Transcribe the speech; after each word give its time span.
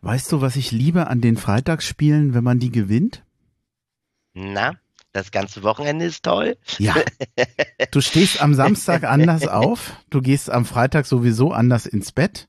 Weißt 0.00 0.30
du, 0.30 0.40
was 0.40 0.56
ich 0.56 0.70
liebe 0.70 1.08
an 1.08 1.20
den 1.20 1.36
Freitagsspielen, 1.36 2.34
wenn 2.34 2.44
man 2.44 2.58
die 2.58 2.70
gewinnt? 2.70 3.24
Na, 4.32 4.74
das 5.12 5.30
ganze 5.32 5.62
Wochenende 5.62 6.04
ist 6.04 6.22
toll. 6.22 6.56
Ja. 6.78 6.94
Du 7.92 8.00
stehst 8.00 8.42
am 8.42 8.54
Samstag 8.54 9.04
anders 9.04 9.46
auf, 9.46 9.92
du 10.10 10.20
gehst 10.20 10.50
am 10.50 10.64
Freitag 10.64 11.06
sowieso 11.06 11.52
anders 11.52 11.86
ins 11.86 12.12
Bett 12.12 12.48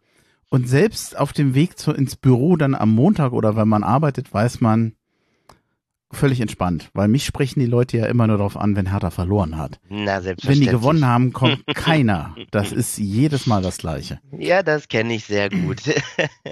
und 0.50 0.68
selbst 0.68 1.18
auf 1.18 1.34
dem 1.34 1.54
Weg 1.54 1.78
zu, 1.78 1.94
ins 1.94 2.16
Büro 2.16 2.56
dann 2.58 2.74
am 2.76 2.94
Montag 2.94 3.32
oder 3.32 3.56
wenn 3.56 3.68
man 3.68 3.84
arbeitet, 3.84 4.34
weiß 4.34 4.60
man, 4.60 4.96
völlig 6.12 6.42
entspannt, 6.42 6.90
weil 6.94 7.08
mich 7.08 7.26
sprechen 7.26 7.60
die 7.60 7.66
Leute 7.66 7.98
ja 7.98 8.06
immer 8.06 8.28
nur 8.28 8.38
darauf 8.38 8.58
an, 8.58 8.76
wenn 8.76 8.90
Hertha 8.92 9.10
verloren 9.10 9.58
hat. 9.58 9.80
Na, 9.90 10.24
Wenn 10.24 10.60
die 10.60 10.66
gewonnen 10.66 11.06
haben, 11.06 11.34
kommt 11.34 11.66
keiner. 11.76 12.36
Das 12.52 12.72
ist 12.72 12.98
jedes 12.98 13.46
Mal 13.46 13.62
das 13.62 13.78
Gleiche. 13.78 14.20
Ja, 14.38 14.64
das 14.64 14.88
kenne 14.88 15.14
ich 15.14 15.26
sehr 15.26 15.50
gut. 15.50 15.82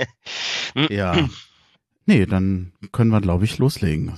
ja. 0.90 1.28
Nee, 2.06 2.26
dann 2.26 2.72
können 2.92 3.12
wir, 3.12 3.22
glaube 3.22 3.46
ich, 3.46 3.58
loslegen. 3.58 4.14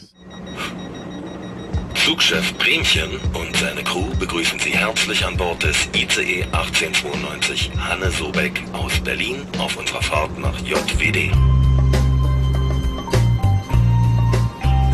Flugchef 1.96 2.58
Bremchen 2.58 3.10
und 3.34 3.56
seine 3.58 3.84
Crew 3.84 4.08
begrüßen 4.20 4.58
Sie 4.60 4.72
herzlich 4.72 5.24
an 5.26 5.38
Bord 5.38 5.62
des 5.64 5.88
ICE 5.96 6.44
1892 6.44 7.72
Hanne 7.78 8.10
Sobeck 8.10 8.62
aus 8.74 9.00
Berlin 9.02 9.36
auf 9.58 9.76
unserer 9.78 10.02
Fahrt 10.02 10.40
nach 10.40 10.58
JWD. 10.62 11.32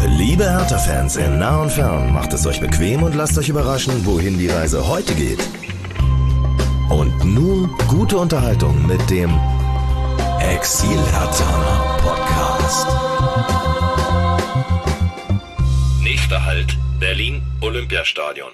Liebe 0.07 0.43
Hertha-Fans 0.43 1.15
in 1.15 1.39
nah 1.39 1.63
und 1.63 1.71
fern, 1.71 2.13
macht 2.13 2.31
es 2.31 2.45
euch 2.45 2.59
bequem 2.59 3.01
und 3.01 3.15
lasst 3.15 3.39
euch 3.39 3.49
überraschen, 3.49 4.05
wohin 4.05 4.37
die 4.37 4.47
Reise 4.47 4.87
heute 4.87 5.15
geht. 5.15 5.39
Und 6.89 7.25
nun 7.25 7.71
gute 7.87 8.17
Unterhaltung 8.17 8.85
mit 8.85 9.09
dem 9.09 9.31
Exil 10.39 10.99
Hertha 11.11 11.97
Podcast. 11.97 12.87
Nächster 16.03 16.45
Halt, 16.45 16.77
Berlin 16.99 17.41
Olympiastadion. 17.61 18.51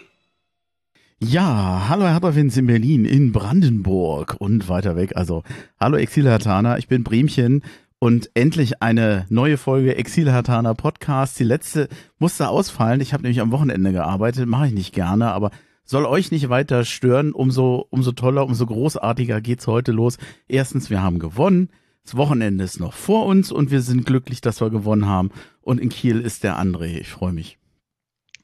Ja, 1.19 1.87
hallo 1.89 2.07
Hertha-Fans 2.07 2.55
in 2.55 2.67
Berlin, 2.67 3.03
in 3.03 3.33
Brandenburg 3.33 4.37
und 4.39 4.69
weiter 4.69 4.95
weg. 4.95 5.17
Also, 5.17 5.43
hallo 5.81 5.97
Exil 5.97 6.29
Hertaner, 6.29 6.77
ich 6.77 6.87
bin 6.87 7.03
Bremchen 7.03 7.61
und 8.03 8.31
endlich 8.33 8.81
eine 8.81 9.27
neue 9.29 9.57
Folge 9.57 9.95
Exil 9.95 10.33
Hatana 10.33 10.73
Podcast. 10.73 11.39
Die 11.39 11.43
letzte 11.43 11.87
musste 12.17 12.49
ausfallen. 12.49 12.99
Ich 12.99 13.13
habe 13.13 13.21
nämlich 13.21 13.41
am 13.41 13.51
Wochenende 13.51 13.91
gearbeitet, 13.91 14.47
mache 14.47 14.67
ich 14.67 14.73
nicht 14.73 14.91
gerne, 14.91 15.31
aber 15.31 15.51
soll 15.83 16.05
euch 16.05 16.31
nicht 16.31 16.49
weiter 16.49 16.83
stören. 16.83 17.31
Umso, 17.31 17.85
umso 17.91 18.11
toller, 18.11 18.43
umso 18.43 18.65
großartiger 18.65 19.39
geht's 19.39 19.67
heute 19.67 19.91
los. 19.91 20.17
Erstens, 20.47 20.89
wir 20.89 21.03
haben 21.03 21.19
gewonnen. 21.19 21.69
Das 22.03 22.17
Wochenende 22.17 22.63
ist 22.63 22.79
noch 22.79 22.93
vor 22.93 23.27
uns 23.27 23.51
und 23.51 23.69
wir 23.69 23.81
sind 23.81 24.03
glücklich, 24.03 24.41
dass 24.41 24.61
wir 24.61 24.71
gewonnen 24.71 25.05
haben. 25.05 25.29
Und 25.61 25.79
in 25.79 25.89
Kiel 25.89 26.21
ist 26.21 26.43
der 26.43 26.57
André. 26.57 26.97
Ich 26.97 27.09
freue 27.09 27.33
mich. 27.33 27.59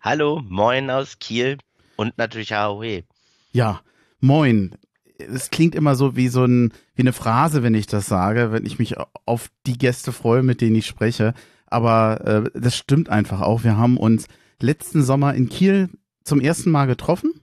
Hallo, 0.01 0.39
moin 0.47 0.91
aus 0.91 1.17
Kiel 1.17 1.57
und 1.95 2.15
natürlich 2.19 2.53
AOE. 2.53 3.05
Ja, 3.53 3.81
moin 4.19 4.75
es 5.17 5.49
klingt 5.49 5.75
immer 5.75 5.95
so 5.95 6.15
wie 6.15 6.27
so 6.27 6.45
ein, 6.45 6.71
wie 6.95 7.01
eine 7.01 7.13
Phrase, 7.13 7.63
wenn 7.63 7.73
ich 7.73 7.87
das 7.87 8.07
sage, 8.07 8.51
wenn 8.51 8.65
ich 8.65 8.79
mich 8.79 8.95
auf 9.25 9.49
die 9.65 9.77
Gäste 9.77 10.11
freue, 10.11 10.43
mit 10.43 10.61
denen 10.61 10.75
ich 10.75 10.85
spreche. 10.85 11.33
Aber 11.65 12.25
äh, 12.25 12.59
das 12.59 12.75
stimmt 12.75 13.09
einfach 13.09 13.41
auch. 13.41 13.63
Wir 13.63 13.77
haben 13.77 13.97
uns 13.97 14.27
letzten 14.59 15.03
Sommer 15.03 15.33
in 15.33 15.49
Kiel 15.49 15.89
zum 16.23 16.39
ersten 16.39 16.71
Mal 16.71 16.85
getroffen. 16.85 17.33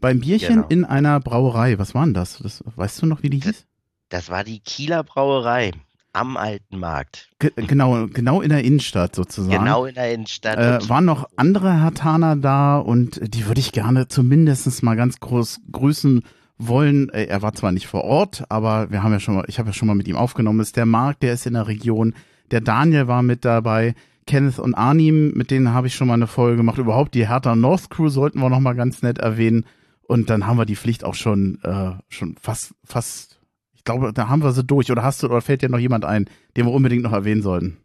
Beim 0.00 0.20
Bierchen 0.20 0.56
genau. 0.56 0.66
in 0.68 0.84
einer 0.84 1.20
Brauerei. 1.20 1.78
Was 1.78 1.94
war 1.94 2.04
denn 2.04 2.14
das? 2.14 2.38
das? 2.38 2.64
Weißt 2.74 3.00
du 3.00 3.06
noch, 3.06 3.22
wie 3.22 3.30
die 3.30 3.40
hieß? 3.40 3.66
Das 4.08 4.30
war 4.30 4.44
die 4.44 4.60
Kieler 4.60 5.04
Brauerei 5.04 5.70
am 6.12 6.36
Alten 6.36 6.78
Markt. 6.78 7.30
Ge 7.38 7.52
genau, 7.56 8.06
genau 8.08 8.42
in 8.42 8.50
der 8.50 8.64
Innenstadt 8.64 9.14
sozusagen. 9.14 9.64
Genau 9.64 9.86
in 9.86 9.94
der 9.94 10.12
Innenstadt. 10.12 10.58
Äh, 10.58 10.88
waren 10.88 11.04
noch 11.04 11.28
andere 11.36 11.80
Hartaner 11.80 12.36
da 12.36 12.78
und 12.78 13.20
die 13.22 13.46
würde 13.46 13.60
ich 13.60 13.72
gerne 13.72 14.08
zumindest 14.08 14.82
mal 14.82 14.96
ganz 14.96 15.20
groß 15.20 15.60
grüßen 15.70 16.22
wollen, 16.66 17.08
äh, 17.10 17.24
er 17.24 17.42
war 17.42 17.52
zwar 17.52 17.72
nicht 17.72 17.86
vor 17.86 18.04
Ort, 18.04 18.44
aber 18.48 18.90
wir 18.90 19.02
haben 19.02 19.12
ja 19.12 19.20
schon 19.20 19.34
mal, 19.34 19.44
ich 19.48 19.58
habe 19.58 19.70
ja 19.70 19.72
schon 19.72 19.88
mal 19.88 19.94
mit 19.94 20.08
ihm 20.08 20.16
aufgenommen, 20.16 20.60
ist 20.60 20.76
der 20.76 20.86
Marc, 20.86 21.20
der 21.20 21.32
ist 21.32 21.46
in 21.46 21.54
der 21.54 21.68
Region, 21.68 22.14
der 22.50 22.60
Daniel 22.60 23.08
war 23.08 23.22
mit 23.22 23.44
dabei, 23.44 23.94
Kenneth 24.26 24.58
und 24.58 24.74
Arnim, 24.74 25.32
mit 25.32 25.50
denen 25.50 25.72
habe 25.72 25.86
ich 25.86 25.94
schon 25.94 26.08
mal 26.08 26.14
eine 26.14 26.26
Folge 26.26 26.58
gemacht. 26.58 26.78
Überhaupt 26.78 27.14
die 27.14 27.28
Hertha 27.28 27.56
North 27.56 27.90
Crew 27.90 28.08
sollten 28.08 28.40
wir 28.40 28.50
noch 28.50 28.60
mal 28.60 28.74
ganz 28.74 29.02
nett 29.02 29.18
erwähnen. 29.18 29.64
Und 30.02 30.30
dann 30.30 30.46
haben 30.46 30.58
wir 30.58 30.66
die 30.66 30.76
Pflicht 30.76 31.04
auch 31.04 31.14
schon, 31.14 31.58
äh, 31.62 31.92
schon 32.08 32.36
fast, 32.40 32.74
fast, 32.84 33.40
ich 33.74 33.84
glaube, 33.84 34.12
da 34.12 34.28
haben 34.28 34.42
wir 34.42 34.52
sie 34.52 34.64
durch. 34.64 34.92
Oder 34.92 35.02
hast 35.02 35.22
du, 35.22 35.26
oder 35.26 35.40
fällt 35.40 35.62
dir 35.62 35.68
noch 35.68 35.78
jemand 35.78 36.04
ein, 36.04 36.28
den 36.56 36.66
wir 36.66 36.72
unbedingt 36.72 37.02
noch 37.02 37.12
erwähnen 37.12 37.42
sollten? 37.42 37.78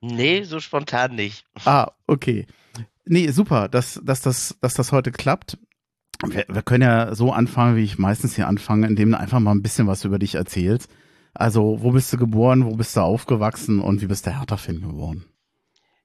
Nee, 0.00 0.44
so 0.44 0.60
spontan 0.60 1.16
nicht. 1.16 1.44
Ah, 1.64 1.90
okay. 2.06 2.46
Nee, 3.04 3.30
super, 3.30 3.68
dass, 3.68 4.00
dass, 4.04 4.20
das, 4.20 4.56
dass 4.60 4.74
das 4.74 4.92
heute 4.92 5.10
klappt. 5.10 5.58
Wir, 6.24 6.44
wir 6.48 6.62
können 6.62 6.82
ja 6.82 7.14
so 7.14 7.32
anfangen, 7.32 7.76
wie 7.76 7.84
ich 7.84 7.98
meistens 7.98 8.34
hier 8.34 8.48
anfange, 8.48 8.86
indem 8.86 9.12
du 9.12 9.18
einfach 9.18 9.40
mal 9.40 9.52
ein 9.52 9.62
bisschen 9.62 9.86
was 9.86 10.04
über 10.04 10.18
dich 10.18 10.34
erzählst. 10.34 10.90
Also, 11.34 11.82
wo 11.82 11.92
bist 11.92 12.12
du 12.12 12.16
geboren, 12.16 12.64
wo 12.64 12.74
bist 12.74 12.96
du 12.96 13.00
aufgewachsen 13.00 13.80
und 13.80 14.00
wie 14.00 14.06
bist 14.06 14.26
du 14.26 14.36
Hertha-Fan 14.36 14.80
geworden? 14.80 15.24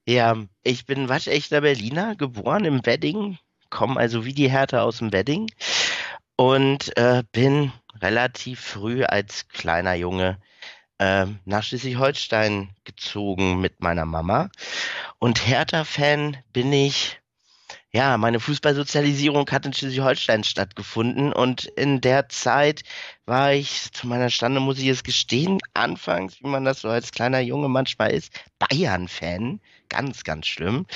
Ja, 0.06 0.36
ich 0.62 0.86
bin 0.86 1.08
waschechter 1.08 1.62
Berliner, 1.62 2.14
geboren 2.14 2.64
im 2.64 2.84
Wedding, 2.86 3.38
komme 3.70 3.98
also 3.98 4.24
wie 4.24 4.34
die 4.34 4.50
Hertha 4.50 4.82
aus 4.82 4.98
dem 4.98 5.12
Wedding 5.12 5.50
und 6.36 6.96
äh, 6.96 7.22
bin 7.32 7.72
relativ 8.00 8.60
früh 8.60 9.04
als 9.04 9.48
kleiner 9.48 9.94
Junge 9.94 10.38
äh, 10.98 11.26
nach 11.44 11.62
Schleswig-Holstein 11.62 12.70
gezogen 12.84 13.60
mit 13.60 13.80
meiner 13.80 14.04
Mama. 14.04 14.50
Und 15.18 15.46
Hertha-Fan 15.46 16.36
bin 16.52 16.72
ich 16.72 17.20
ja, 17.94 18.18
meine 18.18 18.40
Fußballsozialisierung 18.40 19.48
hat 19.52 19.66
in 19.66 19.72
Schleswig-Holstein 19.72 20.42
stattgefunden 20.42 21.32
und 21.32 21.66
in 21.66 22.00
der 22.00 22.28
Zeit 22.28 22.82
war 23.24 23.52
ich, 23.52 23.92
zu 23.92 24.08
meiner 24.08 24.30
Stande 24.30 24.58
muss 24.58 24.80
ich 24.80 24.88
es 24.88 25.04
gestehen, 25.04 25.60
anfangs, 25.74 26.40
wie 26.40 26.48
man 26.48 26.64
das 26.64 26.80
so 26.80 26.88
als 26.88 27.12
kleiner 27.12 27.38
Junge 27.38 27.68
manchmal 27.68 28.10
ist, 28.10 28.32
Bayern-Fan. 28.58 29.60
Ganz, 29.88 30.24
ganz 30.24 30.48
schlimm. 30.48 30.86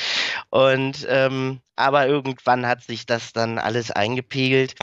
Und 0.51 1.07
ähm, 1.09 1.61
aber 1.77 2.09
irgendwann 2.09 2.67
hat 2.67 2.83
sich 2.83 3.07
das 3.07 3.33
dann 3.33 3.59
alles 3.59 3.93
eingepegelt 3.93 4.75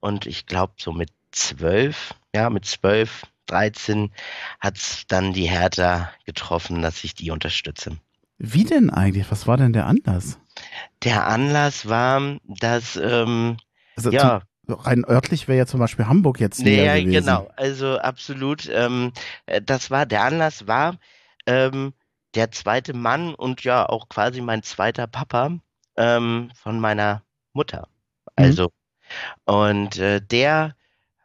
und 0.00 0.26
ich 0.26 0.44
glaube 0.44 0.74
so 0.76 0.92
mit 0.92 1.08
zwölf, 1.30 2.14
ja, 2.34 2.50
mit 2.50 2.66
zwölf, 2.66 3.22
dreizehn 3.46 4.12
hat 4.60 4.76
es 4.76 5.04
dann 5.08 5.32
die 5.32 5.48
Hertha 5.48 6.12
getroffen, 6.26 6.82
dass 6.82 7.02
ich 7.02 7.14
die 7.14 7.30
unterstütze. 7.30 7.96
Wie 8.36 8.64
denn 8.64 8.90
eigentlich? 8.90 9.30
Was 9.30 9.46
war 9.46 9.56
denn 9.56 9.72
der 9.72 9.86
Anlass? 9.86 10.38
Der 11.04 11.26
Anlass 11.26 11.88
war, 11.88 12.38
dass 12.44 12.96
ähm, 12.96 13.56
also 13.96 14.10
ja 14.10 14.42
rein 14.68 15.04
örtlich 15.04 15.48
wäre 15.48 15.58
ja 15.58 15.66
zum 15.66 15.80
Beispiel 15.80 16.06
Hamburg 16.06 16.40
jetzt 16.40 16.60
näher 16.60 16.96
ja, 16.96 17.02
gewesen. 17.02 17.24
genau, 17.24 17.50
also 17.56 17.98
absolut. 17.98 18.68
Ähm, 18.72 19.12
äh, 19.46 19.60
das 19.60 19.90
war 19.90 20.06
der 20.06 20.22
Anlass 20.22 20.66
war 20.66 20.98
ähm, 21.46 21.94
der 22.34 22.50
zweite 22.50 22.94
Mann 22.94 23.34
und 23.34 23.64
ja 23.64 23.88
auch 23.88 24.08
quasi 24.08 24.40
mein 24.40 24.62
zweiter 24.62 25.06
Papa 25.06 25.58
ähm, 25.96 26.50
von 26.54 26.80
meiner 26.80 27.22
Mutter. 27.52 27.88
Mhm. 28.38 28.44
Also 28.44 28.64
mhm. 28.64 29.54
und 29.54 29.98
äh, 29.98 30.20
der 30.20 30.76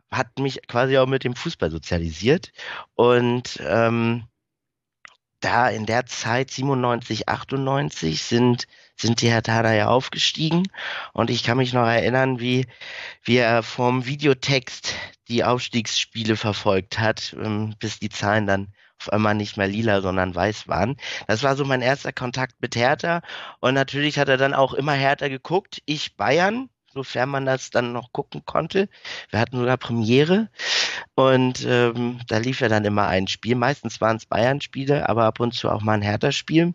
hat 0.10 0.40
mich 0.40 0.62
quasi 0.68 0.98
auch 0.98 1.08
mit 1.08 1.24
dem 1.24 1.36
Fußball 1.36 1.70
sozialisiert 1.70 2.52
und 2.96 3.60
ähm, 3.62 4.24
da 5.40 5.70
in 5.70 5.86
der 5.86 6.06
Zeit 6.06 6.50
97, 6.50 7.30
98 7.30 8.24
sind, 8.24 8.68
sind 8.98 9.22
die 9.22 9.30
Hertha 9.30 9.74
ja 9.74 9.88
aufgestiegen 9.88 10.68
und 11.14 11.30
ich 11.30 11.44
kann 11.44 11.58
mich 11.58 11.74
noch 11.74 11.88
erinnern, 11.88 12.40
wie, 12.40 12.66
er 13.28 13.64
vom 13.64 14.06
Videotext 14.06 14.96
die 15.28 15.44
Aufstiegsspiele 15.44 16.36
verfolgt 16.36 17.00
hat, 17.00 17.36
ähm, 17.40 17.76
bis 17.80 18.00
die 18.00 18.10
Zahlen 18.10 18.48
dann 18.48 18.68
auf 19.00 19.14
einmal 19.14 19.36
nicht 19.36 19.58
mehr 19.58 19.68
lila, 19.68 20.02
sondern 20.02 20.34
weiß 20.34 20.68
waren. 20.68 20.98
Das 21.28 21.44
war 21.44 21.56
so 21.56 21.64
mein 21.66 21.84
erster 21.84 22.12
Kontakt 22.12 22.56
mit 22.60 22.76
Hertha 22.76 23.22
und 23.60 23.76
natürlich 23.76 24.18
hat 24.18 24.30
er 24.30 24.38
dann 24.38 24.56
auch 24.56 24.74
immer 24.74 24.94
Hertha 24.94 25.28
geguckt, 25.28 25.82
ich 25.86 26.16
Bayern, 26.18 26.70
sofern 26.92 27.30
man 27.30 27.46
das 27.46 27.70
dann 27.70 27.94
noch 27.94 28.12
gucken 28.12 28.44
konnte. 28.46 28.90
Wir 29.30 29.40
hatten 29.40 29.58
sogar 29.58 29.78
Premiere 29.78 30.50
und 31.16 31.64
ähm, 31.66 32.20
da 32.28 32.38
lief 32.40 32.62
ja 32.62 32.70
dann 32.70 32.86
immer 32.86 33.08
ein 33.08 33.28
Spiel. 33.28 33.56
Meistens 33.56 34.02
waren 34.02 34.18
es 34.18 34.26
Bayern-Spiele, 34.26 35.08
aber 35.08 35.26
ab 35.26 35.40
und 35.40 35.54
zu 35.54 35.70
auch 35.70 35.82
mal 35.82 35.94
ein 35.94 36.02
Hertha-Spiel. 36.02 36.74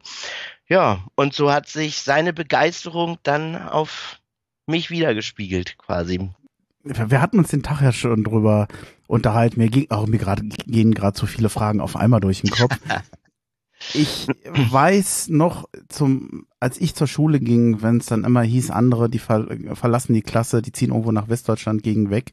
Ja, 0.72 1.04
und 1.16 1.34
so 1.34 1.52
hat 1.52 1.68
sich 1.68 1.98
seine 1.98 2.32
Begeisterung 2.32 3.18
dann 3.24 3.56
auf 3.56 4.20
mich 4.66 4.88
wiedergespiegelt, 4.88 5.76
quasi. 5.76 6.30
Wir 6.82 7.20
hatten 7.20 7.38
uns 7.38 7.50
den 7.50 7.62
Tag 7.62 7.82
ja 7.82 7.92
schon 7.92 8.24
drüber 8.24 8.68
unterhalten. 9.06 9.60
Mir 9.60 9.68
ging 9.68 9.90
auch 9.90 10.06
mir 10.06 10.16
gerade 10.16 10.42
gehen 10.42 10.94
gerade 10.94 11.18
so 11.18 11.26
viele 11.26 11.50
Fragen 11.50 11.82
auf 11.82 11.94
einmal 11.94 12.20
durch 12.20 12.40
den 12.40 12.50
Kopf. 12.50 12.74
Ich 13.94 14.28
weiß 14.28 15.30
noch, 15.30 15.68
zum, 15.88 16.46
als 16.60 16.80
ich 16.80 16.94
zur 16.94 17.08
Schule 17.08 17.40
ging, 17.40 17.82
wenn 17.82 17.96
es 17.96 18.06
dann 18.06 18.22
immer 18.22 18.42
hieß, 18.42 18.70
andere, 18.70 19.10
die 19.10 19.18
ver, 19.18 19.48
verlassen 19.74 20.14
die 20.14 20.22
Klasse, 20.22 20.62
die 20.62 20.70
ziehen 20.70 20.90
irgendwo 20.90 21.10
nach 21.10 21.28
Westdeutschland 21.28 21.82
gegen 21.82 22.08
weg. 22.08 22.32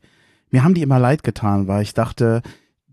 Mir 0.52 0.64
haben 0.64 0.76
die 0.76 0.84
immer 0.84 1.00
leid 1.00 1.24
getan, 1.24 1.68
weil 1.68 1.82
ich 1.82 1.96
dachte, 1.96 2.44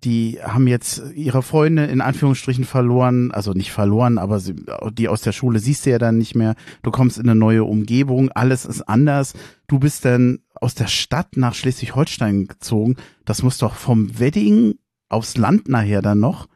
die 0.04 0.38
haben 0.42 0.66
jetzt 0.66 1.02
ihre 1.14 1.42
Freunde 1.42 1.86
in 1.86 2.00
Anführungsstrichen 2.00 2.64
verloren, 2.64 3.32
also 3.32 3.52
nicht 3.52 3.72
verloren, 3.72 4.18
aber 4.18 4.40
sie, 4.40 4.54
die 4.92 5.08
aus 5.08 5.22
der 5.22 5.32
Schule 5.32 5.58
siehst 5.58 5.86
du 5.86 5.90
ja 5.90 5.98
dann 5.98 6.18
nicht 6.18 6.34
mehr. 6.34 6.54
Du 6.82 6.90
kommst 6.90 7.18
in 7.18 7.28
eine 7.28 7.38
neue 7.38 7.64
Umgebung, 7.64 8.30
alles 8.32 8.64
ist 8.64 8.82
anders. 8.82 9.32
Du 9.66 9.78
bist 9.78 10.04
dann 10.04 10.40
aus 10.54 10.74
der 10.74 10.86
Stadt 10.86 11.36
nach 11.36 11.54
Schleswig-Holstein 11.54 12.46
gezogen. 12.46 12.96
Das 13.24 13.42
muss 13.42 13.58
doch 13.58 13.74
vom 13.74 14.18
Wedding 14.18 14.78
aufs 15.08 15.36
Land 15.36 15.68
nachher 15.68 16.02
dann 16.02 16.20
noch. 16.20 16.46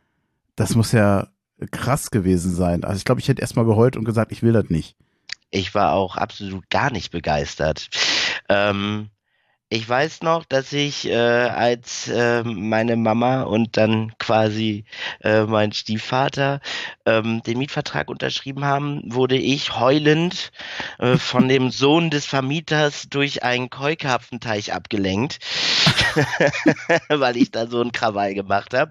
Das 0.55 0.75
muss 0.75 0.93
ja 0.93 1.29
krass 1.71 2.11
gewesen 2.11 2.55
sein. 2.55 2.85
Also 2.85 2.99
ich 2.99 3.05
glaube, 3.05 3.21
ich 3.21 3.29
hätte 3.29 3.43
erstmal 3.43 3.65
geheult 3.65 3.97
und 3.97 4.05
gesagt, 4.05 4.33
ich 4.33 4.43
will 4.43 4.53
das 4.53 4.69
nicht. 4.69 4.97
Ich 5.51 5.75
war 5.75 5.93
auch 5.93 6.17
absolut 6.17 6.69
gar 6.71 6.93
nicht 6.93 7.11
begeistert. 7.11 7.89
Ähm, 8.49 9.09
ich 9.73 9.89
weiß 9.89 10.23
noch, 10.23 10.45
dass 10.45 10.73
ich, 10.73 11.07
äh, 11.07 11.15
als 11.15 12.09
äh, 12.09 12.43
meine 12.43 12.97
Mama 12.97 13.43
und 13.43 13.77
dann 13.77 14.13
quasi 14.19 14.85
äh, 15.23 15.45
mein 15.45 15.73
Stiefvater 15.73 16.61
ähm, 17.07 17.41
den 17.45 17.59
Mietvertrag 17.59 18.09
unterschrieben 18.11 18.65
haben, 18.65 19.01
wurde 19.07 19.37
ich 19.39 19.79
heulend 19.79 20.51
äh, 20.99 21.17
von 21.17 21.49
dem 21.49 21.71
Sohn 21.71 22.11
des 22.11 22.27
Vermieters 22.27 23.09
durch 23.11 23.45
einen 23.45 23.71
Keukarpfenteich 23.71 24.73
abgelenkt, 24.73 25.39
weil 27.09 27.37
ich 27.37 27.53
da 27.53 27.69
so 27.69 27.81
einen 27.81 27.93
Krawall 27.93 28.35
gemacht 28.35 28.75
habe. 28.75 28.91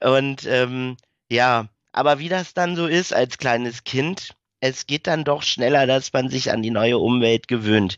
Und 0.00 0.46
ähm, 0.46 0.96
ja, 1.30 1.68
aber 1.92 2.18
wie 2.18 2.30
das 2.30 2.54
dann 2.54 2.74
so 2.74 2.86
ist 2.86 3.12
als 3.12 3.36
kleines 3.36 3.84
Kind, 3.84 4.34
es 4.68 4.86
geht 4.86 5.06
dann 5.06 5.24
doch 5.24 5.42
schneller, 5.42 5.86
dass 5.86 6.12
man 6.12 6.28
sich 6.28 6.50
an 6.52 6.62
die 6.62 6.70
neue 6.70 6.98
Umwelt 6.98 7.48
gewöhnt. 7.48 7.96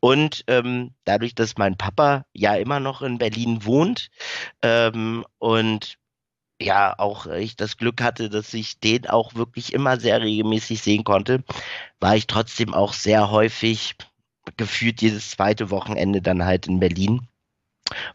Und 0.00 0.44
ähm, 0.46 0.92
dadurch, 1.04 1.34
dass 1.34 1.56
mein 1.56 1.76
Papa 1.76 2.24
ja 2.32 2.54
immer 2.54 2.80
noch 2.80 3.02
in 3.02 3.18
Berlin 3.18 3.64
wohnt 3.64 4.10
ähm, 4.62 5.24
und 5.38 5.98
ja 6.60 6.98
auch 6.98 7.26
ich 7.26 7.56
das 7.56 7.76
Glück 7.76 8.02
hatte, 8.02 8.28
dass 8.30 8.52
ich 8.54 8.80
den 8.80 9.06
auch 9.06 9.34
wirklich 9.34 9.72
immer 9.72 9.98
sehr 10.00 10.20
regelmäßig 10.20 10.82
sehen 10.82 11.04
konnte, 11.04 11.44
war 12.00 12.16
ich 12.16 12.26
trotzdem 12.26 12.74
auch 12.74 12.92
sehr 12.92 13.30
häufig 13.30 13.94
gefühlt 14.56 15.02
jedes 15.02 15.30
zweite 15.30 15.70
Wochenende 15.70 16.22
dann 16.22 16.44
halt 16.44 16.66
in 16.66 16.80
Berlin 16.80 17.28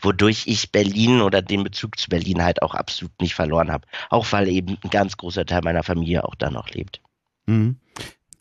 wodurch 0.01 0.43
ich 0.47 0.71
Berlin 0.71 1.21
oder 1.21 1.41
den 1.41 1.63
Bezug 1.63 1.97
zu 1.97 2.09
Berlin 2.09 2.43
halt 2.43 2.61
auch 2.61 2.73
absolut 2.73 3.19
nicht 3.21 3.35
verloren 3.35 3.71
habe. 3.71 3.87
Auch 4.09 4.31
weil 4.31 4.47
eben 4.47 4.77
ein 4.83 4.89
ganz 4.89 5.17
großer 5.17 5.45
Teil 5.45 5.61
meiner 5.63 5.83
Familie 5.83 6.25
auch 6.25 6.35
da 6.35 6.49
noch 6.49 6.69
lebt. 6.69 7.01
Mhm. 7.45 7.77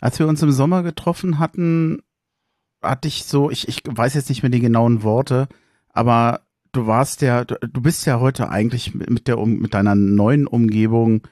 Als 0.02 0.18
wir 0.18 0.26
uns 0.26 0.42
im 0.42 0.50
Sommer 0.50 0.82
getroffen 0.82 1.38
hatten, 1.38 2.02
hatte 2.82 3.06
ich 3.06 3.24
so, 3.24 3.52
ich, 3.52 3.68
ich 3.68 3.82
weiß 3.88 4.14
jetzt 4.14 4.28
nicht 4.30 4.42
mehr 4.42 4.50
die 4.50 4.58
genauen 4.58 5.04
Worte, 5.04 5.46
aber 5.90 6.40
du 6.72 6.88
warst 6.88 7.22
ja, 7.22 7.44
du, 7.44 7.54
du 7.60 7.80
bist 7.80 8.04
ja 8.04 8.18
heute 8.18 8.48
eigentlich 8.48 8.96
mit 8.96 9.28
der 9.28 9.36
mit 9.46 9.74
deiner 9.74 9.94
neuen 9.94 10.48
Umgebung 10.48 11.22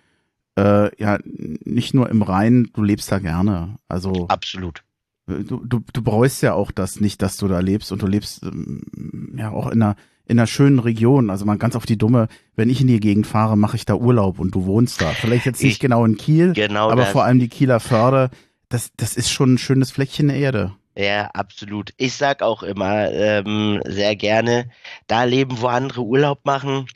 äh, 0.56 0.96
ja 1.02 1.19
nicht 1.25 1.94
nur 1.94 2.11
im 2.11 2.22
Rhein, 2.22 2.70
du 2.72 2.84
lebst 2.84 3.11
da 3.11 3.19
gerne. 3.19 3.76
Also 3.88 4.28
absolut. 4.28 4.84
Du, 5.26 5.64
du, 5.64 5.81
du 5.93 6.02
bereust 6.02 6.40
ja 6.40 6.55
auch 6.55 6.70
das 6.70 7.00
nicht, 7.00 7.23
dass 7.23 7.38
du 7.38 7.49
da 7.49 7.58
lebst 7.58 7.90
und 7.90 8.02
du 8.02 8.06
lebst 8.06 8.44
ähm, 8.44 9.34
ja 9.37 9.50
auch 9.50 9.66
in 9.66 9.82
einer 9.82 9.96
in 10.26 10.38
einer 10.38 10.46
schönen 10.46 10.78
Region. 10.78 11.28
Also 11.28 11.44
mal 11.44 11.58
ganz 11.58 11.75
auf 11.75 11.87
die 11.87 11.99
dumme, 11.99 12.28
wenn 12.55 12.70
ich 12.70 12.81
in 12.81 12.87
die 12.87 13.00
Gegend 13.00 13.26
fahre, 13.26 13.58
mache 13.58 13.75
ich 13.75 13.84
da 13.84 13.96
Urlaub 13.96 14.38
und 14.38 14.55
du 14.55 14.64
wohnst 14.64 15.02
da. 15.02 15.08
Vielleicht 15.08 15.44
jetzt 15.44 15.61
nicht 15.61 15.73
ich, 15.73 15.81
genau 15.81 16.05
in 16.05 16.16
Kiel, 16.16 16.52
genau 16.52 16.88
aber 16.88 17.02
das. 17.02 17.11
vor 17.11 17.25
allem 17.25 17.40
die 17.40 17.49
Kieler 17.49 17.81
Förde, 17.81 18.31
das, 18.70 18.93
das 18.96 19.17
ist 19.17 19.31
schon 19.31 19.55
ein 19.55 19.58
schönes 19.58 19.90
Fleckchen 19.90 20.28
der 20.28 20.38
Erde. 20.38 20.72
Ja, 20.96 21.26
absolut. 21.26 21.93
Ich 21.99 22.14
sag 22.14 22.43
auch 22.43 22.62
immer 22.62 23.11
ähm, 23.11 23.82
sehr 23.84 24.17
gerne, 24.17 24.70
da 25.06 25.25
leben, 25.25 25.61
wo 25.61 25.67
andere 25.67 26.02
Urlaub 26.02 26.44
machen, 26.44 26.87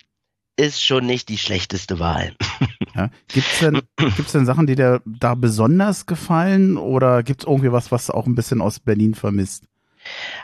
ist 0.56 0.84
schon 0.84 1.04
nicht 1.06 1.28
die 1.28 1.38
schlechteste 1.38 1.98
Wahl. 1.98 2.34
Ja. 2.96 3.10
Gibt 3.26 3.48
es 3.48 3.58
denn, 3.58 3.82
gibt's 3.96 4.30
denn 4.30 4.46
Sachen, 4.46 4.68
die 4.68 4.76
dir 4.76 5.02
da 5.04 5.34
besonders 5.34 6.06
gefallen 6.06 6.76
oder 6.76 7.24
gibt 7.24 7.42
es 7.42 7.46
irgendwie 7.48 7.72
was, 7.72 7.90
was 7.90 8.08
auch 8.08 8.26
ein 8.26 8.36
bisschen 8.36 8.60
aus 8.60 8.78
Berlin 8.78 9.16
vermisst? 9.16 9.64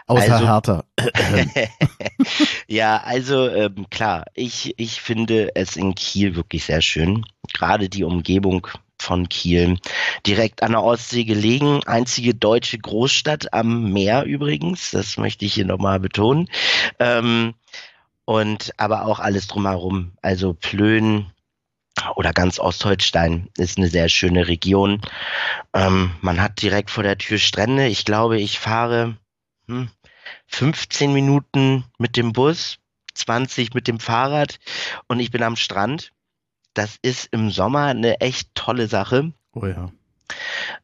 Außer 0.08 0.32
also, 0.32 0.46
Hertha. 0.48 0.84
ja, 2.66 2.96
also 3.04 3.48
ähm, 3.48 3.86
klar, 3.90 4.24
ich, 4.34 4.74
ich 4.78 5.00
finde 5.00 5.54
es 5.54 5.76
in 5.76 5.94
Kiel 5.94 6.34
wirklich 6.34 6.64
sehr 6.64 6.82
schön. 6.82 7.24
Gerade 7.52 7.88
die 7.88 8.02
Umgebung 8.02 8.66
von 9.00 9.28
Kiel. 9.28 9.78
Direkt 10.26 10.62
an 10.62 10.72
der 10.72 10.82
Ostsee 10.82 11.24
gelegen, 11.24 11.82
einzige 11.84 12.34
deutsche 12.34 12.78
Großstadt 12.78 13.52
am 13.52 13.92
Meer 13.92 14.24
übrigens, 14.24 14.90
das 14.90 15.16
möchte 15.16 15.44
ich 15.44 15.54
hier 15.54 15.66
nochmal 15.66 16.00
betonen. 16.00 16.48
Ähm, 16.98 17.54
und 18.24 18.72
aber 18.76 19.06
auch 19.06 19.18
alles 19.18 19.48
drumherum, 19.48 20.12
also 20.22 20.54
Plön, 20.54 21.26
oder 22.16 22.32
ganz 22.32 22.58
Ostholstein 22.58 23.48
ist 23.56 23.78
eine 23.78 23.88
sehr 23.88 24.08
schöne 24.08 24.48
Region. 24.48 25.00
Ähm, 25.74 26.12
man 26.20 26.40
hat 26.40 26.62
direkt 26.62 26.90
vor 26.90 27.02
der 27.02 27.18
Tür 27.18 27.38
Strände. 27.38 27.86
Ich 27.86 28.04
glaube, 28.04 28.38
ich 28.40 28.58
fahre 28.58 29.16
15 30.46 31.08
hm, 31.08 31.14
Minuten 31.14 31.84
mit 31.98 32.16
dem 32.16 32.32
Bus, 32.32 32.78
20 33.14 33.74
mit 33.74 33.88
dem 33.88 34.00
Fahrrad 34.00 34.58
und 35.08 35.20
ich 35.20 35.30
bin 35.30 35.42
am 35.42 35.56
Strand. 35.56 36.12
Das 36.74 36.98
ist 37.02 37.28
im 37.32 37.50
Sommer 37.50 37.86
eine 37.86 38.20
echt 38.20 38.54
tolle 38.54 38.86
Sache. 38.86 39.32
Oh 39.52 39.66
ja. 39.66 39.90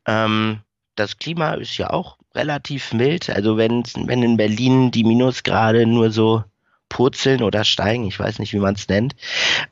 Ähm, 0.07 0.61
das 0.97 1.19
Klima 1.19 1.55
ist 1.55 1.77
ja 1.77 1.91
auch 1.91 2.19
relativ 2.35 2.93
mild. 2.93 3.31
Also 3.31 3.57
wenn, 3.57 3.85
wenn 4.07 4.23
in 4.23 4.37
Berlin 4.37 4.91
die 4.91 5.05
Minusgrade 5.05 5.87
nur 5.87 6.11
so 6.11 6.45
purzeln 6.89 7.43
oder 7.43 7.65
steigen, 7.65 8.07
ich 8.07 8.19
weiß 8.19 8.39
nicht, 8.39 8.53
wie 8.53 8.59
man 8.59 8.75
es 8.75 8.89
nennt, 8.89 9.15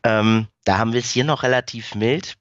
ähm, 0.02 0.48
da 0.64 0.78
haben 0.78 0.92
wir 0.92 1.00
es 1.00 1.10
hier 1.10 1.24
noch 1.24 1.42
relativ 1.42 1.94
mild. 1.94 2.36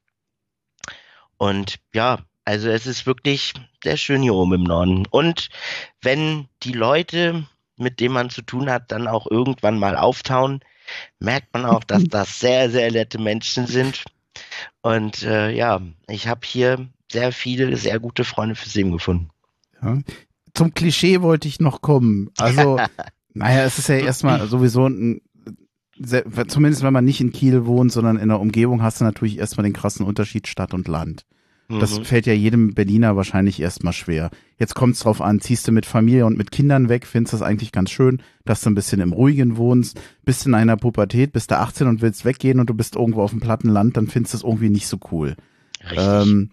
Und 1.36 1.76
ja, 1.92 2.18
also 2.44 2.68
es 2.68 2.86
ist 2.86 3.06
wirklich 3.06 3.54
sehr 3.82 3.96
schön 3.96 4.22
hier 4.22 4.34
oben 4.34 4.54
im 4.54 4.64
Norden. 4.64 5.06
Und 5.06 5.48
wenn 6.02 6.48
die 6.62 6.72
Leute, 6.72 7.46
mit 7.76 8.00
denen 8.00 8.14
man 8.14 8.30
zu 8.30 8.42
tun 8.42 8.70
hat, 8.70 8.92
dann 8.92 9.06
auch 9.06 9.30
irgendwann 9.30 9.78
mal 9.78 9.96
auftauen, 9.96 10.60
merkt 11.18 11.52
man 11.52 11.64
auch, 11.64 11.84
dass 11.84 12.04
das 12.08 12.40
sehr, 12.40 12.70
sehr 12.70 12.90
nette 12.90 13.18
Menschen 13.18 13.66
sind. 13.66 14.04
Und 14.82 15.22
äh, 15.22 15.50
ja, 15.50 15.80
ich 16.08 16.28
habe 16.28 16.40
hier 16.44 16.88
sehr 17.10 17.32
viele, 17.32 17.76
sehr 17.76 18.00
gute 18.00 18.24
Freunde 18.24 18.54
fürs 18.54 18.74
Leben 18.74 18.92
gefunden. 18.92 19.30
Ja. 19.82 19.98
Zum 20.54 20.74
Klischee 20.74 21.20
wollte 21.20 21.48
ich 21.48 21.60
noch 21.60 21.80
kommen. 21.80 22.30
Also, 22.38 22.78
naja, 23.34 23.64
es 23.64 23.78
ist 23.78 23.88
ja 23.88 23.96
erstmal 23.96 24.46
sowieso 24.46 24.88
ein 24.88 25.20
zumindest 26.48 26.82
wenn 26.82 26.92
man 26.92 27.04
nicht 27.04 27.20
in 27.20 27.32
Kiel 27.32 27.66
wohnt, 27.66 27.92
sondern 27.92 28.16
in 28.16 28.28
der 28.28 28.40
Umgebung, 28.40 28.82
hast 28.82 29.00
du 29.00 29.04
natürlich 29.04 29.38
erstmal 29.38 29.64
den 29.64 29.72
krassen 29.72 30.04
Unterschied 30.04 30.48
Stadt 30.48 30.74
und 30.74 30.88
Land. 30.88 31.24
Das 31.68 31.98
mhm. 31.98 32.04
fällt 32.04 32.26
ja 32.26 32.34
jedem 32.34 32.74
Berliner 32.74 33.16
wahrscheinlich 33.16 33.60
erstmal 33.60 33.94
schwer. 33.94 34.30
Jetzt 34.58 34.74
kommt 34.74 34.94
es 34.94 35.00
drauf 35.00 35.22
an, 35.22 35.40
ziehst 35.40 35.66
du 35.66 35.72
mit 35.72 35.86
Familie 35.86 36.26
und 36.26 36.36
mit 36.36 36.50
Kindern 36.50 36.88
weg, 36.88 37.06
findest 37.06 37.32
das 37.32 37.42
eigentlich 37.42 37.72
ganz 37.72 37.90
schön, 37.90 38.20
dass 38.44 38.60
du 38.60 38.70
ein 38.70 38.74
bisschen 38.74 39.00
im 39.00 39.12
Ruhigen 39.12 39.56
wohnst, 39.56 40.00
bist 40.24 40.46
in 40.46 40.54
einer 40.54 40.76
Pubertät, 40.76 41.32
bist 41.32 41.50
du 41.50 41.58
18 41.58 41.86
und 41.86 42.02
willst 42.02 42.24
weggehen 42.26 42.60
und 42.60 42.68
du 42.68 42.74
bist 42.74 42.96
irgendwo 42.96 43.22
auf 43.22 43.30
dem 43.30 43.40
platten 43.40 43.68
Land, 43.68 43.96
dann 43.96 44.08
findest 44.08 44.34
du 44.34 44.38
es 44.38 44.44
irgendwie 44.44 44.68
nicht 44.68 44.86
so 44.86 44.98
cool. 45.10 45.36
Ähm, 45.96 46.50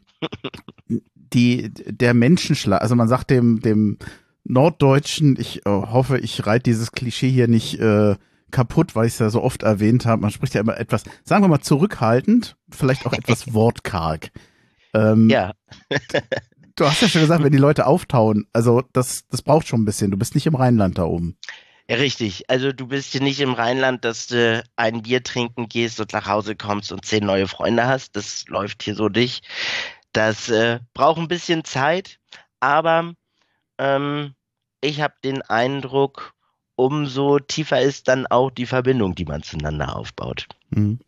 die, 1.33 1.71
der 1.73 2.13
Menschenschlag, 2.13 2.81
also 2.81 2.95
man 2.95 3.07
sagt 3.07 3.29
dem, 3.29 3.59
dem 3.59 3.97
Norddeutschen, 4.43 5.37
ich 5.39 5.65
äh, 5.65 5.69
hoffe, 5.69 6.19
ich 6.19 6.45
reite 6.45 6.63
dieses 6.63 6.91
Klischee 6.93 7.29
hier 7.29 7.47
nicht 7.47 7.79
äh, 7.79 8.15
kaputt, 8.51 8.95
weil 8.95 9.07
ich 9.07 9.13
es 9.13 9.19
ja 9.19 9.29
so 9.29 9.41
oft 9.41 9.63
erwähnt 9.63 10.05
habe. 10.05 10.21
Man 10.21 10.31
spricht 10.31 10.53
ja 10.53 10.61
immer 10.61 10.77
etwas, 10.77 11.03
sagen 11.23 11.43
wir 11.43 11.47
mal, 11.47 11.61
zurückhaltend, 11.61 12.57
vielleicht 12.69 13.05
auch 13.05 13.13
etwas 13.13 13.53
wortkarg. 13.53 14.31
Ähm, 14.93 15.29
ja. 15.29 15.53
du 16.75 16.85
hast 16.85 17.01
ja 17.01 17.07
schon 17.07 17.21
gesagt, 17.21 17.43
wenn 17.43 17.51
die 17.51 17.57
Leute 17.57 17.85
auftauen, 17.85 18.47
also 18.53 18.83
das, 18.93 19.27
das 19.29 19.41
braucht 19.41 19.67
schon 19.67 19.81
ein 19.81 19.85
bisschen. 19.85 20.11
Du 20.11 20.17
bist 20.17 20.35
nicht 20.35 20.47
im 20.47 20.55
Rheinland 20.55 20.97
da 20.97 21.03
oben. 21.03 21.37
Ja, 21.89 21.97
richtig. 21.97 22.49
Also 22.49 22.71
du 22.71 22.87
bist 22.87 23.11
hier 23.11 23.21
nicht 23.21 23.39
im 23.41 23.53
Rheinland, 23.53 24.05
dass 24.05 24.27
du 24.27 24.63
ein 24.75 25.01
Bier 25.01 25.23
trinken 25.23 25.67
gehst 25.67 25.99
und 25.99 26.13
nach 26.13 26.27
Hause 26.27 26.55
kommst 26.55 26.91
und 26.91 27.05
zehn 27.05 27.25
neue 27.25 27.47
Freunde 27.47 27.85
hast. 27.85 28.15
Das 28.15 28.45
läuft 28.47 28.83
hier 28.83 28.95
so 28.95 29.09
nicht. 29.09 29.45
Das 30.13 30.49
äh, 30.49 30.79
braucht 30.93 31.19
ein 31.19 31.27
bisschen 31.27 31.63
Zeit, 31.63 32.19
aber 32.59 33.13
ähm, 33.77 34.35
ich 34.81 35.01
habe 35.01 35.15
den 35.23 35.41
Eindruck, 35.41 36.33
umso 36.75 37.39
tiefer 37.39 37.81
ist 37.81 38.07
dann 38.07 38.25
auch 38.27 38.51
die 38.51 38.65
Verbindung, 38.65 39.15
die 39.15 39.25
man 39.25 39.43
zueinander 39.43 39.95
aufbaut. 39.95 40.47
Mhm. 40.69 40.99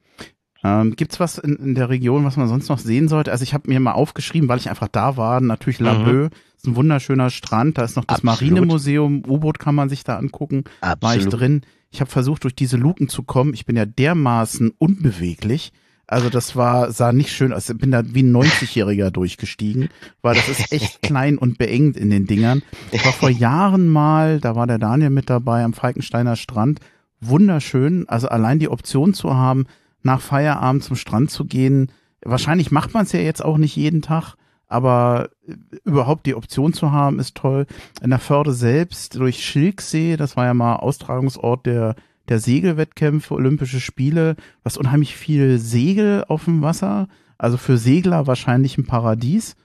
Ähm, 0.63 0.95
Gibt 0.95 1.13
es 1.13 1.19
was 1.19 1.37
in, 1.37 1.55
in, 1.57 1.75
der 1.75 1.89
Region, 1.89 2.23
was 2.23 2.37
man 2.37 2.47
sonst 2.47 2.69
noch 2.69 2.79
sehen 2.79 3.07
sollte? 3.07 3.31
Also 3.31 3.43
ich 3.43 3.53
habe 3.53 3.69
mir 3.69 3.79
mal 3.79 3.91
aufgeschrieben, 3.91 4.47
weil 4.47 4.59
ich 4.59 4.69
einfach 4.69 4.87
da 4.87 5.17
war, 5.17 5.41
natürlich 5.41 5.79
mhm. 5.79 5.85
Laboe, 5.85 6.29
ist 6.55 6.67
ein 6.67 6.75
wunderschöner 6.75 7.29
Strand, 7.29 7.77
da 7.77 7.83
ist 7.83 7.97
noch 7.97 8.05
das 8.05 8.23
Absolut. 8.23 8.41
Marinemuseum, 8.41 9.23
U-Boot 9.27 9.59
kann 9.59 9.75
man 9.75 9.89
sich 9.89 10.03
da 10.03 10.17
angucken, 10.17 10.63
Absolut. 10.79 11.03
war 11.03 11.15
ich 11.17 11.27
drin. 11.27 11.61
Ich 11.91 12.01
habe 12.01 12.09
versucht, 12.09 12.43
durch 12.43 12.55
diese 12.55 12.77
Luken 12.77 13.07
zu 13.07 13.21
kommen. 13.21 13.53
Ich 13.53 13.65
bin 13.65 13.75
ja 13.75 13.85
dermaßen 13.85 14.71
unbeweglich. 14.79 15.71
Also 16.07 16.29
das 16.29 16.55
war, 16.55 16.91
sah 16.91 17.13
nicht 17.13 17.31
schön 17.31 17.53
aus. 17.53 17.69
Ich 17.69 17.77
bin 17.77 17.91
da 17.91 18.03
wie 18.05 18.23
ein 18.23 18.35
90-Jähriger 18.35 19.09
durchgestiegen, 19.11 19.89
weil 20.21 20.35
das 20.35 20.49
ist 20.49 20.71
echt 20.71 21.01
klein 21.03 21.37
und 21.37 21.57
beengt 21.57 21.95
in 21.97 22.09
den 22.09 22.25
Dingern. 22.25 22.63
Ich 22.91 23.05
war 23.05 23.13
vor 23.13 23.29
Jahren 23.29 23.89
mal, 23.89 24.39
da 24.39 24.55
war 24.55 24.65
der 24.65 24.79
Daniel 24.79 25.11
mit 25.11 25.29
dabei 25.29 25.63
am 25.63 25.73
Falkensteiner 25.73 26.35
Strand, 26.35 26.79
wunderschön. 27.21 28.07
Also 28.09 28.27
allein 28.27 28.59
die 28.59 28.69
Option 28.69 29.13
zu 29.13 29.35
haben, 29.35 29.65
nach 30.05 30.21
Feierabend 30.21 30.83
zum 30.83 30.95
Strand 30.95 31.31
zu 31.31 31.45
gehen. 31.45 31.91
Wahrscheinlich 32.21 32.71
macht 32.71 32.93
man 32.93 33.03
es 33.03 33.11
ja 33.11 33.19
jetzt 33.19 33.43
auch 33.43 33.57
nicht 33.57 33.75
jeden 33.75 34.01
Tag, 34.01 34.35
aber 34.67 35.29
äh, 35.47 35.55
überhaupt 35.83 36.25
die 36.25 36.35
Option 36.35 36.73
zu 36.73 36.91
haben, 36.91 37.19
ist 37.19 37.35
toll. 37.35 37.65
In 38.01 38.09
der 38.09 38.19
Förde 38.19 38.53
selbst 38.53 39.15
durch 39.15 39.45
Schilksee, 39.45 40.17
das 40.17 40.35
war 40.37 40.45
ja 40.45 40.53
mal 40.53 40.77
Austragungsort 40.77 41.65
der, 41.65 41.95
der 42.29 42.39
Segelwettkämpfe, 42.39 43.33
Olympische 43.33 43.79
Spiele, 43.79 44.35
hast 44.63 44.77
unheimlich 44.77 45.15
viel 45.15 45.59
Segel 45.59 46.25
auf 46.27 46.45
dem 46.45 46.61
Wasser. 46.61 47.07
Also 47.37 47.57
für 47.57 47.77
Segler 47.77 48.27
wahrscheinlich 48.27 48.77
ein 48.77 48.87
Paradies. 48.87 49.55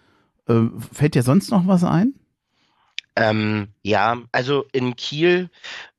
Äh, 0.48 0.62
fällt 0.92 1.14
dir 1.14 1.22
sonst 1.22 1.50
noch 1.50 1.66
was 1.66 1.84
ein? 1.84 2.14
Ähm, 3.16 3.68
ja, 3.82 4.18
also 4.30 4.64
in 4.72 4.94
Kiel, 4.94 5.50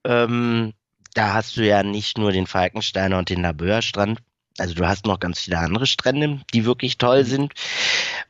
ähm, 0.05 0.73
da 1.13 1.33
hast 1.33 1.57
du 1.57 1.65
ja 1.65 1.83
nicht 1.83 2.17
nur 2.17 2.31
den 2.31 2.47
Falkensteiner 2.47 3.17
und 3.17 3.29
den 3.29 3.41
Laböer 3.41 3.81
Strand. 3.81 4.19
Also 4.59 4.75
du 4.75 4.87
hast 4.87 5.05
noch 5.05 5.19
ganz 5.19 5.39
viele 5.39 5.59
andere 5.59 5.87
Strände, 5.87 6.41
die 6.53 6.65
wirklich 6.65 6.97
toll 6.97 7.25
sind. 7.25 7.53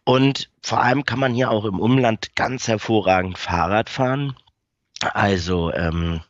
Und 0.04 0.50
vor 0.62 0.82
allem 0.82 1.06
kann 1.06 1.20
man 1.20 1.34
hier 1.34 1.52
auch 1.52 1.66
im 1.66 1.80
Umland 1.80 2.36
ganz 2.36 2.68
hervorragend 2.68 3.38
Fahrrad 3.38 3.90
fahren. 3.90 4.36
Also 5.02 5.72
ähm, 5.74 6.22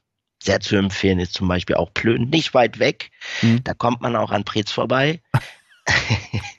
sehr 0.42 0.60
zu 0.60 0.76
empfehlen 0.76 1.20
ist 1.20 1.34
zum 1.34 1.48
Beispiel 1.48 1.76
auch 1.76 1.94
Plön, 1.94 2.30
nicht 2.30 2.54
weit 2.54 2.80
weg. 2.80 3.12
Mhm. 3.42 3.64
Da 3.64 3.74
kommt 3.74 4.02
man 4.02 4.16
auch 4.16 4.32
an 4.32 4.44
Preetz 4.44 4.72
vorbei. 4.72 5.22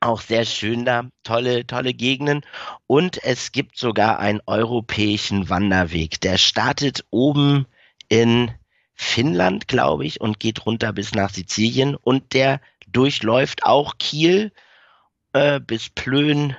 auch 0.00 0.20
sehr 0.20 0.44
schön 0.44 0.84
da, 0.84 1.08
tolle, 1.22 1.66
tolle 1.66 1.94
Gegenden. 1.94 2.42
Und 2.86 3.22
es 3.22 3.52
gibt 3.52 3.78
sogar 3.78 4.18
einen 4.18 4.40
europäischen 4.46 5.48
Wanderweg. 5.48 6.20
Der 6.20 6.38
startet 6.38 7.04
oben 7.10 7.66
in 8.08 8.50
Finnland, 8.94 9.68
glaube 9.68 10.06
ich, 10.06 10.20
und 10.20 10.40
geht 10.40 10.64
runter 10.66 10.92
bis 10.92 11.14
nach 11.14 11.30
Sizilien. 11.30 11.96
Und 11.96 12.32
der 12.32 12.60
durchläuft 12.86 13.64
auch 13.64 13.98
Kiel 13.98 14.52
äh, 15.32 15.60
bis 15.60 15.88
Plön 15.90 16.56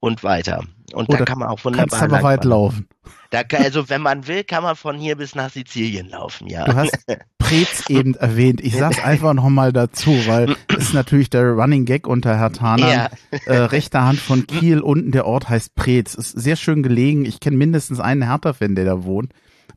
und 0.00 0.22
weiter. 0.24 0.64
Und 0.92 1.08
Oder 1.08 1.18
da 1.18 1.24
kann 1.24 1.38
man 1.38 1.48
auch 1.48 1.64
wunderbar 1.64 1.98
kannst 1.98 2.14
aber 2.14 2.22
weit 2.22 2.44
laufen. 2.44 2.88
Da 3.30 3.42
kann, 3.42 3.62
also 3.62 3.88
wenn 3.88 4.02
man 4.02 4.26
will, 4.28 4.44
kann 4.44 4.62
man 4.62 4.76
von 4.76 4.98
hier 4.98 5.16
bis 5.16 5.34
nach 5.34 5.50
Sizilien 5.50 6.10
laufen, 6.10 6.46
ja. 6.46 6.64
Du 6.64 6.74
hast 6.74 6.96
Preetz 7.38 7.88
eben 7.90 8.14
erwähnt. 8.14 8.60
Ich 8.60 8.76
sag's 8.76 9.02
einfach 9.02 9.34
nochmal 9.34 9.72
dazu, 9.72 10.10
weil 10.26 10.56
ist 10.76 10.94
natürlich 10.94 11.28
der 11.30 11.50
Running 11.50 11.86
Gag 11.86 12.06
unter 12.06 12.36
Herr 12.38 12.52
Taner. 12.52 12.88
Ja. 12.88 13.08
Äh, 13.46 13.56
rechter 13.56 14.04
Hand 14.04 14.20
von 14.20 14.46
Kiel, 14.46 14.80
unten 14.80 15.10
der 15.10 15.26
Ort 15.26 15.48
heißt 15.48 15.74
Preetz. 15.74 16.14
Ist 16.14 16.30
sehr 16.30 16.56
schön 16.56 16.82
gelegen. 16.82 17.24
Ich 17.24 17.40
kenne 17.40 17.56
mindestens 17.56 17.98
einen 17.98 18.22
Hertha-Fan, 18.22 18.76
der 18.76 18.84
da 18.84 19.04
wohnt. 19.04 19.32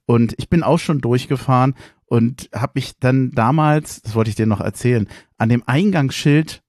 Und 0.06 0.34
ich 0.38 0.50
bin 0.50 0.64
auch 0.64 0.80
schon 0.80 1.02
durchgefahren 1.02 1.76
und 2.10 2.50
habe 2.54 2.74
mich 2.76 2.94
dann 3.00 3.32
damals, 3.32 4.02
das 4.02 4.16
wollte 4.16 4.32
ich 4.32 4.36
dir 4.36 4.48
noch 4.48 4.62
erzählen, 4.62 5.08
an 5.38 5.50
dem 5.50 5.64
Eingangsschild 5.66 6.64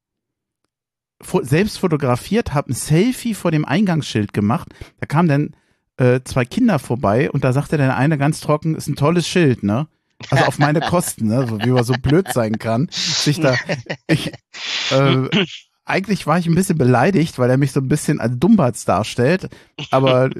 selbst 1.42 1.78
fotografiert, 1.78 2.54
habe 2.54 2.70
ein 2.70 2.74
Selfie 2.74 3.34
vor 3.34 3.50
dem 3.50 3.64
Eingangsschild 3.64 4.32
gemacht. 4.32 4.68
Da 5.00 5.06
kamen 5.06 5.28
dann 5.28 5.56
äh, 5.96 6.20
zwei 6.24 6.44
Kinder 6.44 6.78
vorbei 6.78 7.30
und 7.30 7.44
da 7.44 7.52
sagte 7.52 7.76
der 7.76 7.96
eine 7.96 8.16
ganz 8.16 8.40
trocken, 8.40 8.74
ist 8.74 8.86
ein 8.86 8.96
tolles 8.96 9.26
Schild, 9.26 9.62
ne? 9.62 9.88
Also 10.28 10.44
auf 10.44 10.58
meine 10.58 10.80
Kosten, 10.80 11.28
ne? 11.28 11.46
So, 11.46 11.58
wie 11.58 11.70
man 11.70 11.84
so 11.84 11.94
blöd 11.94 12.32
sein 12.32 12.58
kann. 12.58 12.88
Sich 12.90 13.40
da, 13.40 13.56
ich, 14.06 14.32
äh, 14.90 15.46
eigentlich 15.84 16.26
war 16.26 16.38
ich 16.38 16.46
ein 16.46 16.54
bisschen 16.54 16.78
beleidigt, 16.78 17.38
weil 17.38 17.50
er 17.50 17.56
mich 17.56 17.72
so 17.72 17.80
ein 17.80 17.88
bisschen 17.88 18.20
als 18.20 18.38
Dummbatz 18.38 18.84
darstellt, 18.84 19.48
aber 19.90 20.30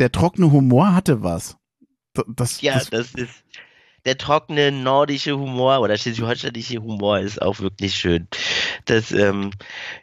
der 0.00 0.10
trockene 0.12 0.50
Humor 0.50 0.94
hatte 0.94 1.22
was. 1.22 1.56
Das, 2.26 2.60
ja, 2.60 2.74
das, 2.74 2.90
das 2.90 3.14
ist 3.14 3.44
der 4.04 4.18
trockene 4.18 4.72
nordische 4.72 5.38
Humor 5.38 5.80
oder 5.80 5.96
schleswig-holsteinische 5.96 6.82
Humor 6.82 7.18
ist 7.20 7.40
auch 7.42 7.60
wirklich 7.60 7.94
schön. 7.94 8.28
Das, 8.84 9.12
ähm, 9.12 9.50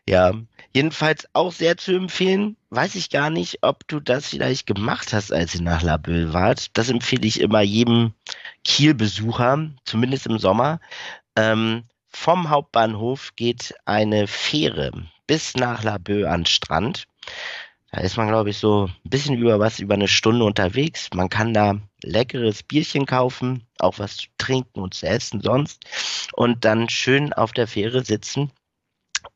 ja, 0.08 0.34
jedenfalls 0.74 1.28
auch 1.34 1.52
sehr 1.52 1.78
zu 1.78 1.94
empfehlen. 1.94 2.58
Weiß 2.70 2.96
ich 2.96 3.10
gar 3.10 3.30
nicht, 3.30 3.60
ob 3.62 3.88
du 3.88 4.00
das 4.00 4.30
vielleicht 4.30 4.68
gemacht 4.68 5.14
hast, 5.14 5.32
als 5.32 5.56
ihr 5.56 5.62
nach 5.62 5.82
Laboe 5.82 6.34
wart. 6.34 6.78
Das 6.78 6.90
empfehle 6.90 7.26
ich 7.26 7.40
immer 7.40 7.62
jedem 7.62 8.14
Kiel-Besucher, 8.64 9.72
zumindest 9.86 10.28
im 10.28 10.38
Sommer. 10.38 10.80
Ähm, 11.36 11.84
vom 12.10 12.50
Hauptbahnhof 12.50 13.34
geht 13.36 13.74
eine 13.86 14.28
Fähre 14.28 14.92
bis 15.28 15.56
nach 15.56 15.84
Laboe 15.84 16.30
an 16.30 16.46
Strand. 16.46 17.06
Da 17.92 18.02
ist 18.02 18.18
man, 18.18 18.28
glaube 18.28 18.50
ich, 18.50 18.58
so 18.58 18.88
ein 18.88 19.10
bisschen 19.10 19.38
über 19.38 19.60
was 19.60 19.80
über 19.80 19.94
eine 19.94 20.08
Stunde 20.08 20.44
unterwegs. 20.46 21.10
Man 21.14 21.30
kann 21.30 21.54
da 21.54 21.80
leckeres 22.06 22.64
Bierchen 22.64 23.06
kaufen, 23.06 23.64
auch 23.80 24.00
was 24.00 24.18
zu 24.18 24.28
trinken 24.38 24.80
und 24.80 24.94
zu 24.94 25.08
essen 25.08 25.42
sonst. 25.42 25.84
Und 26.34 26.66
dann 26.66 26.90
schön 26.90 27.34
auf 27.34 27.52
der 27.52 27.68
Fähre 27.68 28.06
sitzen 28.06 28.52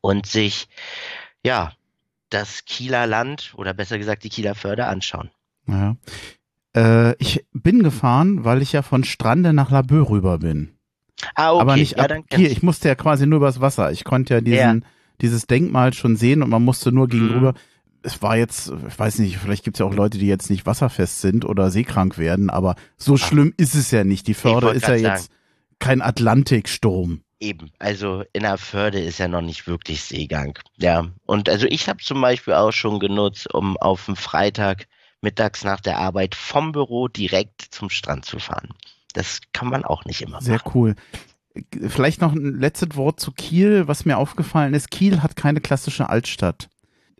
und 0.00 0.26
sich, 0.26 0.68
ja, 1.44 1.72
das 2.30 2.64
Kieler 2.64 3.06
Land 3.06 3.52
oder 3.56 3.74
besser 3.74 3.98
gesagt 3.98 4.24
die 4.24 4.28
Kieler 4.28 4.54
Förder 4.54 4.88
anschauen. 4.88 5.30
Ja. 5.66 5.96
Äh, 6.76 7.16
ich 7.18 7.44
bin 7.52 7.82
gefahren, 7.82 8.44
weil 8.44 8.62
ich 8.62 8.72
ja 8.72 8.82
von 8.82 9.04
Strande 9.04 9.52
nach 9.52 9.70
Laboe 9.70 10.08
rüber 10.08 10.38
bin. 10.38 10.76
Ah, 11.34 11.52
okay. 11.52 11.60
Aber 11.60 11.76
nicht 11.76 11.98
ja, 11.98 12.04
ab 12.04 12.12
Kiel. 12.30 12.46
Ich 12.46 12.62
musste 12.62 12.88
ja 12.88 12.94
quasi 12.94 13.26
nur 13.26 13.38
übers 13.38 13.60
Wasser. 13.60 13.90
Ich 13.90 14.04
konnte 14.04 14.34
ja 14.34 14.40
diesen, 14.40 14.82
ja. 14.82 14.88
dieses 15.20 15.46
Denkmal 15.46 15.92
schon 15.92 16.16
sehen 16.16 16.42
und 16.42 16.50
man 16.50 16.64
musste 16.64 16.92
nur 16.92 17.08
gegenüber. 17.08 17.52
Mhm 17.52 17.58
es 18.02 18.22
war 18.22 18.36
jetzt, 18.36 18.72
ich 18.88 18.98
weiß 18.98 19.18
nicht, 19.18 19.38
vielleicht 19.38 19.64
gibt 19.64 19.76
es 19.76 19.80
ja 19.80 19.86
auch 19.86 19.94
Leute, 19.94 20.18
die 20.18 20.26
jetzt 20.26 20.50
nicht 20.50 20.66
wasserfest 20.66 21.20
sind 21.20 21.44
oder 21.44 21.70
seekrank 21.70 22.18
werden, 22.18 22.50
aber 22.50 22.76
so 22.96 23.16
schlimm 23.16 23.52
ist 23.56 23.74
es 23.74 23.90
ja 23.90 24.04
nicht. 24.04 24.26
Die 24.26 24.34
Förde 24.34 24.70
ist 24.70 24.82
ja 24.82 24.98
sagen. 24.98 25.02
jetzt 25.02 25.30
kein 25.78 26.02
Atlantiksturm. 26.02 27.22
Eben, 27.40 27.70
also 27.78 28.24
in 28.32 28.42
der 28.42 28.58
Förde 28.58 29.00
ist 29.00 29.18
ja 29.18 29.28
noch 29.28 29.40
nicht 29.40 29.66
wirklich 29.66 30.02
Seegang. 30.02 30.58
Ja, 30.76 31.08
und 31.24 31.48
also 31.48 31.66
ich 31.66 31.88
habe 31.88 32.02
zum 32.02 32.20
Beispiel 32.20 32.54
auch 32.54 32.72
schon 32.72 33.00
genutzt, 33.00 33.52
um 33.52 33.76
auf 33.78 34.06
dem 34.06 34.16
Freitag 34.16 34.86
mittags 35.22 35.64
nach 35.64 35.80
der 35.80 35.98
Arbeit 35.98 36.34
vom 36.34 36.72
Büro 36.72 37.08
direkt 37.08 37.62
zum 37.70 37.90
Strand 37.90 38.24
zu 38.24 38.38
fahren. 38.38 38.70
Das 39.12 39.40
kann 39.52 39.68
man 39.68 39.84
auch 39.84 40.04
nicht 40.04 40.22
immer 40.22 40.40
Sehr 40.40 40.56
machen. 40.56 40.72
cool. 40.74 40.94
Vielleicht 41.88 42.20
noch 42.20 42.32
ein 42.32 42.60
letztes 42.60 42.94
Wort 42.94 43.20
zu 43.20 43.32
Kiel, 43.32 43.88
was 43.88 44.04
mir 44.04 44.18
aufgefallen 44.18 44.72
ist. 44.72 44.90
Kiel 44.90 45.22
hat 45.22 45.34
keine 45.34 45.60
klassische 45.60 46.08
Altstadt 46.08 46.69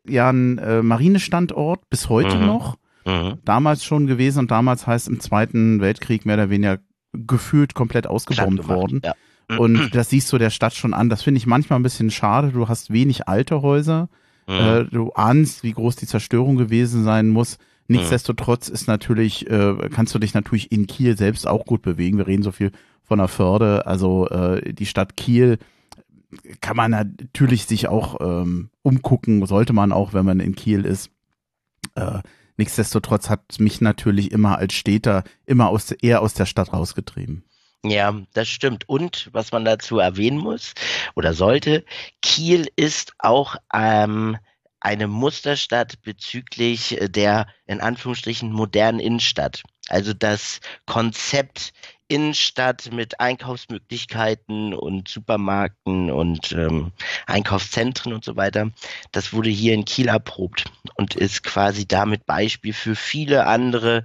ja 0.06 0.30
ein 0.30 0.58
äh, 0.58 0.82
Marinestandort 0.82 1.88
bis 1.90 2.08
heute 2.08 2.36
mhm. 2.36 2.46
noch. 2.46 2.76
Mhm. 3.04 3.38
Damals 3.44 3.84
schon 3.84 4.06
gewesen 4.06 4.40
und 4.40 4.50
damals 4.50 4.86
heißt 4.86 5.08
im 5.08 5.20
Zweiten 5.20 5.80
Weltkrieg 5.80 6.26
mehr 6.26 6.36
oder 6.36 6.50
weniger 6.50 6.78
gefühlt 7.12 7.74
komplett 7.74 8.06
ausgebombt 8.06 8.68
worden. 8.68 9.02
Ja. 9.04 9.14
Und 9.58 9.94
das 9.94 10.10
siehst 10.10 10.32
du 10.32 10.38
der 10.38 10.50
Stadt 10.50 10.74
schon 10.74 10.94
an. 10.94 11.08
Das 11.08 11.22
finde 11.22 11.38
ich 11.38 11.46
manchmal 11.46 11.78
ein 11.78 11.82
bisschen 11.82 12.10
schade. 12.10 12.52
Du 12.52 12.68
hast 12.68 12.92
wenig 12.92 13.26
alte 13.26 13.62
Häuser. 13.62 14.08
Mhm. 14.46 14.54
Äh, 14.54 14.84
du 14.84 15.12
ahnst, 15.12 15.64
wie 15.64 15.72
groß 15.72 15.96
die 15.96 16.06
Zerstörung 16.06 16.56
gewesen 16.56 17.04
sein 17.04 17.28
muss. 17.28 17.58
Nichtsdestotrotz 17.88 18.68
ist 18.68 18.86
natürlich, 18.86 19.50
äh, 19.50 19.74
kannst 19.92 20.14
du 20.14 20.20
dich 20.20 20.32
natürlich 20.32 20.70
in 20.70 20.86
Kiel 20.86 21.16
selbst 21.16 21.48
auch 21.48 21.64
gut 21.64 21.82
bewegen. 21.82 22.18
Wir 22.18 22.28
reden 22.28 22.44
so 22.44 22.52
viel 22.52 22.70
von 23.02 23.18
der 23.18 23.26
Förde. 23.26 23.86
Also 23.86 24.28
äh, 24.28 24.72
die 24.72 24.86
Stadt 24.86 25.16
Kiel 25.16 25.58
kann 26.60 26.76
man 26.76 26.90
natürlich 26.90 27.66
sich 27.66 27.88
auch 27.88 28.20
ähm, 28.20 28.70
umgucken, 28.82 29.44
sollte 29.46 29.72
man 29.72 29.92
auch, 29.92 30.12
wenn 30.14 30.24
man 30.24 30.40
in 30.40 30.54
Kiel 30.54 30.84
ist. 30.84 31.10
Äh, 31.94 32.20
nichtsdestotrotz 32.56 33.28
hat 33.28 33.58
mich 33.58 33.80
natürlich 33.80 34.32
immer 34.32 34.58
als 34.58 34.74
Städter 34.74 35.24
immer 35.46 35.68
aus, 35.68 35.90
eher 35.90 36.22
aus 36.22 36.34
der 36.34 36.46
Stadt 36.46 36.72
rausgetrieben. 36.72 37.44
Ja, 37.82 38.14
das 38.34 38.48
stimmt. 38.48 38.88
Und 38.88 39.30
was 39.32 39.52
man 39.52 39.64
dazu 39.64 39.98
erwähnen 39.98 40.38
muss 40.38 40.74
oder 41.14 41.32
sollte, 41.32 41.84
Kiel 42.20 42.68
ist 42.76 43.14
auch 43.18 43.56
ähm, 43.72 44.36
eine 44.80 45.06
Musterstadt 45.06 46.02
bezüglich 46.02 46.98
der 47.00 47.46
in 47.66 47.80
Anführungsstrichen 47.80 48.52
modernen 48.52 49.00
Innenstadt. 49.00 49.62
Also 49.90 50.12
das 50.14 50.60
Konzept 50.86 51.72
Innenstadt 52.10 52.90
mit 52.92 53.20
Einkaufsmöglichkeiten 53.20 54.74
und 54.74 55.06
Supermärkten 55.06 56.10
und 56.10 56.50
ähm, 56.52 56.90
Einkaufszentren 57.26 58.12
und 58.12 58.24
so 58.24 58.36
weiter. 58.36 58.72
Das 59.12 59.32
wurde 59.32 59.48
hier 59.48 59.74
in 59.74 59.84
Kiel 59.84 60.08
erprobt 60.08 60.64
und 60.96 61.14
ist 61.14 61.44
quasi 61.44 61.86
damit 61.86 62.26
Beispiel 62.26 62.72
für 62.72 62.96
viele 62.96 63.46
andere, 63.46 64.04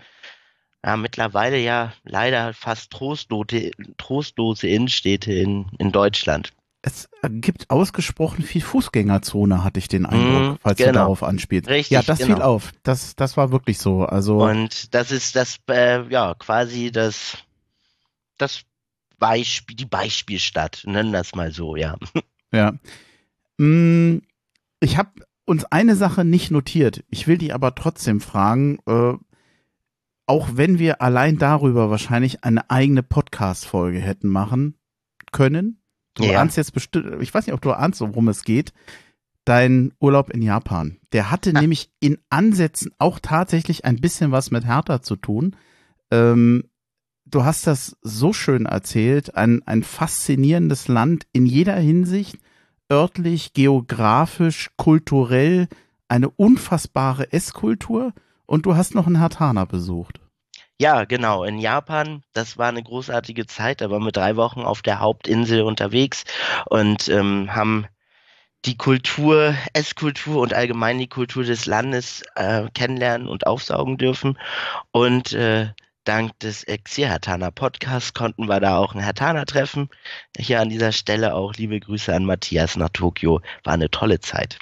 ja, 0.86 0.98
mittlerweile 0.98 1.58
ja 1.58 1.94
leider 2.04 2.54
fast 2.54 2.92
trostlose, 2.92 3.72
trostlose 3.98 4.68
Innenstädte 4.68 5.34
in, 5.34 5.66
in 5.80 5.92
Deutschland. 5.92 6.54
Es 6.88 7.10
gibt 7.24 7.72
ausgesprochen 7.72 8.44
viel 8.44 8.62
Fußgängerzone, 8.62 9.64
hatte 9.64 9.80
ich 9.80 9.88
den 9.88 10.06
Eindruck, 10.06 10.58
mm, 10.58 10.60
falls 10.62 10.78
genau. 10.78 10.92
du 10.92 10.94
darauf 11.00 11.24
anspielst. 11.24 11.68
Richtig, 11.68 11.96
ja, 11.96 12.04
das 12.04 12.20
genau. 12.20 12.36
fiel 12.36 12.44
auf. 12.44 12.74
Das, 12.84 13.16
das 13.16 13.38
war 13.38 13.52
wirklich 13.52 13.80
so. 13.80 14.04
Also 14.04 14.44
und 14.44 14.94
das 14.94 15.12
ist 15.12 15.36
das, 15.36 15.58
äh, 15.68 16.08
ja, 16.10 16.36
quasi 16.36 16.92
das 16.92 17.40
das 18.38 18.62
Beispiel, 19.18 19.76
die 19.76 19.86
Beispielstadt, 19.86 20.84
nennen 20.86 21.12
das 21.12 21.34
mal 21.34 21.52
so, 21.52 21.76
ja. 21.76 21.96
Ja. 22.54 22.74
Mm, 23.58 24.20
ich 24.80 24.98
habe 24.98 25.10
uns 25.46 25.66
eine 25.66 25.96
Sache 25.96 26.24
nicht 26.24 26.52
notiert. 26.52 27.04
Ich 27.10 27.28
will 27.28 27.40
dich 27.40 27.54
aber 27.54 27.74
trotzdem 27.74 28.22
fragen. 28.22 28.78
Äh, 28.86 29.14
auch 30.28 30.50
wenn 30.54 30.80
wir 30.80 31.02
allein 31.02 31.38
darüber 31.38 31.90
wahrscheinlich 31.90 32.44
eine 32.44 32.70
eigene 32.70 33.04
Podcast-Folge 33.04 34.00
hätten 34.00 34.30
machen 34.30 34.78
können. 35.32 35.82
Du 36.16 36.24
Ja. 36.26 36.42
ahnst 36.42 36.58
jetzt 36.58 36.74
bestimmt, 36.74 37.22
ich 37.22 37.34
weiß 37.34 37.46
nicht, 37.48 37.54
ob 37.54 37.62
du 37.62 37.72
ahnst, 37.74 38.02
worum 38.02 38.28
es 38.30 38.44
geht. 38.44 38.74
Dein 39.44 39.94
Urlaub 40.00 40.32
in 40.32 40.42
Japan. 40.42 40.98
Der 41.14 41.30
hatte 41.30 41.52
Ah. 41.54 41.62
nämlich 41.62 41.92
in 42.00 42.18
Ansätzen 42.30 42.92
auch 42.98 43.20
tatsächlich 43.22 43.86
ein 43.86 43.98
bisschen 43.98 44.32
was 44.32 44.50
mit 44.50 44.66
Hertha 44.66 45.02
zu 45.04 45.16
tun. 45.18 45.56
Ähm, 46.10 46.64
du 47.26 47.44
hast 47.44 47.68
das 47.68 47.96
so 48.02 48.34
schön 48.34 48.66
erzählt. 48.66 49.36
Ein, 49.36 49.62
ein 49.68 49.84
faszinierendes 49.84 50.88
Land 50.88 51.28
in 51.32 51.46
jeder 51.46 51.76
Hinsicht. 51.76 52.38
Örtlich, 52.92 53.54
geografisch, 53.54 54.72
kulturell. 54.78 55.68
Eine 56.08 56.30
unfassbare 56.30 57.32
Esskultur. 57.34 58.14
Und 58.48 58.66
du 58.66 58.76
hast 58.76 58.96
noch 58.96 59.06
einen 59.08 59.20
Hertaner 59.20 59.66
besucht. 59.66 60.20
Ja, 60.80 61.06
genau, 61.06 61.46
in 61.46 61.58
Japan. 61.58 62.24
Das 62.34 62.58
war 62.58 62.68
eine 62.68 62.84
großartige 62.84 63.46
Zeit. 63.46 63.80
Da 63.80 63.90
waren 63.90 64.04
wir 64.04 64.12
drei 64.12 64.36
Wochen 64.36 64.62
auf 64.62 64.82
der 64.82 65.00
Hauptinsel 65.00 65.62
unterwegs 65.62 66.26
und 66.66 67.08
ähm, 67.08 67.56
haben 67.56 67.88
die 68.66 68.78
Kultur, 68.78 69.56
Esskultur 69.74 70.42
und 70.42 70.54
allgemein 70.54 70.98
die 70.98 71.08
Kultur 71.08 71.44
des 71.44 71.66
Landes 71.66 72.24
äh, 72.36 72.68
kennenlernen 72.74 73.28
und 73.28 73.48
aufsaugen 73.48 73.98
dürfen. 73.98 74.38
Und 74.92 75.32
äh, 75.34 75.70
dank 76.04 76.38
des 76.40 76.64
Exil-Hertaner 76.64 77.52
Podcasts 77.52 78.14
konnten 78.14 78.48
wir 78.48 78.60
da 78.60 78.78
auch 78.78 78.94
einen 78.94 79.04
Hertaner 79.04 79.46
treffen. 79.46 79.90
Hier 80.38 80.60
an 80.60 80.70
dieser 80.70 80.92
Stelle 80.92 81.36
auch 81.36 81.54
liebe 81.54 81.80
Grüße 81.80 82.14
an 82.14 82.26
Matthias 82.26 82.76
nach 82.76 82.90
Tokio. 82.90 83.40
War 83.64 83.74
eine 83.74 83.92
tolle 83.92 84.20
Zeit. 84.20 84.58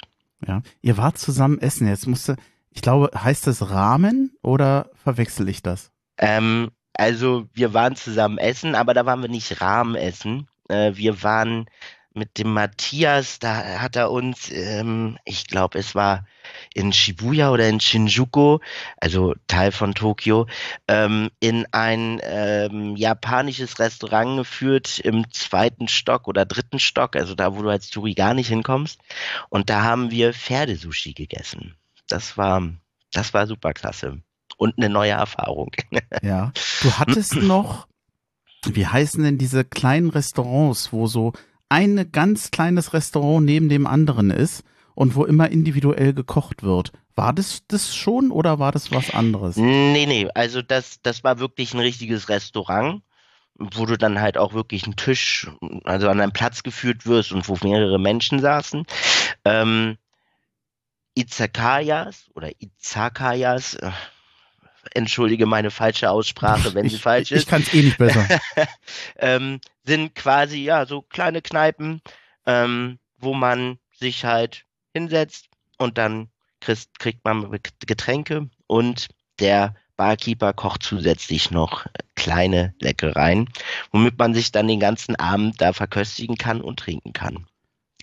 Ja. 0.46 0.62
Ihr 0.82 0.96
wart 0.96 1.18
zusammen 1.18 1.58
essen. 1.58 1.88
Jetzt 1.88 2.06
musste, 2.06 2.36
ich 2.70 2.82
glaube, 2.82 3.10
heißt 3.14 3.46
das 3.46 3.70
Rahmen 3.70 4.36
oder 4.42 4.90
verwechsel 5.02 5.48
ich 5.48 5.62
das? 5.62 5.93
Ähm, 6.18 6.70
also 6.94 7.48
wir 7.52 7.74
waren 7.74 7.96
zusammen 7.96 8.38
essen, 8.38 8.74
aber 8.74 8.94
da 8.94 9.06
waren 9.06 9.22
wir 9.22 9.28
nicht 9.28 9.60
Rahmen 9.60 9.96
essen. 9.96 10.48
Äh, 10.68 10.92
wir 10.94 11.22
waren 11.22 11.66
mit 12.14 12.38
dem 12.38 12.52
Matthias, 12.52 13.40
da 13.40 13.80
hat 13.80 13.96
er 13.96 14.10
uns, 14.10 14.50
ähm, 14.52 15.18
ich 15.24 15.48
glaube, 15.48 15.78
es 15.80 15.96
war 15.96 16.24
in 16.72 16.92
Shibuya 16.92 17.50
oder 17.50 17.68
in 17.68 17.80
Shinjuku, 17.80 18.58
also 18.98 19.34
Teil 19.48 19.72
von 19.72 19.94
Tokio, 19.94 20.46
ähm, 20.86 21.30
in 21.40 21.66
ein 21.72 22.20
ähm, 22.22 22.94
japanisches 22.94 23.80
Restaurant 23.80 24.38
geführt 24.38 25.00
im 25.00 25.28
zweiten 25.32 25.88
Stock 25.88 26.28
oder 26.28 26.44
dritten 26.44 26.78
Stock, 26.78 27.16
also 27.16 27.34
da, 27.34 27.56
wo 27.56 27.62
du 27.62 27.68
als 27.68 27.90
Touri 27.90 28.14
gar 28.14 28.34
nicht 28.34 28.48
hinkommst. 28.48 29.00
Und 29.48 29.68
da 29.68 29.82
haben 29.82 30.12
wir 30.12 30.32
Pferdesushi 30.32 31.14
gegessen. 31.14 31.74
Das 32.08 32.38
war, 32.38 32.62
das 33.12 33.34
war 33.34 33.48
super 33.48 33.72
klasse. 33.72 34.22
Und 34.56 34.74
eine 34.76 34.88
neue 34.88 35.12
Erfahrung. 35.12 35.70
Ja. 36.22 36.52
Du 36.82 36.92
hattest 36.92 37.34
noch, 37.42 37.86
wie 38.66 38.86
heißen 38.86 39.22
denn 39.22 39.38
diese 39.38 39.64
kleinen 39.64 40.10
Restaurants, 40.10 40.92
wo 40.92 41.06
so 41.06 41.32
ein 41.68 42.10
ganz 42.12 42.50
kleines 42.50 42.92
Restaurant 42.92 43.44
neben 43.44 43.68
dem 43.68 43.86
anderen 43.86 44.30
ist 44.30 44.64
und 44.94 45.16
wo 45.16 45.24
immer 45.24 45.50
individuell 45.50 46.14
gekocht 46.14 46.62
wird. 46.62 46.92
War 47.16 47.32
das 47.32 47.62
das 47.68 47.94
schon 47.94 48.30
oder 48.30 48.58
war 48.58 48.72
das 48.72 48.90
was 48.90 49.12
anderes? 49.12 49.56
Nee, 49.56 50.06
nee, 50.06 50.28
also 50.34 50.62
das, 50.62 51.00
das 51.02 51.22
war 51.22 51.38
wirklich 51.38 51.74
ein 51.74 51.80
richtiges 51.80 52.28
Restaurant, 52.28 53.02
wo 53.56 53.86
du 53.86 53.96
dann 53.96 54.20
halt 54.20 54.36
auch 54.36 54.52
wirklich 54.52 54.84
einen 54.84 54.96
Tisch, 54.96 55.48
also 55.84 56.08
an 56.08 56.20
einen 56.20 56.32
Platz 56.32 56.62
geführt 56.62 57.06
wirst 57.06 57.32
und 57.32 57.48
wo 57.48 57.56
mehrere 57.62 58.00
Menschen 58.00 58.40
saßen. 58.40 58.84
Ähm, 59.44 59.96
Izakayas 61.14 62.30
oder 62.34 62.50
Izakayas, 62.58 63.74
äh, 63.76 63.92
entschuldige 64.92 65.46
meine 65.46 65.70
falsche 65.70 66.10
Aussprache, 66.10 66.74
wenn 66.74 66.88
sie 66.88 66.96
ich 66.96 67.02
falsch 67.02 67.30
ich 67.30 67.38
ist. 67.38 67.48
kann 67.48 67.62
es 67.62 67.72
eh 67.72 67.82
nicht 67.82 67.98
besser. 67.98 68.26
ähm, 69.16 69.60
sind 69.84 70.14
quasi 70.14 70.58
ja 70.58 70.86
so 70.86 71.02
kleine 71.02 71.42
Kneipen, 71.42 72.00
ähm, 72.46 72.98
wo 73.18 73.34
man 73.34 73.78
sich 73.98 74.24
halt 74.24 74.64
hinsetzt 74.92 75.48
und 75.78 75.98
dann 75.98 76.28
kriegst, 76.60 76.98
kriegt 76.98 77.24
man 77.24 77.58
Getränke 77.86 78.48
und 78.66 79.08
der 79.40 79.74
Barkeeper 79.96 80.52
kocht 80.52 80.82
zusätzlich 80.82 81.50
noch 81.50 81.86
kleine 82.16 82.74
Leckereien, 82.80 83.48
womit 83.92 84.18
man 84.18 84.34
sich 84.34 84.50
dann 84.50 84.66
den 84.66 84.80
ganzen 84.80 85.16
Abend 85.16 85.60
da 85.60 85.72
verköstigen 85.72 86.36
kann 86.36 86.60
und 86.60 86.80
trinken 86.80 87.12
kann. 87.12 87.46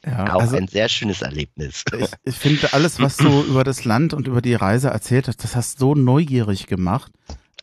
Ja, 0.06 0.34
Auch 0.36 0.42
also 0.42 0.56
ein 0.58 0.68
sehr 0.68 0.90
schönes 0.90 1.22
Erlebnis. 1.22 1.84
ich, 1.98 2.10
ich 2.24 2.36
finde 2.36 2.74
alles, 2.74 3.00
was 3.00 3.18
du 3.18 3.44
über 3.46 3.64
das 3.64 3.86
Land 3.86 4.14
und 4.14 4.28
über 4.28 4.42
die 4.42 4.56
Reise 4.56 4.90
erzählt 4.90 5.28
hast, 5.28 5.44
das 5.44 5.56
hast 5.56 5.78
so 5.80 5.94
neugierig 5.96 6.68
gemacht. 6.68 7.12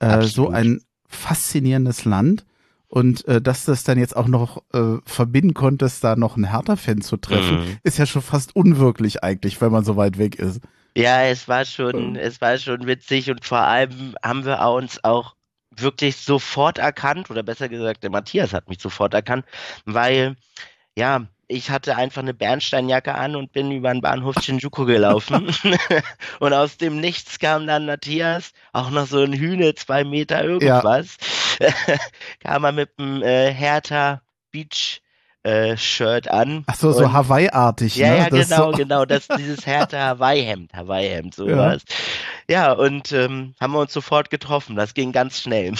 Äh, 0.00 0.24
so 0.26 0.48
ein 0.48 0.80
faszinierendes 1.08 2.04
Land. 2.04 2.44
Und 2.86 3.26
äh, 3.28 3.42
dass 3.42 3.64
du 3.64 3.72
das 3.72 3.84
dann 3.84 3.98
jetzt 3.98 4.16
auch 4.16 4.28
noch 4.28 4.62
äh, 4.72 4.96
verbinden 5.04 5.52
konntest, 5.52 6.04
da 6.04 6.16
noch 6.16 6.36
einen 6.36 6.50
Hertha-Fan 6.50 7.02
zu 7.02 7.16
treffen, 7.18 7.56
Mhm. 7.58 7.78
ist 7.82 7.98
ja 7.98 8.06
schon 8.06 8.22
fast 8.22 8.56
unwirklich 8.56 9.22
eigentlich, 9.22 9.60
wenn 9.60 9.72
man 9.72 9.84
so 9.84 9.96
weit 9.96 10.16
weg 10.16 10.36
ist. 10.36 10.60
Ja, 10.96 11.22
es 11.24 11.48
war 11.48 11.64
schon, 11.66 12.10
Mhm. 12.12 12.16
es 12.16 12.40
war 12.40 12.56
schon 12.56 12.86
witzig 12.86 13.30
und 13.30 13.44
vor 13.44 13.58
allem 13.60 14.14
haben 14.24 14.44
wir 14.46 14.58
uns 14.70 15.04
auch 15.04 15.34
wirklich 15.76 16.16
sofort 16.16 16.78
erkannt, 16.78 17.30
oder 17.30 17.42
besser 17.42 17.68
gesagt, 17.68 18.02
der 18.04 18.10
Matthias 18.10 18.52
hat 18.54 18.68
mich 18.68 18.80
sofort 18.80 19.12
erkannt, 19.12 19.44
weil, 19.84 20.36
ja, 20.96 21.26
ich 21.48 21.70
hatte 21.70 21.96
einfach 21.96 22.20
eine 22.20 22.34
Bernsteinjacke 22.34 23.14
an 23.14 23.34
und 23.34 23.52
bin 23.52 23.72
über 23.72 23.90
den 23.90 24.02
Bahnhof 24.02 24.36
Shinjuku 24.40 24.84
gelaufen. 24.84 25.50
und 26.40 26.52
aus 26.52 26.76
dem 26.76 27.00
Nichts 27.00 27.38
kam 27.38 27.66
dann 27.66 27.86
Matthias, 27.86 28.52
auch 28.72 28.90
noch 28.90 29.06
so 29.06 29.22
ein 29.22 29.32
Hühne, 29.32 29.74
zwei 29.74 30.04
Meter 30.04 30.44
irgendwas, 30.44 31.16
kam 32.40 32.64
er 32.64 32.72
mit 32.72 32.90
dem 32.98 33.22
äh, 33.22 33.52
Hertha 33.52 34.20
Beach 34.52 35.00
äh, 35.42 35.76
Shirt 35.76 36.28
an. 36.28 36.64
Ach 36.66 36.74
so, 36.74 36.92
so 36.92 37.12
Hawaii-artig, 37.12 37.96
ja, 37.96 38.10
ne? 38.10 38.18
ja, 38.18 38.30
Das 38.30 38.48
genau, 38.48 38.70
so, 38.72 38.76
genau. 38.76 39.04
Das, 39.06 39.28
dieses 39.28 39.66
Hertha 39.66 39.98
Hawaii-Hemd, 39.98 40.74
Hawaii-Hemd, 40.74 41.34
sowas. 41.34 41.82
Ja, 42.50 42.72
und 42.72 43.12
ähm, 43.12 43.54
haben 43.60 43.72
wir 43.72 43.80
uns 43.80 43.92
sofort 43.92 44.30
getroffen. 44.30 44.76
Das 44.76 44.94
ging 44.94 45.12
ganz 45.12 45.40
schnell. 45.40 45.74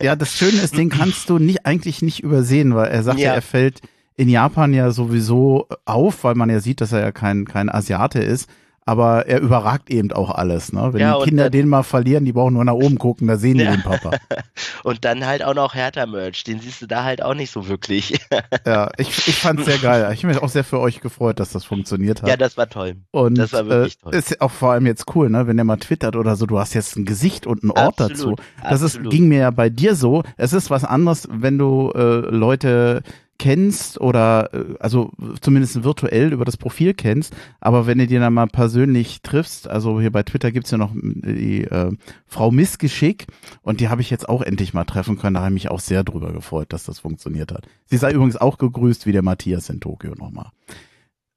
Ja, 0.00 0.14
das 0.16 0.32
Schöne 0.34 0.60
ist, 0.60 0.76
den 0.76 0.90
kannst 0.90 1.30
du 1.30 1.38
nicht, 1.38 1.66
eigentlich 1.66 2.02
nicht 2.02 2.20
übersehen, 2.20 2.74
weil 2.74 2.90
er 2.90 3.02
sagt 3.02 3.18
ja, 3.18 3.30
Ja. 3.30 3.34
er 3.34 3.42
fällt 3.42 3.80
in 4.16 4.28
Japan 4.28 4.72
ja 4.72 4.90
sowieso 4.90 5.66
auf, 5.84 6.24
weil 6.24 6.34
man 6.34 6.50
ja 6.50 6.60
sieht, 6.60 6.80
dass 6.80 6.92
er 6.92 7.00
ja 7.00 7.12
kein, 7.12 7.44
kein 7.46 7.68
Asiate 7.70 8.20
ist. 8.20 8.48
Aber 8.86 9.26
er 9.26 9.40
überragt 9.40 9.88
eben 9.88 10.12
auch 10.12 10.28
alles, 10.30 10.70
ne? 10.74 10.90
Wenn 10.92 11.00
Ja, 11.00 11.16
die 11.18 11.24
Kinder 11.24 11.44
dann- 11.44 11.52
den 11.52 11.68
mal 11.70 11.82
verlieren, 11.84 12.26
die 12.26 12.34
brauchen 12.34 12.52
nur 12.52 12.66
nach 12.66 12.74
oben 12.74 12.98
gucken, 12.98 13.26
da 13.26 13.38
sehen 13.38 13.56
die 13.56 13.64
Ja. 13.64 13.70
den 13.70 13.82
Papa. 13.82 14.10
Und 14.84 15.06
dann 15.06 15.24
halt 15.24 15.42
auch 15.42 15.54
noch 15.54 15.74
Hertha-Merch. 15.74 16.44
Den 16.44 16.60
siehst 16.60 16.82
du 16.82 16.86
da 16.86 17.02
halt 17.02 17.22
auch 17.22 17.32
nicht 17.32 17.50
so 17.50 17.66
wirklich. 17.66 18.20
Ja, 18.66 18.90
ich, 18.98 19.08
ich 19.26 19.36
fand's 19.36 19.64
sehr 19.64 19.78
geil. 19.78 20.10
Ich 20.12 20.18
habe 20.22 20.34
mich 20.34 20.42
auch 20.42 20.50
sehr 20.50 20.64
für 20.64 20.80
euch 20.80 21.00
gefreut, 21.00 21.40
dass 21.40 21.50
das 21.50 21.64
funktioniert 21.64 22.20
hat. 22.20 22.28
ja, 22.28 22.36
das 22.36 22.58
war 22.58 22.68
toll. 22.68 22.96
und 23.10 23.38
das 23.38 23.54
war 23.54 23.66
wirklich 23.66 23.94
äh, 23.96 24.02
toll. 24.02 24.14
ist 24.14 24.40
auch 24.42 24.50
vor 24.50 24.72
allem 24.72 24.84
jetzt 24.86 25.06
cool, 25.14 25.30
ne? 25.30 25.46
Wenn 25.46 25.56
der 25.56 25.64
mal 25.64 25.76
twittert 25.78 26.14
oder 26.14 26.36
so, 26.36 26.44
du 26.44 26.58
hast 26.58 26.74
jetzt 26.74 26.94
ein 26.96 27.06
Gesicht 27.06 27.46
und 27.46 27.62
einen 27.62 27.70
Ort 27.72 28.02
Absolut, 28.02 28.38
dazu. 28.40 28.68
Das 28.68 28.82
ist, 28.82 29.02
ging 29.08 29.28
mir 29.28 29.38
ja 29.38 29.50
bei 29.50 29.70
dir 29.70 29.94
so. 29.94 30.24
Es 30.36 30.52
ist 30.52 30.68
was 30.70 30.84
anderes, 30.84 31.26
wenn 31.30 31.56
du 31.56 31.90
äh, 31.94 32.00
Leute 32.34 33.02
kennst 33.38 34.00
oder 34.00 34.50
äh, 34.52 34.74
also 34.80 35.12
zumindest 35.40 35.82
virtuell 35.84 36.32
über 36.32 36.44
das 36.44 36.56
Profil 36.56 36.94
kennst, 36.94 37.34
aber 37.60 37.86
wenn 37.86 37.98
du 37.98 38.06
dir 38.06 38.20
dann 38.20 38.34
mal 38.34 38.46
persönlich 38.46 39.22
triffst, 39.22 39.68
also 39.68 40.00
hier 40.00 40.12
bei 40.12 40.22
Twitter 40.22 40.52
gibt's 40.52 40.70
ja 40.70 40.78
noch 40.78 40.92
die 40.94 41.64
äh, 41.64 41.92
Frau 42.26 42.50
Missgeschick 42.50 43.26
und 43.62 43.80
die 43.80 43.88
habe 43.88 44.02
ich 44.02 44.10
jetzt 44.10 44.28
auch 44.28 44.42
endlich 44.42 44.74
mal 44.74 44.84
treffen 44.84 45.18
können, 45.18 45.34
da 45.34 45.40
habe 45.40 45.50
ich 45.50 45.64
mich 45.64 45.70
auch 45.70 45.80
sehr 45.80 46.04
drüber 46.04 46.32
gefreut, 46.32 46.72
dass 46.72 46.84
das 46.84 47.00
funktioniert 47.00 47.52
hat. 47.52 47.66
Sie 47.86 47.96
sei 47.96 48.12
übrigens 48.12 48.36
auch 48.36 48.58
gegrüßt 48.58 49.06
wie 49.06 49.12
der 49.12 49.22
Matthias 49.22 49.68
in 49.68 49.80
Tokio 49.80 50.14
nochmal. 50.14 50.50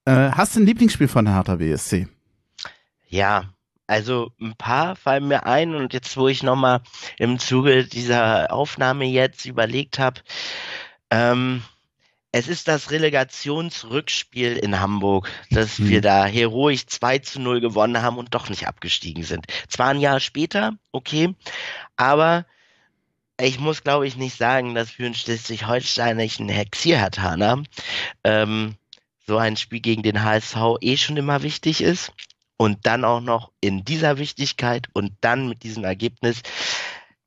Äh, 0.05 0.31
hast 0.31 0.55
du 0.55 0.61
ein 0.61 0.65
Lieblingsspiel 0.65 1.07
von 1.07 1.27
Hertha 1.27 1.55
BSC? 1.55 2.07
Ja, 3.09 3.53
also 3.87 4.31
ein 4.41 4.55
paar 4.55 4.95
fallen 4.95 5.27
mir 5.27 5.45
ein 5.45 5.73
und 5.73 5.93
jetzt, 5.93 6.17
wo 6.17 6.27
ich 6.27 6.43
nochmal 6.43 6.81
im 7.17 7.39
Zuge 7.39 7.85
dieser 7.85 8.51
Aufnahme 8.51 9.05
jetzt 9.05 9.45
überlegt 9.45 9.97
habe, 9.97 10.21
ähm, 11.09 11.63
es 12.37 12.47
ist 12.47 12.67
das 12.67 12.91
Relegationsrückspiel 12.91 14.57
in 14.57 14.79
Hamburg, 14.79 15.27
dass 15.49 15.79
Hm. 15.79 15.89
wir 15.89 16.01
da 16.01 16.25
heroisch 16.25 16.85
2 16.85 17.17
zu 17.19 17.39
0 17.41 17.61
gewonnen 17.61 18.03
haben 18.03 18.19
und 18.19 18.35
doch 18.35 18.49
nicht 18.49 18.67
abgestiegen 18.67 19.23
sind. 19.23 19.47
Zwar 19.67 19.87
ein 19.87 19.99
Jahr 19.99 20.19
später, 20.19 20.73
okay, 20.91 21.33
aber 21.95 22.45
ich 23.39 23.59
muss, 23.59 23.83
glaube 23.83 24.07
ich, 24.07 24.17
nicht 24.17 24.37
sagen, 24.37 24.75
dass 24.75 24.91
für 24.91 25.05
einen 25.05 25.15
schleswig-holsteinischen 25.15 26.47
Hexierhertaner 26.49 27.63
ähm, 28.23 28.75
so 29.25 29.37
ein 29.37 29.57
Spiel 29.57 29.79
gegen 29.79 30.03
den 30.03 30.23
HSV 30.23 30.57
eh 30.81 30.97
schon 30.97 31.17
immer 31.17 31.41
wichtig 31.41 31.81
ist. 31.81 32.11
Und 32.59 32.87
dann 32.87 33.05
auch 33.05 33.21
noch 33.21 33.51
in 33.61 33.83
dieser 33.85 34.17
Wichtigkeit 34.17 34.87
und 34.93 35.13
dann 35.21 35.47
mit 35.47 35.61
diesem 35.61 35.83
Ergebnis. 35.83 36.41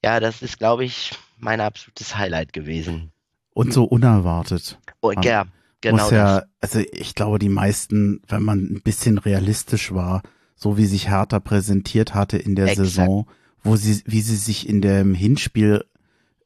Ja, 0.04 0.18
das 0.18 0.42
ist, 0.42 0.58
glaube 0.58 0.84
ich, 0.84 1.12
mein 1.36 1.60
absolutes 1.60 2.16
Highlight 2.16 2.52
gewesen. 2.52 3.12
Und 3.52 3.72
so 3.72 3.84
unerwartet. 3.84 4.78
Man 5.02 5.22
ja, 5.22 5.44
genau 5.80 6.04
muss 6.04 6.10
ja, 6.12 6.44
also 6.60 6.80
ich 6.92 7.14
glaube, 7.14 7.38
die 7.38 7.48
meisten, 7.48 8.22
wenn 8.28 8.42
man 8.42 8.60
ein 8.60 8.80
bisschen 8.82 9.18
realistisch 9.18 9.92
war, 9.92 10.22
so 10.54 10.76
wie 10.76 10.86
sich 10.86 11.08
Hertha 11.08 11.40
präsentiert 11.40 12.14
hatte 12.14 12.36
in 12.36 12.54
der 12.54 12.66
Exakt. 12.66 12.88
Saison, 12.88 13.26
wo 13.62 13.76
sie, 13.76 14.02
wie 14.06 14.20
sie 14.20 14.36
sich 14.36 14.68
in 14.68 14.80
dem 14.82 15.14
Hinspiel 15.14 15.84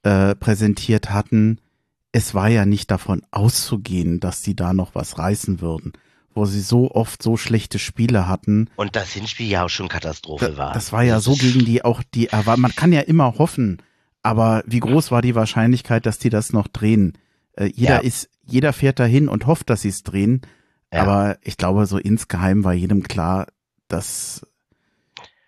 äh, 0.02 0.34
präsentiert 0.34 1.10
hatten, 1.10 1.58
es 2.12 2.32
war 2.32 2.48
ja 2.48 2.64
nicht 2.64 2.90
davon 2.90 3.22
auszugehen, 3.32 4.20
dass 4.20 4.42
sie 4.42 4.54
da 4.54 4.72
noch 4.72 4.94
was 4.94 5.18
reißen 5.18 5.60
würden, 5.60 5.92
wo 6.32 6.44
sie 6.44 6.60
so 6.60 6.92
oft 6.92 7.22
so 7.22 7.36
schlechte 7.36 7.80
Spiele 7.80 8.28
hatten. 8.28 8.70
Und 8.76 8.94
das 8.94 9.12
Hinspiel 9.12 9.48
ja 9.48 9.64
auch 9.64 9.68
schon 9.68 9.88
Katastrophe 9.88 10.52
Da, 10.52 10.56
war. 10.56 10.72
das 10.72 10.92
war 10.92 11.02
ja 11.02 11.18
so 11.18 11.34
gegen 11.34 11.64
die 11.64 11.84
auch 11.84 12.02
die 12.14 12.28
man 12.56 12.74
kann 12.74 12.92
ja 12.92 13.00
immer 13.00 13.38
hoffen, 13.38 13.78
aber 14.24 14.64
wie 14.66 14.80
groß 14.80 15.10
war 15.12 15.22
die 15.22 15.34
Wahrscheinlichkeit, 15.36 16.06
dass 16.06 16.18
die 16.18 16.30
das 16.30 16.52
noch 16.52 16.66
drehen? 16.66 17.16
Äh, 17.56 17.66
jeder 17.74 17.96
Ja. 17.96 18.00
ist, 18.00 18.28
jeder 18.42 18.72
fährt 18.72 18.98
dahin 18.98 19.28
und 19.28 19.46
hofft, 19.46 19.70
dass 19.70 19.82
sie 19.82 19.88
es 19.90 20.02
drehen, 20.02 20.40
Ja. 20.92 21.02
aber 21.02 21.36
ich 21.42 21.56
glaube, 21.56 21.86
so 21.86 21.98
insgeheim 21.98 22.64
war 22.64 22.72
jedem 22.72 23.02
klar, 23.04 23.46
das 23.88 24.44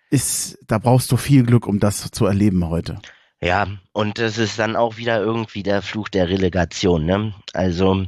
ist, 0.09 0.57
da 0.67 0.77
brauchst 0.77 1.11
du 1.11 1.17
viel 1.17 1.43
Glück, 1.43 1.67
um 1.67 1.79
das 1.79 2.09
zu 2.11 2.25
erleben 2.25 2.67
heute. 2.69 2.99
Ja, 3.39 3.67
und 3.91 4.17
das 4.17 4.37
ist 4.39 4.57
dann 4.57 4.75
auch 4.75 4.97
wieder 4.97 5.19
irgendwie 5.21 5.61
der 5.61 5.81
Fluch 5.83 6.09
der 6.09 6.27
Relegation, 6.27 7.05
ne? 7.05 7.33
Also 7.53 8.07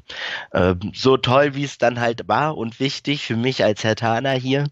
ähm, 0.53 0.79
so 0.95 1.17
toll, 1.17 1.53
wie 1.53 1.65
es 1.65 1.77
dann 1.77 1.99
halt 1.99 2.27
war 2.27 2.57
und 2.57 2.79
wichtig 2.79 3.25
für 3.25 3.35
mich 3.35 3.63
als 3.63 3.83
Herr 3.83 3.95
Taner 3.95 4.31
hier, 4.31 4.67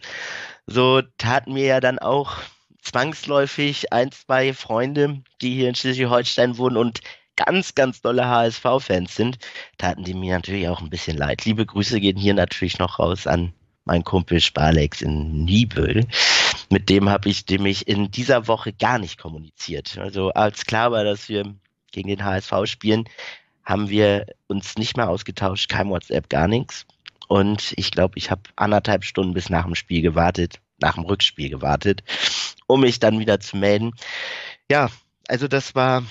so 0.66 1.02
taten 1.20 1.54
mir 1.54 1.66
ja 1.66 1.80
dann 1.80 2.00
auch 2.00 2.38
zwangsläufig 2.88 3.92
ein, 3.92 4.12
zwei 4.12 4.54
Freunde, 4.54 5.22
die 5.42 5.54
hier 5.56 5.70
in 5.70 5.76
Schleswig-Holstein 5.76 6.58
wohnen 6.58 6.78
und 6.78 7.02
ganz, 7.36 7.76
ganz 7.76 8.02
dolle 8.02 8.28
HSV-Fans 8.28 9.16
sind, 9.16 9.38
taten 9.78 10.04
die 10.04 10.14
mir 10.14 10.36
natürlich 10.36 10.68
auch 10.68 10.82
ein 10.82 10.90
bisschen 10.90 11.18
leid. 11.18 11.46
Liebe 11.46 11.66
Grüße 11.66 12.00
gehen 12.00 12.18
hier 12.18 12.34
natürlich 12.34 12.80
noch 12.80 13.00
raus 13.00 13.28
an 13.28 13.54
meinen 13.86 14.04
Kumpel 14.04 14.40
Sparlex 14.40 15.02
in 15.02 15.46
Niebüll. 15.46 16.06
Mit 16.70 16.90
dem 16.90 17.10
habe 17.10 17.30
ich 17.30 17.48
nämlich 17.48 17.88
in 17.88 18.12
dieser 18.12 18.48
Woche 18.48 18.74
gar 18.74 19.00
nicht 19.00 19.18
kommuniziert. 19.18 19.98
Also 19.98 20.32
als 20.32 20.66
klar 20.66 20.92
war, 20.92 21.04
dass 21.04 21.30
wir 21.30 21.56
gegen 21.92 22.10
den 22.10 22.24
HSV 22.24 22.54
spielen, 22.66 23.06
haben 23.64 23.90
wir 23.90 24.26
uns 24.48 24.78
nicht 24.78 24.98
mehr 24.98 25.10
ausgetauscht, 25.10 25.70
kein 25.70 25.90
WhatsApp, 25.90 26.30
gar 26.30 26.48
nichts. 26.48 26.86
Und 27.28 27.74
ich 27.76 27.92
glaube, 27.92 28.18
ich 28.18 28.32
habe 28.32 28.42
anderthalb 28.56 29.04
Stunden 29.04 29.34
bis 29.34 29.50
nach 29.50 29.66
dem 29.66 29.76
Spiel 29.76 30.02
gewartet, 30.02 30.60
nach 30.80 30.96
dem 30.96 31.04
Rückspiel 31.04 31.50
gewartet, 31.50 32.04
um 32.68 32.82
mich 32.82 33.00
dann 33.00 33.20
wieder 33.20 33.40
zu 33.40 33.58
melden. 33.58 33.92
Ja, 34.70 34.90
also 35.28 35.48
das 35.48 35.76
war, 35.76 36.04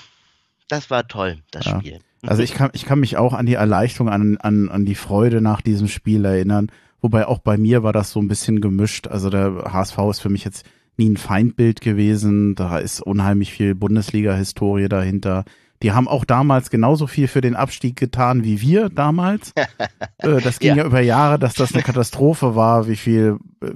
das 0.67 0.89
war 0.89 1.07
toll, 1.07 1.39
das 1.51 1.65
Ja. 1.65 1.79
Spiel. 1.79 1.99
Also 2.25 2.41
ich 2.41 2.53
kann, 2.53 2.71
ich 2.73 2.85
kann 2.85 2.99
mich 2.99 3.15
auch 3.15 3.33
an 3.33 3.45
die 3.45 3.53
Erleichterung, 3.53 4.09
an, 4.09 4.37
an, 4.37 4.69
an 4.69 4.85
die 4.85 4.95
Freude 4.95 5.39
nach 5.39 5.61
diesem 5.61 5.87
Spiel 5.87 6.25
erinnern. 6.25 6.71
Wobei 6.99 7.27
auch 7.27 7.39
bei 7.39 7.57
mir 7.57 7.83
war 7.83 7.93
das 7.93 8.11
so 8.11 8.19
ein 8.19 8.27
bisschen 8.27 8.59
gemischt. 8.59 9.07
Also 9.07 9.29
der 9.29 9.71
HSV 9.71 9.97
ist 10.09 10.19
für 10.19 10.29
mich 10.29 10.43
jetzt 10.43 10.65
nie 10.97 11.09
ein 11.09 11.17
Feindbild 11.17 11.79
gewesen. 11.79 12.55
Da 12.55 12.79
ist 12.79 13.01
unheimlich 13.01 13.53
viel 13.53 13.75
Bundesliga-Historie 13.75 14.89
dahinter. 14.89 15.45
Die 15.83 15.91
haben 15.91 16.07
auch 16.07 16.25
damals 16.25 16.71
genauso 16.71 17.05
viel 17.05 17.27
für 17.27 17.41
den 17.41 17.55
Abstieg 17.55 17.95
getan 17.95 18.43
wie 18.43 18.61
wir 18.61 18.89
damals. 18.89 19.53
äh, 20.17 20.41
das 20.41 20.57
ging 20.57 20.69
ja. 20.69 20.77
Ja. 20.77 20.85
über 20.85 21.01
Jahre, 21.01 21.37
dass 21.37 21.53
das 21.53 21.73
eine 21.73 21.83
Katastrophe 21.83 22.55
war, 22.55 22.87
wie 22.87 22.95
viel 22.95 23.37
äh, 23.61 23.73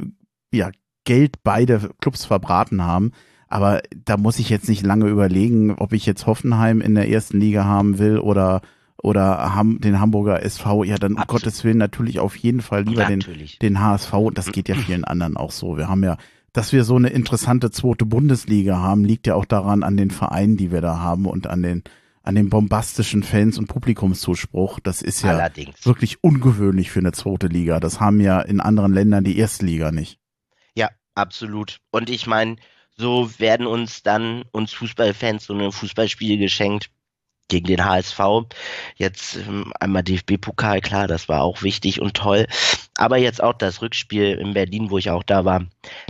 ja, 0.51 0.71
Geld 1.05 1.43
beide 1.43 1.91
Clubs 1.99 2.25
verbraten 2.25 2.83
haben. 2.83 3.11
Aber 3.47 3.81
da 4.05 4.17
muss 4.17 4.39
ich 4.39 4.49
jetzt 4.49 4.69
nicht 4.69 4.85
lange 4.85 5.07
überlegen, 5.07 5.75
ob 5.75 5.93
ich 5.93 6.05
jetzt 6.05 6.25
Hoffenheim 6.25 6.79
in 6.79 6.95
der 6.95 7.09
ersten 7.09 7.39
Liga 7.39 7.65
haben 7.65 7.99
will 7.99 8.17
oder 8.17 8.61
oder 9.03 9.55
Ham, 9.55 9.81
den 9.81 9.99
Hamburger 9.99 10.43
SV. 10.43 10.83
Ja, 10.83 10.97
dann 10.97 11.13
um 11.13 11.17
Absolut. 11.17 11.43
Gottes 11.43 11.63
Willen 11.63 11.77
natürlich 11.77 12.19
auf 12.19 12.35
jeden 12.35 12.61
Fall 12.61 12.83
lieber 12.83 13.05
den, 13.05 13.19
Natürlich. 13.19 13.57
den 13.59 13.79
HSV. 13.81 14.13
Und 14.13 14.37
das 14.37 14.51
geht 14.51 14.69
ja 14.69 14.75
vielen 14.75 15.03
anderen 15.03 15.37
auch 15.37 15.51
so. 15.51 15.75
Wir 15.75 15.89
haben 15.89 16.03
ja, 16.03 16.17
dass 16.53 16.71
wir 16.71 16.83
so 16.83 16.95
eine 16.95 17.09
interessante 17.09 17.71
zweite 17.71 18.05
Bundesliga 18.05 18.77
haben, 18.77 19.03
liegt 19.03 19.27
ja 19.27 19.35
auch 19.35 19.45
daran 19.45 19.83
an 19.83 19.97
den 19.97 20.11
Vereinen, 20.11 20.55
die 20.55 20.71
wir 20.71 20.81
da 20.81 20.99
haben 20.99 21.25
und 21.25 21.47
an 21.47 21.63
den 21.63 21.83
an 22.23 22.35
den 22.35 22.49
bombastischen 22.49 23.23
Fans 23.23 23.57
und 23.57 23.65
Publikumszuspruch. 23.65 24.79
Das 24.79 25.01
ist 25.01 25.23
ja 25.23 25.31
Allerdings. 25.31 25.83
wirklich 25.85 26.23
ungewöhnlich 26.23 26.91
für 26.91 26.99
eine 26.99 27.13
zweite 27.13 27.47
Liga. 27.47 27.79
Das 27.79 27.99
haben 27.99 28.19
ja 28.19 28.39
in 28.41 28.59
anderen 28.59 28.93
Ländern 28.93 29.23
die 29.23 29.39
erste 29.39 29.65
Liga 29.65 29.91
nicht. 29.91 30.20
Absolut. 31.15 31.79
Und 31.91 32.09
ich 32.09 32.27
meine, 32.27 32.55
so 32.97 33.39
werden 33.39 33.67
uns 33.67 34.03
dann 34.03 34.43
uns 34.51 34.73
Fußballfans 34.73 35.45
so 35.45 35.53
eine 35.53 35.71
Fußballspiele 35.71 36.37
geschenkt 36.37 36.89
gegen 37.47 37.67
den 37.67 37.85
HSV. 37.85 38.19
Jetzt 38.95 39.35
ähm, 39.35 39.73
einmal 39.79 40.03
DFB-Pokal, 40.03 40.81
klar, 40.81 41.07
das 41.07 41.27
war 41.27 41.41
auch 41.41 41.63
wichtig 41.63 41.99
und 42.01 42.15
toll. 42.15 42.47
Aber 42.95 43.17
jetzt 43.17 43.43
auch 43.43 43.53
das 43.53 43.81
Rückspiel 43.81 44.37
in 44.37 44.53
Berlin, 44.53 44.89
wo 44.89 44.97
ich 44.97 45.09
auch 45.09 45.23
da 45.23 45.45
war. 45.45 45.65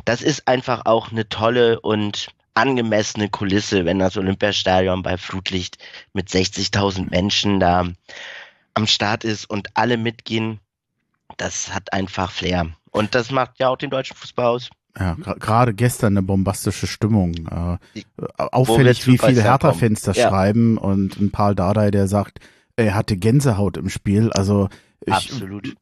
Das 0.05 0.21
ist 0.21 0.47
einfach 0.47 0.85
auch 0.85 1.11
eine 1.11 1.27
tolle 1.27 1.79
und 1.79 2.27
angemessene 2.53 3.29
Kulisse, 3.29 3.85
wenn 3.85 3.99
das 3.99 4.17
Olympiastadion 4.17 5.03
bei 5.03 5.17
Flutlicht 5.17 5.77
mit 6.13 6.29
60.000 6.29 7.09
Menschen 7.09 7.59
da 7.59 7.87
am 8.73 8.87
Start 8.87 9.23
ist 9.23 9.49
und 9.49 9.69
alle 9.75 9.97
mitgehen. 9.97 10.59
Das 11.37 11.73
hat 11.73 11.93
einfach 11.93 12.31
Flair. 12.31 12.67
Und 12.91 13.15
das 13.15 13.31
macht 13.31 13.59
ja 13.59 13.69
auch 13.69 13.77
den 13.77 13.89
deutschen 13.89 14.17
Fußball 14.17 14.45
aus. 14.45 14.69
Ja, 14.99 15.15
gerade 15.39 15.73
gestern 15.73 16.13
eine 16.17 16.21
bombastische 16.21 16.85
Stimmung. 16.87 17.33
Äh, 17.49 17.77
Die- 17.95 18.05
auffällig, 18.37 19.07
wie 19.07 19.17
viele 19.17 19.41
Hertha-Fans 19.41 20.01
das 20.01 20.17
Ja. 20.17 20.29
schreiben 20.29 20.77
und 20.77 21.19
ein 21.19 21.31
Paul 21.31 21.55
Dardai, 21.55 21.91
der 21.91 22.07
sagt, 22.07 22.39
er 22.75 22.93
hatte 22.95 23.15
Gänsehaut 23.15 23.77
im 23.77 23.89
Spiel. 23.89 24.31
Also 24.33 24.67
ich, 25.05 25.13
Absolut. 25.13 25.75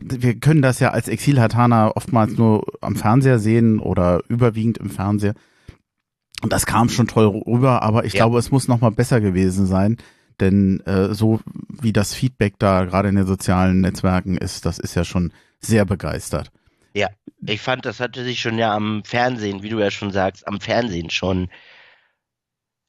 wir 0.00 0.38
können 0.40 0.62
das 0.62 0.78
ja 0.80 0.90
als 0.90 1.08
Exil-Hatana 1.08 1.96
oftmals 1.96 2.36
nur 2.36 2.64
am 2.82 2.96
Fernseher 2.96 3.38
sehen 3.38 3.78
oder 3.78 4.20
überwiegend 4.28 4.78
im 4.78 4.90
Fernseher. 4.90 5.34
Und 6.42 6.52
das 6.52 6.66
kam 6.66 6.88
schon 6.88 7.06
toll 7.06 7.26
rüber, 7.26 7.82
aber 7.82 8.04
ich 8.04 8.14
Ja. 8.14 8.20
glaube, 8.24 8.38
es 8.38 8.50
muss 8.50 8.68
noch 8.68 8.80
mal 8.80 8.90
besser 8.90 9.20
gewesen 9.20 9.66
sein, 9.66 9.96
denn 10.38 10.80
äh, 10.80 11.14
so 11.14 11.40
wie 11.82 11.92
das 11.92 12.14
Feedback 12.14 12.54
da 12.58 12.84
gerade 12.84 13.08
in 13.10 13.16
den 13.16 13.26
sozialen 13.26 13.80
Netzwerken 13.80 14.36
ist, 14.38 14.64
das 14.66 14.78
ist 14.78 14.94
ja 14.94 15.04
schon 15.04 15.32
sehr 15.60 15.84
begeistert. 15.84 16.50
Ich 17.46 17.60
fand, 17.62 17.86
das 17.86 18.00
hatte 18.00 18.22
sich 18.22 18.40
schon 18.40 18.58
ja 18.58 18.74
am 18.74 19.02
Fernsehen, 19.04 19.62
wie 19.62 19.70
du 19.70 19.78
ja 19.78 19.90
schon 19.90 20.12
sagst, 20.12 20.46
am 20.46 20.60
Fernsehen 20.60 21.08
schon 21.08 21.48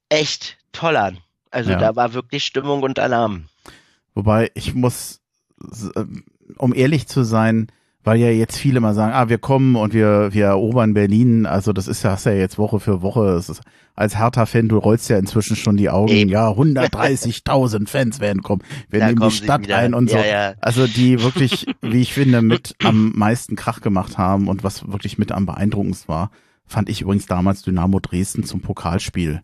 echt 0.10 0.58
toll 0.74 0.98
an. 0.98 1.20
Also 1.52 1.72
Ja. 1.72 1.78
da 1.78 1.96
war 1.96 2.14
wirklich 2.14 2.46
Stimmung 2.46 2.84
und 2.84 3.00
Alarm. 3.00 3.48
Wobei 4.14 4.52
ich 4.54 4.74
muss, 4.74 5.22
ähm, 5.96 6.26
um 6.58 6.74
ehrlich 6.74 7.08
zu 7.08 7.24
sein, 7.24 7.72
weil 8.04 8.20
ja 8.20 8.30
jetzt 8.30 8.58
viele 8.58 8.80
mal 8.80 8.94
sagen, 8.94 9.14
ah, 9.14 9.30
wir 9.30 9.38
kommen 9.38 9.76
und 9.76 9.94
wir, 9.94 10.34
wir 10.34 10.46
erobern 10.46 10.94
Berlin. 10.94 11.46
Also 11.46 11.74
das 11.74 11.88
ist 11.88 12.04
ja, 12.04 12.12
hast 12.12 12.26
ja 12.26 12.34
jetzt 12.34 12.58
Woche 12.58 12.80
für 12.80 13.02
Woche. 13.02 13.36
Ist, 13.38 13.62
als 13.96 14.18
Hertha-Fan, 14.18 14.70
du 14.70 14.78
rollst 14.78 15.10
ja 15.10 15.18
inzwischen 15.18 15.56
schon 15.56 15.78
die 15.78 15.90
Augen. 15.90 16.12
Eben. 16.12 16.30
Ja, 16.32 16.50
130.000 16.50 17.88
Fans 17.88 18.20
werden 18.20 18.42
kommen. 18.42 18.64
Wir 18.90 19.00
Da 19.02 19.08
nehmen 19.08 19.22
die 19.22 19.32
Stadt 19.36 19.70
ein 19.70 19.94
und 19.94 20.10
so. 20.10 20.18
Ja, 20.18 20.26
ja. 20.26 20.54
Also 20.62 20.88
die 20.88 21.22
wirklich, 21.22 21.68
wie 21.82 22.02
ich 22.02 22.14
finde, 22.14 22.42
mit 22.42 22.76
am 22.84 23.12
meisten 23.16 23.56
Krach 23.56 23.82
gemacht 23.82 24.18
haben 24.18 24.48
und 24.48 24.64
was 24.64 24.88
wirklich 24.92 25.18
mit 25.18 25.32
am 25.32 25.46
beeindruckendsten 25.46 26.08
war, 26.08 26.32
fand 26.66 26.90
ich 26.90 27.02
übrigens 27.02 27.26
damals 27.26 27.64
Dynamo 27.64 28.00
Dresden 28.00 28.44
zum 28.44 28.62
Pokalspiel. 28.62 29.42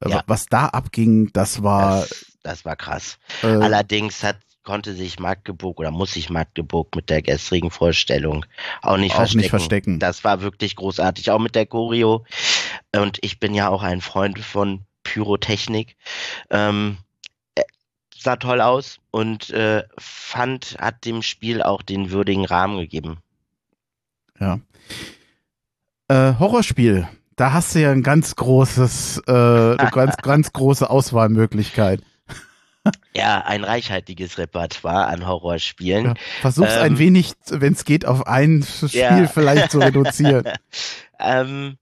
Äh, 0.00 0.10
Ja. 0.10 0.22
Was 0.26 0.46
da 0.46 0.66
abging, 0.66 1.30
das 1.32 1.62
war 1.62 2.00
Das, 2.00 2.26
das 2.42 2.64
war 2.64 2.74
krass. 2.76 3.18
äh, 3.42 3.46
Allerdings 3.48 4.22
hat, 4.22 4.38
konnte 4.64 4.94
sich 4.94 5.20
Magdeburg 5.20 5.78
oder 5.78 5.90
muss 5.90 6.14
sich 6.14 6.30
Magdeburg 6.30 6.96
mit 6.96 7.10
der 7.10 7.22
gestrigen 7.22 7.70
Vorstellung 7.70 8.44
auch 8.82 8.96
nicht 8.96 9.12
auch 9.12 9.18
verstecken. 9.18 9.40
nicht 9.40 9.50
verstecken. 9.50 9.98
Das 9.98 10.24
war 10.24 10.40
wirklich 10.40 10.74
großartig, 10.74 11.30
auch 11.30 11.38
mit 11.38 11.54
der 11.54 11.66
Choreo. 11.66 12.24
Und 12.96 13.18
ich 13.22 13.38
bin 13.38 13.54
ja 13.54 13.68
auch 13.68 13.82
ein 13.82 14.00
Freund 14.00 14.38
von 14.40 14.80
Pyrotechnik. 15.04 15.96
Ähm, 16.50 16.96
äh, 17.54 17.62
sah 18.16 18.36
toll 18.36 18.60
aus 18.60 18.98
und 19.10 19.50
äh, 19.50 19.84
fand, 19.98 20.76
hat 20.80 21.04
dem 21.04 21.22
Spiel 21.22 21.62
auch 21.62 21.82
den 21.82 22.10
würdigen 22.10 22.46
Rahmen 22.46 22.78
gegeben. 22.78 23.18
Ja. 24.40 24.58
Äh, 26.08 26.34
Horrorspiel. 26.38 27.06
Da 27.36 27.52
hast 27.52 27.74
du 27.74 27.80
ja 27.80 27.90
ein 27.90 28.02
ganz 28.02 28.36
großes, 28.36 29.22
äh, 29.26 29.32
eine 29.32 29.76
ganz, 29.92 30.16
ganz 30.18 30.52
große 30.52 30.88
Auswahlmöglichkeit. 30.88 32.00
Ja, 33.16 33.42
ein 33.46 33.64
reichhaltiges 33.64 34.38
Repertoire 34.38 35.06
an 35.06 35.26
Horrorspielen. 35.26 36.04
Ja. 36.06 36.14
Versuch's 36.40 36.76
ein 36.76 36.92
Ähm, 36.92 36.98
wenig, 36.98 37.32
wenn 37.48 37.72
es 37.72 37.84
geht, 37.84 38.04
auf 38.06 38.26
ein 38.26 38.62
Spiel 38.64 38.88
Ja. 39.00 39.26
vielleicht 39.26 39.70
zu 39.70 39.78
reduzieren. 39.78 40.44
Ähm, 41.20 41.78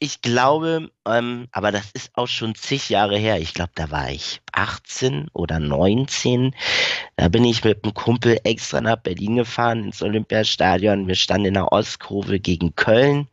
ich 0.00 0.20
glaube, 0.20 0.90
ähm, 1.06 1.46
aber 1.52 1.70
das 1.72 1.90
ist 1.92 2.10
auch 2.14 2.26
schon 2.26 2.54
zig 2.56 2.88
Jahre 2.90 3.16
her. 3.16 3.40
Ich 3.40 3.54
glaube, 3.54 3.70
da 3.76 3.90
war 3.90 4.10
ich 4.10 4.40
18 4.52 5.28
oder 5.32 5.58
19. 5.60 6.54
Da 7.16 7.28
bin 7.28 7.44
ich 7.44 7.62
mit 7.64 7.84
einem 7.84 7.94
Kumpel 7.94 8.38
extra 8.44 8.80
nach 8.80 8.96
Berlin 8.96 9.36
gefahren 9.36 9.84
ins 9.84 10.02
Olympiastadion. 10.02 11.06
Wir 11.06 11.14
standen 11.14 11.46
in 11.46 11.54
der 11.54 11.72
Ostkurve 11.72 12.40
gegen 12.40 12.74
Köln 12.74 13.28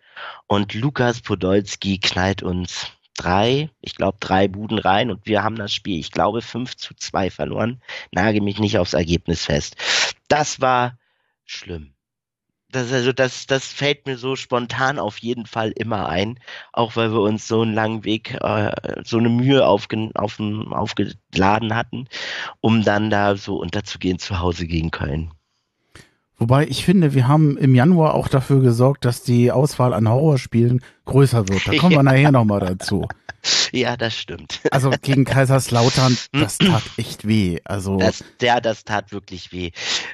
und 0.47 0.73
Lukas 0.75 1.21
Podolski 1.21 1.97
knallt 1.97 2.43
uns 2.43 2.87
drei, 3.15 3.69
ich 3.81 3.95
glaube 3.95 4.17
drei 4.19 4.47
Buden 4.47 4.79
rein 4.79 5.09
und 5.11 5.25
wir 5.25 5.43
haben 5.43 5.55
das 5.55 5.73
Spiel, 5.73 5.99
ich 5.99 6.11
glaube 6.11 6.41
5 6.41 6.75
zu 6.77 6.93
2 6.95 7.31
verloren. 7.31 7.81
Nage 8.11 8.41
mich 8.41 8.59
nicht 8.59 8.77
aufs 8.77 8.93
Ergebnis 8.93 9.45
fest. 9.45 9.75
Das 10.27 10.61
war 10.61 10.97
schlimm. 11.45 11.93
Das, 12.69 12.91
also 12.91 13.13
das, 13.13 13.45
das 13.45 13.67
fällt 13.67 14.05
mir 14.05 14.17
so 14.17 14.35
spontan 14.35 14.99
auf 14.99 15.19
jeden 15.19 15.45
Fall 15.45 15.71
immer 15.71 16.09
ein, 16.09 16.39
auch 16.73 16.95
weil 16.97 17.11
wir 17.13 17.21
uns 17.21 17.47
so 17.47 17.61
einen 17.61 17.73
langen 17.73 18.03
Weg, 18.03 18.33
äh, 18.41 18.71
so 19.03 19.17
eine 19.17 19.29
Mühe 19.29 19.65
aufge, 19.65 20.11
auf, 20.15 20.39
aufgeladen 20.39 21.73
hatten, 21.75 22.09
um 22.59 22.83
dann 22.83 23.09
da 23.09 23.37
so 23.37 23.57
unterzugehen 23.57 24.19
zu 24.19 24.39
Hause 24.39 24.67
gegen 24.67 24.91
Köln. 24.91 25.31
Wobei 26.37 26.67
ich 26.67 26.83
finde, 26.83 27.13
wir 27.13 27.27
haben 27.27 27.57
im 27.57 27.75
Januar 27.75 28.13
auch 28.13 28.27
dafür 28.27 28.61
gesorgt, 28.61 29.05
dass 29.05 29.23
die 29.23 29.51
Auswahl 29.51 29.93
an 29.93 30.09
Horrorspielen 30.09 30.81
größer 31.05 31.47
wird. 31.47 31.67
Da 31.67 31.75
kommen 31.77 31.95
wir 31.95 32.03
nachher 32.03 32.31
nochmal 32.31 32.59
dazu. 32.59 33.07
Ja, 33.71 33.95
das 33.95 34.15
stimmt. 34.15 34.59
Also 34.71 34.91
gegen 35.01 35.23
Kaiserslautern, 35.23 36.17
das 36.33 36.57
tat 36.57 36.83
echt 36.97 37.27
weh. 37.27 37.59
Also 37.63 37.97
das, 37.97 38.23
ja, 38.41 38.59
das 38.59 38.83
tat 38.83 39.11
wirklich 39.11 39.51
weh. 39.51 39.71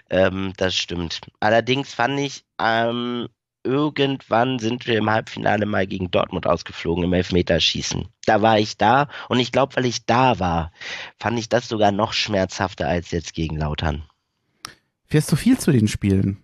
Ähm, 0.10 0.54
das 0.58 0.76
stimmt. 0.76 1.22
Allerdings 1.40 1.94
fand 1.94 2.20
ich, 2.20 2.44
ähm, 2.60 3.28
irgendwann 3.64 4.60
sind 4.60 4.88
wir 4.88 4.98
im 4.98 5.10
Halbfinale 5.10 5.66
mal 5.66 5.88
gegen 5.88 6.12
Dortmund 6.12 6.48
ausgeflogen 6.48 7.04
im 7.04 7.14
Elfmeterschießen. 7.14 8.08
Da 8.26 8.42
war 8.42 8.60
ich 8.60 8.78
da 8.78 9.08
und 9.30 9.40
ich 9.40 9.52
glaube, 9.52 9.76
weil 9.76 9.86
ich 9.86 10.06
da 10.06 10.40
war, 10.40 10.72
fand 11.20 11.40
ich 11.40 11.50
das 11.50 11.68
sogar 11.68 11.92
noch 11.92 12.14
schmerzhafter 12.14 12.88
als 12.88 13.12
jetzt 13.12 13.34
gegen 13.34 13.58
Lautern. 13.58 14.04
Fährst 15.12 15.30
du 15.30 15.36
viel 15.36 15.58
zu 15.58 15.74
den 15.74 15.90
Spielen? 15.90 16.38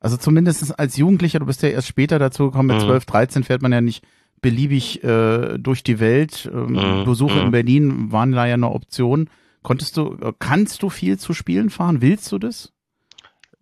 Also 0.00 0.16
zumindest 0.16 0.76
als 0.80 0.96
Jugendlicher, 0.96 1.38
du 1.38 1.46
bist 1.46 1.62
ja 1.62 1.68
erst 1.68 1.86
später 1.86 2.18
dazu 2.18 2.46
gekommen, 2.46 2.66
mit 2.66 2.78
mhm. 2.78 2.86
12, 2.86 3.04
13 3.04 3.44
fährt 3.44 3.62
man 3.62 3.70
ja 3.70 3.80
nicht 3.80 4.04
beliebig 4.40 5.04
äh, 5.04 5.58
durch 5.58 5.84
die 5.84 6.00
Welt. 6.00 6.50
Ähm, 6.52 6.72
mhm. 6.72 7.04
Besuche 7.04 7.36
mhm. 7.36 7.42
in 7.42 7.50
Berlin 7.52 8.10
waren 8.10 8.32
da 8.32 8.46
ja 8.46 8.54
eine 8.54 8.72
Option. 8.72 9.30
Konntest 9.62 9.96
du, 9.96 10.18
äh, 10.20 10.32
kannst 10.40 10.82
du 10.82 10.90
viel 10.90 11.20
zu 11.20 11.34
Spielen 11.34 11.70
fahren? 11.70 12.02
Willst 12.02 12.32
du 12.32 12.40
das? 12.40 12.72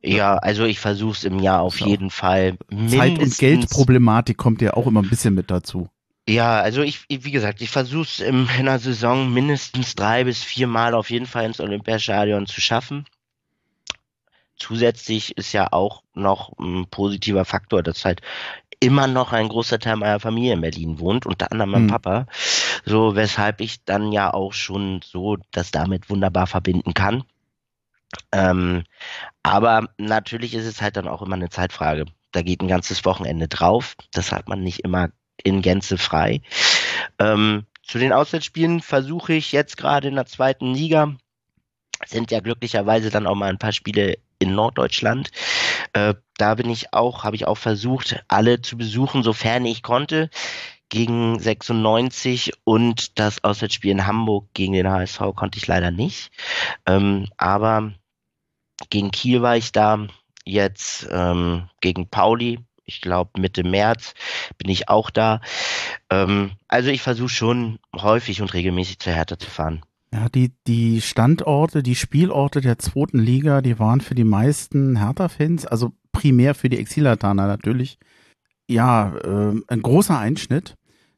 Ja, 0.03 0.37
also 0.37 0.65
ich 0.65 0.81
versuche 0.81 1.13
es 1.13 1.25
im 1.25 1.41
Jahr 1.41 1.61
auf 1.61 1.77
so. 1.77 1.87
jeden 1.87 2.09
Fall. 2.09 2.57
Zeit- 2.89 3.19
und 3.19 3.37
Geldproblematik 3.37 4.39
kommt 4.39 4.63
ja 4.63 4.73
auch 4.73 4.87
immer 4.87 5.03
ein 5.03 5.11
bisschen 5.11 5.35
mit 5.35 5.51
dazu. 5.51 5.91
Ja, 6.27 6.59
also 6.61 6.81
ich, 6.81 7.05
wie 7.11 7.31
gesagt, 7.33 7.61
ich 7.61 7.69
versuche 7.69 8.05
es 8.05 8.21
in 8.21 8.49
einer 8.49 8.79
Saison 8.79 9.31
mindestens 9.31 9.95
drei 9.95 10.25
bis 10.25 10.43
vier 10.43 10.69
Mal 10.69 10.95
auf 10.95 11.11
jeden 11.11 11.27
Fall 11.27 11.45
ins 11.45 11.61
Olympiastadion 11.61 12.47
zu 12.47 12.63
schaffen. 12.63 13.05
Zusätzlich 14.59 15.37
ist 15.37 15.53
ja 15.53 15.73
auch 15.73 16.03
noch 16.15 16.53
ein 16.59 16.87
positiver 16.91 17.45
Faktor, 17.45 17.83
dass 17.83 18.05
halt 18.05 18.21
immer 18.81 19.07
noch 19.07 19.33
ein 19.33 19.49
großer 19.49 19.79
Teil 19.79 19.97
meiner 19.97 20.21
Familie 20.21 20.55
in 20.55 20.61
Berlin 20.61 20.99
wohnt, 20.99 21.27
unter 21.27 21.51
anderem 21.51 21.71
mein 21.71 21.83
mhm. 21.85 21.89
Papa. 21.89 22.27
So, 22.85 23.17
weshalb 23.17 23.61
ich 23.61 23.85
dann 23.85 24.13
ja 24.13 24.33
auch 24.33 24.53
schon 24.53 25.01
so 25.05 25.37
das 25.51 25.71
damit 25.71 26.11
wunderbar 26.11 26.47
verbinden 26.47 26.95
kann. 26.95 27.25
Ähm, 28.33 28.85
aber 29.43 29.89
natürlich 29.99 30.55
ist 30.55 30.67
es 30.67 30.81
halt 30.81 30.97
dann 30.97 31.09
auch 31.09 31.23
immer 31.23 31.37
eine 31.37 31.51
Zeitfrage. 31.51 32.07
Da 32.33 32.43
geht 32.43 32.63
ein 32.63 32.69
ganzes 32.69 33.05
Wochenende 33.05 33.49
drauf. 33.49 33.97
Das 34.13 34.33
hat 34.33 34.49
man 34.49 34.63
nicht 34.63 34.81
immer 34.81 35.11
in 35.43 35.63
Gänze 35.63 35.99
frei. 35.99 36.41
Ähm, 37.19 37.67
zu 37.83 37.99
den 37.99 38.13
Auswärtsspielen 38.13 38.81
versuche 38.81 39.33
ich 39.33 39.53
jetzt 39.53 39.77
gerade 39.77 40.09
in 40.09 40.17
der 40.17 40.27
zweiten 40.27 40.75
Liga 40.75 41.17
sind 42.07 42.31
ja 42.31 42.41
glücklicherweise 42.41 43.11
dann 43.11 43.27
auch 43.27 43.35
mal 43.35 43.51
ein 43.51 43.59
paar 43.59 43.73
Spiele 43.73 44.19
in 44.49 44.55
Norddeutschland. 44.55 45.31
Äh, 45.93 46.15
da 46.37 46.55
bin 46.55 46.71
ich 46.71 46.93
auch, 46.93 47.25
habe 47.25 47.37
ich 47.37 47.47
auch 47.47 47.59
versucht, 47.59 48.25
alle 48.29 48.61
zu 48.61 48.77
besuchen, 48.77 49.23
sofern 49.23 49.65
ich 49.67 49.83
konnte. 49.83 50.31
Gegen 50.91 51.39
96 51.39 52.53
und 52.65 53.19
das 53.19 53.45
Auswärtsspiel 53.45 53.91
in 53.91 54.07
Hamburg 54.07 54.49
gegen 54.55 54.73
den 54.73 54.89
HSV 54.89 55.21
konnte 55.35 55.59
ich 55.59 55.67
leider 55.67 55.91
nicht. 55.91 56.31
Ähm, 56.87 57.29
aber 57.37 57.93
gegen 58.89 59.11
Kiel 59.11 59.43
war 59.43 59.57
ich 59.57 59.73
da. 59.73 60.07
Jetzt 60.45 61.07
ähm, 61.11 61.69
gegen 61.83 62.09
Pauli, 62.09 62.61
ich 62.85 63.03
glaube 63.03 63.39
Mitte 63.39 63.65
März 63.65 64.15
bin 64.57 64.71
ich 64.71 64.89
auch 64.89 65.11
da. 65.11 65.43
Ähm, 66.09 66.53
also 66.69 66.89
ich 66.89 67.03
versuche 67.03 67.29
schon 67.29 67.79
häufig 67.95 68.41
und 68.41 68.55
regelmäßig 68.55 68.99
zur 68.99 69.13
Hertha 69.13 69.39
zu 69.39 69.51
fahren. 69.51 69.83
Ja, 70.13 70.29
die, 70.29 70.53
die 70.67 71.01
Standorte, 71.01 71.83
die 71.83 71.95
Spielorte 71.95 72.61
der 72.61 72.79
zweiten 72.79 73.19
Liga, 73.19 73.61
die 73.61 73.79
waren 73.79 74.01
für 74.01 74.15
die 74.15 74.25
meisten 74.25 74.97
Hertha-Fans, 74.97 75.67
also 75.67 75.93
primär 76.13 76.55
für 76.55 76.71
die 76.71 76.79
Exilataner 76.79 77.47
natürlich, 77.47 77.99
ja, 78.69 79.15
äh, 79.17 79.61
ein 79.69 79.83
großer 79.83 80.19
Einschnitt. 80.19 80.77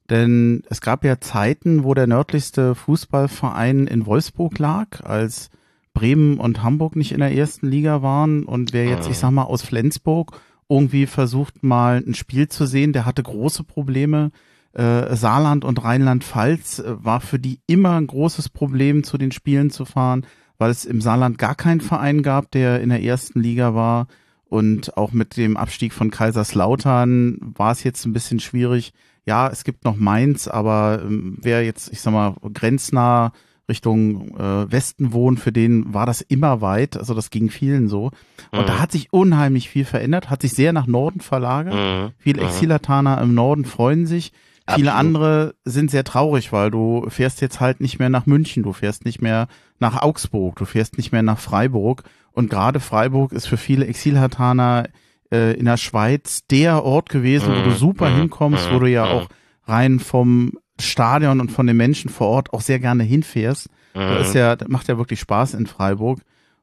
Denn 0.09 0.65
es 0.69 0.81
gab 0.81 1.05
ja 1.05 1.21
Zeiten, 1.21 1.85
wo 1.85 1.95
der 1.95 2.09
nördlichste 2.09 2.75
Fußballverein 2.75 3.87
in 3.87 4.07
Wolfsburg 4.07 4.59
lag, 4.59 5.05
als 5.05 5.51
Bremen 5.95 6.39
und 6.39 6.65
Hamburg 6.65 6.97
nicht 6.97 7.13
in 7.13 7.21
der 7.21 7.33
ersten 7.33 7.69
Liga 7.69 8.03
waren. 8.03 8.45
Und 8.45 8.73
wer 8.73 8.87
jetzt, 8.87 9.09
ich 9.09 9.19
sag 9.19 9.31
mal, 9.31 9.45
aus 9.45 9.63
Flensburg 9.63 10.41
irgendwie 10.69 11.07
versucht 11.07 11.63
mal 11.63 12.03
ein 12.05 12.15
Spiel 12.15 12.49
zu 12.49 12.67
sehen, 12.67 12.93
der 12.93 13.05
hatte 13.05 13.23
große 13.23 13.63
Probleme 13.63 14.33
äh, 14.73 15.17
Saarland 15.17 15.65
und 15.65 15.83
Rheinland-Pfalz 15.83 16.79
äh, 16.79 17.05
war 17.05 17.21
für 17.21 17.39
die 17.39 17.61
immer 17.67 17.97
ein 17.97 18.07
großes 18.07 18.49
Problem, 18.49 19.03
zu 19.03 19.19
den 19.19 19.33
Spielen 19.33 19.71
zu 19.71 19.85
fahren, 19.85 20.27
weil 20.59 20.71
es 20.71 20.85
im 20.85 21.01
Saarland 21.01 21.39
gar 21.39 21.55
keinen 21.55 21.81
Verein 21.81 22.23
gab, 22.23 22.51
der 22.51 22.81
in 22.81 22.91
der 22.91 23.03
ersten 23.03 23.41
Liga 23.41 23.75
war. 23.75 24.07
Und 24.45 24.97
auch 24.97 25.13
mit 25.13 25.37
dem 25.37 25.57
Abstieg 25.57 25.93
von 25.93 26.11
Kaiserslautern 26.11 27.39
war 27.41 27.73
es 27.73 27.85
jetzt 27.85 28.05
ein 28.05 28.13
bisschen 28.13 28.41
schwierig. 28.41 28.93
Ja, 29.25 29.49
es 29.49 29.65
gibt 29.65 29.85
noch 29.85 29.97
Mainz, 29.97 30.49
aber 30.49 31.03
ähm, 31.05 31.39
wer 31.41 31.65
jetzt, 31.65 31.93
ich 31.93 32.01
sag 32.01 32.13
mal, 32.13 32.35
grenznah 32.53 33.33
Richtung 33.69 34.37
äh, 34.37 34.71
Westen 34.71 35.13
wohnt, 35.13 35.41
für 35.41 35.53
den 35.53 35.95
war 35.95 36.05
das 36.05 36.21
immer 36.21 36.61
weit. 36.61 36.97
Also 36.97 37.15
das 37.15 37.31
ging 37.31 37.49
vielen 37.49 37.89
so. 37.89 38.11
Und 38.51 38.63
mhm. 38.63 38.67
da 38.67 38.81
hat 38.81 38.93
sich 38.93 39.13
unheimlich 39.13 39.69
viel 39.69 39.85
verändert, 39.85 40.31
hat 40.31 40.43
sich 40.43 40.53
sehr 40.53 40.73
nach 40.73 40.87
Norden 40.87 41.21
verlagert. 41.21 41.75
Mhm. 41.75 42.13
Viele 42.19 42.43
mhm. 42.43 42.49
Exilataner 42.49 43.21
im 43.23 43.35
Norden 43.35 43.65
freuen 43.65 44.07
sich. 44.07 44.33
Viele 44.75 44.95
andere 44.95 45.55
sind 45.65 45.91
sehr 45.91 46.05
traurig, 46.05 46.53
weil 46.53 46.71
du 46.71 47.07
fährst 47.09 47.41
jetzt 47.41 47.61
halt 47.61 47.81
nicht 47.81 47.99
mehr 47.99 48.09
nach 48.09 48.27
München, 48.27 48.63
du 48.63 48.73
fährst 48.73 49.05
nicht 49.05 49.23
mehr 49.23 49.49
nach 49.79 50.01
Augsburg, 50.03 50.57
du 50.57 50.65
fährst 50.65 50.97
nicht 50.97 51.13
mehr 51.13 51.23
nach 51.23 51.39
Freiburg. 51.39 52.05
Und 52.33 52.51
gerade 52.51 52.81
Freiburg 52.81 53.33
ist 53.33 53.47
für 53.47 53.57
viele 53.57 53.87
Exilhartaner 53.87 54.89
äh, 55.33 55.55
in 55.55 55.65
der 55.65 55.77
Schweiz 55.77 56.47
der 56.49 56.85
Ort 56.85 57.09
gewesen, 57.09 57.49
wo 57.49 57.63
du 57.63 57.71
mhm. 57.71 57.77
super 57.77 58.11
mhm. 58.11 58.17
hinkommst, 58.17 58.73
wo 58.73 58.79
du 58.79 58.87
ja 58.87 59.07
mhm. 59.07 59.11
auch 59.11 59.29
rein 59.65 60.01
vom 60.01 60.53
Stadion 60.81 61.41
und 61.41 61.51
von 61.51 61.67
den 61.67 61.77
Menschen 61.77 62.11
vor 62.11 62.29
Ort 62.29 62.53
auch 62.53 62.61
sehr 62.61 62.79
gerne 62.79 63.03
hinfährst. 63.03 63.69
Das 63.93 64.29
ist 64.29 64.35
ja, 64.35 64.55
das 64.55 64.69
macht 64.69 64.87
ja 64.87 64.99
wirklich 64.99 65.19
Spaß 65.21 65.55
in 65.55 65.67
Freiburg. 65.67 66.21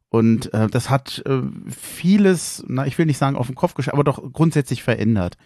Und 0.10 0.54
äh, 0.54 0.68
das 0.68 0.90
hat 0.90 1.22
äh, 1.26 1.42
vieles, 1.70 2.64
na, 2.68 2.88
ich 2.88 2.98
will 2.98 3.06
nicht 3.06 3.18
sagen 3.18 3.36
auf 3.36 3.48
den 3.48 3.56
Kopf 3.56 3.74
geschaut, 3.74 3.94
aber 3.94 4.06
doch 4.06 4.32
grundsätzlich 4.32 4.82
verändert 4.82 5.38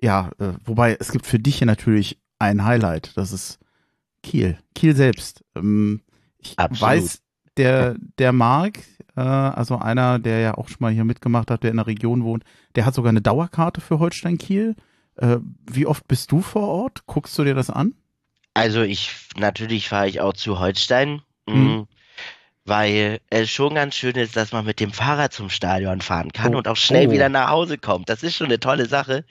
ja, 0.00 0.30
äh, 0.38 0.52
wobei 0.64 0.96
es 0.98 1.12
gibt 1.12 1.26
für 1.26 1.38
dich 1.38 1.58
hier 1.58 1.66
natürlich 1.66 2.18
ein 2.38 2.64
Highlight, 2.64 3.16
das 3.16 3.32
ist 3.32 3.58
Kiel. 4.22 4.58
Kiel 4.74 4.96
selbst. 4.96 5.44
Ähm, 5.54 6.02
ich 6.38 6.58
Absolut. 6.58 6.80
weiß, 6.80 7.22
der, 7.56 7.96
der 8.18 8.32
Marc, 8.32 8.78
äh, 9.16 9.20
also 9.20 9.76
einer, 9.76 10.18
der 10.18 10.40
ja 10.40 10.54
auch 10.54 10.68
schon 10.68 10.78
mal 10.80 10.92
hier 10.92 11.04
mitgemacht 11.04 11.50
hat, 11.50 11.62
der 11.62 11.70
in 11.70 11.76
der 11.76 11.86
Region 11.86 12.24
wohnt, 12.24 12.44
der 12.74 12.86
hat 12.86 12.94
sogar 12.94 13.10
eine 13.10 13.20
Dauerkarte 13.20 13.80
für 13.80 13.98
Holstein 13.98 14.38
Kiel. 14.38 14.74
Äh, 15.16 15.38
wie 15.70 15.86
oft 15.86 16.08
bist 16.08 16.32
du 16.32 16.40
vor 16.40 16.68
Ort? 16.68 17.06
Guckst 17.06 17.38
du 17.38 17.44
dir 17.44 17.54
das 17.54 17.68
an? 17.68 17.94
Also 18.54 18.82
ich, 18.82 19.28
natürlich 19.36 19.88
fahre 19.88 20.08
ich 20.08 20.20
auch 20.20 20.32
zu 20.32 20.58
Holstein. 20.58 21.22
Mhm 21.48 21.86
weil 22.70 23.20
es 23.30 23.50
schon 23.50 23.74
ganz 23.74 23.96
schön 23.96 24.14
ist, 24.14 24.36
dass 24.36 24.52
man 24.52 24.64
mit 24.64 24.78
dem 24.78 24.92
Fahrrad 24.92 25.32
zum 25.32 25.50
Stadion 25.50 26.00
fahren 26.00 26.32
kann 26.32 26.54
oh. 26.54 26.58
und 26.58 26.68
auch 26.68 26.76
schnell 26.76 27.08
oh. 27.08 27.10
wieder 27.10 27.28
nach 27.28 27.50
Hause 27.50 27.78
kommt. 27.78 28.08
Das 28.08 28.22
ist 28.22 28.36
schon 28.36 28.46
eine 28.46 28.60
tolle 28.60 28.86
Sache. 28.86 29.24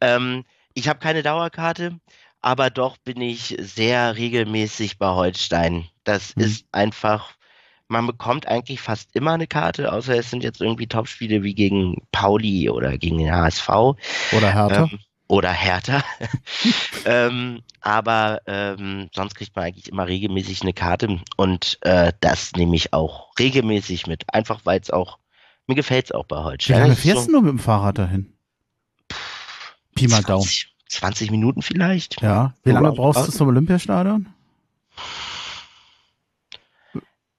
Ähm, 0.00 0.44
ich 0.72 0.88
habe 0.88 1.00
keine 1.00 1.24
Dauerkarte, 1.24 1.98
aber 2.40 2.70
doch 2.70 2.96
bin 2.96 3.20
ich 3.20 3.56
sehr 3.58 4.16
regelmäßig 4.16 4.98
bei 4.98 5.08
Holstein. 5.08 5.88
Das 6.04 6.36
mhm. 6.36 6.44
ist 6.44 6.66
einfach, 6.70 7.34
man 7.88 8.06
bekommt 8.06 8.46
eigentlich 8.46 8.80
fast 8.80 9.16
immer 9.16 9.32
eine 9.32 9.48
Karte, 9.48 9.92
außer 9.92 10.16
es 10.16 10.30
sind 10.30 10.44
jetzt 10.44 10.60
irgendwie 10.60 10.86
Topspiele 10.86 11.42
wie 11.42 11.56
gegen 11.56 12.06
Pauli 12.12 12.70
oder 12.70 12.96
gegen 12.98 13.18
den 13.18 13.32
HSV. 13.32 13.68
Oder 13.68 14.54
Hertha. 14.54 14.88
Ähm, 14.92 15.00
oder 15.28 15.50
härter. 15.50 16.04
ähm, 17.04 17.62
aber 17.80 18.40
ähm, 18.46 19.08
sonst 19.14 19.34
kriegt 19.34 19.54
man 19.56 19.66
eigentlich 19.66 19.88
immer 19.88 20.06
regelmäßig 20.06 20.62
eine 20.62 20.72
Karte 20.72 21.20
und 21.36 21.78
äh, 21.82 22.12
das 22.20 22.52
nehme 22.52 22.76
ich 22.76 22.92
auch 22.92 23.32
regelmäßig 23.38 24.06
mit. 24.06 24.24
Einfach 24.32 24.60
weil 24.64 24.80
es 24.80 24.90
auch, 24.90 25.18
mir 25.66 25.74
gefällt 25.74 26.06
es 26.06 26.12
auch 26.12 26.24
bei 26.24 26.42
heute. 26.42 26.68
Wie 26.68 26.72
lange 26.72 26.96
fährst 26.96 27.26
so, 27.26 27.32
du 27.32 27.40
mit 27.40 27.50
dem 27.50 27.58
Fahrrad 27.58 27.98
dahin? 27.98 28.32
Pi 29.94 30.08
mal 30.08 30.22
Daumen. 30.22 30.48
20 30.88 31.30
Minuten 31.30 31.62
vielleicht. 31.62 32.22
Ja. 32.22 32.54
Wie 32.62 32.70
lange 32.70 32.92
brauchst 32.92 33.26
du 33.26 33.32
zum 33.32 33.48
Olympiastadion? 33.48 34.28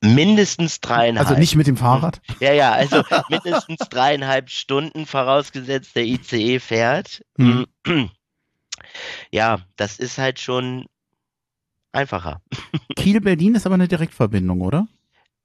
Mindestens 0.01 0.79
dreieinhalb. 0.79 1.27
Also 1.27 1.39
nicht 1.39 1.55
mit 1.55 1.67
dem 1.67 1.77
Fahrrad? 1.77 2.21
Ja, 2.39 2.53
ja, 2.53 2.71
also 2.71 3.03
mindestens 3.29 3.79
dreieinhalb 3.89 4.49
Stunden, 4.49 5.05
vorausgesetzt 5.05 5.95
der 5.95 6.05
ICE 6.05 6.59
fährt. 6.59 7.23
Hm. 7.37 7.65
Ja, 9.31 9.59
das 9.75 9.99
ist 9.99 10.17
halt 10.17 10.39
schon 10.39 10.85
einfacher. 11.91 12.41
Kiel-Berlin 12.95 13.55
ist 13.55 13.65
aber 13.65 13.75
eine 13.75 13.87
Direktverbindung, 13.87 14.61
oder? 14.61 14.87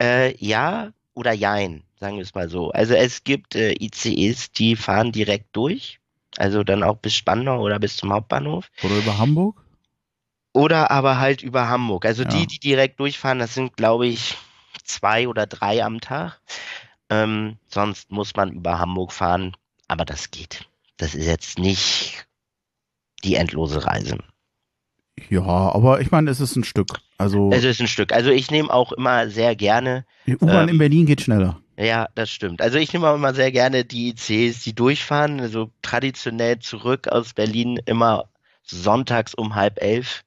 Äh, 0.00 0.36
ja 0.36 0.92
oder 1.14 1.32
jein. 1.32 1.82
sagen 1.98 2.16
wir 2.16 2.22
es 2.22 2.34
mal 2.34 2.48
so. 2.48 2.70
Also 2.70 2.94
es 2.94 3.24
gibt 3.24 3.54
äh, 3.54 3.74
ICEs, 3.78 4.52
die 4.52 4.76
fahren 4.76 5.12
direkt 5.12 5.54
durch, 5.56 6.00
also 6.36 6.62
dann 6.64 6.82
auch 6.82 6.96
bis 6.96 7.14
Spandau 7.14 7.60
oder 7.60 7.78
bis 7.78 7.96
zum 7.96 8.12
Hauptbahnhof. 8.12 8.70
Oder 8.82 8.96
über 8.96 9.18
Hamburg? 9.18 9.61
Oder 10.52 10.90
aber 10.90 11.18
halt 11.18 11.42
über 11.42 11.68
Hamburg. 11.68 12.04
Also 12.04 12.22
Ja. 12.22 12.28
die, 12.28 12.46
die 12.46 12.58
direkt 12.60 13.00
durchfahren, 13.00 13.38
das 13.38 13.54
sind, 13.54 13.76
glaube 13.76 14.06
ich, 14.06 14.36
zwei 14.84 15.28
oder 15.28 15.46
drei 15.46 15.82
am 15.84 16.00
Tag. 16.00 16.40
Ähm, 17.08 17.56
sonst 17.68 18.10
muss 18.10 18.34
man 18.36 18.52
über 18.52 18.78
Hamburg 18.78 19.12
fahren, 19.12 19.56
aber 19.88 20.04
das 20.04 20.30
geht. 20.30 20.68
Das 20.98 21.14
ist 21.14 21.26
jetzt 21.26 21.58
nicht 21.58 22.26
die 23.24 23.36
endlose 23.36 23.86
Reise. 23.86 24.18
Ja, 25.28 25.42
aber 25.42 26.00
ich 26.00 26.10
meine, 26.10 26.30
es 26.30 26.40
ist 26.40 26.56
ein 26.56 26.64
Stück. 26.64 27.00
Also 27.18 27.50
Es 27.52 27.64
ist 27.64 27.80
ein 27.80 27.88
Stück. 27.88 28.12
Also 28.12 28.30
ich 28.30 28.50
nehme 28.50 28.72
auch 28.72 28.92
immer 28.92 29.28
sehr 29.28 29.54
gerne 29.56 30.04
die 30.26 30.36
U-Bahn 30.36 30.64
ähm, 30.64 30.74
in 30.74 30.78
Berlin 30.78 31.06
geht 31.06 31.20
schneller. 31.20 31.60
Ja, 31.76 32.08
das 32.14 32.30
stimmt. 32.30 32.60
Also 32.60 32.78
ich 32.78 32.92
nehme 32.92 33.08
auch 33.08 33.14
immer 33.14 33.34
sehr 33.34 33.50
gerne 33.52 33.84
die 33.84 34.08
ICs, 34.10 34.62
die 34.62 34.74
durchfahren. 34.74 35.40
Also 35.40 35.70
traditionell 35.82 36.58
zurück 36.58 37.08
aus 37.08 37.34
Berlin 37.34 37.78
immer 37.86 38.28
sonntags 38.62 39.34
um 39.34 39.54
halb 39.54 39.80
elf 39.82 40.22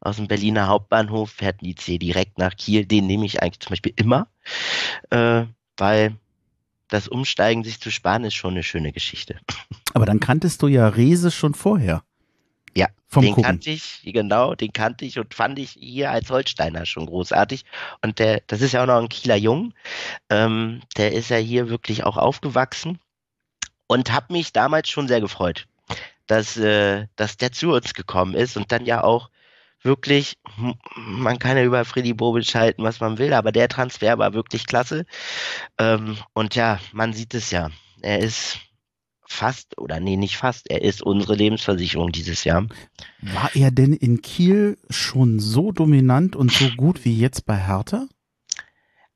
aus 0.00 0.16
dem 0.16 0.28
Berliner 0.28 0.66
Hauptbahnhof 0.66 1.30
fährt 1.30 1.62
ein 1.62 1.66
IC 1.66 2.00
direkt 2.00 2.38
nach 2.38 2.56
Kiel. 2.56 2.86
Den 2.86 3.06
nehme 3.06 3.26
ich 3.26 3.42
eigentlich 3.42 3.60
zum 3.60 3.70
Beispiel 3.70 3.92
immer, 3.96 4.28
äh, 5.10 5.44
weil 5.76 6.16
das 6.88 7.06
Umsteigen 7.06 7.62
sich 7.64 7.80
zu 7.80 7.90
sparen 7.90 8.24
ist 8.24 8.34
schon 8.34 8.54
eine 8.54 8.62
schöne 8.62 8.92
Geschichte. 8.92 9.38
Aber 9.94 10.06
dann 10.06 10.20
kanntest 10.20 10.62
du 10.62 10.68
ja 10.68 10.88
Rese 10.88 11.30
schon 11.30 11.54
vorher. 11.54 12.02
Ja, 12.76 12.86
Vom 13.08 13.22
den 13.22 13.34
Gucken. 13.34 13.44
kannte 13.44 13.70
ich, 13.70 14.00
genau, 14.04 14.54
den 14.54 14.72
kannte 14.72 15.04
ich 15.04 15.18
und 15.18 15.34
fand 15.34 15.58
ich 15.58 15.70
hier 15.70 16.10
als 16.12 16.30
Holsteiner 16.30 16.86
schon 16.86 17.06
großartig. 17.06 17.64
Und 18.00 18.18
der, 18.20 18.42
das 18.46 18.60
ist 18.60 18.72
ja 18.72 18.82
auch 18.82 18.86
noch 18.86 19.00
ein 19.00 19.08
Kieler 19.08 19.36
Jung. 19.36 19.74
Ähm, 20.28 20.80
der 20.96 21.12
ist 21.12 21.30
ja 21.30 21.36
hier 21.36 21.68
wirklich 21.68 22.04
auch 22.04 22.16
aufgewachsen 22.16 23.00
und 23.88 24.12
habe 24.12 24.32
mich 24.32 24.52
damals 24.52 24.88
schon 24.88 25.08
sehr 25.08 25.20
gefreut, 25.20 25.66
dass, 26.28 26.56
äh, 26.56 27.08
dass 27.16 27.36
der 27.36 27.50
zu 27.50 27.72
uns 27.72 27.92
gekommen 27.92 28.34
ist 28.34 28.56
und 28.56 28.70
dann 28.70 28.86
ja 28.86 29.02
auch 29.02 29.30
wirklich, 29.82 30.36
hm, 30.56 30.74
man 30.96 31.38
kann 31.38 31.56
ja 31.56 31.64
über 31.64 31.84
Freddy 31.84 32.14
Bobic 32.14 32.54
halten, 32.54 32.82
was 32.82 33.00
man 33.00 33.18
will, 33.18 33.32
aber 33.32 33.52
der 33.52 33.68
Transfer 33.68 34.18
war 34.18 34.34
wirklich 34.34 34.66
klasse. 34.66 35.06
Ähm, 35.78 36.16
und 36.34 36.54
ja, 36.54 36.78
man 36.92 37.12
sieht 37.12 37.34
es 37.34 37.50
ja. 37.50 37.70
Er 38.02 38.18
ist 38.18 38.58
fast, 39.26 39.78
oder 39.78 40.00
nee, 40.00 40.16
nicht 40.16 40.36
fast, 40.36 40.70
er 40.70 40.82
ist 40.82 41.02
unsere 41.02 41.34
Lebensversicherung 41.34 42.10
dieses 42.10 42.44
Jahr. 42.44 42.66
War 43.22 43.50
er 43.54 43.70
denn 43.70 43.92
in 43.92 44.22
Kiel 44.22 44.76
schon 44.90 45.38
so 45.38 45.70
dominant 45.72 46.34
und 46.34 46.50
so 46.50 46.68
gut 46.76 47.04
wie 47.04 47.16
jetzt 47.16 47.46
bei 47.46 47.56
Hertha? 47.56 48.08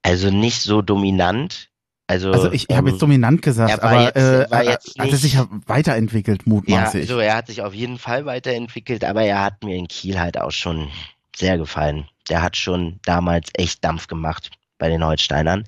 Also 0.03 0.31
nicht 0.31 0.61
so 0.61 0.83
dominant. 0.83 1.71
Also, 2.07 2.33
Also 2.33 2.53
ich, 2.53 2.69
ich 2.69 2.77
habe 2.77 2.89
ähm, 2.89 2.95
jetzt 2.95 3.03
dominant 3.03 3.41
gesagt, 3.43 3.71
er 3.71 3.83
aber 3.83 4.03
jetzt- 4.03 4.17
äh, 4.17 4.63
jetzt 4.65 4.99
hat 4.99 5.09
er 5.11 5.17
sich 5.17 5.35
ja 5.35 5.49
weiterentwickelt, 5.67 6.43
ja, 6.45 6.53
mutmaßlich. 6.53 7.03
also 7.03 7.19
er 7.19 7.35
hat 7.37 7.47
sich 7.47 7.63
auf 7.63 7.73
jeden 7.73 7.99
Fall 7.99 8.27
weiterentwickelt, 8.27 9.05
aber 9.05 9.23
er 9.23 9.43
hat 9.43 9.65
mir 9.65 9.77
in 9.77 9.89
Kiel 9.89 10.19
halt 10.21 10.39
auch 10.39 10.51
schon 10.51 10.91
sehr 11.35 11.57
gefallen. 11.57 12.07
Der 12.29 12.43
hat 12.43 12.57
schon 12.57 13.01
damals 13.05 13.49
echt 13.55 13.83
Dampf 13.85 14.07
gemacht 14.07 14.51
bei 14.79 14.89
den 14.91 15.03
Holsteinern. 15.05 15.65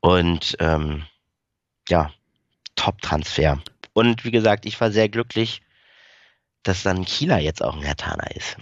Und 0.00 0.56
ähm, 0.60 1.04
ja, 1.88 2.10
Top-Transfer. 2.76 3.58
Und 3.94 4.24
wie 4.24 4.30
gesagt, 4.30 4.66
ich 4.66 4.80
war 4.80 4.90
sehr 4.90 5.08
glücklich, 5.08 5.62
dass 6.62 6.82
dann 6.82 7.04
Kieler 7.04 7.38
jetzt 7.38 7.62
auch 7.62 7.74
ein 7.76 7.82
Hertaner 7.82 8.30
ist. 8.36 8.56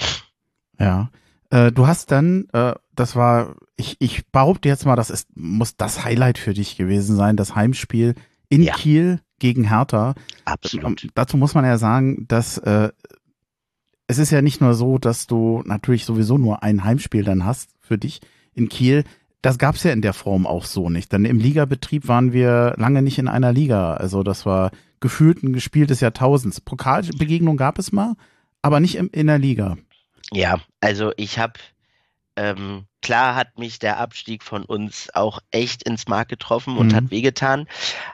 Ja. 0.79 1.11
Äh, 1.51 1.73
du 1.73 1.87
hast 1.87 2.11
dann, 2.11 2.47
äh, 2.53 2.75
das 2.95 3.17
war, 3.17 3.57
ich, 3.77 3.97
ich 3.99 4.27
behaupte 4.29 4.69
jetzt 4.69 4.87
mal, 4.87 4.97
das 4.97 5.11
ist, 5.11 5.29
muss 5.37 5.77
das 5.77 6.05
Highlight 6.05 6.39
für 6.39 6.55
dich 6.55 6.77
gewesen 6.77 7.17
sein, 7.17 7.37
das 7.37 7.55
Heimspiel 7.55 8.15
in 8.49 8.63
Ja. 8.63 8.75
Kiel 8.75 9.21
gegen 9.39 9.69
Hertha. 9.69 10.15
Absolut. 10.45 11.05
Ähm, 11.05 11.11
Dazu 11.15 11.37
muss 11.37 11.55
man 11.55 11.65
ja 11.65 11.79
sagen, 11.79 12.27
dass 12.29 12.59
äh, 12.59 12.91
es 14.07 14.19
ist 14.19 14.31
ja 14.31 14.43
nicht 14.43 14.61
nur 14.61 14.75
so, 14.75 14.99
dass 14.99 15.27
du 15.27 15.63
natürlich 15.65 16.05
sowieso 16.05 16.37
nur 16.37 16.63
ein 16.63 16.85
Heimspiel 16.85 17.25
dann 17.25 17.45
hast 17.45 17.71
für 17.81 17.97
dich 17.99 18.21
in 18.55 18.69
Kiel. 18.69 19.05
Das 19.41 19.57
gab 19.57 19.77
es 19.77 19.85
ja 19.85 19.93
in 19.93 20.03
der 20.03 20.13
Form 20.13 20.47
auch 20.47 20.65
so 20.65 20.91
nicht. 20.91 21.13
Denn 21.13 21.25
im 21.25 21.39
Ligabetrieb 21.39 22.09
waren 22.09 22.33
wir 22.33 22.75
lange 22.77 23.03
nicht 23.03 23.19
in 23.19 23.29
einer 23.29 23.53
Liga. 23.53 23.95
Also 23.95 24.23
das 24.23 24.45
war 24.47 24.73
gefühlt 24.99 25.43
ein 25.43 25.53
gespieltes 25.53 26.01
Jahrtausends. 26.01 26.61
Pokalbegegnung 26.61 27.57
gab 27.57 27.79
es 27.79 27.93
mal, 27.93 28.15
aber 28.63 28.81
nicht 28.81 28.97
im, 28.97 29.09
in 29.13 29.29
der 29.29 29.39
Liga. 29.39 29.79
Ja, 30.33 30.61
also 30.81 31.13
ich 31.17 31.39
habe, 31.39 31.55
ähm, 32.37 32.87
klar 33.03 33.35
hat 33.35 33.59
mich 33.59 33.79
der 33.81 33.99
Abstieg 33.99 34.45
von 34.45 34.65
uns 34.65 35.13
auch 35.15 35.41
echt 35.51 35.83
ins 35.83 36.07
Mark 36.07 36.29
getroffen 36.29 36.77
und 36.77 36.93
Mhm. 36.93 36.97
hat 36.97 37.11
wehgetan, 37.11 37.67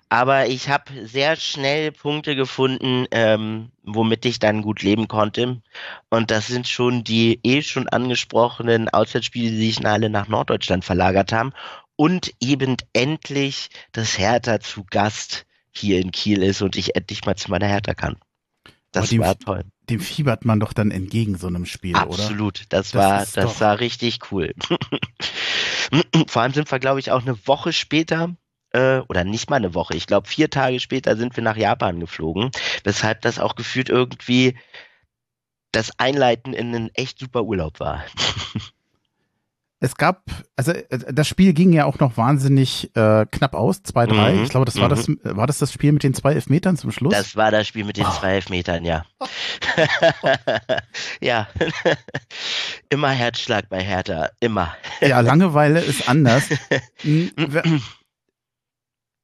aber 0.09 0.47
ich 0.47 0.69
habe 0.71 1.07
sehr 1.07 1.37
schnell 1.37 1.93
Punkte 1.93 2.35
gefunden, 2.35 3.07
ähm, 3.11 3.71
womit 3.83 4.25
ich 4.25 4.39
dann 4.39 4.63
gut 4.63 4.83
leben 4.83 5.09
konnte. 5.09 5.61
Und 6.09 6.31
das 6.31 6.47
sind 6.47 6.67
schon 6.69 7.05
die 7.05 7.41
eh 7.45 7.63
schon 7.63 7.89
angesprochenen 7.89 8.89
Auswärtsspiele, 8.89 9.51
die 9.51 9.67
sich 9.73 9.87
alle 9.87 10.09
nach 10.09 10.29
Norddeutschland 10.29 10.85
verlagert 10.85 11.33
haben. 11.33 11.53
Und 11.97 12.33
eben 12.41 12.77
endlich 12.93 13.69
das 13.93 14.19
Hertha 14.19 14.61
zu 14.61 14.85
Gast 14.91 15.47
hier 15.73 16.01
in 16.01 16.13
Kiel 16.13 16.43
ist 16.43 16.63
und 16.63 16.77
ich 16.77 16.95
endlich 16.97 17.25
mal 17.27 17.37
zu 17.37 17.51
meiner 17.51 17.67
Hertha 17.67 17.95
kann. 17.95 18.17
Das 18.93 19.11
die- 19.11 19.19
war 19.19 19.39
toll. 19.39 19.65
Dem 19.89 20.01
fiebert 20.01 20.45
man 20.45 20.59
doch 20.59 20.73
dann 20.73 20.91
entgegen 20.91 21.39
so 21.39 21.47
einem 21.47 21.65
Spiel, 21.67 21.95
oder? 21.95 22.03
Absolut, 22.03 22.65
das, 22.71 22.91
Das 22.91 22.95
war, 22.95 23.19
das 23.21 23.35
doch- 23.35 23.61
war 23.61 23.79
richtig 23.81 24.19
cool. 24.33 24.53
Vor 26.27 26.43
allem 26.43 26.53
sind 26.53 26.71
wir, 26.71 26.79
glaube 26.81 26.99
ich, 27.01 27.13
auch 27.13 27.23
eine 27.23 27.47
Woche 27.47 27.73
später, 27.73 28.35
äh, 28.73 28.99
oder 29.09 29.23
nicht 29.23 29.49
mal 29.49 29.57
eine 29.57 29.75
Woche, 29.75 29.95
ich 29.97 30.07
glaube 30.07 30.27
vier 30.27 30.51
Tage 30.51 30.81
später 30.81 31.17
sind 31.17 31.37
wir 31.37 31.43
nach 31.45 31.57
Japan 31.57 32.01
geflogen, 32.01 32.51
weshalb 32.83 33.21
das 33.23 33.39
auch 33.39 33.55
gefühlt 33.55 33.89
irgendwie 33.89 34.59
das 35.71 35.93
Einleiten 35.99 36.53
in 36.53 36.75
einen 36.75 36.91
echt 36.95 37.19
super 37.21 37.45
Urlaub 37.45 37.79
war. 37.81 38.05
Es 39.87 39.95
gab, 39.95 40.25
also 40.57 40.73
äh, 40.73 40.85
das 41.13 41.29
Spiel 41.29 41.53
ging 41.53 41.73
ja 41.73 41.85
auch 41.85 42.01
noch 42.01 42.17
wahnsinnig 42.17 42.91
äh, 42.97 43.25
knapp 43.31 43.55
aus, 43.55 43.85
2-3. 43.85 44.33
Mhm, 44.33 44.43
Ich 44.43 44.51
glaube, 44.51 44.67
das 44.67 44.75
war 44.81 44.89
mhm. 44.89 45.21
das, 45.23 45.37
war 45.37 45.47
das 45.47 45.59
das 45.59 45.73
Spiel 45.73 45.93
mit 45.93 46.03
den 46.03 46.13
zwei 46.13 46.33
Elfmetern 46.33 46.77
zum 46.77 46.91
Schluss? 46.91 47.15
Das 47.15 47.37
war 47.37 47.53
das 47.53 47.69
Spiel 47.69 47.85
mit 47.85 47.97
den 47.97 48.05
Oh. 48.05 48.11
zwei 48.11 48.33
Elfmetern, 48.35 48.85
ja. 48.85 49.05
ja. 51.21 51.47
immer 52.91 53.11
Herzschlag 53.11 53.69
bei 53.69 53.81
Hertha, 53.81 54.31
immer. 54.41 54.75
ja, 55.01 55.21
Langeweile 55.21 55.79
ist 55.81 56.09
anders. 56.09 56.49
Hm, 57.03 57.31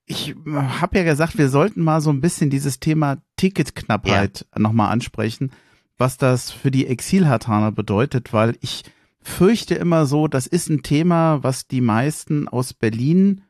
Ich 0.07 0.35
habe 0.81 0.98
ja 0.98 1.03
gesagt, 1.05 1.38
wir 1.38 1.48
sollten 1.48 1.83
mal 1.83 2.01
so 2.01 2.11
ein 2.11 2.20
bisschen 2.20 2.51
dieses 2.51 2.79
Thema 2.79 3.16
Ticketknappheit 3.37 4.46
nochmal 4.57 4.92
ansprechen, 4.92 5.51
was 5.98 6.18
das 6.18 6.53
für 6.53 6.70
die 6.70 6.87
Exilhartaner 6.87 7.72
bedeutet, 7.72 8.33
weil 8.33 8.57
ich 8.61 8.85
fürchte 9.22 9.74
immer 9.74 10.06
so, 10.06 10.28
das 10.28 10.46
ist 10.46 10.68
ein 10.68 10.82
Thema, 10.82 11.42
was 11.42 11.66
die 11.66 11.80
meisten 11.80 12.48
aus 12.48 12.74
Berlin, 12.74 13.42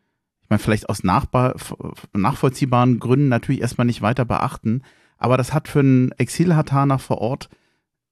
ich 0.42 0.50
meine 0.50 0.58
vielleicht 0.58 0.88
aus 0.88 1.02
nachbar, 1.02 1.56
nachvollziehbaren 2.12 2.98
Gründen 2.98 3.28
natürlich 3.28 3.62
erstmal 3.62 3.87
nicht 3.87 4.02
weiter 4.02 4.24
beachten, 4.24 4.82
aber 5.18 5.37
das 5.37 5.54
hat 5.54 5.68
für 5.68 5.80
einen 5.80 6.12
Exilhartaner 6.12 6.98
vor 6.98 7.18
Ort 7.18 7.48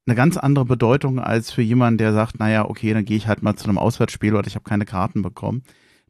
eine 0.06 0.16
ganz 0.16 0.36
andere 0.36 0.64
Bedeutung 0.64 1.18
als 1.18 1.50
für 1.50 1.62
jemanden, 1.62 1.98
der 1.98 2.12
sagt, 2.12 2.38
naja, 2.38 2.68
okay, 2.68 2.92
dann 2.94 3.04
gehe 3.04 3.16
ich 3.16 3.28
halt 3.28 3.42
mal 3.42 3.56
zu 3.56 3.64
einem 3.64 3.78
Auswärtsspiel 3.78 4.34
oder 4.34 4.46
ich 4.46 4.54
habe 4.54 4.68
keine 4.68 4.86
Karten 4.86 5.22
bekommen. 5.22 5.62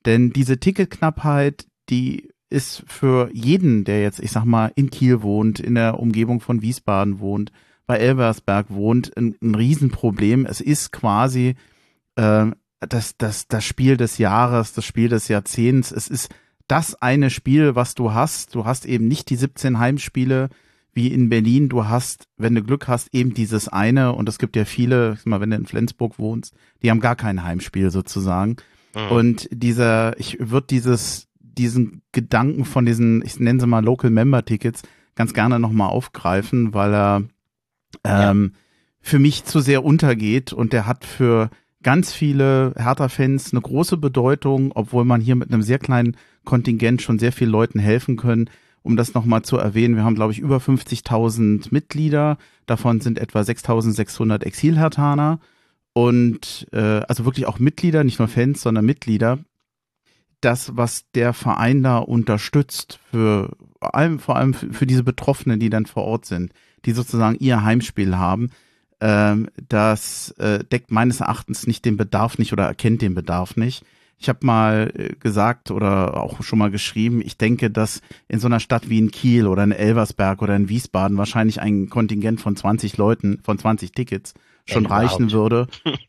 Denn 0.06 0.30
diese 0.30 0.58
Ticketknappheit, 0.58 1.66
die 1.88 2.28
ist 2.48 2.82
für 2.86 3.30
jeden, 3.32 3.84
der 3.84 4.02
jetzt, 4.02 4.20
ich 4.20 4.32
sag 4.32 4.44
mal, 4.44 4.72
in 4.74 4.90
Kiel 4.90 5.22
wohnt, 5.22 5.60
in 5.60 5.74
der 5.74 6.00
Umgebung 6.00 6.40
von 6.40 6.62
Wiesbaden 6.62 7.20
wohnt, 7.20 7.52
bei 7.90 7.98
Elversberg 7.98 8.66
wohnt, 8.70 9.16
ein, 9.16 9.34
ein 9.42 9.56
Riesenproblem. 9.56 10.46
Es 10.46 10.60
ist 10.60 10.92
quasi 10.92 11.56
äh, 12.14 12.46
das, 12.78 13.16
das, 13.18 13.48
das 13.48 13.64
Spiel 13.64 13.96
des 13.96 14.18
Jahres, 14.18 14.74
das 14.74 14.84
Spiel 14.84 15.08
des 15.08 15.26
Jahrzehnts. 15.26 15.90
Es 15.90 16.06
ist 16.06 16.32
das 16.68 16.94
eine 17.02 17.30
Spiel, 17.30 17.74
was 17.74 17.96
du 17.96 18.14
hast. 18.14 18.54
Du 18.54 18.64
hast 18.64 18.86
eben 18.86 19.08
nicht 19.08 19.28
die 19.28 19.34
17 19.34 19.80
Heimspiele 19.80 20.50
wie 20.92 21.08
in 21.08 21.30
Berlin. 21.30 21.68
Du 21.68 21.86
hast, 21.86 22.28
wenn 22.36 22.54
du 22.54 22.62
Glück 22.62 22.86
hast, 22.86 23.12
eben 23.12 23.34
dieses 23.34 23.66
eine. 23.66 24.12
Und 24.12 24.28
es 24.28 24.38
gibt 24.38 24.54
ja 24.54 24.64
viele, 24.64 25.14
ich 25.14 25.18
sag 25.22 25.26
mal, 25.26 25.40
wenn 25.40 25.50
du 25.50 25.56
in 25.56 25.66
Flensburg 25.66 26.16
wohnst, 26.20 26.54
die 26.84 26.92
haben 26.92 27.00
gar 27.00 27.16
kein 27.16 27.42
Heimspiel 27.42 27.90
sozusagen. 27.90 28.54
Mhm. 28.94 29.10
Und 29.10 29.48
dieser, 29.50 30.16
ich 30.20 30.36
würde 30.38 30.68
dieses, 30.68 31.26
diesen 31.40 32.02
Gedanken 32.12 32.64
von 32.64 32.86
diesen, 32.86 33.20
ich 33.24 33.40
nenne 33.40 33.58
sie 33.58 33.66
mal 33.66 33.84
Local 33.84 34.10
Member 34.10 34.44
Tickets, 34.44 34.82
ganz 35.16 35.34
gerne 35.34 35.58
nochmal 35.58 35.90
aufgreifen, 35.90 36.72
weil 36.72 36.94
er 36.94 37.24
ähm, 38.04 38.52
für 39.00 39.18
mich 39.18 39.44
zu 39.44 39.60
sehr 39.60 39.84
untergeht 39.84 40.52
und 40.52 40.72
der 40.72 40.86
hat 40.86 41.04
für 41.04 41.50
ganz 41.82 42.12
viele 42.12 42.74
Hertha-Fans 42.76 43.52
eine 43.52 43.62
große 43.62 43.96
Bedeutung, 43.96 44.72
obwohl 44.74 45.04
man 45.04 45.20
hier 45.20 45.36
mit 45.36 45.52
einem 45.52 45.62
sehr 45.62 45.78
kleinen 45.78 46.16
Kontingent 46.44 47.02
schon 47.02 47.18
sehr 47.18 47.32
vielen 47.32 47.50
Leuten 47.50 47.78
helfen 47.78 48.16
können. 48.16 48.50
Um 48.82 48.96
das 48.96 49.14
nochmal 49.14 49.42
zu 49.42 49.58
erwähnen, 49.58 49.96
wir 49.96 50.04
haben, 50.04 50.14
glaube 50.14 50.32
ich, 50.32 50.38
über 50.38 50.56
50.000 50.56 51.68
Mitglieder. 51.70 52.38
Davon 52.66 53.00
sind 53.00 53.18
etwa 53.18 53.40
6.600 53.40 54.42
Exil-Hertaner 54.42 55.38
und 55.92 56.66
äh, 56.72 57.00
also 57.08 57.24
wirklich 57.24 57.46
auch 57.46 57.58
Mitglieder, 57.58 58.04
nicht 58.04 58.18
nur 58.18 58.28
Fans, 58.28 58.62
sondern 58.62 58.86
Mitglieder, 58.86 59.38
das, 60.40 60.76
was 60.76 61.10
der 61.14 61.34
Verein 61.34 61.82
da 61.82 61.98
unterstützt, 61.98 63.00
für 63.10 63.54
allem, 63.80 64.18
vor 64.18 64.36
allem 64.36 64.54
für 64.54 64.86
diese 64.86 65.04
Betroffenen, 65.04 65.60
die 65.60 65.70
dann 65.70 65.86
vor 65.86 66.04
Ort 66.04 66.24
sind, 66.24 66.52
die 66.84 66.92
sozusagen 66.92 67.36
ihr 67.38 67.62
Heimspiel 67.62 68.16
haben, 68.16 68.50
ähm, 69.00 69.48
das 69.68 70.30
äh, 70.32 70.64
deckt 70.64 70.90
meines 70.90 71.20
Erachtens 71.20 71.66
nicht 71.66 71.84
den 71.84 71.96
Bedarf 71.96 72.38
nicht 72.38 72.52
oder 72.52 72.64
erkennt 72.64 73.02
den 73.02 73.14
Bedarf 73.14 73.56
nicht. 73.56 73.84
Ich 74.18 74.28
habe 74.28 74.44
mal 74.44 74.92
äh, 74.94 75.14
gesagt 75.18 75.70
oder 75.70 76.22
auch 76.22 76.42
schon 76.42 76.58
mal 76.58 76.70
geschrieben, 76.70 77.22
ich 77.24 77.38
denke, 77.38 77.70
dass 77.70 78.02
in 78.28 78.38
so 78.38 78.46
einer 78.46 78.60
Stadt 78.60 78.90
wie 78.90 78.98
in 78.98 79.10
Kiel 79.10 79.46
oder 79.46 79.64
in 79.64 79.72
Elversberg 79.72 80.42
oder 80.42 80.54
in 80.54 80.68
Wiesbaden 80.68 81.16
wahrscheinlich 81.16 81.60
ein 81.62 81.88
Kontingent 81.88 82.40
von 82.42 82.54
20 82.54 82.98
Leuten, 82.98 83.40
von 83.42 83.58
20 83.58 83.92
Tickets 83.92 84.34
schon 84.66 84.84
ja, 84.84 84.90
reichen 84.90 85.32
würde, 85.32 85.66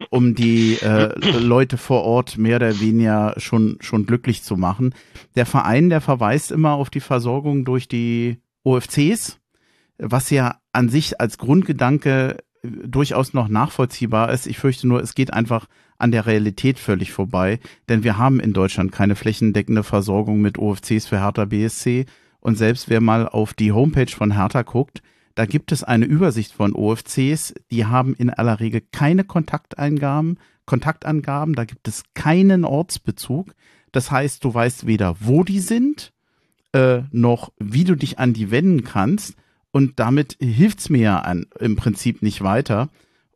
um 0.10 0.36
die 0.36 0.76
äh, 0.82 1.18
Leute 1.40 1.78
vor 1.78 2.04
Ort 2.04 2.38
mehr 2.38 2.58
oder 2.58 2.82
weniger 2.82 3.34
schon, 3.38 3.78
schon 3.80 4.06
glücklich 4.06 4.44
zu 4.44 4.58
machen. 4.58 4.94
Der 5.36 5.46
Verein, 5.46 5.90
der 5.90 6.02
verweist 6.02 6.52
immer 6.52 6.74
auf 6.74 6.90
die 6.90 7.00
Versorgung 7.00 7.64
durch 7.64 7.88
die 7.88 8.42
OFCs, 8.64 9.40
was 9.98 10.30
ja 10.30 10.61
an 10.74 10.90
sich 10.90 11.20
als 11.20 11.38
Grundgedanke 11.38 12.38
durchaus 12.64 13.34
noch 13.34 13.48
nachvollziehbar 13.48 14.32
ist. 14.32 14.48
Ich 14.48 14.60
fürchte 14.60 14.88
nur, 14.88 15.02
es 15.02 15.16
geht 15.16 15.34
einfach 15.34 15.68
an 15.98 16.12
der 16.12 16.26
Realität 16.26 16.80
völlig 16.80 17.12
vorbei, 17.12 17.60
denn 17.90 18.04
wir 18.04 18.18
haben 18.18 18.40
in 18.40 18.54
Deutschland 18.54 18.92
keine 18.92 19.16
flächendeckende 19.16 19.84
Versorgung 19.84 20.42
mit 20.42 20.58
OFCs 20.58 21.08
für 21.08 21.20
Hertha 21.20 21.46
BSC. 21.46 22.06
Und 22.40 22.58
selbst 22.58 22.90
wer 22.90 23.02
mal 23.02 23.28
auf 23.28 23.54
die 23.54 23.72
Homepage 23.72 24.12
von 24.12 24.32
Hertha 24.32 24.64
guckt, 24.64 25.02
da 25.36 25.46
gibt 25.46 25.72
es 25.72 25.84
eine 25.84 26.06
Übersicht 26.06 26.52
von 26.54 26.74
OFCs, 26.74 27.54
die 27.72 27.86
haben 27.86 28.16
in 28.16 28.30
aller 28.30 28.60
Regel 28.60 28.82
keine 28.92 29.24
Kontakteingaben, 29.24 30.40
Kontaktangaben, 30.66 31.56
da 31.56 31.66
gibt 31.66 31.88
es 31.88 32.04
keinen 32.14 32.66
Ortsbezug. 32.66 33.54
Das 33.92 34.12
heißt, 34.12 34.44
du 34.44 34.54
weißt 34.54 34.88
weder, 34.88 35.16
wo 35.20 35.44
die 35.44 35.60
sind, 35.60 36.14
äh, 36.74 37.02
noch 37.12 37.52
wie 37.60 37.84
du 37.84 37.96
dich 37.96 38.20
an 38.20 38.34
die 38.34 38.52
wenden 38.52 38.84
kannst. 38.84 39.36
Und 39.72 40.00
damit 40.00 40.38
hilft's 40.40 40.90
mir 40.90 41.02
ja 41.02 41.20
an, 41.20 41.46
im 41.60 41.76
Prinzip 41.76 42.22
nicht 42.22 42.42
weiter. 42.42 42.90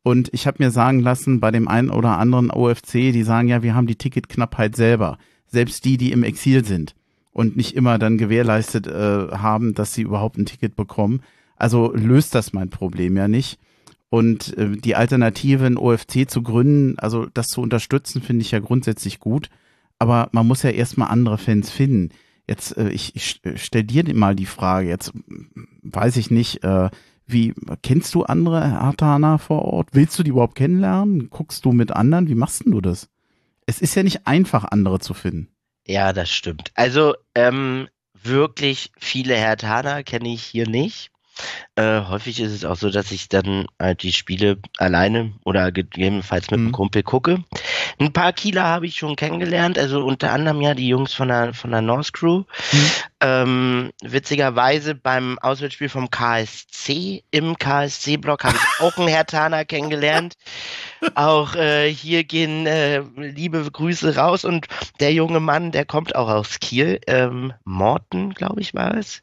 Und 0.03 0.29
ich 0.33 0.45
habe 0.45 0.63
mir 0.63 0.71
sagen 0.71 0.99
lassen, 0.99 1.39
bei 1.39 1.49
dem 1.49 1.67
einen 1.67 1.89
oder 1.89 2.17
anderen 2.17 2.51
OFC, 2.51 3.11
die 3.11 3.23
sagen 3.23 3.47
ja, 3.47 3.63
wir 3.63 3.73
haben 3.73 3.87
die 3.87 3.95
Ticketknappheit 3.95 4.75
selber. 4.75 5.17
Selbst 5.47 5.85
die, 5.85 5.97
die 5.97 6.11
im 6.11 6.23
Exil 6.23 6.65
sind 6.65 6.95
und 7.31 7.57
nicht 7.57 7.75
immer 7.75 7.97
dann 7.97 8.17
gewährleistet 8.17 8.87
äh, 8.87 9.29
haben, 9.31 9.73
dass 9.73 9.93
sie 9.93 10.03
überhaupt 10.03 10.37
ein 10.37 10.45
Ticket 10.45 10.75
bekommen. 10.75 11.21
Also 11.57 11.91
löst 11.93 12.35
das 12.35 12.53
mein 12.53 12.69
Problem 12.69 13.17
ja 13.17 13.27
nicht. 13.27 13.59
Und 14.09 14.57
äh, 14.57 14.77
die 14.77 14.95
Alternative, 14.95 15.65
ein 15.65 15.77
OFC 15.77 16.29
zu 16.29 16.43
gründen, 16.43 16.97
also 16.99 17.25
das 17.33 17.49
zu 17.49 17.61
unterstützen, 17.61 18.21
finde 18.21 18.43
ich 18.43 18.51
ja 18.51 18.59
grundsätzlich 18.59 19.19
gut. 19.19 19.49
Aber 19.99 20.29
man 20.31 20.47
muss 20.47 20.63
ja 20.63 20.69
erstmal 20.69 21.09
andere 21.09 21.37
Fans 21.37 21.71
finden. 21.71 22.11
Jetzt, 22.47 22.77
äh, 22.77 22.89
ich, 22.89 23.15
ich 23.15 23.41
stell 23.55 23.83
dir 23.83 24.03
mal 24.15 24.35
die 24.35 24.45
Frage, 24.45 24.87
jetzt 24.87 25.13
weiß 25.83 26.17
ich 26.17 26.31
nicht, 26.31 26.63
äh, 26.63 26.89
wie 27.27 27.53
kennst 27.81 28.13
du 28.13 28.23
andere 28.23 28.61
Artana 28.61 29.37
vor 29.39 29.63
Ort? 29.63 29.89
Willst 29.93 30.17
du 30.19 30.23
die 30.23 30.29
überhaupt 30.29 30.55
kennenlernen? 30.55 31.29
Guckst 31.29 31.65
du 31.65 31.71
mit 31.71 31.91
anderen? 31.91 32.27
Wie 32.27 32.35
machst 32.35 32.63
du 32.65 32.81
das? 32.81 33.09
Es 33.65 33.81
ist 33.81 33.95
ja 33.95 34.03
nicht 34.03 34.27
einfach, 34.27 34.63
andere 34.65 34.99
zu 34.99 35.15
finden. 35.15 35.49
Ja, 35.87 36.13
das 36.13 36.29
stimmt. 36.29 36.71
Also 36.75 37.15
ähm, 37.33 37.87
wirklich 38.13 38.91
viele 38.97 39.35
Hertaner 39.35 40.03
kenne 40.03 40.33
ich 40.33 40.43
hier 40.43 40.67
nicht. 40.67 41.11
Äh, 41.75 42.01
häufig 42.07 42.39
ist 42.39 42.53
es 42.53 42.63
auch 42.63 42.77
so, 42.77 42.89
dass 42.89 43.11
ich 43.11 43.27
dann 43.27 43.67
halt 43.79 44.03
die 44.03 44.13
Spiele 44.13 44.57
alleine 44.77 45.33
oder 45.43 45.71
gegebenenfalls 45.71 46.49
mit 46.49 46.59
mhm. 46.59 46.67
einem 46.67 46.71
Kumpel 46.73 47.03
gucke. 47.03 47.43
Ein 47.99 48.13
paar 48.13 48.33
Kieler 48.33 48.63
habe 48.63 48.85
ich 48.85 48.95
schon 48.95 49.15
kennengelernt, 49.15 49.77
also 49.77 50.03
unter 50.05 50.31
anderem 50.31 50.61
ja 50.61 50.73
die 50.73 50.87
Jungs 50.87 51.13
von 51.13 51.27
der, 51.27 51.53
von 51.53 51.71
der 51.71 51.81
North 51.81 52.13
Crew. 52.13 52.43
Mhm. 52.71 52.91
Ähm, 53.21 53.91
witzigerweise 54.03 54.95
beim 54.95 55.37
Auswärtsspiel 55.39 55.89
vom 55.89 56.09
KSC 56.09 57.23
im 57.31 57.57
KSC-Block 57.57 58.43
habe 58.43 58.55
ich 58.55 58.83
auch 58.83 58.97
einen 58.97 59.07
Hertaner 59.07 59.65
kennengelernt. 59.65 60.35
Auch 61.15 61.55
äh, 61.55 61.91
hier 61.93 62.23
gehen 62.23 62.65
äh, 62.65 63.03
liebe 63.15 63.69
Grüße 63.69 64.15
raus 64.15 64.43
und 64.43 64.67
der 64.99 65.13
junge 65.13 65.39
Mann, 65.39 65.71
der 65.71 65.85
kommt 65.85 66.15
auch 66.15 66.29
aus 66.29 66.59
Kiel. 66.59 66.99
Ähm, 67.05 67.53
Morten, 67.63 68.33
glaube 68.33 68.61
ich, 68.61 68.73
war 68.73 68.95
es. 68.95 69.21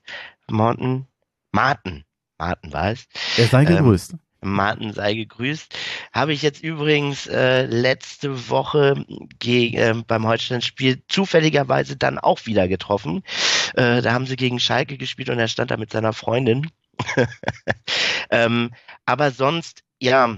Morten, 0.49 1.09
Martin. 1.53 2.05
Martin 2.39 2.73
war 2.73 2.93
es. 2.93 3.07
Er 3.37 3.47
sei 3.47 3.63
ähm, 3.63 3.77
gegrüßt. 3.77 4.13
Ähm, 4.13 4.19
Martin 4.43 4.93
sei 4.93 5.15
gegrüßt. 5.15 5.79
Habe 6.13 6.33
ich 6.33 6.43
jetzt 6.43 6.63
übrigens 6.63 7.27
äh, 7.29 7.67
letzte 7.67 8.49
Woche 8.51 9.05
gegen, 9.39 9.77
äh, 9.77 9.95
beim 10.07 10.27
Holstein-Spiel 10.27 11.05
zufälligerweise 11.09 11.97
dann 11.97 12.19
auch 12.19 12.47
wieder 12.47 12.67
getroffen. 12.67 13.23
Äh, 13.75 14.03
da 14.03 14.13
haben 14.13 14.27
sie 14.27 14.37
gegen 14.37 14.59
Schalke 14.59 14.99
gespielt 14.99 15.31
und 15.31 15.39
er 15.39 15.49
stand 15.49 15.71
da 15.71 15.77
mit 15.77 15.93
seiner 15.93 16.13
Freundin. 16.13 16.71
ähm, 18.31 18.73
aber 19.07 19.31
sonst, 19.31 19.85
ja, 20.01 20.37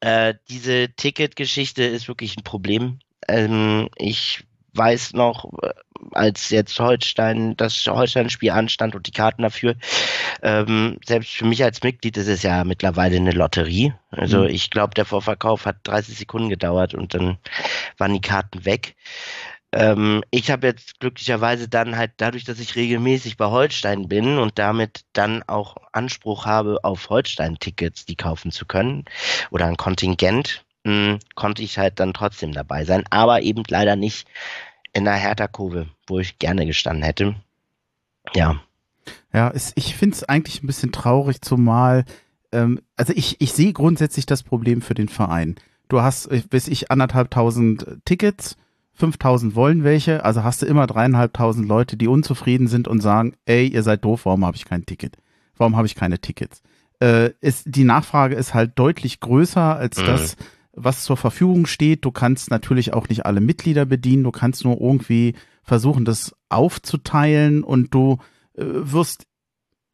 äh, 0.00 0.34
diese 0.48 0.90
Ticketgeschichte 0.94 1.84
ist 1.84 2.08
wirklich 2.08 2.36
ein 2.36 2.44
Problem. 2.44 2.98
Ähm, 3.28 3.88
ich 3.96 4.44
weiß 4.74 5.14
noch, 5.14 5.50
äh, 5.62 5.72
als 6.12 6.50
jetzt 6.50 6.78
Holstein, 6.78 7.56
das 7.56 7.86
Holstein-Spiel 7.86 8.50
anstand 8.50 8.94
und 8.94 9.06
die 9.06 9.12
Karten 9.12 9.42
dafür, 9.42 9.74
ähm, 10.42 10.98
selbst 11.04 11.30
für 11.30 11.44
mich 11.44 11.62
als 11.64 11.82
Mitglied 11.82 12.16
ist 12.16 12.28
es 12.28 12.42
ja 12.42 12.64
mittlerweile 12.64 13.16
eine 13.16 13.32
Lotterie. 13.32 13.94
Also 14.10 14.40
mhm. 14.40 14.48
ich 14.48 14.70
glaube, 14.70 14.94
der 14.94 15.04
Vorverkauf 15.04 15.66
hat 15.66 15.76
30 15.84 16.18
Sekunden 16.18 16.48
gedauert 16.48 16.94
und 16.94 17.14
dann 17.14 17.38
waren 17.98 18.12
die 18.12 18.20
Karten 18.20 18.64
weg. 18.64 18.96
Ähm, 19.74 20.22
ich 20.30 20.50
habe 20.50 20.68
jetzt 20.68 21.00
glücklicherweise 21.00 21.68
dann 21.68 21.96
halt 21.96 22.12
dadurch, 22.18 22.44
dass 22.44 22.60
ich 22.60 22.76
regelmäßig 22.76 23.36
bei 23.36 23.46
Holstein 23.46 24.08
bin 24.08 24.38
und 24.38 24.58
damit 24.58 25.04
dann 25.14 25.42
auch 25.46 25.76
Anspruch 25.92 26.46
habe 26.46 26.78
auf 26.84 27.10
Holstein-Tickets, 27.10 28.04
die 28.06 28.14
kaufen 28.14 28.52
zu 28.52 28.66
können 28.66 29.04
oder 29.50 29.66
ein 29.66 29.76
Kontingent, 29.76 30.64
mh, 30.84 30.92
hm, 30.92 31.18
konnte 31.34 31.62
ich 31.62 31.78
halt 31.78 31.98
dann 31.98 32.14
trotzdem 32.14 32.52
dabei 32.52 32.84
sein, 32.84 33.04
aber 33.10 33.42
eben 33.42 33.64
leider 33.68 33.96
nicht 33.96 34.28
in 34.94 35.04
der 35.04 35.14
Hertha-Kurve, 35.14 35.88
wo 36.06 36.18
ich 36.20 36.38
gerne 36.38 36.66
gestanden 36.66 37.02
hätte. 37.02 37.34
Ja. 38.34 38.60
Ja, 39.32 39.50
es, 39.50 39.72
ich 39.74 39.96
finde 39.96 40.16
es 40.16 40.24
eigentlich 40.24 40.62
ein 40.62 40.66
bisschen 40.66 40.92
traurig, 40.92 41.42
zumal, 41.42 42.04
ähm, 42.52 42.80
also 42.96 43.12
ich, 43.14 43.40
ich 43.40 43.52
sehe 43.52 43.72
grundsätzlich 43.72 44.24
das 44.24 44.42
Problem 44.42 44.80
für 44.80 44.94
den 44.94 45.08
Verein. 45.08 45.56
Du 45.88 46.00
hast, 46.00 46.30
weiß 46.30 46.68
ich, 46.68 46.90
anderthalbtausend 46.90 47.98
Tickets, 48.04 48.56
5000 48.94 49.56
wollen 49.56 49.82
welche, 49.82 50.24
also 50.24 50.44
hast 50.44 50.62
du 50.62 50.66
immer 50.66 50.86
dreieinhalbtausend 50.86 51.68
Leute, 51.68 51.96
die 51.96 52.06
unzufrieden 52.06 52.68
sind 52.68 52.86
und 52.86 53.00
sagen, 53.00 53.34
ey, 53.44 53.66
ihr 53.66 53.82
seid 53.82 54.04
doof, 54.04 54.24
warum 54.24 54.46
habe 54.46 54.56
ich 54.56 54.64
kein 54.64 54.86
Ticket? 54.86 55.18
Warum 55.56 55.76
habe 55.76 55.86
ich 55.86 55.96
keine 55.96 56.20
Tickets? 56.20 56.62
Äh, 57.00 57.30
ist, 57.40 57.64
die 57.66 57.84
Nachfrage 57.84 58.36
ist 58.36 58.54
halt 58.54 58.78
deutlich 58.78 59.18
größer 59.18 59.76
als 59.76 59.98
mhm. 59.98 60.06
das, 60.06 60.36
was 60.76 61.04
zur 61.04 61.16
Verfügung 61.16 61.66
steht. 61.66 62.04
Du 62.04 62.10
kannst 62.10 62.50
natürlich 62.50 62.92
auch 62.92 63.08
nicht 63.08 63.26
alle 63.26 63.40
Mitglieder 63.40 63.86
bedienen. 63.86 64.24
Du 64.24 64.30
kannst 64.30 64.64
nur 64.64 64.80
irgendwie 64.80 65.34
versuchen, 65.62 66.04
das 66.04 66.34
aufzuteilen 66.48 67.64
und 67.64 67.94
du 67.94 68.18
äh, 68.54 68.64
wirst, 68.66 69.26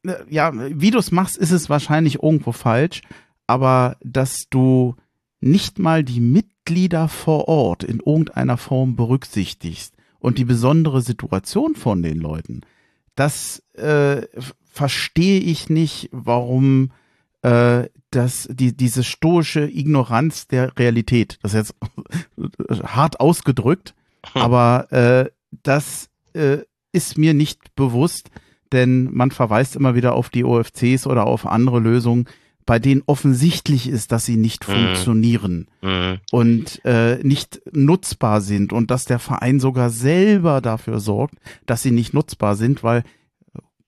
äh, 0.05 0.15
ja, 0.29 0.53
wie 0.55 0.91
du 0.91 0.99
es 0.99 1.13
machst, 1.13 1.37
ist 1.37 1.53
es 1.53 1.71
wahrscheinlich 1.71 2.23
irgendwo 2.23 2.53
falsch, 2.53 3.03
aber 3.47 3.97
dass 4.03 4.49
du 4.51 4.97
nicht 5.41 5.79
mal 5.79 6.05
die 6.05 6.21
Mitglieder 6.21 7.09
vor 7.09 7.49
Ort 7.49 7.85
in 7.85 8.01
irgendeiner 8.01 8.57
Form 8.57 8.97
berücksichtigst 8.97 9.95
und 10.19 10.39
die 10.39 10.45
besondere 10.45 11.03
Situation 11.03 11.75
von 11.75 12.03
den 12.03 12.19
Leuten, 12.19 12.63
das 13.15 13.63
äh, 13.75 14.23
verstehe 14.65 15.41
ich 15.41 15.69
nicht, 15.69 16.09
warum 16.13 16.93
äh, 17.43 17.89
dass 18.11 18.49
die, 18.51 18.77
diese 18.77 19.05
stoische 19.05 19.69
Ignoranz 19.69 20.49
der 20.49 20.77
Realität, 20.79 21.39
das 21.43 21.55
ist 21.55 21.75
jetzt 22.39 22.83
hart 22.85 23.21
ausgedrückt, 23.21 23.95
hm. 24.33 24.43
aber 24.43 24.93
äh, 24.93 25.31
das 25.63 26.11
äh, 26.35 26.59
ist 26.93 27.19
mir 27.19 27.35
nicht 27.35 27.75
bewusst, 27.77 28.31
denn 28.73 29.09
man 29.13 29.31
verweist 29.31 29.77
immer 29.77 29.95
wieder 29.95 30.15
auf 30.15 30.29
die 30.29 30.45
OFCs 30.45 31.07
oder 31.07 31.27
auf 31.27 31.47
andere 31.47 31.81
Lösungen, 31.81 32.27
bei 32.67 32.79
denen 32.79 33.03
offensichtlich 33.07 33.89
ist, 33.89 34.13
dass 34.13 34.25
sie 34.25 34.37
nicht 34.37 34.69
mhm. 34.69 34.73
funktionieren 34.73 35.67
mhm. 35.83 36.19
und 36.31 36.81
äh, 36.85 37.17
nicht 37.25 37.61
nutzbar 37.73 38.41
sind 38.41 38.73
und 38.73 38.93
dass 38.93 39.07
der 39.07 39.19
Verein 39.19 39.59
sogar 39.59 39.91
selber 39.91 40.61
dafür 40.61 41.01
sorgt, 41.01 41.35
dass 41.67 41.83
sie 41.83 41.91
nicht 41.91 42.15
nutzbar 42.15 42.55
sind, 42.55 42.85
weil 42.85 43.03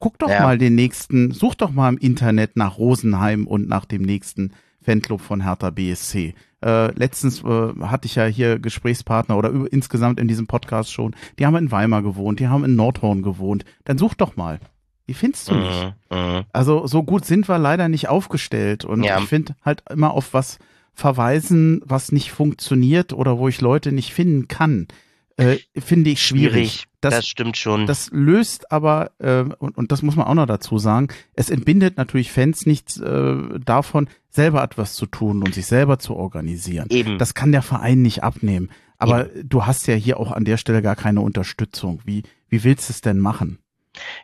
Guck 0.02 0.18
doch 0.18 0.28
ja. 0.28 0.42
mal 0.42 0.58
den 0.58 0.74
nächsten, 0.74 1.30
such 1.30 1.54
doch 1.54 1.70
mal 1.70 1.88
im 1.88 1.96
Internet 1.96 2.56
nach 2.56 2.76
Rosenheim 2.76 3.46
und 3.46 3.68
nach 3.68 3.84
dem 3.84 4.02
nächsten 4.02 4.50
Fanclub 4.82 5.20
von 5.20 5.44
Hertha 5.44 5.70
BSC. 5.70 6.34
Äh, 6.60 6.92
letztens 6.98 7.44
äh, 7.44 7.72
hatte 7.82 8.06
ich 8.06 8.16
ja 8.16 8.24
hier 8.24 8.58
Gesprächspartner 8.58 9.38
oder 9.38 9.50
über, 9.50 9.72
insgesamt 9.72 10.18
in 10.18 10.26
diesem 10.26 10.48
Podcast 10.48 10.92
schon. 10.92 11.14
Die 11.38 11.46
haben 11.46 11.54
in 11.54 11.70
Weimar 11.70 12.02
gewohnt, 12.02 12.40
die 12.40 12.48
haben 12.48 12.64
in 12.64 12.74
Nordhorn 12.74 13.22
gewohnt. 13.22 13.64
Dann 13.84 13.96
such 13.96 14.14
doch 14.14 14.34
mal. 14.34 14.58
Die 15.06 15.14
findest 15.14 15.48
du 15.48 15.54
nicht. 15.54 15.94
Mhm, 16.10 16.18
mhm. 16.18 16.42
Also 16.52 16.84
so 16.88 17.04
gut 17.04 17.24
sind 17.24 17.48
wir 17.48 17.58
leider 17.58 17.88
nicht 17.88 18.08
aufgestellt. 18.08 18.84
Und 18.84 19.04
ja. 19.04 19.20
ich 19.20 19.26
finde 19.26 19.54
halt 19.64 19.84
immer 19.88 20.14
auf 20.14 20.34
was 20.34 20.58
verweisen, 20.94 21.80
was 21.84 22.10
nicht 22.10 22.32
funktioniert 22.32 23.12
oder 23.12 23.38
wo 23.38 23.46
ich 23.46 23.60
Leute 23.60 23.92
nicht 23.92 24.12
finden 24.12 24.48
kann. 24.48 24.88
äh, 25.36 25.58
finde 25.78 26.10
ich 26.10 26.20
schwierig. 26.20 26.52
schwierig. 26.52 26.88
Das, 27.02 27.16
das, 27.16 27.26
stimmt 27.26 27.56
schon. 27.56 27.86
Das 27.86 28.10
löst 28.12 28.70
aber, 28.70 29.10
äh, 29.18 29.42
und, 29.58 29.76
und 29.76 29.90
das 29.90 30.02
muss 30.02 30.14
man 30.14 30.26
auch 30.26 30.34
noch 30.34 30.46
dazu 30.46 30.78
sagen, 30.78 31.08
es 31.34 31.50
entbindet 31.50 31.96
natürlich 31.96 32.30
Fans 32.30 32.64
nichts 32.64 32.98
äh, 32.98 33.36
davon, 33.58 34.08
selber 34.30 34.62
etwas 34.62 34.94
zu 34.94 35.06
tun 35.06 35.42
und 35.42 35.52
sich 35.52 35.66
selber 35.66 35.98
zu 35.98 36.14
organisieren. 36.14 36.86
Eben. 36.90 37.18
Das 37.18 37.34
kann 37.34 37.50
der 37.50 37.62
Verein 37.62 38.02
nicht 38.02 38.22
abnehmen. 38.22 38.70
Aber 38.98 39.26
Eben. 39.26 39.48
du 39.48 39.66
hast 39.66 39.88
ja 39.88 39.94
hier 39.94 40.20
auch 40.20 40.30
an 40.30 40.44
der 40.44 40.58
Stelle 40.58 40.80
gar 40.80 40.94
keine 40.94 41.22
Unterstützung. 41.22 42.00
Wie, 42.04 42.22
wie 42.48 42.62
willst 42.62 42.88
du 42.88 42.92
es 42.92 43.00
denn 43.00 43.18
machen? 43.18 43.58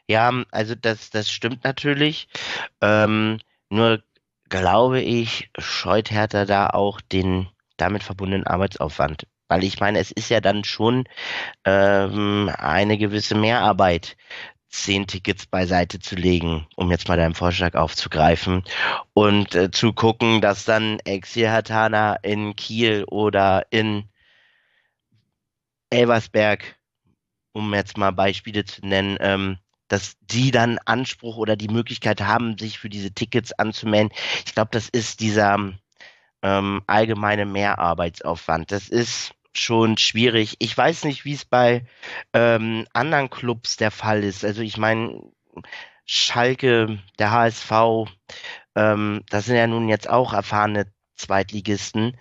Ja, 0.06 0.32
also 0.52 0.76
das, 0.76 1.10
das 1.10 1.30
stimmt 1.30 1.64
natürlich. 1.64 2.28
Ähm, 2.80 3.38
nur 3.70 4.02
glaube 4.48 5.00
ich, 5.00 5.50
scheut 5.58 6.12
Hertha 6.12 6.44
da 6.44 6.68
auch 6.68 7.00
den 7.00 7.48
damit 7.76 8.02
verbundenen 8.04 8.46
Arbeitsaufwand. 8.46 9.26
Weil 9.48 9.64
ich 9.64 9.80
meine, 9.80 9.98
es 9.98 10.10
ist 10.10 10.28
ja 10.28 10.40
dann 10.40 10.64
schon 10.64 11.04
ähm, 11.64 12.50
eine 12.58 12.98
gewisse 12.98 13.34
Mehrarbeit, 13.34 14.16
zehn 14.68 15.06
Tickets 15.06 15.46
beiseite 15.46 15.98
zu 15.98 16.14
legen, 16.14 16.66
um 16.76 16.90
jetzt 16.90 17.08
mal 17.08 17.16
deinen 17.16 17.34
Vorschlag 17.34 17.74
aufzugreifen 17.74 18.62
und 19.14 19.54
äh, 19.54 19.70
zu 19.70 19.92
gucken, 19.92 20.40
dass 20.40 20.64
dann 20.64 20.98
Exil 21.00 21.50
Hatana 21.50 22.16
in 22.16 22.54
Kiel 22.54 23.04
oder 23.04 23.66
in 23.70 24.04
Elversberg, 25.90 26.76
um 27.52 27.72
jetzt 27.74 27.96
mal 27.96 28.10
Beispiele 28.10 28.64
zu 28.64 28.86
nennen, 28.86 29.16
ähm, 29.20 29.58
dass 29.88 30.16
die 30.20 30.50
dann 30.50 30.78
Anspruch 30.84 31.38
oder 31.38 31.56
die 31.56 31.68
Möglichkeit 31.68 32.20
haben, 32.20 32.58
sich 32.58 32.78
für 32.78 32.90
diese 32.90 33.12
Tickets 33.12 33.52
anzumelden. 33.52 34.12
Ich 34.44 34.54
glaube, 34.54 34.68
das 34.70 34.90
ist 34.90 35.20
dieser 35.20 35.72
ähm, 36.42 36.82
allgemeine 36.86 37.46
Mehrarbeitsaufwand. 37.46 38.70
Das 38.70 38.88
ist 38.90 39.32
schon 39.58 39.98
schwierig. 39.98 40.56
Ich 40.58 40.76
weiß 40.76 41.04
nicht, 41.04 41.24
wie 41.24 41.34
es 41.34 41.44
bei 41.44 41.84
ähm, 42.32 42.86
anderen 42.92 43.30
Clubs 43.30 43.76
der 43.76 43.90
Fall 43.90 44.24
ist. 44.24 44.44
Also 44.44 44.62
ich 44.62 44.76
meine, 44.76 45.22
Schalke, 46.04 46.98
der 47.18 47.30
HSV, 47.30 47.72
ähm, 48.74 49.22
das 49.28 49.46
sind 49.46 49.56
ja 49.56 49.66
nun 49.66 49.88
jetzt 49.88 50.08
auch 50.08 50.32
erfahrene 50.32 50.90
Zweitligisten. 51.16 52.16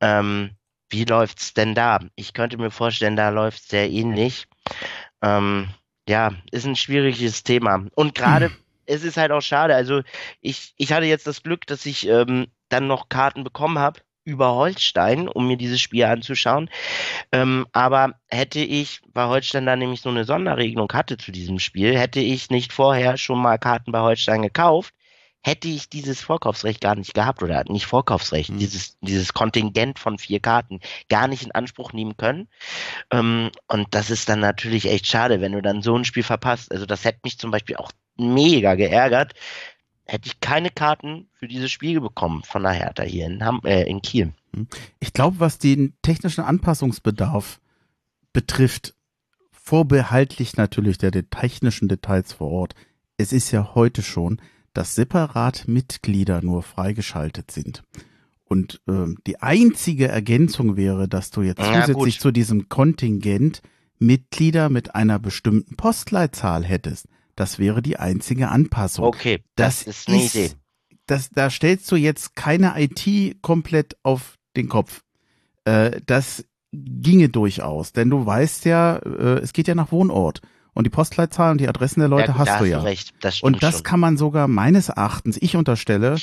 Ähm, 0.00 0.56
wie 0.90 1.04
läuft's 1.04 1.54
denn 1.54 1.74
da? 1.74 2.00
Ich 2.14 2.34
könnte 2.34 2.58
mir 2.58 2.70
vorstellen, 2.70 3.16
da 3.16 3.30
läuft 3.30 3.68
sehr 3.68 3.90
ähnlich. 3.90 4.46
Ähm, 5.22 5.70
ja, 6.08 6.32
ist 6.50 6.66
ein 6.66 6.76
schwieriges 6.76 7.42
Thema. 7.42 7.86
Und 7.94 8.14
gerade, 8.14 8.46
hm. 8.46 8.56
es 8.86 9.02
ist 9.02 9.16
halt 9.16 9.32
auch 9.32 9.40
schade. 9.40 9.74
Also 9.74 10.02
ich, 10.40 10.74
ich 10.76 10.92
hatte 10.92 11.06
jetzt 11.06 11.26
das 11.26 11.42
Glück, 11.42 11.66
dass 11.66 11.86
ich 11.86 12.06
ähm, 12.06 12.48
dann 12.68 12.86
noch 12.86 13.08
Karten 13.08 13.42
bekommen 13.42 13.78
habe 13.78 14.00
über 14.24 14.54
Holstein, 14.54 15.28
um 15.28 15.48
mir 15.48 15.56
dieses 15.56 15.80
Spiel 15.80 16.04
anzuschauen. 16.04 16.70
Ähm, 17.32 17.66
aber 17.72 18.14
hätte 18.28 18.60
ich, 18.60 19.00
weil 19.12 19.28
Holstein 19.28 19.66
da 19.66 19.76
nämlich 19.76 20.00
so 20.00 20.10
eine 20.10 20.24
Sonderregelung 20.24 20.92
hatte 20.92 21.16
zu 21.16 21.32
diesem 21.32 21.58
Spiel, 21.58 21.98
hätte 21.98 22.20
ich 22.20 22.50
nicht 22.50 22.72
vorher 22.72 23.16
schon 23.16 23.40
mal 23.40 23.58
Karten 23.58 23.92
bei 23.92 24.00
Holstein 24.00 24.42
gekauft, 24.42 24.94
hätte 25.44 25.68
ich 25.68 25.88
dieses 25.88 26.20
Vorkaufsrecht 26.20 26.80
gar 26.80 26.94
nicht 26.94 27.14
gehabt 27.14 27.42
oder 27.42 27.64
nicht 27.68 27.86
Vorkaufsrecht, 27.86 28.50
mhm. 28.50 28.58
dieses, 28.58 28.96
dieses 29.00 29.34
Kontingent 29.34 29.98
von 29.98 30.18
vier 30.18 30.40
Karten 30.40 30.80
gar 31.08 31.26
nicht 31.26 31.42
in 31.42 31.52
Anspruch 31.52 31.92
nehmen 31.92 32.16
können. 32.16 32.48
Ähm, 33.10 33.50
und 33.66 33.88
das 33.94 34.10
ist 34.10 34.28
dann 34.28 34.40
natürlich 34.40 34.86
echt 34.88 35.06
schade, 35.06 35.40
wenn 35.40 35.52
du 35.52 35.62
dann 35.62 35.82
so 35.82 35.96
ein 35.96 36.04
Spiel 36.04 36.22
verpasst. 36.22 36.70
Also 36.70 36.86
das 36.86 37.04
hätte 37.04 37.20
mich 37.24 37.38
zum 37.38 37.50
Beispiel 37.50 37.76
auch 37.76 37.90
mega 38.16 38.74
geärgert, 38.76 39.32
hätte 40.04 40.26
ich 40.26 40.40
keine 40.40 40.70
Karten 40.70 41.28
für 41.34 41.48
dieses 41.48 41.70
Spiel 41.70 42.00
bekommen 42.00 42.42
von 42.42 42.62
der 42.62 42.72
Hertha 42.72 43.02
hier 43.02 43.26
in, 43.26 43.44
Ham 43.44 43.60
äh, 43.64 43.82
in 43.84 44.02
Kiel. 44.02 44.32
Hm. 44.54 44.66
Ich 45.00 45.12
glaube, 45.12 45.40
was 45.40 45.58
den 45.58 45.94
technischen 46.02 46.44
Anpassungsbedarf 46.44 47.60
betrifft, 48.32 48.94
vorbehaltlich 49.50 50.56
natürlich 50.56 50.98
der 50.98 51.12
technischen 51.12 51.88
Details 51.88 52.32
vor 52.32 52.50
Ort, 52.50 52.74
es 53.16 53.32
ist 53.32 53.50
ja 53.52 53.74
heute 53.74 54.02
schon, 54.02 54.40
dass 54.74 54.94
separat 54.94 55.68
Mitglieder 55.68 56.42
nur 56.42 56.62
freigeschaltet 56.62 57.50
sind. 57.50 57.84
Und 58.44 58.82
ähm, 58.88 59.18
die 59.26 59.40
einzige 59.40 60.08
Ergänzung 60.08 60.76
wäre, 60.76 61.08
dass 61.08 61.30
du 61.30 61.42
jetzt 61.42 61.60
ja, 61.60 61.82
zusätzlich 61.82 62.16
gut. 62.16 62.22
zu 62.22 62.30
diesem 62.32 62.68
Kontingent 62.68 63.62
Mitglieder 63.98 64.68
mit 64.68 64.94
einer 64.94 65.18
bestimmten 65.18 65.76
Postleitzahl 65.76 66.64
hättest. 66.64 67.06
Das 67.36 67.58
wäre 67.58 67.82
die 67.82 67.98
einzige 67.98 68.48
Anpassung. 68.48 69.04
Okay, 69.04 69.42
das, 69.56 69.84
das 69.84 69.96
ist 69.96 70.08
eine 70.08 70.24
ist, 70.24 70.34
Idee. 70.34 70.50
Das, 71.06 71.30
da 71.30 71.50
stellst 71.50 71.90
du 71.90 71.96
jetzt 71.96 72.36
keine 72.36 72.74
IT 72.76 73.42
komplett 73.42 73.96
auf 74.02 74.38
den 74.56 74.68
Kopf. 74.68 75.02
Äh, 75.64 76.00
das 76.06 76.44
ginge 76.72 77.28
durchaus, 77.28 77.92
denn 77.92 78.10
du 78.10 78.24
weißt 78.24 78.64
ja, 78.64 78.96
äh, 78.96 79.40
es 79.40 79.52
geht 79.52 79.68
ja 79.68 79.74
nach 79.74 79.92
Wohnort. 79.92 80.40
Und 80.74 80.84
die 80.84 80.90
Postleitzahlen 80.90 81.52
und 81.52 81.60
die 81.60 81.68
Adressen 81.68 82.00
der 82.00 82.08
Leute 82.08 82.32
ja, 82.32 82.38
hast 82.38 82.60
du 82.60 82.64
ja. 82.64 82.80
Recht, 82.80 83.12
das 83.20 83.42
und 83.42 83.62
das 83.62 83.76
schon. 83.76 83.82
kann 83.82 84.00
man 84.00 84.16
sogar 84.16 84.48
meines 84.48 84.88
Erachtens, 84.88 85.36
ich 85.40 85.54
unterstelle, 85.54 86.16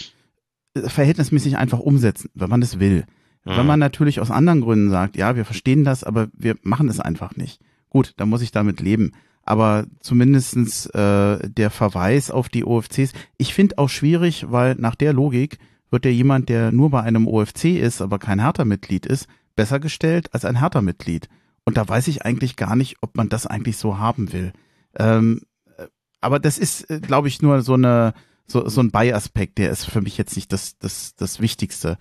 äh, 0.74 0.82
verhältnismäßig 0.82 1.57
einfach 1.57 1.80
umsetzen, 1.80 2.32
wenn 2.34 2.49
man 2.49 2.62
es 2.64 2.80
will. 2.80 3.05
Mhm. 3.45 3.57
Wenn 3.57 3.66
man 3.68 3.80
natürlich 3.80 4.20
aus 4.20 4.32
anderen 4.32 4.62
Gründen 4.62 4.89
sagt, 4.89 5.18
ja, 5.18 5.36
wir 5.36 5.45
verstehen 5.45 5.84
das, 5.84 6.03
aber 6.03 6.30
wir 6.34 6.55
machen 6.64 6.89
es 6.89 6.99
einfach 6.99 7.36
nicht. 7.36 7.62
Gut, 7.89 8.14
dann 8.18 8.30
muss 8.30 8.41
ich 8.41 8.51
damit 8.51 8.82
leben 8.82 9.12
aber 9.50 9.88
zumindestens 10.00 10.86
äh, 10.86 11.50
der 11.50 11.72
Verweis 11.72 12.30
auf 12.30 12.50
die 12.50 12.64
OFCs. 12.64 13.14
Ich 13.38 13.56
finde 13.56 13.80
auch 13.80 13.89
schwierig, 13.89 14.52
weil 14.52 14.76
nach 14.76 14.93
der 14.93 15.12
Logik 15.12 15.58
wird 15.89 16.06
ja 16.06 16.12
jemand, 16.12 16.50
der 16.50 16.72
nur 16.72 16.91
bei 16.91 17.02
einem 17.02 17.28
OFC 17.28 17.66
ist, 17.66 18.00
aber 18.00 18.20
kein 18.20 18.39
Hertha-Mitglied 18.39 19.08
ist, 19.08 19.28
besser 19.56 19.80
gestellt 19.80 20.32
als 20.36 20.45
ein 20.45 20.60
Hertha-Mitglied. 20.60 21.30
Und 21.66 21.78
da 21.78 21.89
weiß 21.89 22.10
ich 22.10 22.24
eigentlich 22.26 22.58
gar 22.58 22.76
nicht, 22.76 22.97
ob 23.02 23.18
man 23.18 23.28
das 23.28 23.47
eigentlich 23.47 23.78
so 23.78 23.97
haben 23.97 24.34
will. 24.34 24.54
Ähm, 25.00 25.41
äh, 25.78 25.88
aber 26.22 26.38
das 26.38 26.60
ist, 26.60 26.88
äh, 26.91 27.00
glaube 27.00 27.28
ich, 27.28 27.41
nur 27.41 27.64
so 27.64 27.74
eine 27.74 28.14
so, 28.45 28.70
so 28.70 28.82
ein 28.82 28.91
Beiaspekt, 28.91 29.58
der 29.58 29.72
ist 29.72 29.86
für 29.86 30.02
mich 30.02 30.16
jetzt 30.20 30.36
nicht 30.36 30.54
das, 30.54 30.78
das, 30.78 31.16
das 31.16 31.39
Wichtigste. 31.39 31.97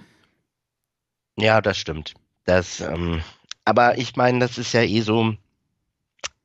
Ja, 1.38 1.62
das 1.62 1.78
stimmt. 1.78 2.12
Das, 2.44 2.82
ähm, 2.82 3.22
aber 3.64 3.96
ich 3.96 4.16
meine, 4.16 4.38
das 4.40 4.59
ist 4.59 4.74
ja 4.74 4.82
eh 4.82 5.01
so, 5.01 5.34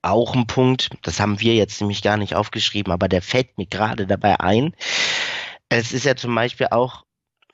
auch 0.04 0.36
ein 0.36 0.48
Punkt, 0.48 0.90
das 1.02 1.20
haben 1.20 1.40
wir 1.40 1.56
jetzt 1.56 1.82
nämlich 1.82 2.02
gar 2.04 2.18
nicht 2.18 2.36
aufgeschrieben, 2.36 2.92
aber 2.94 3.08
der 3.08 3.22
fällt 3.22 3.58
mir 3.58 3.66
gerade 3.66 4.06
dabei 4.06 4.40
ein. 4.40 4.76
Es 5.70 5.92
ist 5.92 6.06
ja 6.06 6.16
zum 6.16 6.36
Beispiel 6.36 6.68
auch, 6.72 7.04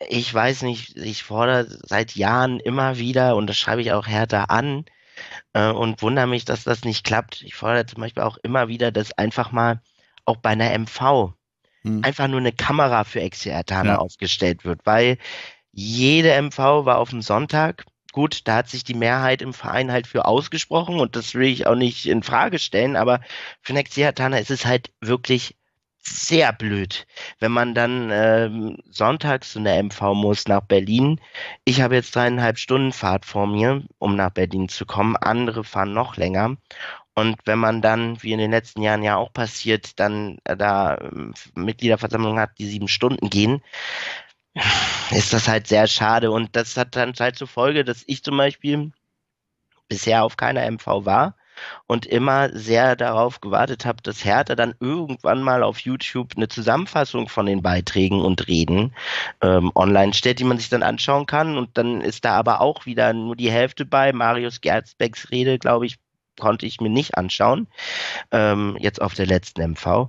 ich 0.08 0.34
weiß 0.34 0.64
nicht, 0.64 0.97
ich 0.97 1.24
fordere 1.24 1.68
seit 1.84 2.16
Jahren 2.16 2.60
immer 2.60 2.97
wieder, 2.97 3.36
und 3.36 3.47
das 3.47 3.58
schreibe 3.58 3.82
ich 3.82 3.91
auch 3.93 4.08
härter 4.08 4.50
an, 4.50 4.86
äh, 5.54 5.70
und 5.70 6.02
wundere 6.02 6.28
mich, 6.28 6.45
dass 6.45 6.64
das 6.64 6.84
nicht 6.84 7.04
klappt. 7.06 7.41
Ich 7.43 7.56
fordere 7.56 7.86
zum 7.86 8.02
Beispiel 8.02 8.24
auch 8.24 8.38
immer 8.43 8.68
wieder, 8.68 8.91
dass 8.91 9.12
einfach 9.14 9.52
mal 9.52 9.82
auch 10.26 10.38
bei 10.38 10.50
einer 10.50 10.72
MV 10.78 11.34
hm. 11.84 12.04
einfach 12.04 12.28
nur 12.28 12.39
eine 12.39 12.52
Kamera 12.52 13.04
für 13.04 13.22
Exi-Ertaner 13.22 13.93
ja. 13.93 13.97
aufgestellt 13.97 14.66
wird, 14.66 14.82
weil 14.86 15.18
jede 15.72 16.41
MV 16.41 16.58
war 16.58 16.97
auf 16.97 17.12
dem 17.12 17.22
Sonntag 17.22 17.86
gut, 18.20 18.41
da 18.49 18.57
hat 18.57 18.67
sich 18.67 18.84
die 18.84 18.95
Mehrheit 18.95 19.41
im 19.41 19.53
Verein 19.53 19.93
halt 19.93 20.05
für 20.05 20.26
ausgesprochen 20.26 20.99
und 20.99 21.15
das 21.15 21.36
will 21.36 21.47
ich 21.47 21.67
auch 21.67 21.76
nicht 21.76 22.05
in 22.05 22.22
Frage 22.22 22.59
stellen, 22.59 22.97
aber 22.97 23.22
für 23.61 23.72
Nexiatana 23.72 24.39
ist 24.39 24.51
es 24.51 24.65
halt 24.65 24.91
wirklich 24.99 25.55
sehr 25.99 26.51
blöd, 26.51 27.07
wenn 27.39 27.53
man 27.53 27.74
dann 27.74 28.09
ähm, 28.11 28.78
sonntags 28.89 29.53
zu 29.53 29.59
einer 29.59 29.82
MV 29.82 30.01
muss 30.15 30.49
nach 30.49 30.63
Berlin. 30.63 31.22
Ich 31.63 31.80
habe 31.80 31.95
jetzt 31.95 32.13
dreieinhalb 32.13 32.57
Stunden 32.57 32.91
Fahrt 32.91 33.26
vor 33.26 33.47
mir, 33.47 33.84
um 33.99 34.17
nach 34.17 34.32
Berlin 34.32 34.67
zu 34.67 34.86
kommen. 34.86 35.15
Andere 35.15 35.63
fahren 35.63 35.93
noch 35.93 36.17
länger. 36.17 36.57
Und 37.13 37.38
wenn 37.45 37.59
man 37.59 37.82
dann, 37.82 38.22
wie 38.22 38.34
in 38.34 38.39
den 38.39 38.51
letzten 38.51 38.82
Jahren 38.82 39.03
ja 39.03 39.15
auch 39.15 39.32
passiert, 39.32 39.97
dann 39.97 40.39
äh, 40.43 40.57
da 40.57 40.95
äh, 40.95 41.09
Mitgliederversammlungen 41.55 42.39
hat, 42.39 42.51
die 42.59 42.67
sieben 42.67 42.89
Stunden 42.89 43.30
gehen, 43.30 43.61
ist 45.12 45.34
das 45.34 45.47
halt 45.47 45.68
sehr 45.68 45.88
schade. 45.88 46.32
Und 46.32 46.56
das 46.56 46.78
hat 46.78 46.95
dann 46.95 47.14
halt 47.20 47.38
zur 47.38 47.47
Folge, 47.47 47.84
dass 47.84 48.04
ich 48.08 48.24
zum 48.24 48.38
Beispiel 48.38 48.91
bisher 49.88 50.24
auf 50.24 50.38
keiner 50.38 50.70
MV 50.70 50.86
war 51.06 51.36
und 51.88 52.06
immer 52.06 52.50
sehr 52.58 52.95
darauf 52.95 53.41
gewartet 53.41 53.86
habe, 53.86 54.02
dass 54.02 54.24
Hertha 54.24 54.56
dann 54.56 54.76
irgendwann 54.80 55.41
mal 55.41 55.64
auf 55.64 55.80
YouTube 55.80 56.34
eine 56.36 56.47
Zusammenfassung 56.47 57.28
von 57.28 57.45
den 57.45 57.62
Beiträgen 57.62 58.22
und 58.22 58.47
Reden 58.47 58.93
ähm, 59.41 59.72
online 59.76 60.14
stellt, 60.14 60.39
die 60.39 60.45
man 60.45 60.58
sich 60.58 60.70
dann 60.70 60.84
anschauen 60.84 61.26
kann. 61.26 61.58
Und 61.58 61.78
dann 61.78 62.02
ist 62.02 62.26
da 62.26 62.36
aber 62.36 62.62
auch 62.62 62.86
wieder 62.86 63.14
nur 63.14 63.36
die 63.36 63.52
Hälfte 63.52 63.86
bei. 63.86 64.14
Marius 64.14 64.62
Gerzbecks 64.62 65.32
Rede, 65.32 65.60
glaube 65.60 65.86
ich, 65.86 65.97
konnte 66.39 66.66
ich 66.66 66.80
mir 66.80 66.89
nicht 66.89 67.18
anschauen. 67.18 67.68
Ähm, 68.32 68.78
jetzt 68.80 69.02
auf 69.02 69.14
der 69.14 69.26
letzten 69.26 69.62
MV. 69.62 70.08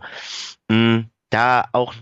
Mhm, 0.68 1.11
da 1.30 1.64
auch 1.72 1.95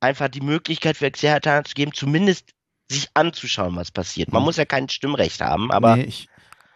einfach 0.00 0.28
die 0.28 0.40
Möglichkeit 0.40 0.96
für 0.96 1.06
Exertan 1.06 1.64
zu 1.64 1.74
geben, 1.74 1.92
zumindest 1.94 2.50
sich 2.90 3.08
anzuschauen, 3.14 3.76
was 3.76 3.90
passiert. 3.90 4.32
Man 4.32 4.42
mhm. 4.42 4.46
muss 4.46 4.56
ja 4.56 4.64
kein 4.64 4.88
Stimmrecht 4.88 5.40
haben, 5.40 5.70
aber. 5.70 5.96
Nee, 5.96 6.04
ich 6.04 6.28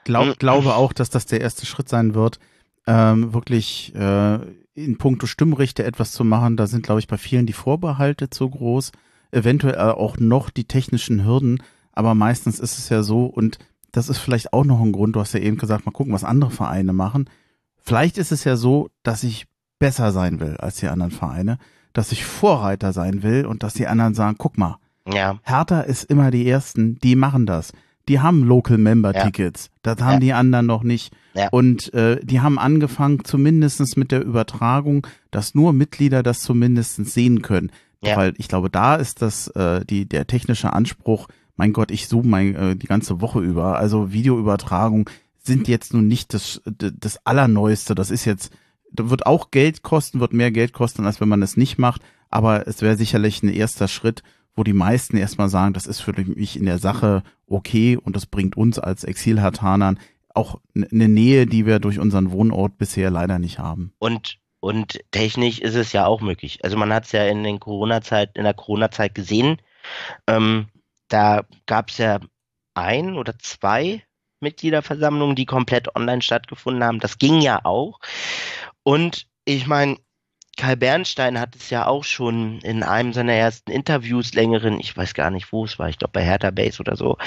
glaub, 0.04 0.26
hm. 0.26 0.34
glaube 0.38 0.74
auch, 0.74 0.92
dass 0.92 1.10
das 1.10 1.26
der 1.26 1.40
erste 1.40 1.66
Schritt 1.66 1.88
sein 1.88 2.14
wird, 2.14 2.38
ähm, 2.86 3.32
wirklich 3.32 3.94
äh, 3.94 4.38
in 4.74 4.98
puncto 4.98 5.26
Stimmrechte 5.26 5.84
etwas 5.84 6.12
zu 6.12 6.24
machen. 6.24 6.56
Da 6.56 6.66
sind, 6.66 6.84
glaube 6.84 7.00
ich, 7.00 7.08
bei 7.08 7.18
vielen 7.18 7.46
die 7.46 7.52
Vorbehalte 7.52 8.30
zu 8.30 8.48
groß, 8.48 8.92
eventuell 9.32 9.92
auch 9.92 10.18
noch 10.18 10.50
die 10.50 10.64
technischen 10.64 11.24
Hürden, 11.24 11.62
aber 11.92 12.14
meistens 12.14 12.60
ist 12.60 12.78
es 12.78 12.88
ja 12.88 13.02
so 13.02 13.26
und 13.26 13.58
das 13.92 14.08
ist 14.08 14.18
vielleicht 14.18 14.52
auch 14.52 14.64
noch 14.64 14.80
ein 14.80 14.92
Grund, 14.92 15.14
du 15.14 15.20
hast 15.20 15.34
ja 15.34 15.40
eben 15.40 15.56
gesagt, 15.56 15.86
mal 15.86 15.92
gucken, 15.92 16.12
was 16.12 16.24
andere 16.24 16.50
Vereine 16.50 16.92
machen. 16.92 17.30
Vielleicht 17.76 18.18
ist 18.18 18.32
es 18.32 18.42
ja 18.44 18.56
so, 18.56 18.90
dass 19.04 19.22
ich 19.22 19.46
besser 19.78 20.10
sein 20.10 20.40
will 20.40 20.56
als 20.56 20.76
die 20.76 20.88
anderen 20.88 21.12
Vereine, 21.12 21.58
dass 21.94 22.12
ich 22.12 22.24
Vorreiter 22.26 22.92
sein 22.92 23.22
will 23.22 23.46
und 23.46 23.62
dass 23.62 23.72
die 23.72 23.86
anderen 23.86 24.14
sagen, 24.14 24.36
guck 24.38 24.58
mal, 24.58 24.76
Ja, 25.10 25.38
Hertha 25.42 25.80
ist 25.80 26.04
immer 26.04 26.30
die 26.30 26.46
Ersten, 26.48 26.98
die 26.98 27.16
machen 27.16 27.46
das. 27.46 27.72
Die 28.08 28.20
haben 28.20 28.44
Local 28.44 28.76
Member 28.76 29.14
Tickets. 29.14 29.70
Das 29.82 29.98
haben 30.02 30.14
Ja. 30.14 30.20
die 30.20 30.32
anderen 30.34 30.66
noch 30.66 30.82
nicht. 30.82 31.14
Ja. 31.34 31.48
Und 31.50 31.92
äh, 31.94 32.20
die 32.22 32.40
haben 32.40 32.58
angefangen, 32.58 33.24
zumindestens 33.24 33.96
mit 33.96 34.12
der 34.12 34.22
Übertragung, 34.22 35.06
dass 35.30 35.54
nur 35.54 35.72
Mitglieder 35.72 36.22
das 36.22 36.40
zumindestens 36.40 37.14
sehen 37.14 37.40
können. 37.40 37.70
Ja. 38.02 38.16
Weil 38.18 38.34
ich 38.36 38.48
glaube, 38.48 38.68
da 38.68 38.96
ist 38.96 39.22
das 39.22 39.48
äh, 39.48 39.84
die, 39.86 40.06
der 40.06 40.26
technische 40.26 40.72
Anspruch, 40.74 41.28
mein 41.56 41.72
Gott, 41.72 41.90
ich 41.90 42.08
zoome 42.08 42.28
mein, 42.28 42.54
äh, 42.54 42.76
die 42.76 42.86
ganze 42.86 43.20
Woche 43.22 43.40
über. 43.40 43.78
Also 43.78 44.12
Videoübertragung 44.12 45.08
sind 45.42 45.68
jetzt 45.68 45.94
nun 45.94 46.06
nicht 46.08 46.34
das, 46.34 46.60
das 46.66 47.24
Allerneueste. 47.26 47.94
Das 47.94 48.10
ist 48.10 48.24
jetzt, 48.26 48.52
wird 48.96 49.26
auch 49.26 49.50
Geld 49.50 49.82
kosten, 49.82 50.20
wird 50.20 50.32
mehr 50.32 50.50
Geld 50.50 50.72
kosten, 50.72 51.06
als 51.06 51.20
wenn 51.20 51.28
man 51.28 51.42
es 51.42 51.56
nicht 51.56 51.78
macht. 51.78 52.02
Aber 52.30 52.66
es 52.66 52.82
wäre 52.82 52.96
sicherlich 52.96 53.42
ein 53.42 53.48
erster 53.48 53.88
Schritt, 53.88 54.22
wo 54.54 54.64
die 54.64 54.72
meisten 54.72 55.16
erstmal 55.16 55.48
sagen, 55.48 55.74
das 55.74 55.86
ist 55.86 56.00
für 56.00 56.12
mich 56.12 56.56
in 56.56 56.66
der 56.66 56.78
Sache 56.78 57.22
okay 57.46 57.96
und 57.96 58.16
das 58.16 58.26
bringt 58.26 58.56
uns 58.56 58.78
als 58.78 59.04
Exilhartanern 59.04 59.98
auch 60.34 60.60
eine 60.74 61.08
Nähe, 61.08 61.46
die 61.46 61.66
wir 61.66 61.78
durch 61.78 61.98
unseren 61.98 62.32
Wohnort 62.32 62.76
bisher 62.78 63.10
leider 63.10 63.38
nicht 63.38 63.58
haben. 63.58 63.92
und, 63.98 64.38
und 64.60 64.98
technisch 65.10 65.58
ist 65.58 65.74
es 65.74 65.92
ja 65.92 66.06
auch 66.06 66.20
möglich. 66.22 66.60
Also 66.64 66.76
man 66.76 66.92
hat 66.92 67.04
es 67.04 67.12
ja 67.12 67.24
in 67.26 67.44
den 67.44 67.60
Corona-Zeit, 67.60 68.30
in 68.34 68.44
der 68.44 68.54
Corona-Zeit 68.54 69.14
gesehen. 69.14 69.58
Ähm, 70.26 70.68
da 71.08 71.42
gab 71.66 71.90
es 71.90 71.98
ja 71.98 72.18
ein 72.72 73.14
oder 73.14 73.38
zwei 73.38 74.02
Mitgliederversammlungen, 74.40 75.36
die 75.36 75.46
komplett 75.46 75.94
online 75.94 76.22
stattgefunden 76.22 76.82
haben. 76.82 77.00
Das 77.00 77.18
ging 77.18 77.40
ja 77.40 77.60
auch. 77.64 78.00
Und 78.84 79.26
ich 79.44 79.66
meine, 79.66 79.96
Kai 80.56 80.76
Bernstein 80.76 81.40
hat 81.40 81.56
es 81.56 81.70
ja 81.70 81.86
auch 81.86 82.04
schon 82.04 82.60
in 82.60 82.84
einem 82.84 83.12
seiner 83.12 83.32
ersten 83.32 83.72
Interviews 83.72 84.34
längeren, 84.34 84.78
ich 84.78 84.96
weiß 84.96 85.14
gar 85.14 85.30
nicht, 85.30 85.50
wo 85.52 85.64
es 85.64 85.78
war, 85.80 85.88
ich 85.88 85.98
glaube 85.98 86.12
bei 86.12 86.24
Hertha 86.24 86.50
Base 86.50 86.78
oder 86.78 86.96
so, 86.96 87.18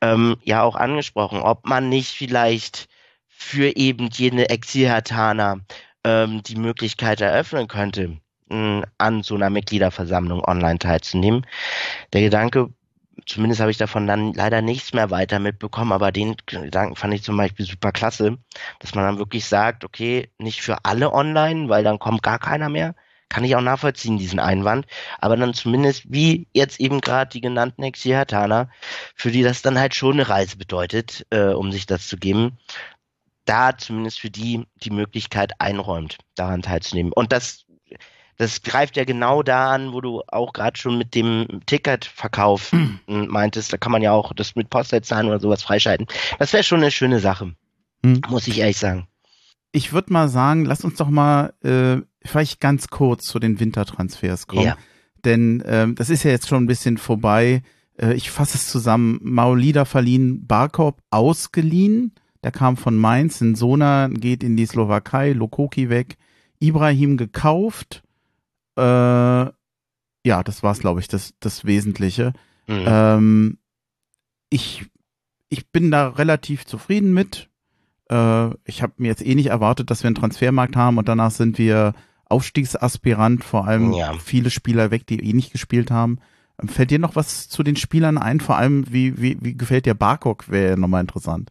ähm, 0.00 0.36
ja 0.44 0.62
auch 0.62 0.76
angesprochen, 0.76 1.40
ob 1.40 1.66
man 1.66 1.88
nicht 1.88 2.10
vielleicht 2.10 2.88
für 3.26 3.76
eben 3.76 4.08
jene 4.12 4.48
Exilhartaner 4.50 5.60
ähm, 6.04 6.42
die 6.44 6.56
Möglichkeit 6.56 7.20
eröffnen 7.20 7.66
könnte, 7.66 8.18
an 8.48 9.22
so 9.24 9.34
einer 9.34 9.50
Mitgliederversammlung 9.50 10.44
online 10.44 10.78
teilzunehmen. 10.78 11.44
Der 12.12 12.20
Gedanke, 12.20 12.70
zumindest 13.24 13.60
habe 13.60 13.70
ich 13.70 13.78
davon 13.78 14.06
dann 14.06 14.32
leider 14.34 14.62
nichts 14.62 14.92
mehr 14.92 15.10
weiter 15.10 15.38
mitbekommen, 15.38 15.92
aber 15.92 16.12
den 16.12 16.36
Gedanken 16.46 16.96
fand 16.96 17.14
ich 17.14 17.22
zum 17.22 17.36
Beispiel 17.36 17.66
super 17.66 17.92
klasse, 17.92 18.38
dass 18.80 18.94
man 18.94 19.04
dann 19.04 19.18
wirklich 19.18 19.46
sagt, 19.46 19.84
okay, 19.84 20.30
nicht 20.38 20.60
für 20.62 20.84
alle 20.84 21.12
online, 21.12 21.68
weil 21.68 21.84
dann 21.84 21.98
kommt 21.98 22.22
gar 22.22 22.38
keiner 22.38 22.68
mehr. 22.68 22.94
Kann 23.28 23.42
ich 23.42 23.56
auch 23.56 23.60
nachvollziehen, 23.60 24.18
diesen 24.18 24.38
Einwand. 24.38 24.86
Aber 25.18 25.36
dann 25.36 25.52
zumindest, 25.52 26.04
wie 26.12 26.46
jetzt 26.52 26.78
eben 26.78 27.00
gerade 27.00 27.30
die 27.30 27.40
genannten 27.40 27.82
Exilhartaner, 27.82 28.70
für 29.16 29.32
die 29.32 29.42
das 29.42 29.62
dann 29.62 29.78
halt 29.80 29.96
schon 29.96 30.14
eine 30.14 30.28
Reise 30.28 30.56
bedeutet, 30.56 31.26
äh, 31.30 31.48
um 31.48 31.72
sich 31.72 31.86
das 31.86 32.06
zu 32.06 32.18
geben, 32.18 32.56
da 33.46 33.76
zumindest 33.76 34.20
für 34.20 34.30
die 34.30 34.66
die 34.76 34.90
Möglichkeit 34.90 35.60
einräumt, 35.60 36.18
daran 36.36 36.62
teilzunehmen. 36.62 37.12
Und 37.12 37.32
das, 37.32 37.65
das 38.36 38.62
greift 38.62 38.96
ja 38.96 39.04
genau 39.04 39.42
da 39.42 39.70
an, 39.70 39.92
wo 39.92 40.00
du 40.00 40.22
auch 40.28 40.52
gerade 40.52 40.78
schon 40.78 40.98
mit 40.98 41.14
dem 41.14 41.46
Ticketverkauf 41.66 42.72
Hm. 42.72 42.98
m, 43.06 43.26
meintest, 43.28 43.72
da 43.72 43.76
kann 43.78 43.92
man 43.92 44.02
ja 44.02 44.12
auch 44.12 44.32
das 44.34 44.54
mit 44.56 44.70
Postleitzahlen 44.70 45.28
oder 45.28 45.40
sowas 45.40 45.62
freischalten. 45.62 46.06
Das 46.38 46.52
wäre 46.52 46.62
schon 46.62 46.80
eine 46.80 46.90
schöne 46.90 47.20
Sache, 47.20 47.54
Hm. 48.04 48.20
muss 48.28 48.46
ich 48.46 48.58
ehrlich 48.58 48.78
sagen. 48.78 49.06
Ich 49.72 49.92
würde 49.92 50.12
mal 50.12 50.28
sagen, 50.28 50.64
lass 50.64 50.84
uns 50.84 50.96
doch 50.96 51.08
mal 51.10 51.52
äh, 51.62 51.98
vielleicht 52.26 52.60
ganz 52.60 52.88
kurz 52.88 53.24
zu 53.24 53.38
den 53.38 53.60
Wintertransfers 53.60 54.46
kommen. 54.46 54.64
Ja. 54.64 54.76
Denn 55.24 55.62
ähm, 55.66 55.94
das 55.96 56.08
ist 56.08 56.22
ja 56.22 56.30
jetzt 56.30 56.48
schon 56.48 56.64
ein 56.64 56.68
bisschen 56.68 56.98
vorbei. 56.98 57.62
Äh, 57.98 58.14
ich 58.14 58.30
fasse 58.30 58.56
es 58.56 58.68
zusammen. 58.70 59.18
Maulida 59.22 59.84
verliehen, 59.84 60.46
Barkop 60.46 61.02
ausgeliehen. 61.10 62.14
Der 62.44 62.52
kam 62.52 62.76
von 62.76 62.96
Mainz. 62.96 63.38
Sona 63.40 64.08
geht 64.08 64.42
in 64.44 64.56
die 64.56 64.66
Slowakei, 64.66 65.32
Lokoki 65.32 65.90
weg. 65.90 66.16
Ibrahim 66.60 67.16
gekauft. 67.16 68.02
Äh, 68.76 69.50
ja, 70.28 70.42
das 70.42 70.62
war's, 70.62 70.80
glaube 70.80 71.00
ich, 71.00 71.08
das, 71.08 71.34
das 71.40 71.64
Wesentliche. 71.64 72.32
Mhm. 72.66 72.84
Ähm, 72.86 73.58
ich, 74.50 74.86
ich 75.48 75.70
bin 75.70 75.90
da 75.90 76.08
relativ 76.08 76.66
zufrieden 76.66 77.12
mit. 77.14 77.48
Äh, 78.10 78.48
ich 78.64 78.82
habe 78.82 78.94
mir 78.98 79.08
jetzt 79.08 79.24
eh 79.24 79.34
nicht 79.34 79.46
erwartet, 79.48 79.90
dass 79.90 80.02
wir 80.02 80.08
einen 80.08 80.14
Transfermarkt 80.16 80.76
haben 80.76 80.98
und 80.98 81.08
danach 81.08 81.30
sind 81.30 81.58
wir 81.58 81.94
Aufstiegsaspirant, 82.28 83.44
vor 83.44 83.66
allem 83.66 83.92
Ja. 83.92 84.14
viele 84.18 84.50
Spieler 84.50 84.90
weg, 84.90 85.06
die 85.06 85.20
eh 85.20 85.32
nicht 85.32 85.52
gespielt 85.52 85.90
haben. 85.90 86.18
Ähm, 86.60 86.68
Fällt 86.68 86.90
dir 86.90 86.98
noch 86.98 87.14
was 87.16 87.48
zu 87.48 87.62
den 87.62 87.76
Spielern 87.76 88.18
ein? 88.18 88.40
Vor 88.40 88.56
allem, 88.56 88.92
wie, 88.92 89.20
wie, 89.20 89.38
wie 89.40 89.56
gefällt 89.56 89.86
dir 89.86 89.94
Barkok? 89.94 90.48
Wäre 90.48 90.76
nochmal 90.76 91.02
interessant. 91.02 91.50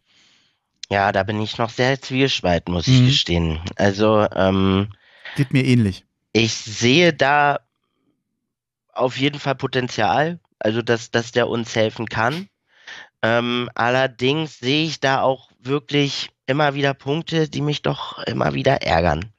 ja, 0.90 1.10
da 1.12 1.22
bin 1.22 1.40
ich 1.40 1.58
noch 1.58 1.70
sehr 1.70 2.00
zwiespalten, 2.00 2.72
muss 2.74 2.86
ich 2.88 3.00
Mhm. 3.00 3.06
gestehen. 3.06 3.60
Also, 3.76 4.26
ähm, 4.34 4.88
Geht 5.36 5.52
mir 5.52 5.64
ähnlich. 5.64 6.04
Ich 6.36 6.52
sehe 6.52 7.14
da 7.14 7.60
auf 8.92 9.16
jeden 9.16 9.40
Fall 9.40 9.54
Potenzial, 9.54 10.38
also 10.58 10.82
dass, 10.82 11.10
dass 11.10 11.32
der 11.32 11.48
uns 11.48 11.74
helfen 11.74 12.10
kann. 12.10 12.48
Ähm, 13.22 13.70
allerdings 13.74 14.58
sehe 14.58 14.84
ich 14.84 15.00
da 15.00 15.22
auch 15.22 15.50
wirklich 15.60 16.30
immer 16.46 16.74
wieder 16.74 16.92
Punkte, 16.92 17.48
die 17.48 17.62
mich 17.62 17.80
doch 17.80 18.18
immer 18.24 18.52
wieder 18.52 18.82
ärgern. 18.82 19.32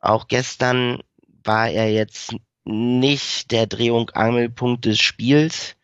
Auch 0.00 0.28
gestern 0.28 1.02
war 1.42 1.68
er 1.68 1.90
jetzt 1.90 2.36
nicht 2.64 3.50
der 3.50 3.66
Dreh- 3.66 3.90
und 3.90 4.14
Angelpunkt 4.14 4.84
des 4.84 5.00
Spiels. 5.00 5.74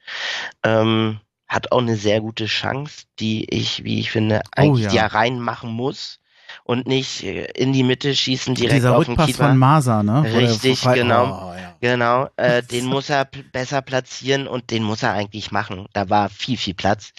Ähm, 0.63 1.19
hat 1.49 1.73
auch 1.73 1.81
eine 1.81 1.97
sehr 1.97 2.21
gute 2.21 2.47
Chance, 2.47 3.07
die 3.19 3.53
ich, 3.53 3.83
wie 3.83 3.99
ich 3.99 4.13
finde, 4.13 4.43
eigentlich 4.53 4.87
ja. 4.87 4.93
ja 4.93 5.07
reinmachen 5.07 5.73
muss 5.73 6.22
und 6.65 6.87
nicht 6.87 7.23
äh, 7.25 7.45
in 7.55 7.73
die 7.73 7.83
Mitte 7.83 8.15
schießen 8.15 8.55
direkt 8.55 8.77
Dieser 8.77 8.97
auf 8.97 9.05
den 9.05 9.13
Rückpass 9.13 9.27
Keeper. 9.27 9.49
von 9.49 9.59
Masa, 9.59 10.03
ne? 10.03 10.25
Richtig, 10.25 10.83
genau. 10.83 11.51
Oh, 11.51 11.55
ja. 11.55 11.75
Genau, 11.81 12.29
äh, 12.37 12.63
den 12.71 12.87
muss 12.87 13.11
er 13.11 13.29
besser 13.53 13.83
platzieren 13.83 14.47
und 14.47 14.71
den 14.71 14.83
muss 14.83 15.03
er 15.03 15.13
eigentlich 15.13 15.51
machen. 15.51 15.87
Da 15.93 16.09
war 16.11 16.29
viel, 16.29 16.57
viel 16.57 16.75
Platz. 16.75 17.13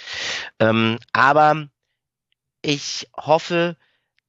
Ähm, 0.60 0.98
aber 1.12 1.68
ich 2.62 3.10
hoffe, 3.18 3.76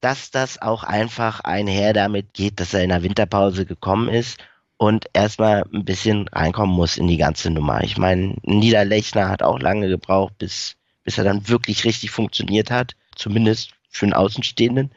dass 0.01 0.29
das 0.29 0.61
auch 0.61 0.83
einfach 0.83 1.39
einher 1.39 1.93
damit 1.93 2.33
geht, 2.33 2.59
dass 2.59 2.73
er 2.73 2.83
in 2.83 2.89
der 2.89 3.01
Winterpause 3.01 3.65
gekommen 3.65 4.09
ist 4.09 4.37
und 4.77 5.05
erstmal 5.13 5.63
ein 5.73 5.85
bisschen 5.85 6.27
reinkommen 6.27 6.75
muss 6.75 6.97
in 6.97 7.07
die 7.07 7.17
ganze 7.17 7.49
Nummer. 7.49 7.83
Ich 7.83 7.97
meine, 7.97 8.35
Niederlechner 8.43 9.29
hat 9.29 9.41
auch 9.41 9.59
lange 9.59 9.87
gebraucht, 9.87 10.37
bis, 10.37 10.75
bis 11.03 11.17
er 11.17 11.23
dann 11.23 11.47
wirklich 11.47 11.85
richtig 11.85 12.11
funktioniert 12.11 12.71
hat. 12.71 12.91
Zumindest 13.15 13.71
für 13.95 14.05
einen 14.05 14.13
Außenstehenden. 14.13 14.91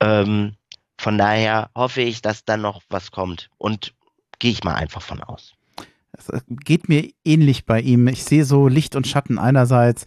Ähm, 0.00 0.54
von 0.98 1.18
daher 1.18 1.70
hoffe 1.74 2.02
ich, 2.02 2.22
dass 2.22 2.44
dann 2.44 2.60
noch 2.60 2.82
was 2.88 3.10
kommt. 3.10 3.50
Und 3.58 3.94
gehe 4.38 4.50
ich 4.50 4.64
mal 4.64 4.74
einfach 4.74 5.02
von 5.02 5.22
aus. 5.22 5.54
Es 6.12 6.28
äh, 6.28 6.40
geht 6.48 6.88
mir 6.88 7.08
ähnlich 7.24 7.64
bei 7.64 7.80
ihm. 7.80 8.06
Ich 8.08 8.24
sehe 8.24 8.44
so 8.44 8.68
Licht 8.68 8.96
und 8.96 9.06
Schatten 9.06 9.38
einerseits 9.38 10.06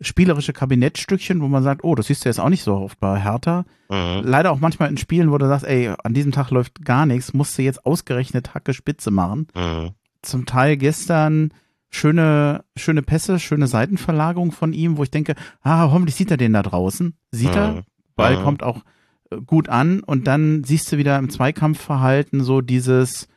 spielerische 0.00 0.52
Kabinettstückchen, 0.52 1.40
wo 1.40 1.48
man 1.48 1.62
sagt, 1.62 1.82
oh, 1.82 1.94
das 1.94 2.06
siehst 2.06 2.24
du 2.24 2.28
jetzt 2.28 2.38
auch 2.38 2.50
nicht 2.50 2.62
so 2.62 2.74
oft 2.74 3.00
bei 3.00 3.22
Hertha. 3.22 3.64
Mhm. 3.88 4.22
Leider 4.24 4.52
auch 4.52 4.58
manchmal 4.58 4.90
in 4.90 4.98
Spielen, 4.98 5.30
wo 5.30 5.38
du 5.38 5.46
sagst, 5.46 5.66
ey, 5.66 5.92
an 6.02 6.12
diesem 6.12 6.32
Tag 6.32 6.50
läuft 6.50 6.84
gar 6.84 7.06
nichts, 7.06 7.32
musst 7.32 7.56
du 7.56 7.62
jetzt 7.62 7.86
ausgerechnet 7.86 8.54
Hacke 8.54 8.74
Spitze 8.74 9.10
machen. 9.10 9.48
Mhm. 9.54 9.90
Zum 10.22 10.44
Teil 10.44 10.76
gestern 10.76 11.52
schöne, 11.96 12.64
schöne 12.76 13.02
Pässe, 13.02 13.38
schöne 13.38 13.66
Seitenverlagerung 13.66 14.52
von 14.52 14.72
ihm, 14.72 14.96
wo 14.96 15.02
ich 15.02 15.10
denke, 15.10 15.34
ah, 15.62 15.90
hoffentlich 15.90 16.14
sieht 16.14 16.30
er 16.30 16.36
den 16.36 16.52
da 16.52 16.62
draußen. 16.62 17.14
Sieht 17.30 17.54
er, 17.56 17.68
Mhm. 17.72 17.82
Ball 18.14 18.36
Mhm. 18.38 18.42
kommt 18.42 18.62
auch 18.62 18.82
äh, 19.30 19.36
gut 19.40 19.68
an 19.68 20.00
und 20.00 20.26
dann 20.26 20.62
siehst 20.64 20.90
du 20.92 20.98
wieder 20.98 21.18
im 21.18 21.28
Zweikampfverhalten 21.30 22.42
so 22.44 22.60
dieses, 22.60 23.28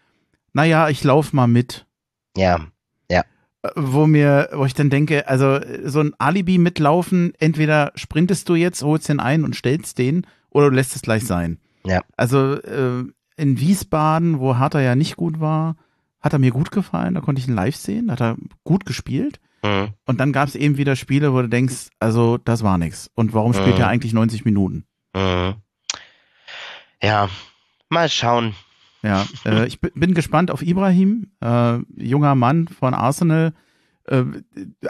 naja, 0.53 0.89
ich 0.89 1.03
lauf 1.03 1.33
mal 1.33 1.47
mit. 1.47 1.85
Ja, 2.37 2.59
Äh, 3.61 3.69
Wo 3.75 4.07
mir, 4.07 4.47
wo 4.53 4.63
ich 4.63 4.73
dann 4.73 4.89
denke, 4.89 5.27
also 5.27 5.59
so 5.83 5.99
ein 5.99 6.13
Alibi 6.17 6.57
mitlaufen, 6.57 7.33
entweder 7.39 7.91
sprintest 7.95 8.47
du 8.47 8.55
jetzt, 8.55 8.81
holst 8.83 9.09
den 9.09 9.19
ein 9.19 9.43
und 9.43 9.53
stellst 9.53 9.97
den, 9.97 10.25
oder 10.49 10.69
du 10.69 10.75
lässt 10.77 10.95
es 10.95 11.01
gleich 11.01 11.25
sein. 11.25 11.59
Ja. 11.85 12.01
Also 12.15 12.53
äh, 12.53 13.03
in 13.35 13.59
Wiesbaden, 13.59 14.39
wo 14.39 14.55
Harter 14.57 14.79
ja 14.79 14.95
nicht 14.95 15.17
gut 15.17 15.41
war, 15.41 15.75
hat 16.21 16.33
er 16.33 16.39
mir 16.39 16.51
gut 16.51 16.71
gefallen, 16.71 17.13
da 17.13 17.21
konnte 17.21 17.41
ich 17.41 17.47
ihn 17.47 17.55
live 17.55 17.75
sehen, 17.75 18.11
hat 18.11 18.21
er 18.21 18.35
gut 18.63 18.85
gespielt. 18.85 19.39
mhm. 19.63 19.89
Und 20.05 20.19
dann 20.19 20.31
gab 20.33 20.47
es 20.47 20.55
eben 20.55 20.77
wieder 20.77 20.95
Spiele, 20.95 21.33
wo 21.33 21.41
du 21.41 21.49
denkst, 21.49 21.89
also 21.99 22.37
das 22.37 22.63
war 22.63 22.77
nix. 22.77 23.09
Und 23.15 23.33
warum 23.33 23.53
spielt 23.53 23.75
Mhm. 23.75 23.81
er 23.81 23.87
eigentlich 23.87 24.13
90 24.13 24.45
Minuten? 24.45 24.85
Mhm. 25.15 25.55
ja, 27.01 27.29
mal 27.89 28.09
schauen. 28.09 28.53
Ja, 29.01 29.25
äh, 29.45 29.65
ich 29.65 29.79
bin, 29.79 30.13
gespannt 30.13 30.51
auf 30.51 30.61
Ibrahim, 30.61 31.31
äh, 31.41 31.77
junger 31.95 32.35
Mann 32.35 32.67
von 32.67 32.93
Arsenal. 32.93 33.53
äh, 34.07 34.23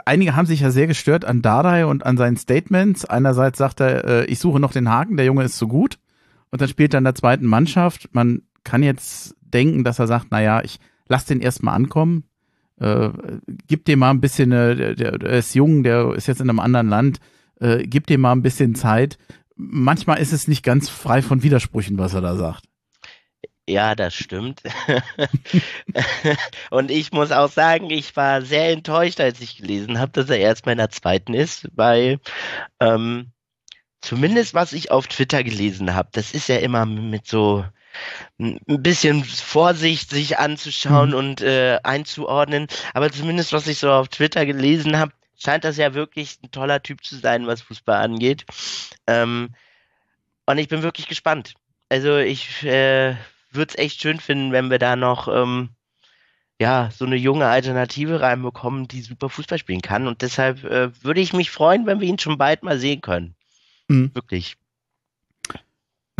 einige 0.04 0.34
haben 0.34 0.46
sich 0.46 0.60
ja 0.60 0.70
sehr 0.70 0.86
gestört 0.88 1.24
an 1.24 1.42
Dardai 1.42 1.86
und 1.86 2.04
an 2.06 2.16
seinen 2.16 2.36
Statements. 2.36 3.04
Einerseits 3.04 3.58
sagt 3.58 3.80
er, 3.80 4.04
äh, 4.04 4.24
ich 4.24 4.38
suche 4.40 4.58
noch 4.58 4.72
den 4.72 4.88
Haken, 4.88 5.16
der 5.16 5.26
Junge 5.26 5.44
ist 5.44 5.58
zu 5.58 5.68
gut. 5.68 5.98
Und 6.50 6.60
dann 6.60 6.68
spielt 6.68 6.94
er 6.94 6.98
in 6.98 7.04
der 7.04 7.14
zweiten 7.14 7.46
Mannschaft. 7.46 8.08
Man 8.12 8.42
kann 8.64 8.82
jetzt 8.82 9.36
denken, 9.42 9.84
dass 9.84 9.98
er 10.00 10.06
sagt, 10.08 10.26
na 10.30 10.40
ja, 10.40 10.62
ich 10.64 10.80
lass 11.10 11.26
den 11.26 11.40
erstmal 11.40 11.74
ankommen. 11.74 12.24
Äh, 12.78 13.10
gib 13.66 13.84
dem 13.84 13.98
mal 13.98 14.10
ein 14.10 14.22
bisschen, 14.22 14.52
äh, 14.52 14.94
der, 14.94 15.18
der 15.18 15.30
ist 15.30 15.54
jung, 15.54 15.82
der 15.82 16.14
ist 16.14 16.28
jetzt 16.28 16.40
in 16.40 16.48
einem 16.48 16.60
anderen 16.60 16.88
Land, 16.88 17.20
äh, 17.60 17.86
gib 17.86 18.06
dem 18.06 18.22
mal 18.22 18.32
ein 18.32 18.42
bisschen 18.42 18.74
Zeit. 18.74 19.18
Manchmal 19.56 20.18
ist 20.18 20.32
es 20.32 20.48
nicht 20.48 20.62
ganz 20.62 20.88
frei 20.88 21.20
von 21.20 21.42
Widersprüchen, 21.42 21.98
was 21.98 22.14
er 22.14 22.22
da 22.22 22.36
sagt. 22.36 22.64
Ja, 23.68 23.94
das 23.94 24.14
stimmt. 24.14 24.62
und 26.70 26.90
ich 26.90 27.12
muss 27.12 27.30
auch 27.30 27.50
sagen, 27.50 27.90
ich 27.90 28.16
war 28.16 28.42
sehr 28.42 28.70
enttäuscht, 28.70 29.20
als 29.20 29.40
ich 29.40 29.58
gelesen 29.58 29.98
habe, 29.98 30.12
dass 30.12 30.30
er 30.30 30.38
erst 30.38 30.64
mal 30.64 30.72
in 30.72 30.78
der 30.78 30.90
zweiten 30.90 31.34
ist, 31.34 31.68
weil 31.74 32.18
ähm, 32.80 33.32
zumindest 34.00 34.54
was 34.54 34.72
ich 34.72 34.90
auf 34.90 35.06
Twitter 35.06 35.44
gelesen 35.44 35.94
habe, 35.94 36.08
das 36.12 36.32
ist 36.32 36.48
ja 36.48 36.56
immer 36.56 36.86
mit 36.86 37.26
so 37.26 37.64
ein 38.38 38.60
bisschen 38.66 39.24
Vorsicht 39.24 40.10
sich 40.10 40.38
anzuschauen 40.38 41.10
mhm. 41.10 41.16
und 41.16 41.40
äh, 41.40 41.78
einzuordnen. 41.82 42.66
Aber 42.94 43.10
zumindest 43.10 43.52
was 43.52 43.66
ich 43.66 43.78
so 43.78 43.90
auf 43.90 44.08
Twitter 44.08 44.46
gelesen 44.46 44.98
habe, 44.98 45.12
scheint 45.36 45.64
das 45.64 45.76
ja 45.76 45.94
wirklich 45.94 46.38
ein 46.42 46.50
toller 46.50 46.82
Typ 46.82 47.04
zu 47.04 47.16
sein, 47.16 47.46
was 47.46 47.62
Fußball 47.62 48.02
angeht. 48.02 48.44
Ähm, 49.06 49.54
und 50.46 50.58
ich 50.58 50.68
bin 50.68 50.82
wirklich 50.82 51.08
gespannt. 51.08 51.54
Also 51.88 52.16
ich 52.18 52.62
äh, 52.62 53.16
würde 53.50 53.70
es 53.70 53.78
echt 53.78 54.00
schön 54.00 54.20
finden, 54.20 54.52
wenn 54.52 54.70
wir 54.70 54.78
da 54.78 54.96
noch 54.96 55.28
ähm, 55.28 55.70
ja, 56.60 56.90
so 56.92 57.06
eine 57.06 57.16
junge 57.16 57.46
Alternative 57.46 58.20
reinbekommen, 58.20 58.86
die 58.86 59.00
super 59.00 59.30
Fußball 59.30 59.58
spielen 59.58 59.80
kann. 59.80 60.06
Und 60.06 60.20
deshalb 60.20 60.62
äh, 60.64 60.90
würde 61.02 61.20
ich 61.20 61.32
mich 61.32 61.50
freuen, 61.50 61.86
wenn 61.86 62.00
wir 62.00 62.08
ihn 62.08 62.18
schon 62.18 62.36
bald 62.36 62.62
mal 62.62 62.78
sehen 62.78 63.00
können. 63.00 63.34
Mhm. 63.88 64.10
Wirklich. 64.14 64.56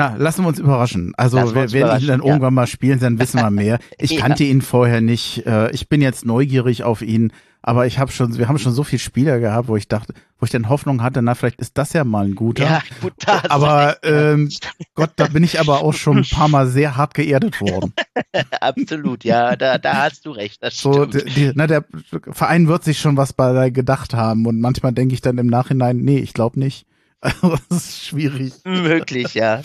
Na, 0.01 0.15
lassen 0.17 0.45
wir 0.45 0.49
uns 0.49 0.59
überraschen. 0.59 1.13
Also, 1.19 1.37
wir, 1.55 1.73
wenn 1.73 2.01
ihn 2.01 2.07
dann 2.07 2.23
irgendwann 2.23 2.55
mal 2.55 2.67
spielen, 2.67 2.99
dann 3.01 3.19
wissen 3.19 3.39
wir 3.39 3.51
mehr. 3.51 3.79
Ich 3.99 4.13
ja. 4.13 4.21
kannte 4.21 4.45
ihn 4.45 4.63
vorher 4.63 5.03
nicht. 5.03 5.45
Äh, 5.45 5.71
ich 5.73 5.91
bin 5.91 6.01
jetzt 6.01 6.25
neugierig 6.25 6.85
auf 6.85 7.03
ihn. 7.03 7.35
Aber 7.61 7.87
ich 7.87 7.99
habe 7.99 8.11
schon, 8.11 8.39
wir 8.39 8.49
haben 8.49 8.59
schon 8.59 8.73
so 8.73 8.83
viele 8.83 9.01
Spieler 9.01 9.41
gehabt, 9.41 9.69
wo 9.69 9.77
ich 9.77 9.89
dachte, 9.89 10.15
wo 10.39 10.47
ich 10.47 10.51
dann 10.51 10.71
Hoffnung 10.71 11.03
hatte, 11.03 11.21
na, 11.21 11.35
vielleicht 11.35 11.61
ist 11.61 11.77
das 11.77 11.93
ja 11.93 12.05
mal 12.05 12.25
ein 12.25 12.35
guter. 12.35 12.65
Ja, 12.65 12.83
gut, 13.03 13.13
das 13.27 13.45
aber 13.51 13.99
ähm, 14.03 14.49
Gott, 14.95 15.11
da 15.17 15.27
bin 15.27 15.45
ich 15.45 15.61
aber 15.61 15.83
auch 15.83 15.93
schon 15.93 16.19
ein 16.19 16.25
paar 16.25 16.49
Mal 16.49 16.67
sehr 16.67 16.97
hart 16.97 17.13
geerdet 17.13 17.61
worden. 17.61 17.93
Absolut, 18.61 19.25
ja, 19.25 19.55
da, 19.57 19.77
da 19.77 20.05
hast 20.05 20.25
du 20.25 20.31
recht. 20.31 20.63
Das 20.63 20.79
so, 20.79 21.05
die, 21.05 21.53
na, 21.55 21.67
der 21.67 21.85
Verein 22.31 22.69
wird 22.69 22.85
sich 22.85 22.99
schon 22.99 23.19
was 23.19 23.35
bei 23.35 23.69
gedacht 23.69 24.15
haben 24.15 24.47
und 24.47 24.61
manchmal 24.61 24.95
denke 24.95 25.13
ich 25.13 25.21
dann 25.21 25.37
im 25.37 25.49
Nachhinein, 25.49 25.99
nee, 25.99 26.21
ich 26.21 26.33
glaube 26.33 26.59
nicht. 26.59 26.87
Das 27.43 27.61
ist 27.71 28.07
schwierig. 28.07 28.55
Möglich, 28.65 29.35
ja. 29.35 29.63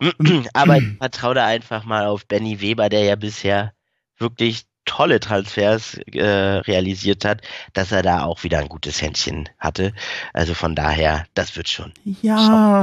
Aber 0.52 0.78
ich 0.78 0.96
vertraue 0.98 1.34
da 1.34 1.46
einfach 1.46 1.84
mal 1.84 2.06
auf 2.06 2.26
Benny 2.26 2.60
Weber, 2.60 2.88
der 2.88 3.04
ja 3.04 3.16
bisher 3.16 3.72
wirklich 4.18 4.64
tolle 4.84 5.18
Transfers 5.18 5.98
äh, 6.12 6.24
realisiert 6.24 7.24
hat, 7.24 7.40
dass 7.72 7.90
er 7.90 8.02
da 8.02 8.24
auch 8.24 8.44
wieder 8.44 8.58
ein 8.58 8.68
gutes 8.68 9.00
Händchen 9.00 9.48
hatte. 9.58 9.92
Also 10.32 10.54
von 10.54 10.74
daher, 10.74 11.24
das 11.34 11.56
wird 11.56 11.68
schon. 11.68 11.92
Ja, 12.22 12.38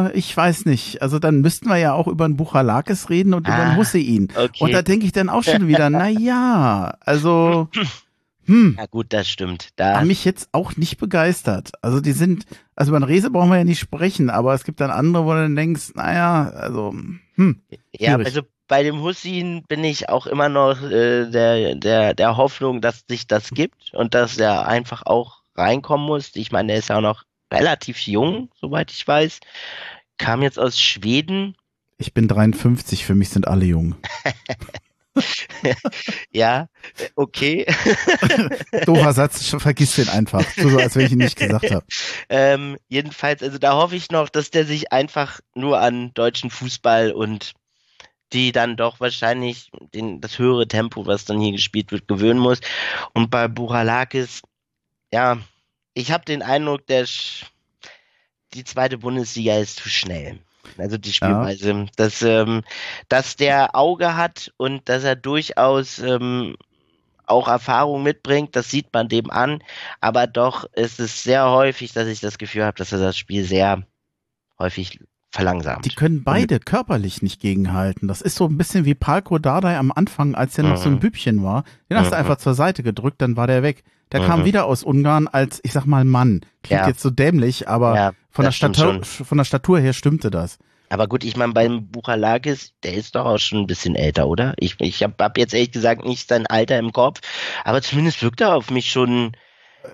Schauen. 0.06 0.12
ich 0.16 0.36
weiß 0.36 0.66
nicht. 0.66 1.02
Also 1.02 1.20
dann 1.20 1.42
müssten 1.42 1.70
wir 1.70 1.78
ja 1.78 1.94
auch 1.94 2.08
über 2.08 2.26
einen 2.26 2.38
Buchalakis 2.38 3.10
reden 3.10 3.34
und 3.34 3.48
ah, 3.48 3.54
über 3.54 3.64
einen 3.64 3.78
Hussein. 3.78 4.30
Okay. 4.36 4.64
Und 4.64 4.72
da 4.72 4.82
denke 4.82 5.06
ich 5.06 5.12
dann 5.12 5.30
auch 5.30 5.44
schon 5.44 5.68
wieder, 5.68 5.90
na 5.90 6.08
ja, 6.08 6.96
also 7.02 7.70
hm. 8.52 8.76
Ja 8.78 8.86
gut, 8.86 9.14
das 9.14 9.30
stimmt. 9.30 9.70
Da 9.78 9.96
haben 9.96 10.08
mich 10.08 10.26
jetzt 10.26 10.50
auch 10.52 10.76
nicht 10.76 10.98
begeistert. 10.98 11.72
Also 11.82 12.02
die 12.02 12.12
sind, 12.12 12.46
also 12.76 12.94
über 12.94 13.08
Rese 13.08 13.32
brauchen 13.32 13.50
wir 13.50 13.58
ja 13.58 13.64
nicht 13.64 13.80
sprechen, 13.80 14.30
aber 14.30 14.54
es 14.54 14.66
gibt 14.66 14.82
dann 14.82 14.92
andere, 14.92 15.24
wo 15.26 15.32
du 15.32 15.44
dann 15.44 15.56
denkst, 15.56 15.94
naja, 15.96 16.50
also 16.50 16.94
hm. 17.36 17.62
Ja, 17.98 18.18
also 18.18 18.42
bei 18.68 18.84
dem 18.84 19.00
Hussein 19.00 19.64
bin 19.70 19.86
ich 19.86 20.10
auch 20.10 20.28
immer 20.28 20.50
noch 20.50 20.82
äh, 20.82 21.30
der, 21.30 21.76
der, 21.76 22.14
der 22.14 22.36
Hoffnung, 22.36 22.82
dass 22.82 23.06
sich 23.08 23.26
das 23.26 23.52
gibt 23.52 23.94
und 23.94 24.14
dass 24.16 24.38
er 24.38 24.68
einfach 24.68 25.06
auch 25.06 25.44
reinkommen 25.56 26.06
muss. 26.06 26.32
Ich 26.36 26.52
meine, 26.52 26.74
er 26.74 26.80
ist 26.80 26.90
ja 26.90 26.98
auch 26.98 27.02
noch 27.02 27.24
relativ 27.54 28.00
jung, 28.00 28.50
soweit 28.60 28.92
ich 28.92 29.08
weiß. 29.08 29.40
Kam 30.18 30.42
jetzt 30.42 30.60
aus 30.60 30.78
Schweden. 30.78 31.56
Ich 31.98 32.14
bin 32.14 32.28
53, 32.28 33.06
für 33.06 33.16
mich 33.16 33.30
sind 33.30 33.48
alle 33.48 33.64
jung. 33.64 33.96
ja, 36.32 36.68
okay. 37.16 37.66
Doofer 38.86 39.14
Satz, 39.14 39.56
vergiss 39.60 39.96
den 39.96 40.10
einfach. 40.10 40.46
So, 40.56 40.78
als 40.78 40.96
wenn 40.96 41.06
ich 41.06 41.12
ihn 41.12 41.18
nicht 41.20 41.38
gesagt 41.38 41.72
habe. 41.72 41.86
Ähm, 42.30 42.78
jedenfalls, 42.88 43.44
also 43.44 43.58
da 43.58 43.74
hoffe 43.74 43.96
ich 43.96 44.10
noch, 44.10 44.30
dass 44.30 44.52
der 44.52 44.66
sich 44.66 44.94
einfach 44.94 45.42
nur 45.54 45.80
an 45.80 46.14
deutschen 46.14 46.50
Fußball 46.50 47.12
und 47.12 47.54
die 48.32 48.52
dann 48.54 48.78
doch 48.78 49.00
wahrscheinlich 49.00 49.70
den, 49.94 50.22
das 50.22 50.40
höhere 50.40 50.68
Tempo, 50.68 51.06
was 51.06 51.26
dann 51.26 51.42
hier 51.42 51.52
gespielt 51.52 51.92
wird, 51.92 52.08
gewöhnen 52.08 52.40
muss. 52.40 52.62
Und 53.14 53.30
bei 53.30 53.48
Buralakis, 53.48 54.42
ja, 55.12 55.38
ich 55.94 56.12
habe 56.12 56.24
den 56.24 56.42
Eindruck, 56.42 56.88
der 56.88 57.06
die 58.54 58.64
zweite 58.64 58.98
Bundesliga 58.98 59.58
ist 59.58 59.78
zu 59.78 59.90
schnell. 59.90 60.40
Also 60.78 60.98
die 60.98 61.14
Spielweise, 61.14 61.72
ja. 61.72 61.86
dass, 61.96 62.22
ähm, 62.22 62.62
dass 63.10 63.36
der 63.36 63.76
Auge 63.76 64.16
hat 64.16 64.52
und 64.58 64.88
dass 64.90 65.04
er 65.04 65.16
durchaus 65.16 66.00
ähm, 66.00 66.56
auch 67.26 67.48
Erfahrung 67.48 68.04
mitbringt, 68.04 68.56
das 68.56 68.70
sieht 68.70 68.94
man 68.94 69.08
dem 69.08 69.32
an. 69.32 69.64
Aber 70.02 70.28
doch 70.28 70.66
ist 70.74 71.00
es 71.00 71.24
sehr 71.24 71.50
häufig, 71.50 71.94
dass 71.94 72.08
ich 72.08 72.20
das 72.20 72.38
Gefühl 72.38 72.66
habe, 72.66 72.78
dass 72.78 72.92
er 72.92 73.00
das 73.00 73.18
Spiel 73.18 73.44
sehr 73.44 73.84
häufig 74.60 75.00
verlangsamt. 75.32 75.86
Die 75.86 75.96
können 75.96 76.24
beide 76.24 76.56
und, 76.56 76.66
körperlich 76.66 77.22
nicht 77.22 77.40
gegenhalten. 77.40 78.08
Das 78.08 78.22
ist 78.22 78.36
so 78.36 78.46
ein 78.46 78.58
bisschen 78.58 78.86
wie 78.86 78.96
Palko 78.96 79.40
Dardai 79.40 79.78
am 79.78 79.92
Anfang, 79.92 80.36
als 80.36 80.58
er 80.58 80.66
noch 80.66 80.78
so 80.78 80.90
ein 80.90 80.96
mhm. 80.96 81.00
Bübchen 81.00 81.42
war. 81.44 81.64
Den 81.90 81.98
hast 81.98 82.12
du 82.12 82.16
mhm. 82.16 82.20
einfach 82.20 82.38
zur 82.38 82.54
Seite 82.54 82.84
gedrückt, 82.84 83.22
dann 83.22 83.38
war 83.38 83.48
der 83.48 83.64
weg. 83.64 83.84
Der 84.12 84.26
kam 84.26 84.42
mhm. 84.42 84.46
wieder 84.46 84.66
aus 84.66 84.84
Ungarn 84.84 85.30
als, 85.30 85.62
ich 85.64 85.72
sag 85.72 85.86
mal, 85.86 86.04
Mann. 86.04 86.42
Klingt 86.64 86.82
ja. 86.82 86.88
jetzt 86.88 87.02
so 87.02 87.10
dämlich, 87.10 87.70
aber 87.70 87.96
ja, 87.96 88.12
von, 88.32 88.46
der 88.46 88.52
Statur, 88.52 89.04
von 89.04 89.38
der 89.38 89.46
Statur 89.46 89.80
her 89.80 89.94
stimmte 89.94 90.32
das. 90.32 90.58
Aber 90.90 91.08
gut, 91.08 91.24
ich 91.24 91.38
meine, 91.38 91.54
beim 91.54 91.88
Buchalakis, 91.88 92.74
der 92.84 92.96
ist 92.96 93.16
doch 93.16 93.26
auch 93.26 93.38
schon 93.38 93.60
ein 93.60 93.68
bisschen 93.68 93.96
älter, 93.96 94.28
oder? 94.28 94.54
Ich, 94.58 94.76
ich 94.82 95.04
habe 95.04 95.14
hab 95.20 95.38
jetzt 95.38 95.54
ehrlich 95.54 95.72
gesagt 95.72 96.04
nicht 96.04 96.28
sein 96.28 96.48
Alter 96.48 96.78
im 96.80 96.92
Kopf, 96.92 97.22
aber 97.64 97.82
zumindest 97.82 98.22
wirkt 98.22 98.42
er 98.42 98.56
auf 98.56 98.70
mich 98.72 98.92
schon 98.92 99.32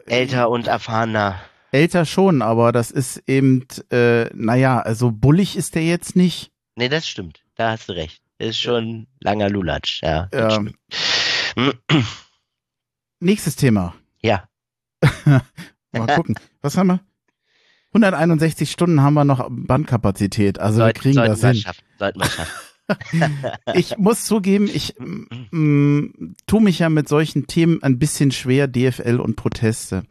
älter 0.07 0.49
und 0.49 0.67
erfahrener. 0.67 1.39
Älter 1.71 2.05
schon, 2.05 2.41
aber 2.41 2.71
das 2.71 2.89
ist 2.89 3.21
eben, 3.27 3.67
äh, 3.91 4.25
naja, 4.33 4.79
also 4.79 5.11
bullig 5.11 5.55
ist 5.55 5.75
der 5.75 5.83
jetzt 5.83 6.15
nicht. 6.15 6.51
Nee, 6.75 6.89
das 6.89 7.07
stimmt. 7.07 7.43
Da 7.55 7.71
hast 7.71 7.89
du 7.89 7.93
recht. 7.93 8.21
Ist 8.39 8.59
schon 8.59 9.07
langer 9.19 9.49
Lulatsch, 9.49 10.01
ja. 10.01 10.29
Ähm, 10.31 10.73
nächstes 13.19 13.55
Thema. 13.55 13.93
Ja. 14.21 14.47
Mal 15.91 16.15
gucken. 16.15 16.35
Was 16.61 16.77
haben 16.77 16.87
wir? 16.87 16.99
161 18.03 18.71
Stunden 18.71 19.01
haben 19.01 19.13
wir 19.15 19.25
noch 19.25 19.47
Bandkapazität. 19.49 20.59
Also 20.59 20.77
Soll, 20.77 20.87
wir 20.87 20.93
kriegen 20.93 21.15
das 21.15 21.41
hin. 21.41 21.55
Schaffen, 21.55 21.83
sollten 21.97 22.19
wir 22.19 22.25
schaffen. 22.25 22.51
ich 23.73 23.97
muss 23.97 24.25
zugeben, 24.25 24.69
ich 24.73 24.95
mm, 25.51 26.05
tue 26.45 26.61
mich 26.61 26.79
ja 26.79 26.89
mit 26.89 27.09
solchen 27.09 27.47
Themen 27.47 27.83
ein 27.83 27.99
bisschen 27.99 28.31
schwer, 28.31 28.67
DFL 28.67 29.19
und 29.19 29.35
Proteste. 29.35 30.03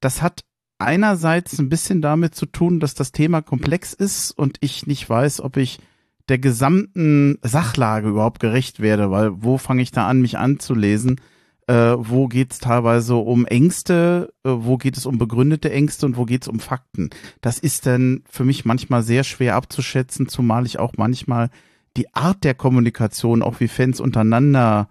Das 0.00 0.22
hat 0.22 0.44
einerseits 0.78 1.58
ein 1.58 1.68
bisschen 1.68 2.00
damit 2.00 2.34
zu 2.34 2.46
tun, 2.46 2.80
dass 2.80 2.94
das 2.94 3.12
Thema 3.12 3.42
komplex 3.42 3.92
ist 3.92 4.30
und 4.30 4.56
ich 4.60 4.86
nicht 4.86 5.08
weiß, 5.08 5.40
ob 5.42 5.56
ich 5.56 5.78
der 6.28 6.38
gesamten 6.38 7.38
Sachlage 7.42 8.08
überhaupt 8.08 8.40
gerecht 8.40 8.80
werde, 8.80 9.10
weil 9.10 9.30
wo 9.42 9.58
fange 9.58 9.82
ich 9.82 9.90
da 9.90 10.06
an, 10.06 10.22
mich 10.22 10.38
anzulesen? 10.38 11.20
Äh, 11.72 11.96
wo 11.96 12.28
geht 12.28 12.52
es 12.52 12.58
teilweise 12.58 13.14
um 13.14 13.46
Ängste, 13.46 14.34
äh, 14.44 14.50
wo 14.52 14.76
geht 14.76 14.98
es 14.98 15.06
um 15.06 15.16
begründete 15.16 15.72
Ängste 15.72 16.04
und 16.04 16.18
wo 16.18 16.26
geht 16.26 16.42
es 16.42 16.48
um 16.48 16.60
Fakten? 16.60 17.08
Das 17.40 17.58
ist 17.58 17.86
dann 17.86 18.24
für 18.28 18.44
mich 18.44 18.66
manchmal 18.66 19.02
sehr 19.02 19.24
schwer 19.24 19.56
abzuschätzen, 19.56 20.28
zumal 20.28 20.66
ich 20.66 20.78
auch 20.78 20.92
manchmal 20.98 21.48
die 21.96 22.12
Art 22.14 22.44
der 22.44 22.52
Kommunikation, 22.52 23.40
auch 23.40 23.60
wie 23.60 23.68
Fans 23.68 24.00
untereinander 24.00 24.90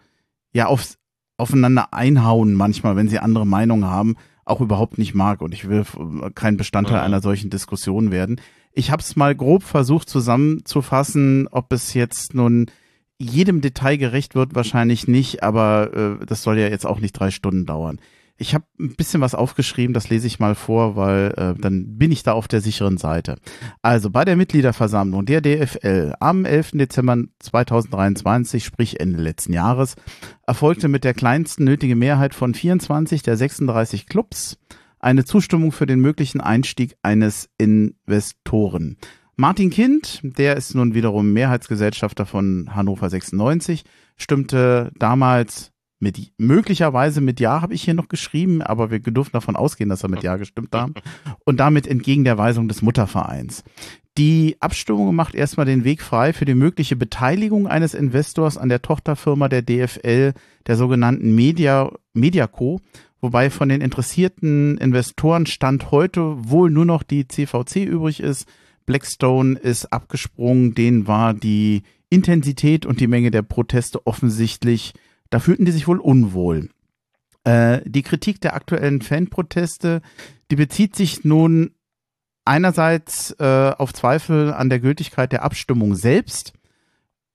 ja 0.53 0.65
auf, 0.65 0.95
aufeinander 1.37 1.93
einhauen, 1.93 2.55
manchmal, 2.55 2.95
wenn 2.95 3.09
sie 3.09 3.19
andere 3.19 3.45
Meinungen 3.45 3.85
haben, 3.85 4.15
auch 4.43 4.59
überhaupt 4.59 4.97
nicht 4.97 5.13
mag 5.13 5.41
und 5.41 5.53
ich 5.53 5.69
will 5.69 5.85
kein 6.33 6.57
Bestandteil 6.57 6.97
mhm. 6.97 7.05
einer 7.05 7.21
solchen 7.21 7.51
Diskussion 7.51 8.09
werden. 8.09 8.41
Ich 8.73 8.89
habe 8.89 9.03
es 9.03 9.15
mal 9.15 9.35
grob 9.35 9.61
versucht 9.61 10.09
zusammenzufassen, 10.09 11.47
ob 11.51 11.71
es 11.73 11.93
jetzt 11.93 12.33
nun 12.33 12.71
jedem 13.21 13.61
Detail 13.61 13.97
gerecht 13.97 14.35
wird, 14.35 14.55
wahrscheinlich 14.55 15.07
nicht, 15.07 15.43
aber 15.43 16.19
äh, 16.21 16.25
das 16.25 16.43
soll 16.43 16.57
ja 16.57 16.67
jetzt 16.67 16.85
auch 16.85 16.99
nicht 16.99 17.13
drei 17.13 17.31
Stunden 17.31 17.65
dauern. 17.65 17.99
ich 18.37 18.55
habe 18.55 18.65
ein 18.79 18.95
bisschen 18.95 19.21
was 19.21 19.35
aufgeschrieben, 19.35 19.93
das 19.93 20.09
lese 20.09 20.25
ich 20.25 20.39
mal 20.39 20.55
vor, 20.55 20.95
weil 20.95 21.33
äh, 21.37 21.61
dann 21.61 21.97
bin 21.99 22.11
ich 22.11 22.23
da 22.23 22.33
auf 22.33 22.47
der 22.47 22.59
sicheren 22.59 22.97
Seite. 22.97 23.37
Also 23.83 24.09
bei 24.09 24.25
der 24.25 24.35
Mitgliederversammlung 24.35 25.25
der 25.25 25.41
DFL 25.41 26.15
am 26.19 26.45
11. 26.45 26.71
Dezember 26.73 27.17
2023, 27.39 28.65
sprich 28.65 28.99
Ende 28.99 29.21
letzten 29.21 29.53
Jahres, 29.53 29.95
erfolgte 30.47 30.87
mit 30.87 31.03
der 31.03 31.13
kleinsten 31.13 31.65
nötigen 31.65 31.99
Mehrheit 31.99 32.33
von 32.33 32.55
24 32.55 33.21
der 33.21 33.37
36 33.37 34.07
Clubs 34.07 34.57
eine 35.01 35.25
Zustimmung 35.25 35.71
für 35.71 35.85
den 35.85 35.99
möglichen 35.99 36.41
Einstieg 36.41 36.95
eines 37.01 37.49
Investoren. 37.57 38.97
Martin 39.41 39.71
Kind, 39.71 40.19
der 40.21 40.55
ist 40.55 40.75
nun 40.75 40.93
wiederum 40.93 41.33
Mehrheitsgesellschafter 41.33 42.27
von 42.27 42.69
Hannover 42.75 43.09
96, 43.09 43.85
stimmte 44.15 44.91
damals 44.99 45.71
mit 45.99 46.31
möglicherweise 46.37 47.21
mit 47.21 47.39
Ja 47.39 47.59
habe 47.63 47.73
ich 47.73 47.81
hier 47.81 47.95
noch 47.95 48.07
geschrieben, 48.07 48.61
aber 48.61 48.91
wir 48.91 48.99
dürfen 48.99 49.31
davon 49.33 49.55
ausgehen, 49.55 49.89
dass 49.89 50.03
er 50.03 50.09
mit 50.09 50.21
Ja 50.21 50.37
gestimmt 50.37 50.75
haben 50.75 50.93
und 51.43 51.59
damit 51.59 51.87
entgegen 51.87 52.23
der 52.23 52.37
Weisung 52.37 52.67
des 52.67 52.83
Muttervereins. 52.83 53.63
Die 54.15 54.57
Abstimmung 54.59 55.15
macht 55.15 55.33
erstmal 55.33 55.65
den 55.65 55.85
Weg 55.85 56.03
frei 56.03 56.33
für 56.33 56.45
die 56.45 56.53
mögliche 56.53 56.95
Beteiligung 56.95 57.65
eines 57.65 57.95
Investors 57.95 58.59
an 58.59 58.69
der 58.69 58.83
Tochterfirma 58.83 59.49
der 59.49 59.63
DFL, 59.63 60.33
der 60.67 60.75
sogenannten 60.75 61.33
Media 61.33 61.91
Mediaco, 62.13 62.79
wobei 63.21 63.49
von 63.49 63.69
den 63.69 63.81
interessierten 63.81 64.77
Investoren 64.77 65.47
Stand 65.47 65.89
heute 65.89 66.35
wohl 66.47 66.69
nur 66.69 66.85
noch 66.85 67.01
die 67.01 67.27
CVC 67.27 67.77
übrig 67.77 68.19
ist. 68.19 68.47
Blackstone 68.85 69.57
ist 69.57 69.91
abgesprungen, 69.93 70.73
denen 70.73 71.07
war 71.07 71.33
die 71.33 71.83
Intensität 72.09 72.85
und 72.85 72.99
die 72.99 73.07
Menge 73.07 73.31
der 73.31 73.41
Proteste 73.41 74.05
offensichtlich 74.05 74.93
da 75.31 75.39
fühlten 75.39 75.65
die 75.65 75.71
sich 75.71 75.87
wohl 75.87 75.99
unwohl. 75.99 76.69
Äh, 77.43 77.81
die 77.85 78.03
Kritik 78.03 78.39
der 78.41 78.53
aktuellen 78.53 79.01
Fanproteste, 79.01 80.01
die 80.51 80.55
bezieht 80.55 80.95
sich 80.95 81.23
nun 81.23 81.71
einerseits 82.45 83.31
äh, 83.39 83.71
auf 83.75 83.93
Zweifel 83.93 84.53
an 84.53 84.69
der 84.69 84.79
Gültigkeit 84.79 85.31
der 85.31 85.43
Abstimmung 85.43 85.95
selbst 85.95 86.53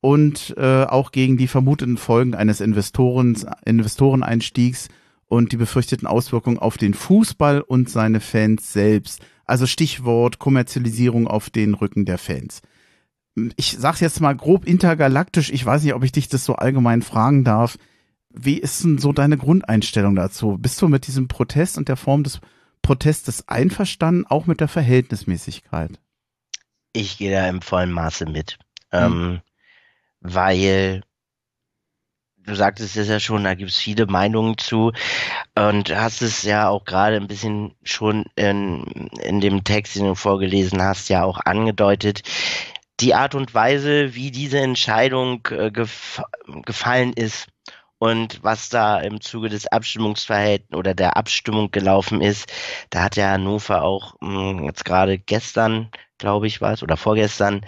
und 0.00 0.54
äh, 0.56 0.84
auch 0.84 1.10
gegen 1.10 1.36
die 1.36 1.48
vermuteten 1.48 1.96
Folgen 1.96 2.34
eines 2.34 2.60
Investoren, 2.60 3.36
Investoreneinstiegs 3.64 4.88
und 5.26 5.52
die 5.52 5.56
befürchteten 5.56 6.06
Auswirkungen 6.06 6.58
auf 6.58 6.76
den 6.76 6.94
Fußball 6.94 7.62
und 7.62 7.88
seine 7.88 8.20
Fans 8.20 8.72
selbst. 8.72 9.22
Also 9.46 9.66
Stichwort 9.66 10.38
Kommerzialisierung 10.38 11.26
auf 11.26 11.50
den 11.50 11.74
Rücken 11.74 12.04
der 12.04 12.18
Fans 12.18 12.62
ich 13.56 13.76
sag's 13.78 14.00
jetzt 14.00 14.20
mal 14.20 14.34
grob 14.34 14.64
intergalaktisch, 14.66 15.50
ich 15.50 15.64
weiß 15.64 15.82
nicht, 15.82 15.94
ob 15.94 16.02
ich 16.02 16.12
dich 16.12 16.28
das 16.28 16.44
so 16.44 16.56
allgemein 16.56 17.02
fragen 17.02 17.44
darf. 17.44 17.78
Wie 18.30 18.58
ist 18.58 18.82
denn 18.84 18.98
so 18.98 19.12
deine 19.12 19.36
Grundeinstellung 19.36 20.14
dazu? 20.14 20.58
Bist 20.58 20.80
du 20.80 20.88
mit 20.88 21.06
diesem 21.06 21.28
Protest 21.28 21.78
und 21.78 21.88
der 21.88 21.96
Form 21.96 22.22
des 22.22 22.40
Protestes 22.82 23.48
einverstanden, 23.48 24.26
auch 24.26 24.46
mit 24.46 24.60
der 24.60 24.68
Verhältnismäßigkeit? 24.68 25.98
Ich 26.92 27.18
gehe 27.18 27.30
da 27.30 27.48
im 27.48 27.62
vollen 27.62 27.92
Maße 27.92 28.26
mit. 28.26 28.58
Hm. 28.90 29.12
Ähm, 29.12 29.40
weil 30.20 31.02
du 32.46 32.54
sagtest 32.54 32.96
es 32.96 33.08
ja 33.08 33.20
schon, 33.20 33.44
da 33.44 33.54
gibt 33.54 33.70
es 33.70 33.78
viele 33.78 34.06
Meinungen 34.06 34.56
zu 34.58 34.92
und 35.54 35.94
hast 35.94 36.22
es 36.22 36.42
ja 36.42 36.68
auch 36.68 36.84
gerade 36.84 37.16
ein 37.16 37.26
bisschen 37.28 37.74
schon 37.82 38.24
in, 38.36 39.08
in 39.22 39.40
dem 39.40 39.64
Text, 39.64 39.96
den 39.96 40.04
du 40.04 40.14
vorgelesen 40.14 40.82
hast, 40.82 41.08
ja 41.08 41.24
auch 41.24 41.40
angedeutet 41.44 42.22
die 43.00 43.14
Art 43.14 43.34
und 43.34 43.54
Weise, 43.54 44.14
wie 44.14 44.30
diese 44.30 44.58
Entscheidung 44.58 45.46
äh, 45.50 45.70
gef 45.70 46.22
gefallen 46.64 47.12
ist 47.12 47.48
und 47.98 48.42
was 48.42 48.68
da 48.68 48.98
im 49.00 49.20
Zuge 49.20 49.48
des 49.48 49.66
Abstimmungsverhältnisses 49.66 50.76
oder 50.76 50.94
der 50.94 51.16
Abstimmung 51.16 51.70
gelaufen 51.70 52.20
ist, 52.20 52.52
da 52.90 53.02
hat 53.02 53.16
der 53.16 53.30
Hannover 53.30 53.82
auch 53.82 54.14
mh, 54.20 54.50
hm, 54.50 54.64
jetzt 54.64 54.84
gerade 54.84 55.18
gestern, 55.18 55.90
glaube 56.18 56.46
ich, 56.46 56.60
war 56.60 56.72
es, 56.72 56.82
oder 56.82 56.96
vorgestern, 56.96 57.64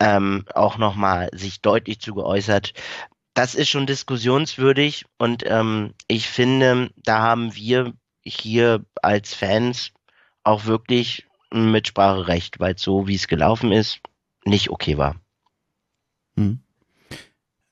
ähm, 0.00 0.44
auch 0.54 0.78
nochmal 0.78 1.28
sich 1.32 1.60
deutlich 1.60 2.00
zu 2.00 2.14
geäußert. 2.14 2.72
Das 3.34 3.54
ist 3.54 3.68
schon 3.68 3.86
diskussionswürdig 3.86 5.04
und 5.18 5.44
ähm, 5.46 5.94
ich 6.08 6.26
finde, 6.28 6.90
da 6.96 7.20
haben 7.20 7.54
wir 7.54 7.94
hier 8.22 8.84
als 9.02 9.34
Fans 9.34 9.92
auch 10.42 10.66
wirklich 10.66 11.26
ein 11.50 11.70
Mitspracherecht, 11.70 12.58
weil 12.60 12.76
so 12.76 13.06
wie 13.06 13.14
es 13.14 13.28
gelaufen 13.28 13.72
ist, 13.72 14.00
nicht 14.44 14.70
okay 14.70 14.98
war. 14.98 15.16
Hm. 16.36 16.60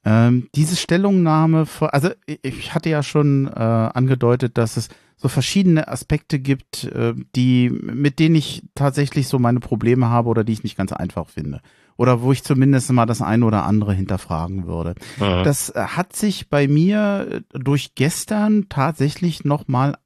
Ähm, 0.04 0.48
diese 0.54 0.76
Stellungnahme, 0.76 1.66
also 1.80 2.10
ich 2.26 2.74
hatte 2.74 2.88
ja 2.88 3.02
schon 3.02 3.48
äh, 3.48 3.50
angedeutet, 3.60 4.56
dass 4.56 4.76
es 4.76 4.88
so 5.16 5.28
verschiedene 5.28 5.88
Aspekte 5.88 6.38
gibt, 6.38 6.84
äh, 6.84 7.14
die, 7.34 7.70
mit 7.70 8.18
denen 8.20 8.36
ich 8.36 8.62
tatsächlich 8.74 9.26
so 9.26 9.38
meine 9.38 9.60
Probleme 9.60 10.08
habe 10.08 10.28
oder 10.28 10.44
die 10.44 10.52
ich 10.52 10.62
nicht 10.62 10.76
ganz 10.76 10.92
einfach 10.92 11.28
finde. 11.28 11.60
Oder 11.96 12.20
wo 12.20 12.32
ich 12.32 12.44
zumindest 12.44 12.92
mal 12.92 13.06
das 13.06 13.22
eine 13.22 13.44
oder 13.44 13.64
andere 13.64 13.94
hinterfragen 13.94 14.66
würde. 14.66 14.94
Mhm. 15.18 15.44
Das 15.44 15.70
äh, 15.70 15.80
hat 15.80 16.14
sich 16.14 16.48
bei 16.48 16.68
mir 16.68 17.42
durch 17.52 17.94
gestern 17.94 18.68
tatsächlich 18.68 19.44
nochmal 19.44 19.96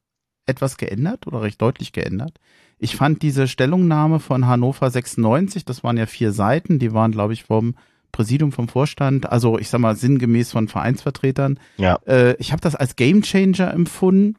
etwas 0.45 0.77
geändert 0.77 1.27
oder 1.27 1.41
recht 1.41 1.61
deutlich 1.61 1.91
geändert. 1.91 2.39
Ich 2.77 2.95
fand 2.95 3.21
diese 3.21 3.47
Stellungnahme 3.47 4.19
von 4.19 4.47
Hannover 4.47 4.89
96, 4.89 5.65
das 5.65 5.83
waren 5.83 5.97
ja 5.97 6.07
vier 6.07 6.31
Seiten, 6.31 6.79
die 6.79 6.93
waren, 6.93 7.11
glaube 7.11 7.33
ich, 7.33 7.43
vom 7.43 7.75
Präsidium, 8.11 8.51
vom 8.51 8.67
Vorstand, 8.67 9.31
also 9.31 9.59
ich 9.59 9.69
sag 9.69 9.79
mal 9.79 9.95
sinngemäß 9.95 10.51
von 10.51 10.67
Vereinsvertretern. 10.67 11.59
Ja. 11.77 11.99
Äh, 12.07 12.35
ich 12.37 12.51
habe 12.51 12.61
das 12.61 12.75
als 12.75 12.95
Gamechanger 12.95 13.71
empfunden, 13.73 14.35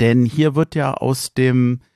denn 0.00 0.24
hier 0.24 0.54
wird 0.54 0.74
ja 0.74 0.94
aus 0.94 1.34
dem, 1.34 1.80
äh, 1.80 1.93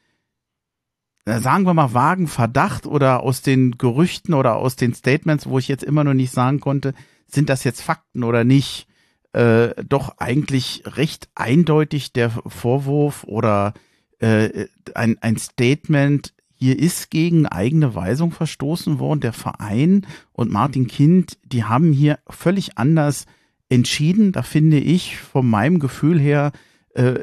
sagen 1.40 1.64
wir 1.64 1.74
mal, 1.74 1.94
vagen 1.94 2.26
Verdacht 2.26 2.86
oder 2.86 3.22
aus 3.22 3.42
den 3.42 3.78
Gerüchten 3.78 4.34
oder 4.34 4.56
aus 4.56 4.76
den 4.76 4.94
Statements, 4.94 5.46
wo 5.46 5.58
ich 5.58 5.68
jetzt 5.68 5.84
immer 5.84 6.04
noch 6.04 6.14
nicht 6.14 6.32
sagen 6.32 6.60
konnte, 6.60 6.94
sind 7.26 7.48
das 7.48 7.64
jetzt 7.64 7.82
Fakten 7.82 8.24
oder 8.24 8.44
nicht, 8.44 8.86
äh, 9.32 9.70
doch 9.84 10.16
eigentlich 10.18 10.82
recht 10.86 11.28
eindeutig 11.34 12.12
der 12.12 12.30
Vorwurf 12.30 13.24
oder 13.24 13.74
äh, 14.18 14.66
ein, 14.94 15.18
ein 15.20 15.36
Statement, 15.36 16.32
hier 16.54 16.78
ist 16.78 17.10
gegen 17.10 17.46
eigene 17.46 17.94
Weisung 17.94 18.32
verstoßen 18.32 18.98
worden. 18.98 19.20
Der 19.20 19.32
Verein 19.32 20.06
und 20.32 20.50
Martin 20.50 20.88
Kind, 20.88 21.38
die 21.44 21.64
haben 21.64 21.92
hier 21.92 22.18
völlig 22.28 22.78
anders 22.78 23.26
entschieden. 23.68 24.32
Da 24.32 24.42
finde 24.42 24.78
ich 24.78 25.18
von 25.18 25.48
meinem 25.48 25.78
Gefühl 25.78 26.18
her, 26.18 26.50
äh, 26.94 27.20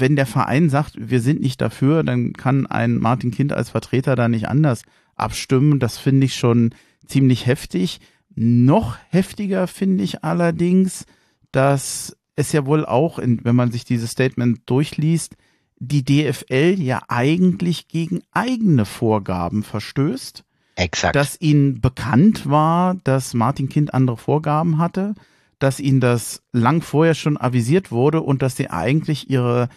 wenn 0.00 0.16
der 0.16 0.26
Verein 0.26 0.70
sagt, 0.70 0.94
wir 0.98 1.20
sind 1.20 1.40
nicht 1.40 1.60
dafür, 1.60 2.02
dann 2.02 2.32
kann 2.32 2.66
ein 2.66 2.98
Martin 2.98 3.30
Kind 3.30 3.52
als 3.52 3.70
Vertreter 3.70 4.16
da 4.16 4.28
nicht 4.28 4.48
anders 4.48 4.82
abstimmen. 5.16 5.78
Das 5.78 5.98
finde 5.98 6.26
ich 6.26 6.34
schon 6.34 6.74
ziemlich 7.06 7.46
heftig. 7.46 8.00
Noch 8.34 8.96
heftiger 9.10 9.66
finde 9.66 10.04
ich 10.04 10.24
allerdings, 10.24 11.06
dass 11.52 12.16
es 12.36 12.52
ja 12.52 12.66
wohl 12.66 12.84
auch, 12.84 13.18
in, 13.18 13.44
wenn 13.44 13.54
man 13.54 13.70
sich 13.70 13.84
dieses 13.84 14.10
Statement 14.10 14.62
durchliest, 14.66 15.36
die 15.78 16.04
DFL 16.04 16.80
ja 16.80 17.02
eigentlich 17.08 17.88
gegen 17.88 18.22
eigene 18.32 18.84
Vorgaben 18.84 19.62
verstößt. 19.62 20.44
Exakt. 20.76 21.14
Dass 21.14 21.40
ihnen 21.40 21.80
bekannt 21.80 22.48
war, 22.48 22.96
dass 23.04 23.34
Martin 23.34 23.68
Kind 23.68 23.94
andere 23.94 24.16
Vorgaben 24.16 24.78
hatte, 24.78 25.14
dass 25.60 25.78
ihnen 25.78 26.00
das 26.00 26.42
lang 26.52 26.82
vorher 26.82 27.14
schon 27.14 27.36
avisiert 27.36 27.92
wurde 27.92 28.20
und 28.20 28.42
dass 28.42 28.56
sie 28.56 28.70
eigentlich 28.70 29.30
ihre 29.30 29.68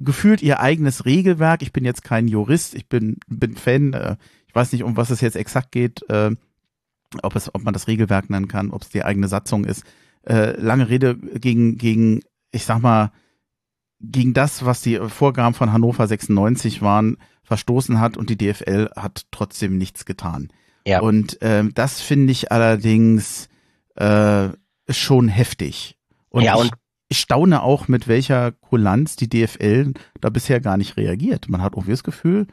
gefühlt 0.00 0.42
ihr 0.42 0.60
eigenes 0.60 1.04
Regelwerk, 1.04 1.62
ich 1.62 1.72
bin 1.72 1.84
jetzt 1.84 2.02
kein 2.02 2.28
Jurist, 2.28 2.74
ich 2.74 2.88
bin, 2.88 3.18
bin 3.28 3.56
Fan, 3.56 3.92
äh, 3.92 4.16
ich 4.48 4.54
weiß 4.54 4.72
nicht, 4.72 4.82
um 4.82 4.96
was 4.96 5.10
es 5.10 5.20
jetzt 5.20 5.36
exakt 5.36 5.72
geht, 5.72 6.08
äh, 6.10 6.34
ob, 7.22 7.36
es, 7.36 7.54
ob 7.54 7.62
man 7.62 7.72
das 7.72 7.86
Regelwerk 7.86 8.30
nennen 8.30 8.48
kann, 8.48 8.70
ob 8.70 8.82
es 8.82 8.88
die 8.88 9.04
eigene 9.04 9.28
Satzung 9.28 9.64
ist. 9.64 9.84
Äh, 10.22 10.60
lange 10.60 10.88
Rede 10.88 11.16
gegen, 11.16 11.78
gegen, 11.78 12.20
ich 12.50 12.64
sag 12.64 12.80
mal, 12.80 13.12
gegen 14.00 14.34
das, 14.34 14.64
was 14.64 14.82
die 14.82 14.98
Vorgaben 14.98 15.54
von 15.54 15.72
Hannover 15.72 16.06
96 16.06 16.82
waren, 16.82 17.18
verstoßen 17.44 18.00
hat 18.00 18.16
und 18.16 18.28
die 18.28 18.36
DFL 18.36 18.90
hat 18.96 19.26
trotzdem 19.30 19.78
nichts 19.78 20.04
getan. 20.04 20.48
Ja. 20.84 21.00
Und 21.00 21.38
ähm, 21.40 21.72
das 21.74 22.00
finde 22.00 22.32
ich 22.32 22.52
allerdings 22.52 23.48
äh, 23.94 24.48
schon 24.88 25.28
heftig. 25.28 25.96
Und, 26.28 26.42
ja, 26.42 26.56
und 26.56 26.72
ich, 27.08 27.18
staune 27.18 27.62
auch, 27.62 27.88
mit 27.88 28.08
welcher 28.08 28.52
Kulanz 28.52 29.16
die 29.16 29.28
DFL 29.28 29.92
da 30.20 30.30
bisher 30.30 30.60
gar 30.60 30.76
nicht 30.76 30.96
reagiert. 30.96 31.48
Man 31.48 31.62
hat 31.62 31.74
irgendwie 31.74 31.92
das 31.92 32.04
Gefühl, 32.04 32.46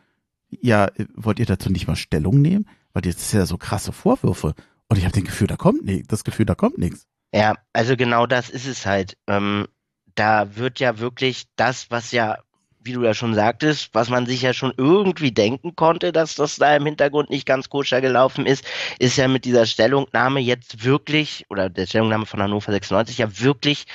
ja, 0.49 0.89
wollt 1.15 1.39
ihr 1.39 1.45
dazu 1.45 1.69
nicht 1.71 1.87
mal 1.87 1.95
Stellung 1.95 2.41
nehmen? 2.41 2.67
Weil 2.93 3.05
jetzt 3.05 3.21
ist 3.21 3.33
ja 3.33 3.45
so 3.45 3.57
krasse 3.57 3.91
Vorwürfe. 3.91 4.53
Und 4.87 4.97
ich 4.97 5.05
habe 5.05 5.13
den 5.13 5.23
Gefühl, 5.23 5.47
da 5.47 5.55
kommt 5.55 5.85
nichts, 5.85 6.07
das 6.07 6.23
Gefühl, 6.23 6.45
da 6.45 6.55
kommt 6.55 6.77
nichts. 6.77 7.07
Ja, 7.33 7.55
also 7.73 7.97
genau 7.97 8.27
das 8.27 8.49
ist 8.49 8.67
es 8.67 8.85
halt. 8.85 9.17
Ähm, 9.27 9.67
da 10.13 10.55
wird 10.55 10.79
ja 10.79 10.99
wirklich 10.99 11.45
das, 11.55 11.89
was 11.89 12.11
ja, 12.11 12.37
wie 12.79 12.93
du 12.93 13.03
ja 13.03 13.15
schon 13.15 13.33
sagtest, 13.33 13.89
was 13.93 14.09
man 14.09 14.27
sich 14.27 14.43
ja 14.43 14.53
schon 14.53 14.73
irgendwie 14.77 15.31
denken 15.31 15.75
konnte, 15.75 16.11
dass 16.11 16.35
das 16.35 16.57
da 16.57 16.75
im 16.75 16.85
Hintergrund 16.85 17.31
nicht 17.31 17.47
ganz 17.47 17.69
koscher 17.69 18.01
gelaufen 18.01 18.45
ist, 18.45 18.65
ist 18.99 19.17
ja 19.17 19.27
mit 19.27 19.45
dieser 19.45 19.65
Stellungnahme 19.65 20.41
jetzt 20.41 20.83
wirklich, 20.83 21.45
oder 21.49 21.69
der 21.69 21.87
Stellungnahme 21.87 22.27
von 22.27 22.41
Hannover 22.41 22.71
96 22.71 23.17
ja 23.17 23.39
wirklich 23.39 23.85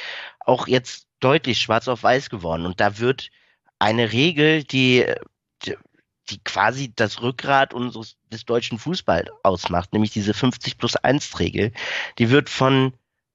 auch 0.49 0.67
jetzt 0.67 1.07
deutlich 1.21 1.61
schwarz 1.61 1.89
auf 1.89 2.03
weiß 2.03 2.31
geworden. 2.31 2.65
Und 2.65 2.81
da 2.81 2.99
wird 2.99 3.31
eine 3.79 4.13
Regel, 4.13 4.65
die, 4.65 5.05
die 6.31 6.39
quasi 6.45 6.93
das 6.95 7.23
Rückgrat 7.23 7.75
unseres 7.75 8.17
des 8.31 8.45
deutschen 8.45 8.79
Fußballs 8.79 9.31
ausmacht, 9.43 9.93
nämlich 9.93 10.11
diese 10.11 10.35
50 10.35 10.79
plus 10.79 10.97
1 10.97 11.39
Regel, 11.39 11.73
die 12.19 12.31
wird 12.31 12.51
von 12.51 12.93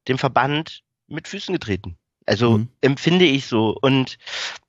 dem 0.08 0.18
Verband 0.18 0.84
mit 1.08 1.28
Füßen 1.28 1.54
getreten. 1.54 1.98
Also 2.26 2.60
mhm. 2.60 2.70
empfinde 2.82 3.26
ich 3.26 3.48
so. 3.48 3.78
Und 3.82 4.18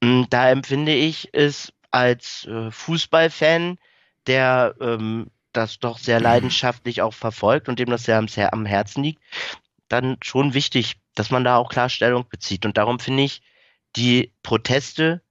mh, 0.01 0.11
hm, 0.11 0.27
da 0.31 0.51
empfinde 0.51 0.95
ich 0.95 1.29
es 1.33 1.73
als 1.91 2.47
äh, 2.47 2.71
Fußballfan, 2.71 3.79
der 4.27 4.75
ähm, 4.81 5.31
das 5.53 5.79
doch 5.79 5.99
sehr 5.99 6.21
leidenschaftlich 6.21 7.03
auch 7.03 7.15
verfolgt 7.15 7.69
und 7.69 7.79
dem 7.79 7.91
das 7.91 8.05
sehr 8.05 8.19
am, 8.19 8.27
sehr 8.27 8.53
am 8.53 8.67
Herzen 8.67 9.05
liegt, 9.05 9.23
dann 9.89 10.17
schon 10.23 10.55
wichtig, 10.55 10.97
dass 11.15 11.31
man 11.31 11.45
da 11.45 11.57
auch 11.57 11.69
klar 11.69 11.89
Stellung 11.89 12.29
bezieht. 12.29 12.67
Und 12.67 12.77
darum 12.77 12.99
finde 12.99 13.25
ich 13.25 13.43
die 13.97 14.33
Proteste 14.43 15.23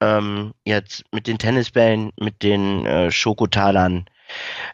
ähm, 0.00 0.54
jetzt 0.64 1.04
mit 1.12 1.26
den 1.26 1.38
Tennisbällen, 1.38 2.12
mit 2.18 2.42
den 2.42 2.84
äh, 2.86 3.10
Schokotalern, 3.10 4.06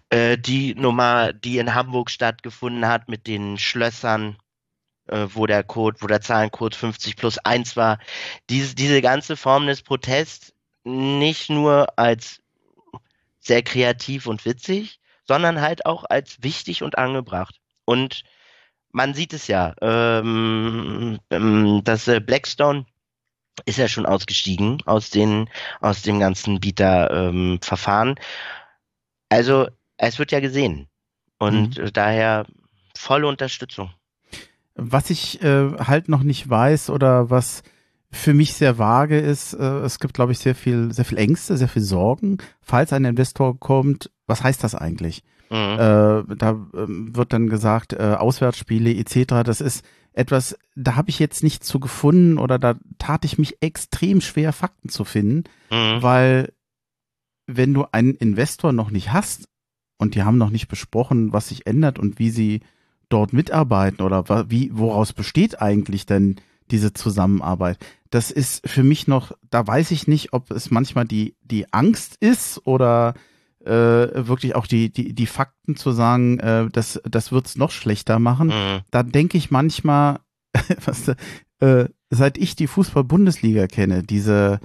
äh, 0.08 0.38
die 0.38 0.74
Nummer, 0.74 1.32
die 1.32 1.58
in 1.58 1.74
Hamburg 1.74 2.10
stattgefunden 2.10 2.86
hat, 2.86 3.08
mit 3.08 3.26
den 3.26 3.58
Schlössern, 3.58 4.36
äh, 5.08 5.26
wo 5.28 5.46
der 5.46 5.62
Code, 5.62 5.98
wo 6.00 6.06
der 6.06 6.20
Zahlencode 6.20 6.74
50 6.74 7.16
plus 7.16 7.38
1 7.38 7.76
war, 7.76 7.98
diese, 8.48 8.74
diese 8.74 9.02
ganze 9.02 9.36
Form 9.36 9.66
des 9.66 9.82
Protests 9.82 10.54
nicht 10.84 11.50
nur 11.50 11.98
als 11.98 12.40
sehr 13.38 13.62
kreativ 13.62 14.26
und 14.26 14.44
witzig, 14.44 15.00
sondern 15.26 15.60
halt 15.60 15.86
auch 15.86 16.04
als 16.08 16.42
wichtig 16.42 16.82
und 16.82 16.98
angebracht. 16.98 17.60
Und 17.84 18.22
man 18.92 19.14
sieht 19.14 19.32
es 19.32 19.46
ja, 19.46 19.74
ähm, 19.80 21.18
ähm, 21.30 21.82
dass 21.84 22.08
äh, 22.08 22.20
Blackstone 22.20 22.86
ist 23.66 23.78
ja 23.78 23.88
schon 23.88 24.06
ausgestiegen 24.06 24.82
aus 24.86 25.10
den 25.10 25.48
aus 25.80 26.02
dem 26.02 26.18
ganzen 26.18 26.60
Bieter-Verfahren. 26.60 28.08
Ähm, 28.08 28.14
also 29.28 29.68
es 29.96 30.18
wird 30.18 30.32
ja 30.32 30.40
gesehen 30.40 30.88
und 31.38 31.78
mhm. 31.78 31.92
daher 31.92 32.46
volle 32.96 33.26
Unterstützung. 33.26 33.90
Was 34.74 35.10
ich 35.10 35.42
äh, 35.42 35.72
halt 35.78 36.08
noch 36.08 36.22
nicht 36.22 36.48
weiß 36.48 36.90
oder 36.90 37.30
was 37.30 37.62
für 38.12 38.34
mich 38.34 38.54
sehr 38.54 38.78
vage 38.78 39.18
ist, 39.18 39.54
äh, 39.54 39.80
es 39.80 40.00
gibt, 40.00 40.14
glaube 40.14 40.32
ich, 40.32 40.38
sehr 40.38 40.54
viel, 40.54 40.92
sehr 40.92 41.04
viel 41.04 41.18
Ängste, 41.18 41.56
sehr 41.56 41.68
viel 41.68 41.82
Sorgen. 41.82 42.38
Falls 42.60 42.92
ein 42.92 43.04
Investor 43.04 43.58
kommt, 43.58 44.10
was 44.26 44.42
heißt 44.42 44.64
das 44.64 44.74
eigentlich? 44.74 45.22
Mhm. 45.50 45.56
Äh, 45.56 46.36
da 46.36 46.50
äh, 46.72 46.86
wird 46.86 47.32
dann 47.32 47.48
gesagt, 47.48 47.92
äh, 47.92 48.14
Auswärtsspiele 48.18 48.94
etc. 48.94 49.42
Das 49.44 49.60
ist 49.60 49.84
etwas, 50.12 50.56
da 50.74 50.96
habe 50.96 51.10
ich 51.10 51.18
jetzt 51.18 51.42
nicht 51.42 51.64
zu 51.64 51.80
gefunden 51.80 52.38
oder 52.38 52.58
da 52.58 52.74
tat 52.98 53.24
ich 53.24 53.38
mich 53.38 53.58
extrem 53.60 54.20
schwer, 54.20 54.52
Fakten 54.52 54.88
zu 54.88 55.04
finden, 55.04 55.44
mhm. 55.70 56.02
weil 56.02 56.52
wenn 57.46 57.74
du 57.74 57.86
einen 57.92 58.14
Investor 58.14 58.72
noch 58.72 58.90
nicht 58.90 59.12
hast 59.12 59.48
und 59.98 60.14
die 60.14 60.22
haben 60.22 60.38
noch 60.38 60.50
nicht 60.50 60.68
besprochen, 60.68 61.32
was 61.32 61.48
sich 61.48 61.66
ändert 61.66 61.98
und 61.98 62.18
wie 62.18 62.30
sie 62.30 62.60
dort 63.08 63.32
mitarbeiten 63.32 64.02
oder 64.02 64.24
wie, 64.50 64.70
woraus 64.72 65.12
besteht 65.12 65.60
eigentlich 65.60 66.06
denn 66.06 66.36
diese 66.70 66.92
Zusammenarbeit? 66.92 67.78
Das 68.10 68.30
ist 68.30 68.68
für 68.68 68.84
mich 68.84 69.08
noch, 69.08 69.32
da 69.50 69.66
weiß 69.66 69.90
ich 69.90 70.06
nicht, 70.06 70.32
ob 70.32 70.50
es 70.50 70.70
manchmal 70.70 71.04
die, 71.04 71.34
die 71.42 71.72
Angst 71.72 72.16
ist 72.20 72.64
oder 72.66 73.14
äh, 73.64 74.26
wirklich 74.26 74.54
auch 74.54 74.66
die, 74.66 74.92
die, 74.92 75.14
die 75.14 75.26
Fakten 75.26 75.76
zu 75.76 75.92
sagen, 75.92 76.38
äh, 76.38 76.68
das, 76.70 77.00
das 77.04 77.32
wird's 77.32 77.56
noch 77.56 77.70
schlechter 77.70 78.18
machen. 78.18 78.48
Mhm. 78.48 78.80
Da 78.90 79.02
denke 79.02 79.38
ich 79.38 79.50
manchmal, 79.50 80.20
was, 80.84 81.12
äh, 81.60 81.88
seit 82.10 82.38
ich 82.38 82.56
die 82.56 82.66
Fußball-Bundesliga 82.66 83.66
kenne, 83.66 84.02
diese, 84.02 84.60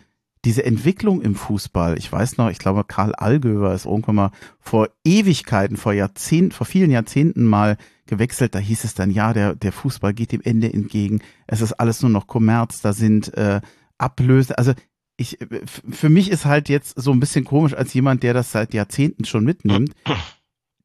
diese 0.45 0.65
Entwicklung 0.65 1.21
im 1.21 1.35
Fußball, 1.35 1.97
ich 1.97 2.11
weiß 2.11 2.37
noch, 2.37 2.49
ich 2.49 2.59
glaube, 2.59 2.83
Karl 2.83 3.13
Allgöwer 3.15 3.73
ist 3.73 3.85
irgendwann 3.85 4.15
mal 4.15 4.31
vor 4.59 4.89
Ewigkeiten, 5.03 5.77
vor 5.77 5.93
Jahrzehnten, 5.93 6.51
vor 6.51 6.65
vielen 6.65 6.91
Jahrzehnten 6.91 7.43
mal 7.43 7.77
gewechselt. 8.05 8.55
Da 8.55 8.59
hieß 8.59 8.83
es 8.83 8.93
dann, 8.93 9.11
ja, 9.11 9.33
der, 9.33 9.55
der 9.55 9.71
Fußball 9.71 10.13
geht 10.13 10.31
dem 10.31 10.41
Ende 10.41 10.71
entgegen. 10.71 11.21
Es 11.47 11.61
ist 11.61 11.73
alles 11.73 12.01
nur 12.01 12.11
noch 12.11 12.27
Kommerz, 12.27 12.81
da 12.81 12.93
sind 12.93 13.33
äh, 13.35 13.61
Ablöse. 13.97 14.57
Also 14.57 14.73
ich, 15.17 15.37
für 15.89 16.09
mich 16.09 16.29
ist 16.29 16.45
halt 16.45 16.69
jetzt 16.69 16.99
so 16.99 17.11
ein 17.11 17.19
bisschen 17.19 17.45
komisch 17.45 17.73
als 17.73 17.93
jemand, 17.93 18.23
der 18.23 18.33
das 18.33 18.51
seit 18.51 18.73
Jahrzehnten 18.73 19.25
schon 19.25 19.43
mitnimmt. 19.43 19.93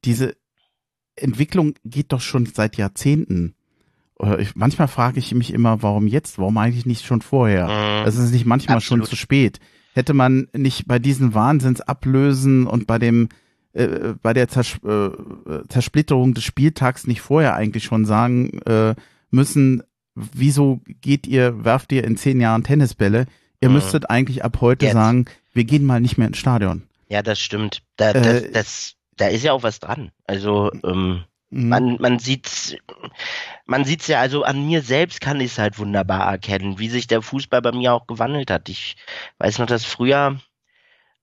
Diese 0.04 0.36
Entwicklung 1.16 1.74
geht 1.84 2.12
doch 2.12 2.20
schon 2.20 2.46
seit 2.46 2.76
Jahrzehnten. 2.76 3.54
Ich, 4.38 4.54
manchmal 4.54 4.88
frage 4.88 5.18
ich 5.18 5.34
mich 5.34 5.52
immer, 5.52 5.82
warum 5.82 6.06
jetzt? 6.06 6.38
Warum 6.38 6.58
eigentlich 6.58 6.86
nicht 6.86 7.04
schon 7.04 7.22
vorher? 7.22 7.66
Mhm. 7.66 8.08
Es 8.08 8.16
ist 8.16 8.32
nicht 8.32 8.46
manchmal 8.46 8.76
Absolut. 8.76 9.06
schon 9.06 9.10
zu 9.10 9.16
spät. 9.16 9.58
Hätte 9.94 10.14
man 10.14 10.48
nicht 10.54 10.86
bei 10.86 10.98
diesen 10.98 11.34
Wahnsinnsablösen 11.34 12.66
und 12.66 12.86
bei 12.86 12.98
dem 12.98 13.28
äh, 13.72 14.14
bei 14.22 14.32
der 14.32 14.48
Zers 14.48 14.78
äh, 14.84 15.10
Zersplitterung 15.68 16.34
des 16.34 16.44
Spieltags 16.44 17.06
nicht 17.06 17.20
vorher 17.20 17.54
eigentlich 17.54 17.84
schon 17.84 18.04
sagen 18.04 18.60
äh, 18.66 18.94
müssen, 19.30 19.82
wieso 20.14 20.80
geht 21.00 21.26
ihr, 21.26 21.64
werft 21.64 21.92
ihr 21.92 22.04
in 22.04 22.16
zehn 22.16 22.40
Jahren 22.40 22.62
Tennisbälle? 22.62 23.26
Ihr 23.60 23.68
mhm. 23.68 23.76
müsstet 23.76 24.10
eigentlich 24.10 24.44
ab 24.44 24.58
heute 24.60 24.86
Jetzt. 24.86 24.94
sagen, 24.94 25.26
wir 25.52 25.64
gehen 25.64 25.84
mal 25.84 26.00
nicht 26.00 26.18
mehr 26.18 26.28
ins 26.28 26.38
Stadion. 26.38 26.82
Ja, 27.08 27.22
das 27.22 27.40
stimmt. 27.40 27.82
Da, 27.96 28.12
das, 28.12 28.42
äh, 28.42 28.50
das, 28.52 28.94
da 29.16 29.28
ist 29.28 29.44
ja 29.44 29.52
auch 29.52 29.62
was 29.62 29.80
dran. 29.80 30.10
Also 30.26 30.70
ähm, 30.84 31.24
Mhm. 31.50 31.68
Man, 31.68 31.96
man 32.00 32.18
sieht's, 32.18 32.76
man 33.66 33.84
sieht's 33.84 34.06
ja, 34.06 34.20
also 34.20 34.44
an 34.44 34.66
mir 34.66 34.82
selbst 34.82 35.20
kann 35.20 35.40
ich 35.40 35.52
es 35.52 35.58
halt 35.58 35.78
wunderbar 35.78 36.30
erkennen, 36.30 36.78
wie 36.78 36.88
sich 36.88 37.06
der 37.08 37.22
Fußball 37.22 37.60
bei 37.60 37.72
mir 37.72 37.92
auch 37.92 38.06
gewandelt 38.06 38.50
hat. 38.50 38.68
Ich 38.68 38.96
weiß 39.38 39.58
noch, 39.58 39.66
dass 39.66 39.84
früher 39.84 40.40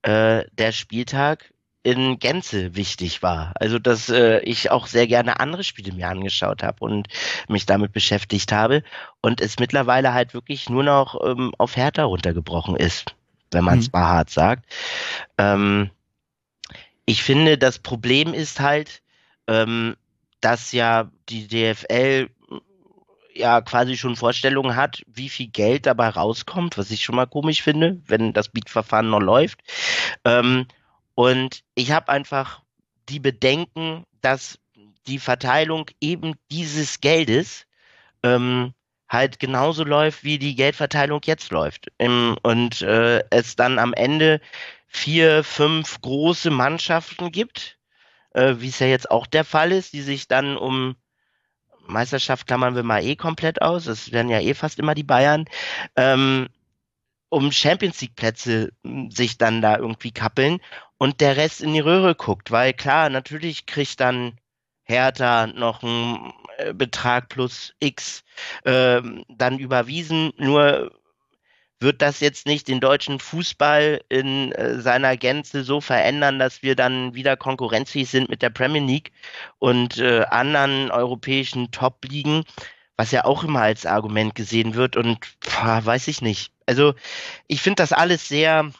äh, 0.02 0.44
der 0.52 0.72
Spieltag 0.72 1.52
in 1.88 2.18
Gänze 2.18 2.76
wichtig 2.76 3.22
war. 3.22 3.52
Also 3.54 3.78
dass 3.78 4.10
äh, 4.10 4.40
ich 4.40 4.70
auch 4.70 4.86
sehr 4.86 5.06
gerne 5.06 5.40
andere 5.40 5.64
Spiele 5.64 5.92
mir 5.92 6.08
angeschaut 6.08 6.62
habe 6.62 6.84
und 6.84 7.08
mich 7.48 7.64
damit 7.64 7.92
beschäftigt 7.92 8.52
habe 8.52 8.82
und 9.22 9.40
es 9.40 9.58
mittlerweile 9.58 10.12
halt 10.12 10.34
wirklich 10.34 10.68
nur 10.68 10.82
noch 10.82 11.18
ähm, 11.24 11.52
auf 11.56 11.76
Hertha 11.76 12.04
runtergebrochen 12.04 12.76
ist, 12.76 13.14
wenn 13.52 13.64
man 13.64 13.78
es 13.78 13.86
mhm. 13.86 13.92
mal 13.94 14.06
hart 14.06 14.28
sagt. 14.28 14.66
Ähm, 15.38 15.90
ich 17.06 17.22
finde, 17.22 17.56
das 17.56 17.78
Problem 17.78 18.34
ist 18.34 18.60
halt, 18.60 19.00
ähm, 19.46 19.96
dass 20.42 20.72
ja 20.72 21.10
die 21.30 21.48
DFL 21.48 22.28
ja 23.34 23.62
quasi 23.62 23.96
schon 23.96 24.14
Vorstellungen 24.14 24.76
hat, 24.76 25.02
wie 25.06 25.30
viel 25.30 25.46
Geld 25.46 25.86
dabei 25.86 26.10
rauskommt, 26.10 26.76
was 26.76 26.90
ich 26.90 27.02
schon 27.02 27.16
mal 27.16 27.26
komisch 27.26 27.62
finde, 27.62 27.98
wenn 28.06 28.34
das 28.34 28.50
Beatverfahren 28.50 29.08
noch 29.08 29.20
läuft. 29.20 29.60
Ähm, 30.26 30.66
und 31.18 31.64
ich 31.74 31.90
habe 31.90 32.10
einfach 32.10 32.62
die 33.08 33.18
Bedenken, 33.18 34.04
dass 34.20 34.60
die 35.08 35.18
Verteilung 35.18 35.86
eben 36.00 36.34
dieses 36.52 37.00
Geldes 37.00 37.66
ähm, 38.22 38.72
halt 39.08 39.40
genauso 39.40 39.82
läuft, 39.82 40.22
wie 40.22 40.38
die 40.38 40.54
Geldverteilung 40.54 41.20
jetzt 41.24 41.50
läuft. 41.50 41.88
Im, 41.98 42.36
und 42.44 42.82
äh, 42.82 43.24
es 43.30 43.56
dann 43.56 43.80
am 43.80 43.94
Ende 43.94 44.40
vier, 44.86 45.42
fünf 45.42 46.00
große 46.02 46.50
Mannschaften 46.50 47.32
gibt, 47.32 47.80
äh, 48.34 48.54
wie 48.58 48.68
es 48.68 48.78
ja 48.78 48.86
jetzt 48.86 49.10
auch 49.10 49.26
der 49.26 49.42
Fall 49.42 49.72
ist, 49.72 49.94
die 49.94 50.02
sich 50.02 50.28
dann 50.28 50.56
um 50.56 50.94
Meisterschaft 51.88 52.46
klammern 52.46 52.76
wir 52.76 52.84
mal 52.84 53.02
eh 53.02 53.16
komplett 53.16 53.60
aus, 53.60 53.86
das 53.86 54.12
werden 54.12 54.30
ja 54.30 54.38
eh 54.38 54.54
fast 54.54 54.78
immer 54.78 54.94
die 54.94 55.02
Bayern, 55.02 55.46
ähm, 55.96 56.48
um 57.28 57.52
Champions 57.52 58.00
League 58.00 58.16
Plätze 58.16 58.72
hm, 58.84 59.10
sich 59.10 59.38
dann 59.38 59.62
da 59.62 59.76
irgendwie 59.78 60.12
kappeln 60.12 60.60
und 60.98 61.20
der 61.20 61.36
Rest 61.36 61.60
in 61.60 61.74
die 61.74 61.80
Röhre 61.80 62.14
guckt, 62.14 62.50
weil 62.50 62.72
klar, 62.72 63.10
natürlich 63.10 63.66
kriegt 63.66 64.00
dann 64.00 64.38
Hertha 64.84 65.46
noch 65.46 65.82
einen 65.82 66.32
äh, 66.56 66.72
Betrag 66.72 67.28
plus 67.28 67.74
X 67.78 68.24
äh, 68.64 69.02
dann 69.28 69.58
überwiesen, 69.58 70.32
nur 70.38 70.92
wird 71.80 72.02
das 72.02 72.20
jetzt 72.20 72.46
nicht 72.46 72.68
den 72.68 72.80
deutschen 72.80 73.20
Fußball 73.20 74.00
in 74.08 74.52
äh, 74.52 74.80
seiner 74.80 75.16
Gänze 75.16 75.62
so 75.62 75.80
verändern, 75.80 76.38
dass 76.38 76.62
wir 76.62 76.74
dann 76.74 77.14
wieder 77.14 77.36
konkurrenzfähig 77.36 78.08
sind 78.10 78.28
mit 78.28 78.42
der 78.42 78.50
Premier 78.50 78.82
League 78.82 79.12
und 79.58 79.98
äh, 79.98 80.24
anderen 80.24 80.90
europäischen 80.90 81.70
Top-Ligen, 81.70 82.44
was 82.96 83.12
ja 83.12 83.24
auch 83.24 83.44
immer 83.44 83.62
als 83.62 83.86
Argument 83.86 84.34
gesehen 84.34 84.74
wird 84.74 84.96
und 84.96 85.18
boah, 85.40 85.84
weiß 85.84 86.08
ich 86.08 86.20
nicht. 86.20 86.52
Also 86.68 86.94
ich 87.46 87.62
finde 87.62 87.82
das 87.82 87.92
alles 87.92 88.28
sehr, 88.28 88.70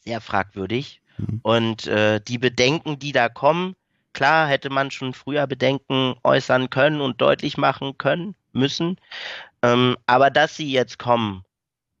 sehr 0.00 0.20
fragwürdig 0.20 1.00
mhm. 1.18 1.40
und 1.42 1.86
äh, 1.86 2.20
die 2.20 2.38
Bedenken, 2.38 2.98
die 2.98 3.12
da 3.12 3.28
kommen, 3.28 3.76
klar 4.12 4.48
hätte 4.48 4.70
man 4.70 4.90
schon 4.90 5.14
früher 5.14 5.46
Bedenken 5.46 6.16
äußern 6.24 6.68
können 6.68 7.00
und 7.00 7.20
deutlich 7.20 7.56
machen 7.56 7.96
können, 7.96 8.34
müssen, 8.52 8.98
ähm, 9.62 9.96
aber 10.06 10.30
dass 10.30 10.56
sie 10.56 10.70
jetzt 10.72 10.98
kommen 10.98 11.44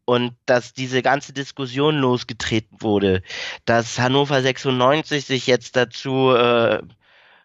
und 0.06 0.34
dass 0.44 0.72
diese 0.72 1.02
ganze 1.02 1.32
Diskussion 1.32 1.98
losgetreten 1.98 2.80
wurde, 2.80 3.22
dass 3.64 4.00
Hannover 4.00 4.42
96 4.42 5.24
sich 5.24 5.46
jetzt 5.46 5.76
dazu 5.76 6.32
äh, 6.34 6.82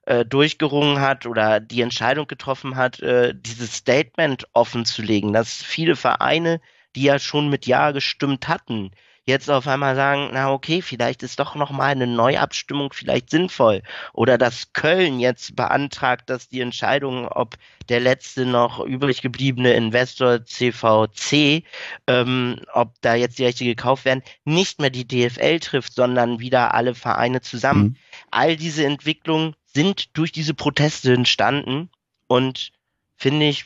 äh, 0.05 0.26
durchgerungen 0.26 0.99
hat 0.99 1.28
oder 1.28 1.59
die 1.59 1.82
Entscheidung 1.82 2.26
getroffen 2.26 2.76
hat, 2.76 2.99
äh, 3.01 3.36
dieses 3.36 3.76
Statement 3.76 4.47
offen 4.53 4.84
zu 4.86 5.03
legen, 5.03 5.32
dass 5.32 5.62
viele 5.62 5.95
Vereine, 5.95 6.59
die 6.95 7.03
ja 7.03 7.19
schon 7.19 7.49
mit 7.49 7.65
Ja 7.65 7.91
gestimmt 7.91 8.47
hatten, 8.47 8.91
jetzt 9.25 9.49
auf 9.49 9.67
einmal 9.67 9.95
sagen, 9.95 10.29
na 10.33 10.51
okay, 10.51 10.81
vielleicht 10.81 11.21
ist 11.23 11.39
doch 11.39 11.55
noch 11.55 11.71
mal 11.71 11.91
eine 11.91 12.07
Neuabstimmung 12.07 12.91
vielleicht 12.91 13.29
sinnvoll 13.29 13.83
oder 14.13 14.37
dass 14.37 14.73
Köln 14.73 15.19
jetzt 15.19 15.55
beantragt, 15.55 16.29
dass 16.29 16.49
die 16.49 16.61
Entscheidung, 16.61 17.27
ob 17.27 17.55
der 17.89 17.99
letzte 17.99 18.45
noch 18.45 18.79
übrig 18.79 19.21
gebliebene 19.21 19.73
Investor 19.73 20.43
CVC, 20.43 21.63
ähm, 22.07 22.61
ob 22.73 22.93
da 23.01 23.15
jetzt 23.15 23.37
die 23.37 23.45
Rechte 23.45 23.63
gekauft 23.63 24.05
werden, 24.05 24.23
nicht 24.43 24.81
mehr 24.81 24.89
die 24.89 25.07
DFL 25.07 25.59
trifft, 25.59 25.93
sondern 25.93 26.39
wieder 26.39 26.73
alle 26.73 26.95
Vereine 26.95 27.41
zusammen. 27.41 27.83
Mhm. 27.83 27.95
All 28.31 28.55
diese 28.55 28.85
Entwicklungen 28.85 29.55
sind 29.65 30.17
durch 30.17 30.31
diese 30.31 30.53
Proteste 30.53 31.13
entstanden 31.13 31.89
und 32.27 32.71
finde 33.17 33.47
ich 33.47 33.65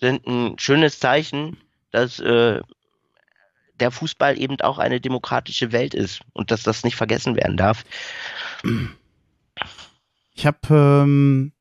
sind 0.00 0.26
ein 0.26 0.58
schönes 0.58 0.98
Zeichen, 0.98 1.56
dass 1.92 2.18
äh, 2.18 2.60
der 3.78 3.90
Fußball 3.90 4.38
eben 4.38 4.60
auch 4.60 4.78
eine 4.78 5.00
demokratische 5.00 5.72
Welt 5.72 5.94
ist 5.94 6.20
und 6.32 6.50
dass 6.50 6.62
das 6.62 6.84
nicht 6.84 6.96
vergessen 6.96 7.36
werden 7.36 7.56
darf. 7.56 7.84
Ich 10.34 10.46
habe 10.46 10.58
ähm, 10.70 11.52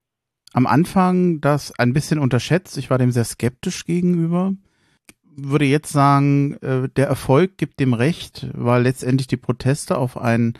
am 0.54 0.68
Anfang 0.68 1.42
das 1.42 1.78
ein 1.78 1.94
bisschen 1.94 2.20
unterschätzt. 2.20 2.78
Ich 2.78 2.90
war 2.90 2.98
dem 2.98 3.12
sehr 3.12 3.26
skeptisch 3.26 3.86
gegenüber. 3.86 4.54
Würde 5.24 5.66
jetzt 5.66 5.92
sagen, 5.92 6.56
äh, 6.62 6.90
der 6.90 7.08
Erfolg 7.08 7.58
gibt 7.58 7.80
dem 7.80 7.94
Recht, 7.94 8.48
weil 8.54 8.84
letztendlich 8.84 9.28
die 9.28 9.38
Proteste 9.38 9.98
auf 9.98 10.18
einen 10.18 10.54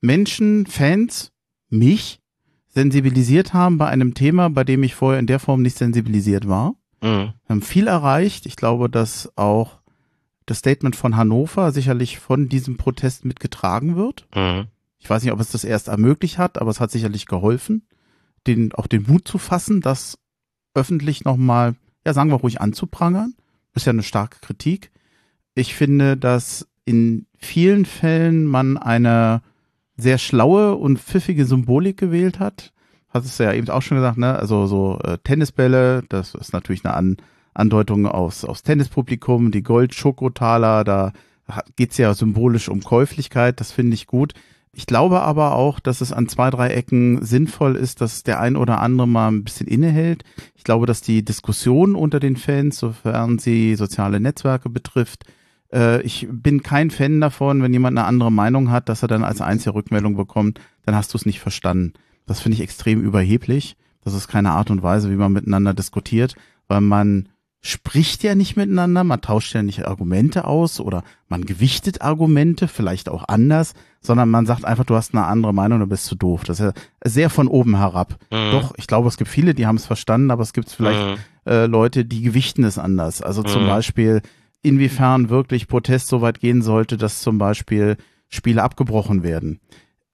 Menschen, 0.00 0.66
Fans, 0.66 1.32
mich 1.68 2.20
sensibilisiert 2.68 3.54
haben 3.54 3.76
bei 3.76 3.88
einem 3.88 4.14
Thema, 4.14 4.48
bei 4.50 4.64
dem 4.64 4.82
ich 4.82 4.94
vorher 4.94 5.18
in 5.18 5.26
der 5.26 5.40
Form 5.40 5.62
nicht 5.62 5.76
sensibilisiert 5.76 6.48
war. 6.48 6.76
Mhm. 7.00 7.32
Wir 7.46 7.48
haben 7.48 7.62
viel 7.62 7.86
erreicht. 7.86 8.46
Ich 8.46 8.56
glaube, 8.56 8.88
dass 8.88 9.32
auch 9.36 9.78
das 10.46 10.58
Statement 10.58 10.96
von 10.96 11.16
Hannover 11.16 11.72
sicherlich 11.72 12.18
von 12.18 12.48
diesem 12.48 12.76
Protest 12.76 13.24
mitgetragen 13.24 13.96
wird. 13.96 14.26
Mhm. 14.34 14.66
Ich 14.98 15.08
weiß 15.08 15.22
nicht, 15.22 15.32
ob 15.32 15.40
es 15.40 15.50
das 15.50 15.64
erst 15.64 15.88
ermöglicht 15.88 16.38
hat, 16.38 16.58
aber 16.58 16.70
es 16.70 16.80
hat 16.80 16.90
sicherlich 16.90 17.26
geholfen, 17.26 17.86
den, 18.46 18.72
auch 18.74 18.86
den 18.86 19.04
Mut 19.06 19.28
zu 19.28 19.38
fassen, 19.38 19.80
das 19.80 20.18
öffentlich 20.74 21.24
nochmal, 21.24 21.76
ja, 22.04 22.14
sagen 22.14 22.30
wir 22.30 22.36
ruhig 22.36 22.60
anzuprangern. 22.60 23.34
Das 23.72 23.82
ist 23.82 23.86
ja 23.86 23.92
eine 23.92 24.02
starke 24.02 24.38
Kritik. 24.40 24.90
Ich 25.54 25.74
finde, 25.74 26.16
dass 26.16 26.66
in 26.84 27.26
vielen 27.36 27.84
Fällen 27.84 28.44
man 28.44 28.76
eine 28.76 29.42
sehr 29.96 30.18
schlaue 30.18 30.76
und 30.76 30.98
pfiffige 30.98 31.44
Symbolik 31.44 31.98
gewählt 31.98 32.38
hat. 32.38 32.72
Hat 33.10 33.24
es 33.24 33.38
ja 33.38 33.52
eben 33.52 33.68
auch 33.70 33.82
schon 33.82 33.96
gesagt, 33.96 34.18
ne? 34.18 34.36
Also 34.36 34.66
so 34.66 34.98
äh, 35.02 35.18
Tennisbälle, 35.18 36.02
das 36.08 36.34
ist 36.34 36.52
natürlich 36.52 36.84
eine 36.84 36.94
An 36.94 37.16
Andeutung 37.54 38.06
aufs, 38.06 38.44
aufs 38.44 38.62
Tennispublikum, 38.62 39.50
die 39.50 39.64
Gold-Schokotaler, 39.64 40.84
da 40.84 41.12
geht's 41.76 41.98
ja 41.98 42.14
symbolisch 42.14 42.68
um 42.68 42.82
Käuflichkeit, 42.82 43.60
das 43.60 43.72
finde 43.72 43.94
ich 43.94 44.06
gut. 44.06 44.34
Ich 44.72 44.86
glaube 44.86 45.22
aber 45.22 45.56
auch, 45.56 45.80
dass 45.80 46.00
es 46.00 46.12
an 46.12 46.28
zwei, 46.28 46.50
drei 46.50 46.68
Ecken 46.68 47.24
sinnvoll 47.24 47.74
ist, 47.74 48.00
dass 48.00 48.22
der 48.22 48.40
ein 48.40 48.54
oder 48.54 48.80
andere 48.80 49.08
mal 49.08 49.28
ein 49.28 49.42
bisschen 49.42 49.66
innehält. 49.66 50.22
Ich 50.54 50.62
glaube, 50.62 50.86
dass 50.86 51.00
die 51.00 51.24
Diskussion 51.24 51.96
unter 51.96 52.20
den 52.20 52.36
Fans, 52.36 52.78
sofern 52.78 53.38
sie 53.40 53.74
soziale 53.74 54.20
Netzwerke 54.20 54.68
betrifft, 54.68 55.24
äh, 55.72 56.00
ich 56.02 56.28
bin 56.30 56.62
kein 56.62 56.90
Fan 56.90 57.20
davon, 57.20 57.62
wenn 57.62 57.72
jemand 57.72 57.98
eine 57.98 58.06
andere 58.06 58.30
Meinung 58.30 58.70
hat, 58.70 58.88
dass 58.88 59.02
er 59.02 59.08
dann 59.08 59.24
als 59.24 59.40
einzige 59.40 59.74
Rückmeldung 59.74 60.16
bekommt, 60.16 60.60
dann 60.84 60.94
hast 60.94 61.12
du 61.12 61.18
es 61.18 61.26
nicht 61.26 61.40
verstanden. 61.40 61.94
Das 62.28 62.40
finde 62.40 62.54
ich 62.54 62.62
extrem 62.62 63.02
überheblich. 63.02 63.76
Das 64.04 64.14
ist 64.14 64.28
keine 64.28 64.52
Art 64.52 64.70
und 64.70 64.82
Weise, 64.82 65.10
wie 65.10 65.16
man 65.16 65.32
miteinander 65.32 65.74
diskutiert, 65.74 66.36
weil 66.68 66.80
man 66.80 67.28
spricht 67.60 68.22
ja 68.22 68.36
nicht 68.36 68.56
miteinander, 68.56 69.02
man 69.02 69.20
tauscht 69.20 69.52
ja 69.54 69.62
nicht 69.62 69.86
Argumente 69.86 70.44
aus 70.44 70.78
oder 70.78 71.02
man 71.28 71.44
gewichtet 71.44 72.02
Argumente, 72.02 72.68
vielleicht 72.68 73.08
auch 73.08 73.24
anders, 73.26 73.74
sondern 74.00 74.30
man 74.30 74.46
sagt 74.46 74.64
einfach, 74.64 74.84
du 74.84 74.94
hast 74.94 75.12
eine 75.12 75.26
andere 75.26 75.52
Meinung, 75.52 75.80
du 75.80 75.86
bist 75.86 76.04
zu 76.04 76.14
doof. 76.14 76.44
Das 76.44 76.60
ist 76.60 76.66
ja 76.66 76.72
sehr 77.04 77.30
von 77.30 77.48
oben 77.48 77.76
herab. 77.76 78.16
Mhm. 78.30 78.52
Doch, 78.52 78.74
ich 78.76 78.86
glaube, 78.86 79.08
es 79.08 79.16
gibt 79.16 79.28
viele, 79.28 79.54
die 79.54 79.66
haben 79.66 79.76
es 79.76 79.86
verstanden, 79.86 80.30
aber 80.30 80.42
es 80.42 80.52
gibt 80.52 80.70
vielleicht 80.70 81.04
mhm. 81.04 81.16
äh, 81.50 81.66
Leute, 81.66 82.04
die 82.04 82.22
gewichten 82.22 82.62
es 82.62 82.78
anders. 82.78 83.22
Also 83.22 83.42
zum 83.42 83.64
mhm. 83.64 83.68
Beispiel, 83.68 84.22
inwiefern 84.62 85.28
wirklich 85.28 85.68
Protest 85.68 86.08
so 86.08 86.20
weit 86.20 86.40
gehen 86.40 86.62
sollte, 86.62 86.96
dass 86.96 87.20
zum 87.20 87.38
Beispiel 87.38 87.96
Spiele 88.28 88.62
abgebrochen 88.62 89.22
werden, 89.22 89.60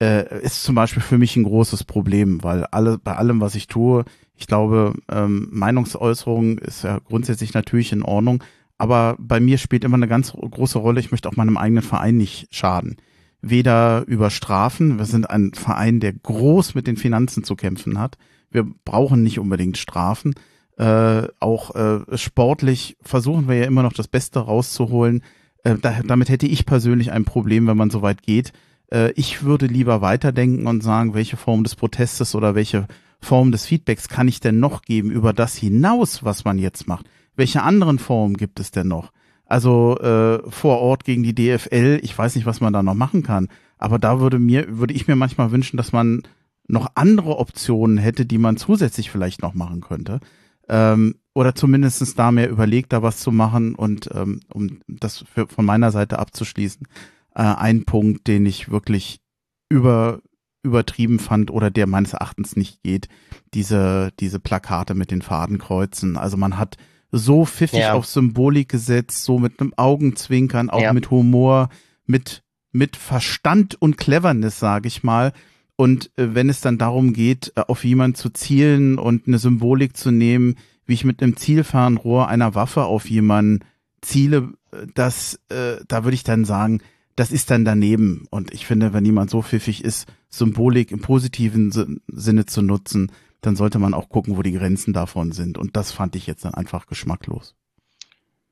äh, 0.03 0.43
ist 0.43 0.65
zum 0.65 0.75
Beispiel 0.75 1.03
für 1.03 1.19
mich 1.19 1.37
ein 1.37 1.45
großes 1.45 1.85
Problem, 1.85 2.43
weil 2.43 2.65
alle, 2.67 2.99
bei 2.99 3.17
allem, 3.17 3.41
was 3.41 3.55
ich 3.55 3.67
tue, 3.67 4.05
ich 4.37 4.47
glaube, 4.47 4.95
ähm, 5.11 5.49
Meinungsäußerung 5.53 6.59
ist 6.59 6.85
ja 6.85 6.99
grundsätzlich 6.99 7.55
natürlich 7.55 7.93
in 7.93 8.03
Ordnung, 8.03 8.43
aber 8.79 9.17
bei 9.19 9.41
mir 9.41 9.59
spielt 9.59 9.85
immer 9.85 9.97
eine 9.97 10.09
ganz 10.09 10.33
große 10.33 10.79
Rolle, 10.79 11.01
ich 11.01 11.11
möchte 11.11 11.29
auch 11.29 11.37
meinem 11.37 11.57
eigenen 11.57 11.83
Verein 11.83 12.17
nicht 12.17 12.49
schaden. 12.51 12.97
Weder 13.41 14.05
über 14.07 14.31
Strafen, 14.31 14.99
wir 14.99 15.05
sind 15.05 15.29
ein 15.31 15.53
Verein, 15.55 16.01
der 16.01 16.15
groß 16.15 16.75
mit 16.75 16.87
den 16.87 16.97
Finanzen 16.97 17.45
zu 17.45 17.57
kämpfen 17.57 17.99
hat. 17.99 18.17
Wir 18.51 18.67
brauchen 18.85 19.23
nicht 19.23 19.39
unbedingt 19.39 19.77
Strafen. 19.77 20.35
Äh, 20.77 21.29
auch 21.41 21.75
äh, 21.75 22.17
sportlich 22.17 22.97
versuchen 23.03 23.47
wir 23.47 23.57
ja 23.57 23.67
immer 23.67 23.83
noch 23.83 23.93
das 23.93 24.09
Beste 24.09 24.41
rauszuholen. 24.41 25.23
Äh, 25.63 25.77
da, 25.81 26.01
damit 26.05 26.31
hätte 26.31 26.47
ich 26.47 26.67
persönlich 26.67 27.13
ein 27.13 27.25
Problem, 27.25 27.67
wenn 27.67 27.77
man 27.77 27.91
so 27.91 28.03
weit 28.03 28.23
geht. 28.23 28.53
Äh, 28.93 29.13
ich 29.13 29.43
würde 29.43 29.67
lieber 29.67 30.01
weiterdenken 30.01 30.67
und 30.67 30.83
sagen, 30.83 31.15
welche 31.15 31.37
Form 31.37 31.65
des 31.65 31.75
Protestes 31.77 32.35
oder 32.35 32.55
welche 32.55 32.87
Form 33.21 33.53
des 33.53 33.67
Feedbacks 33.67 34.09
kann 34.09 34.29
ich 34.29 34.41
denn 34.41 34.61
noch 34.61 34.83
geben 34.83 35.11
über 35.11 35.33
das 35.33 35.57
hinaus, 35.57 36.25
was 36.25 36.45
man 36.45 36.59
jetzt 36.59 36.87
macht? 36.89 37.07
Welche 37.37 37.63
anderen 37.63 37.99
Formen 37.99 38.37
gibt 38.37 38.61
es 38.61 38.71
denn 38.71 38.89
noch? 38.89 39.13
Also 39.47 39.99
äh, 39.99 40.51
vor 40.51 40.79
Ort 40.79 41.05
gegen 41.05 41.23
die 41.23 41.35
DFL, 41.35 42.01
ich 42.03 42.17
weiß 42.17 42.35
nicht, 42.35 42.47
was 42.47 42.61
man 42.61 42.73
da 42.73 42.83
noch 42.83 42.95
machen 42.95 43.23
kann, 43.23 43.49
aber 43.79 43.99
da 43.99 44.21
würde 44.21 44.39
mir, 44.39 44.79
würde 44.79 44.95
ich 44.95 45.07
mir 45.07 45.17
manchmal 45.17 45.51
wünschen, 45.51 45.77
dass 45.77 45.93
man 45.93 46.23
noch 46.67 46.93
andere 46.95 47.39
Optionen 47.39 47.99
hätte, 47.99 48.25
die 48.25 48.39
man 48.39 48.57
zusätzlich 48.57 49.11
vielleicht 49.11 49.43
noch 49.43 49.55
machen 49.55 49.81
könnte. 49.81 50.21
Ähm, 50.69 51.17
oder 51.35 51.55
zumindestens 51.55 52.15
da 52.15 52.31
mehr 52.31 52.49
überlegt, 52.49 52.93
da 52.93 53.03
was 53.03 53.19
zu 53.19 53.33
machen 53.33 53.75
und 53.75 54.09
ähm, 54.15 54.41
um 54.49 54.81
das 54.87 55.25
für, 55.33 55.47
von 55.47 55.65
meiner 55.65 55.91
Seite 55.91 56.19
abzuschließen. 56.19 56.87
Äh, 57.35 57.43
ein 57.43 57.85
Punkt, 57.85 58.27
den 58.27 58.47
ich 58.47 58.71
wirklich 58.71 59.21
über 59.69 60.21
übertrieben 60.65 61.19
fand 61.19 61.51
oder 61.51 61.71
der 61.71 61.87
meines 61.87 62.15
Erachtens 62.15 62.57
nicht 62.57 62.83
geht, 62.83 63.09
diese, 63.53 64.13
diese 64.19 64.41
Plakate 64.41 64.95
mit 64.95 65.11
den 65.11 65.23
Fadenkreuzen. 65.23 66.17
Also 66.17 66.37
man 66.37 66.59
hat 66.59 66.79
so 67.13 67.45
pfiffig 67.45 67.81
ja. 67.81 67.93
auf 67.93 68.07
Symbolik 68.07 68.71
gesetzt, 68.71 69.25
so 69.25 69.39
mit 69.39 69.61
einem 69.61 69.75
Augenzwinkern, 69.77 70.71
auch 70.71 70.81
ja. 70.81 70.93
mit 70.93 71.11
Humor, 71.11 71.69
mit, 72.07 72.43
mit 72.73 72.97
Verstand 72.97 73.81
und 73.81 73.99
Cleverness, 73.99 74.59
sage 74.59 74.89
ich 74.89 75.05
mal. 75.05 75.33
Und 75.77 76.11
äh, 76.17 76.35
wenn 76.35 76.49
es 76.49 76.61
dann 76.61 76.79
darum 76.79 77.13
geht, 77.13 77.53
äh, 77.57 77.61
auf 77.61 77.85
jemanden 77.85 78.17
zu 78.17 78.31
zielen 78.31 78.99
und 78.99 79.29
eine 79.29 79.39
Symbolik 79.39 79.97
zu 79.97 80.11
nehmen, 80.11 80.57
wie 80.87 80.95
ich 80.95 81.05
mit 81.05 81.23
einem 81.23 81.37
Zielfernrohr 81.37 82.29
einer 82.29 82.55
Waffe 82.55 82.85
auf 82.85 83.09
jemanden 83.11 83.61
ziele, 84.01 84.55
äh, 84.73 84.87
das, 84.95 85.41
äh, 85.51 85.77
da 85.87 86.05
würde 86.05 86.15
ich 86.15 86.25
dann 86.25 86.45
sagen, 86.45 86.81
das 87.17 87.31
ist 87.31 87.51
dann 87.51 87.65
daneben. 87.65 88.27
Und 88.31 88.53
ich 88.53 88.67
finde, 88.67 88.93
wenn 88.93 89.05
jemand 89.05 89.31
so 89.31 89.43
pfiffig 89.43 89.85
ist, 89.85 90.07
Symbolik 90.29 90.91
im 90.91 91.01
positiven 91.01 92.01
Sinne 92.09 92.47
zu 92.47 92.63
nutzen, 92.63 93.13
dann 93.41 93.57
sollte 93.57 93.79
man 93.79 93.95
auch 93.95 94.09
gucken, 94.09 94.37
wo 94.37 94.43
die 94.43 94.53
Grenzen 94.53 94.93
davon 94.93 95.33
sind. 95.33 95.59
Und 95.59 95.77
das 95.77 95.93
fand 95.93 96.17
ich 96.17 96.27
jetzt 96.27 96.45
dann 96.45 96.55
einfach 96.55 96.87
geschmacklos. 96.87 97.55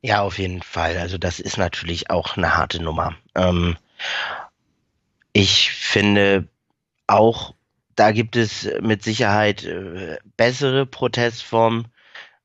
Ja, 0.02 0.22
auf 0.22 0.38
jeden 0.38 0.62
Fall. 0.62 0.98
Also 0.98 1.16
das 1.16 1.40
ist 1.40 1.56
natürlich 1.56 2.10
auch 2.10 2.36
eine 2.36 2.56
harte 2.56 2.82
Nummer. 2.82 3.14
Ähm, 3.34 3.76
ich 5.32 5.70
finde 5.70 6.48
auch, 7.06 7.54
da 7.94 8.12
gibt 8.12 8.36
es 8.36 8.68
mit 8.80 9.02
Sicherheit 9.02 9.64
äh, 9.64 10.18
bessere 10.36 10.86
Protestformen. 10.86 11.88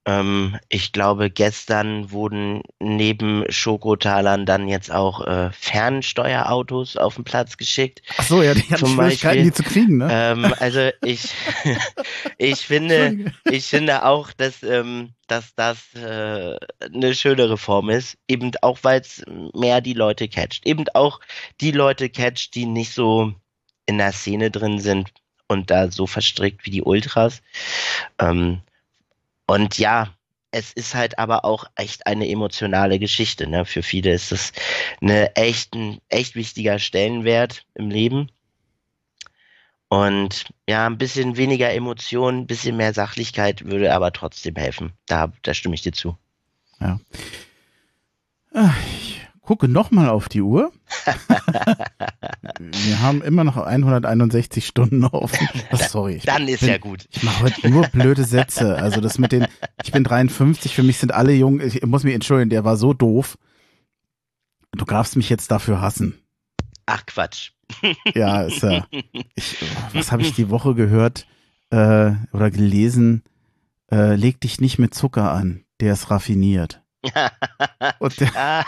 Ähm, 0.07 0.57
ich 0.69 0.93
glaube, 0.93 1.29
gestern 1.29 2.11
wurden 2.11 2.61
neben 2.79 3.43
Schokotalern 3.49 4.45
dann 4.45 4.69
jetzt 4.69 4.89
auch 4.89 5.27
äh, 5.27 5.51
Fernsteuerautos 5.51 6.95
auf 6.95 7.15
den 7.15 7.25
Platz 7.25 7.57
geschickt. 7.57 8.01
Ach 8.15 8.23
so, 8.23 8.41
ja, 8.41 8.53
die 8.53 8.61
haben 8.61 8.87
Schwierigkeiten, 8.87 9.43
die 9.43 9.51
zu 9.51 9.63
kriegen, 9.63 9.97
ne? 9.97 10.07
Ähm, 10.09 10.53
also 10.59 10.89
ich, 11.03 11.33
ich 12.37 12.65
finde, 12.65 13.33
ich 13.51 13.65
finde 13.65 14.05
auch, 14.05 14.31
dass, 14.31 14.63
ähm, 14.63 15.09
dass 15.27 15.53
das 15.55 15.93
äh, 15.95 16.55
eine 16.79 17.13
schönere 17.13 17.57
Form 17.57 17.89
ist, 17.89 18.17
eben 18.29 18.51
auch, 18.61 18.79
weil 18.83 19.01
es 19.01 19.25
mehr 19.53 19.81
die 19.81 19.93
Leute 19.93 20.29
catcht. 20.29 20.65
Eben 20.65 20.85
auch 20.93 21.19
die 21.59 21.71
Leute 21.71 22.09
catcht, 22.09 22.55
die 22.55 22.65
nicht 22.65 22.93
so 22.93 23.33
in 23.85 23.97
der 23.97 24.13
Szene 24.13 24.51
drin 24.51 24.79
sind 24.79 25.11
und 25.49 25.69
da 25.69 25.91
so 25.91 26.07
verstrickt 26.07 26.65
wie 26.65 26.71
die 26.71 26.83
Ultras. 26.83 27.41
Ähm, 28.19 28.61
und 29.47 29.77
ja, 29.77 30.13
es 30.51 30.73
ist 30.73 30.95
halt 30.95 31.19
aber 31.19 31.45
auch 31.45 31.65
echt 31.75 32.07
eine 32.07 32.29
emotionale 32.29 32.99
Geschichte. 32.99 33.47
Ne? 33.47 33.65
Für 33.65 33.83
viele 33.83 34.13
ist 34.13 34.31
es 34.31 34.51
eine 35.01 35.35
echt, 35.35 35.73
ein 35.73 35.99
echt 36.09 36.35
wichtiger 36.35 36.79
Stellenwert 36.79 37.65
im 37.73 37.89
Leben. 37.89 38.31
Und 39.89 40.45
ja, 40.67 40.85
ein 40.85 40.97
bisschen 40.97 41.37
weniger 41.37 41.71
Emotionen, 41.71 42.39
ein 42.39 42.47
bisschen 42.47 42.75
mehr 42.75 42.93
Sachlichkeit 42.93 43.65
würde 43.65 43.93
aber 43.93 44.11
trotzdem 44.11 44.55
helfen. 44.55 44.91
Da, 45.05 45.31
da 45.43 45.53
stimme 45.53 45.75
ich 45.75 45.81
dir 45.81 45.93
zu. 45.93 46.17
Ja. 46.79 46.99
Gucke 49.47 49.69
nochmal 49.69 50.09
auf 50.09 50.27
die 50.27 50.41
Uhr. 50.41 50.73
Wir 52.59 53.01
haben 53.01 53.21
immer 53.21 53.45
noch 53.45 53.55
161 53.55 54.67
Stunden 54.67 55.05
offen. 55.05 55.47
Oh, 55.71 55.77
sorry. 55.77 56.19
Dann 56.25 56.49
ist 56.49 56.59
bin, 56.59 56.69
ja 56.69 56.77
gut. 56.77 57.07
Ich 57.11 57.23
mache 57.23 57.43
heute 57.43 57.69
nur 57.69 57.87
blöde 57.87 58.25
Sätze. 58.25 58.75
Also 58.75 58.99
das 58.99 59.17
mit 59.19 59.31
den, 59.31 59.47
ich 59.85 59.93
bin 59.93 60.03
53, 60.03 60.75
für 60.75 60.83
mich 60.83 60.97
sind 60.97 61.13
alle 61.13 61.31
jung. 61.31 61.61
Ich 61.61 61.81
muss 61.85 62.03
mich 62.03 62.13
entschuldigen, 62.13 62.49
der 62.49 62.65
war 62.65 62.75
so 62.75 62.93
doof. 62.93 63.37
Du 64.73 64.83
darfst 64.83 65.15
mich 65.15 65.29
jetzt 65.29 65.49
dafür 65.49 65.79
hassen. 65.79 66.19
Ach 66.85 67.05
Quatsch. 67.05 67.51
Ja, 68.13 68.41
ist 68.41 68.61
ja. 68.63 68.85
Ich, 69.35 69.55
was 69.93 70.11
habe 70.11 70.23
ich 70.23 70.33
die 70.33 70.49
Woche 70.49 70.75
gehört 70.75 71.25
äh, 71.69 72.11
oder 72.33 72.51
gelesen? 72.51 73.23
Äh, 73.89 74.15
leg 74.15 74.41
dich 74.41 74.59
nicht 74.59 74.77
mit 74.77 74.93
Zucker 74.93 75.31
an, 75.31 75.63
der 75.79 75.93
ist 75.93 76.11
raffiniert. 76.11 76.81
Der, 77.03 77.31
ah, 78.35 78.65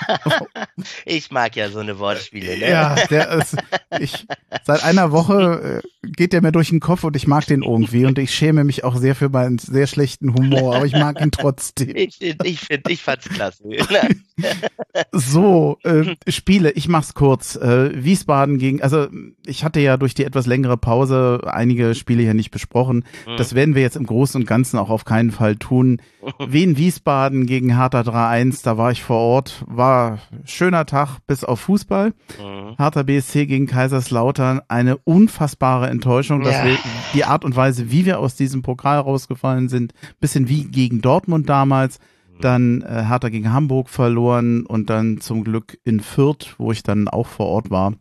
ich 1.06 1.32
mag 1.32 1.56
ja 1.56 1.70
so 1.70 1.80
eine 1.80 2.00
Wortspiele. 2.00 2.58
Ne? 2.58 2.70
Ja, 2.70 2.96
der 3.10 3.30
ist, 3.32 3.58
ich, 4.00 4.28
seit 4.64 4.84
einer 4.84 5.12
Woche 5.12 5.82
äh, 5.84 6.10
geht 6.12 6.34
der 6.34 6.42
mir 6.42 6.52
durch 6.52 6.70
den 6.70 6.80
Kopf 6.80 7.04
und 7.04 7.16
ich 7.16 7.28
mag 7.28 7.46
den 7.48 7.64
irgendwie 7.64 8.06
und 8.06 8.20
ich 8.20 8.34
schäme 8.34 8.64
mich 8.64 8.84
auch 8.84 8.96
sehr 8.96 9.16
für 9.16 9.30
meinen 9.30 9.58
sehr 9.58 9.88
schlechten 9.88 10.34
Humor, 10.34 10.76
aber 10.76 10.86
ich 10.86 10.94
mag 10.94 11.20
ihn 11.22 11.32
trotzdem. 11.32 11.96
Ich, 11.96 12.22
ich, 12.22 12.60
find, 12.60 12.90
ich 12.90 13.02
fand's 13.02 13.30
klasse. 13.30 13.64
so, 15.12 15.78
äh, 15.84 16.16
Spiele, 16.28 16.72
ich 16.72 16.88
mach's 16.88 17.14
kurz. 17.14 17.56
Äh, 17.56 18.04
Wiesbaden 18.04 18.58
gegen, 18.60 18.82
also 18.82 19.08
ich 19.46 19.64
hatte 19.64 19.80
ja 19.80 19.98
durch 19.98 20.14
die 20.14 20.26
etwas 20.26 20.46
längere 20.46 20.78
Pause 20.78 21.42
einige 21.46 21.96
Spiele 21.96 22.24
hier 22.24 22.34
nicht 22.34 22.52
besprochen. 22.52 23.06
Hm. 23.26 23.38
Das 23.38 23.56
werden 23.56 23.76
wir 23.76 23.82
jetzt 23.82 23.98
im 23.98 24.06
Großen 24.06 24.40
und 24.40 24.48
Ganzen 24.48 24.78
auch 24.78 24.90
auf 24.90 25.06
keinen 25.06 25.32
Fall 25.32 25.56
tun. 25.56 26.02
Wen 26.40 26.78
Wiesbaden 26.78 27.46
gegen 27.46 27.76
Harter 27.76 28.04
3 28.04 28.29
1, 28.30 28.62
da 28.62 28.78
war 28.78 28.92
ich 28.92 29.04
vor 29.04 29.18
Ort, 29.18 29.64
war 29.68 30.20
schöner 30.46 30.86
Tag 30.86 31.20
bis 31.28 31.44
auf 31.44 31.60
Fußball. 31.62 32.14
Mhm. 32.40 32.78
Harter 32.78 33.04
BSC 33.04 33.46
gegen 33.46 33.68
Kaiserslautern, 33.68 34.62
eine 34.68 34.98
unfassbare 34.98 35.90
Enttäuschung, 35.90 36.44
ja. 36.44 36.52
dass 36.52 36.64
wir 36.64 36.78
die 37.14 37.26
Art 37.26 37.44
und 37.44 37.56
Weise, 37.56 37.92
wie 37.92 38.06
wir 38.06 38.20
aus 38.20 38.36
diesem 38.36 38.62
Pokal 38.62 39.00
rausgefallen 39.00 39.70
sind, 39.70 39.94
bisschen 40.20 40.48
wie 40.48 40.66
gegen 40.66 41.02
Dortmund 41.02 41.50
damals, 41.50 42.00
mhm. 42.00 42.42
dann 42.42 42.82
äh, 42.84 43.04
Hertha 43.06 43.30
gegen 43.30 43.52
Hamburg 43.52 43.90
verloren 43.90 44.66
und 44.66 44.90
dann 44.90 45.20
zum 45.20 45.44
Glück 45.44 45.78
in 45.84 46.00
Fürth, 46.00 46.56
wo 46.58 46.72
ich 46.72 46.84
dann 46.84 47.08
auch 47.08 47.28
vor 47.28 47.48
Ort 47.48 47.70
war. 47.70 47.94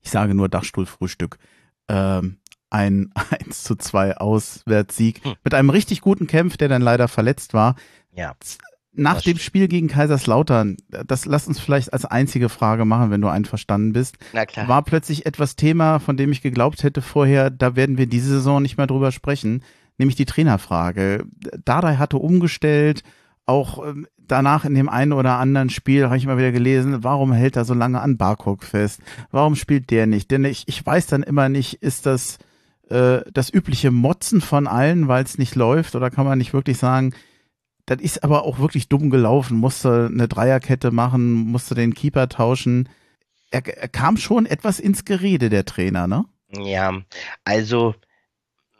Ich 0.00 0.10
sage 0.10 0.34
nur 0.34 0.48
Dachstuhlfrühstück. 0.48 1.38
Ähm, 1.88 2.38
ein 2.70 3.10
1 3.30 3.62
zu 3.62 3.76
2 3.76 4.16
Auswärtssieg 4.18 5.24
hm. 5.24 5.34
mit 5.44 5.54
einem 5.54 5.70
richtig 5.70 6.00
guten 6.00 6.26
Kämpf, 6.26 6.56
der 6.56 6.68
dann 6.68 6.82
leider 6.82 7.08
verletzt 7.08 7.54
war. 7.54 7.76
Ja. 8.12 8.34
Nach 8.96 9.20
dem 9.20 9.38
Spiel 9.38 9.66
gegen 9.68 9.88
Kaiserslautern, 9.88 10.76
das 11.06 11.26
lass 11.26 11.48
uns 11.48 11.58
vielleicht 11.58 11.92
als 11.92 12.04
einzige 12.04 12.48
Frage 12.48 12.84
machen, 12.84 13.10
wenn 13.10 13.20
du 13.20 13.28
einverstanden 13.28 13.92
bist. 13.92 14.18
Na 14.32 14.46
klar. 14.46 14.68
War 14.68 14.82
plötzlich 14.82 15.26
etwas 15.26 15.56
Thema, 15.56 15.98
von 15.98 16.16
dem 16.16 16.30
ich 16.30 16.42
geglaubt 16.42 16.82
hätte 16.82 17.02
vorher, 17.02 17.50
da 17.50 17.74
werden 17.76 17.98
wir 17.98 18.06
diese 18.06 18.28
Saison 18.28 18.62
nicht 18.62 18.76
mehr 18.76 18.86
drüber 18.86 19.10
sprechen, 19.10 19.62
nämlich 19.98 20.16
die 20.16 20.26
Trainerfrage. 20.26 21.24
Dardai 21.64 21.96
hatte 21.96 22.18
umgestellt, 22.18 23.02
auch 23.46 23.84
ähm, 23.84 24.06
danach 24.16 24.64
in 24.64 24.74
dem 24.74 24.88
einen 24.88 25.12
oder 25.12 25.38
anderen 25.38 25.70
Spiel 25.70 26.04
habe 26.04 26.16
ich 26.16 26.24
immer 26.24 26.38
wieder 26.38 26.52
gelesen, 26.52 27.02
warum 27.02 27.32
hält 27.32 27.56
er 27.56 27.64
so 27.64 27.74
lange 27.74 28.00
an 28.00 28.16
Barcock 28.16 28.64
fest? 28.64 29.00
Warum 29.30 29.56
spielt 29.56 29.90
der 29.90 30.06
nicht? 30.06 30.30
Denn 30.30 30.44
ich, 30.44 30.64
ich 30.66 30.84
weiß 30.84 31.06
dann 31.06 31.22
immer 31.22 31.48
nicht, 31.48 31.82
ist 31.82 32.06
das 32.06 32.38
äh, 32.88 33.20
das 33.32 33.52
übliche 33.52 33.90
Motzen 33.90 34.40
von 34.40 34.66
allen, 34.66 35.08
weil 35.08 35.24
es 35.24 35.38
nicht 35.38 35.54
läuft, 35.54 35.94
oder 35.94 36.10
kann 36.10 36.26
man 36.26 36.38
nicht 36.38 36.52
wirklich 36.52 36.78
sagen, 36.78 37.12
das 37.86 38.00
ist 38.00 38.24
aber 38.24 38.44
auch 38.44 38.58
wirklich 38.58 38.88
dumm 38.88 39.10
gelaufen. 39.10 39.58
Musste 39.58 40.08
eine 40.10 40.28
Dreierkette 40.28 40.90
machen, 40.90 41.32
musste 41.32 41.74
den 41.74 41.94
Keeper 41.94 42.28
tauschen. 42.28 42.88
Er, 43.50 43.66
er 43.66 43.88
kam 43.88 44.16
schon 44.16 44.46
etwas 44.46 44.80
ins 44.80 45.04
Gerede, 45.04 45.50
der 45.50 45.64
Trainer, 45.64 46.06
ne? 46.06 46.24
Ja, 46.50 47.02
also 47.44 47.94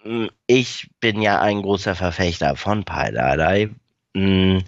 hm, 0.03 0.31
ich 0.47 0.91
bin 1.01 1.21
ja 1.23 1.41
ein 1.41 1.63
großer 1.63 1.95
Verfechter 1.95 2.57
von 2.57 2.85
Paidadei. 2.85 3.71
Hm, 4.17 4.63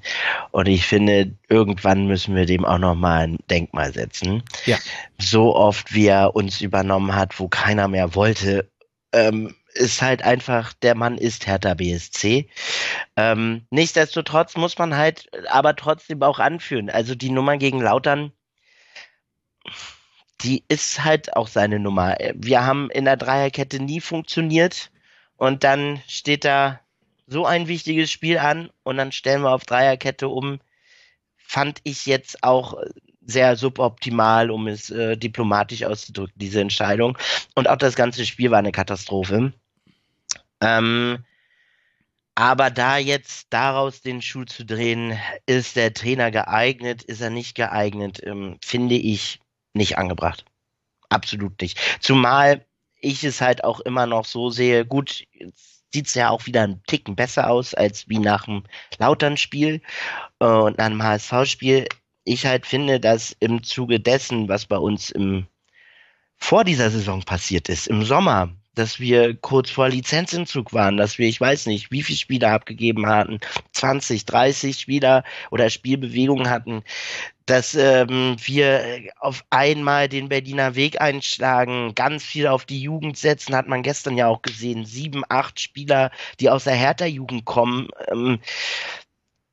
und 0.51 0.67
ich 0.67 0.87
finde, 0.87 1.37
irgendwann 1.49 2.07
müssen 2.07 2.35
wir 2.35 2.47
dem 2.47 2.65
auch 2.65 2.79
nochmal 2.79 3.29
ein 3.29 3.39
Denkmal 3.49 3.93
setzen. 3.93 4.43
Ja. 4.65 4.77
So 5.19 5.55
oft, 5.55 5.95
wie 5.95 6.07
er 6.07 6.35
uns 6.35 6.61
übernommen 6.61 7.15
hat, 7.15 7.39
wo 7.39 7.49
keiner 7.49 7.87
mehr 7.87 8.15
wollte, 8.15 8.69
ähm, 9.13 9.55
ist 9.77 10.03
halt 10.03 10.23
einfach, 10.23 10.73
der 10.73 10.95
Mann 10.95 11.19
ist 11.19 11.47
Hertha 11.47 11.75
BSC. 11.75 12.49
Ähm, 13.17 13.67
nichtsdestotrotz 13.71 14.57
muss 14.57 14.79
man 14.79 14.97
halt 14.97 15.29
aber 15.51 15.77
trotzdem 15.77 16.23
auch 16.23 16.39
anführen. 16.39 16.91
Also 16.91 17.15
die 17.15 17.31
Nummer 17.31 17.57
gegen 17.57 17.81
Lautern, 17.81 18.33
die 20.43 20.65
ist 20.69 21.05
halt 21.05 21.37
auch 21.37 21.49
seine 21.49 21.79
Nummer. 21.79 22.17
Wir 22.35 22.65
haben 22.65 22.91
in 22.91 23.05
der 23.05 23.17
Dreierkette 23.17 23.81
nie 23.81 24.01
funktioniert 24.01 24.91
und 25.37 25.65
dann 25.65 26.03
steht 26.07 26.45
da 26.45 26.81
so 27.27 27.47
ein 27.47 27.69
wichtiges 27.69 28.11
Spiel 28.11 28.39
an 28.39 28.71
und 28.83 28.97
dann 28.97 29.13
stellen 29.13 29.43
wir 29.43 29.53
auf 29.53 29.65
Dreierkette 29.65 30.29
um. 30.29 30.61
Fand 31.37 31.81
ich 31.85 32.07
jetzt 32.07 32.43
auch 32.43 32.75
sehr 33.27 33.57
suboptimal, 33.57 34.51
um 34.51 34.69
es 34.69 34.91
äh, 34.91 35.17
diplomatisch 35.17 35.83
auszudrücken, 35.85 36.35
diese 36.37 36.61
Entscheidung. 36.61 37.19
Und 37.55 37.69
auch 37.69 37.77
das 37.77 37.97
ganze 37.97 38.25
Spiel 38.25 38.51
war 38.51 38.59
eine 38.59 38.73
Katastrophe. 38.73 39.53
Ähm, 40.61 41.25
aber 42.35 42.71
da 42.71 42.99
jetzt 42.99 43.47
daraus 43.51 44.03
den 44.03 44.21
Schuh 44.21 44.45
zu 44.45 44.65
drehen, 44.65 45.19
ist 45.47 45.77
der 45.77 45.95
Trainer 45.95 46.31
geeignet, 46.31 47.03
ist 47.03 47.23
er 47.23 47.31
nicht 47.31 47.55
geeignet, 47.55 48.21
ähm, 48.25 48.59
finde 48.63 48.97
ich 48.97 49.41
nicht 49.73 49.97
angebracht. 49.97 50.45
Absolut 51.09 51.61
nicht. 51.63 51.79
Zumal 52.01 52.67
ich 53.01 53.25
es 53.25 53.41
halt 53.41 53.65
auch 53.65 53.81
immer 53.81 54.07
noch 54.07 54.25
so 54.25 54.51
sehe, 54.51 54.85
gut, 54.85 55.25
sieht 55.93 56.09
es 56.09 56.15
ja 56.15 56.31
auch 56.31 56.47
wieder 56.47 56.63
ein 56.63 56.83
Ticken 56.87 57.17
besser 57.17 57.49
aus, 57.49 57.73
als 57.75 58.09
wie 58.09 58.19
nach 58.19 58.45
dem 58.45 58.65
Lautern-Spiel 58.99 59.81
äh, 60.41 60.45
und 60.45 60.79
nach 60.79 60.89
dem 60.89 61.03
HSV-Spiel. 61.03 61.87
Ich 62.25 62.45
halt 62.45 62.67
finde, 62.67 63.01
dass 63.01 63.37
im 63.41 63.63
Zuge 63.63 64.01
dessen, 64.01 64.49
was 64.49 64.67
bei 64.67 64.79
uns 64.79 65.11
im 65.11 65.47
vor 66.39 66.65
dieser 66.65 66.91
Saison 66.91 67.23
passiert 67.23 67.71
ist, 67.71 67.87
im 67.87 68.03
Sommer, 68.05 68.55
dass 68.77 69.01
wir 69.01 69.35
kurz 69.35 69.71
vor 69.71 69.89
Lizenzentzug 69.89 70.73
waren, 70.73 70.97
dass 70.97 71.19
wir, 71.19 71.27
ich 71.27 71.41
weiß 71.41 71.67
nicht, 71.67 71.91
wie 71.91 72.03
viele 72.03 72.19
Spieler 72.19 72.53
abgegeben 72.53 73.07
hatten, 73.07 73.41
20, 73.73 74.25
30 74.27 74.79
Spieler 74.79 75.25
oder 75.51 75.71
Spielbewegungen 75.71 76.49
hatten, 76.49 76.85
dass 77.47 77.75
ähm, 77.75 78.37
wir 78.45 79.03
auf 79.19 79.45
einmal 79.51 80.09
den 80.09 80.29
Berliner 80.29 80.75
Weg 80.75 81.01
einschlagen, 81.01 81.95
ganz 81.95 82.25
viel 82.25 82.49
auf 82.49 82.65
die 82.65 82.81
Jugend 82.83 83.17
setzen, 83.17 83.55
hat 83.55 83.69
man 83.69 83.83
gestern 83.83 84.17
ja 84.17 84.27
auch 84.27 84.43
gesehen, 84.43 84.85
sieben, 84.85 85.23
acht 85.29 85.61
Spieler, 85.61 86.11
die 86.41 86.51
aus 86.51 86.65
der 86.65 86.75
Hertha-Jugend 86.75 87.45
kommen. 87.45 87.89
Ähm, 88.11 88.41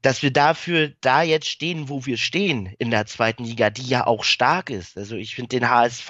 dass 0.04 0.22
wir 0.22 0.32
dafür 0.32 0.92
da 1.02 1.24
jetzt 1.24 1.48
stehen, 1.48 1.90
wo 1.90 2.06
wir 2.06 2.18
stehen 2.18 2.76
in 2.78 2.92
der 2.92 3.08
zweiten 3.08 3.46
Liga, 3.46 3.70
die 3.72 3.88
ja 3.88 4.06
auch 4.06 4.24
stark 4.24 4.70
ist. 4.70 4.98
Also 4.98 5.16
ich 5.16 5.34
finde 5.34 5.60
den 5.60 5.70
HSV 5.70 6.10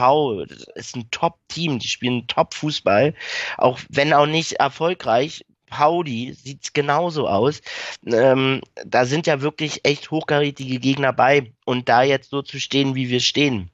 ist 0.75 0.95
ein 0.95 1.09
Top-Team, 1.11 1.79
die 1.79 1.87
spielen 1.87 2.27
Top-Fußball, 2.27 3.13
auch 3.57 3.79
wenn 3.89 4.11
auch 4.11 4.25
nicht 4.25 4.53
erfolgreich. 4.53 5.45
Pauli 5.67 6.33
sieht's 6.33 6.73
genauso 6.73 7.27
aus. 7.27 7.61
Ähm, 8.05 8.61
da 8.85 9.05
sind 9.05 9.25
ja 9.25 9.41
wirklich 9.41 9.85
echt 9.85 10.11
hochkarätige 10.11 10.79
Gegner 10.79 11.13
bei 11.13 11.51
und 11.65 11.89
da 11.89 12.03
jetzt 12.03 12.29
so 12.29 12.41
zu 12.41 12.59
stehen, 12.59 12.93
wie 12.93 13.09
wir 13.09 13.21
stehen 13.21 13.71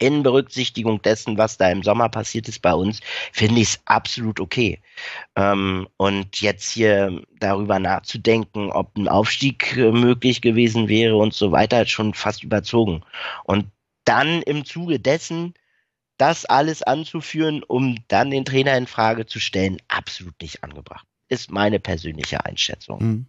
in 0.00 0.24
Berücksichtigung 0.24 1.00
dessen, 1.02 1.38
was 1.38 1.58
da 1.58 1.70
im 1.70 1.84
Sommer 1.84 2.08
passiert 2.08 2.48
ist 2.48 2.60
bei 2.60 2.74
uns, 2.74 3.00
finde 3.32 3.60
ich 3.60 3.68
es 3.68 3.80
absolut 3.84 4.40
okay. 4.40 4.80
Ähm, 5.36 5.86
und 5.96 6.40
jetzt 6.40 6.70
hier 6.70 7.22
darüber 7.38 7.78
nachzudenken, 7.78 8.70
ob 8.72 8.96
ein 8.96 9.06
Aufstieg 9.06 9.76
äh, 9.76 9.92
möglich 9.92 10.40
gewesen 10.40 10.88
wäre 10.88 11.16
und 11.16 11.34
so 11.34 11.52
weiter, 11.52 11.86
schon 11.86 12.14
fast 12.14 12.42
überzogen. 12.42 13.02
Und 13.44 13.66
dann 14.04 14.42
im 14.42 14.64
Zuge 14.64 14.98
dessen 14.98 15.54
das 16.16 16.44
alles 16.44 16.82
anzuführen, 16.82 17.62
um 17.62 17.98
dann 18.08 18.30
den 18.30 18.44
Trainer 18.44 18.76
in 18.76 18.86
Frage 18.86 19.26
zu 19.26 19.38
stellen, 19.38 19.78
absolut 19.88 20.34
nicht 20.42 20.64
angebracht. 20.64 21.06
Ist 21.28 21.50
meine 21.50 21.78
persönliche 21.78 22.44
Einschätzung. 22.44 23.00
Hm. 23.00 23.26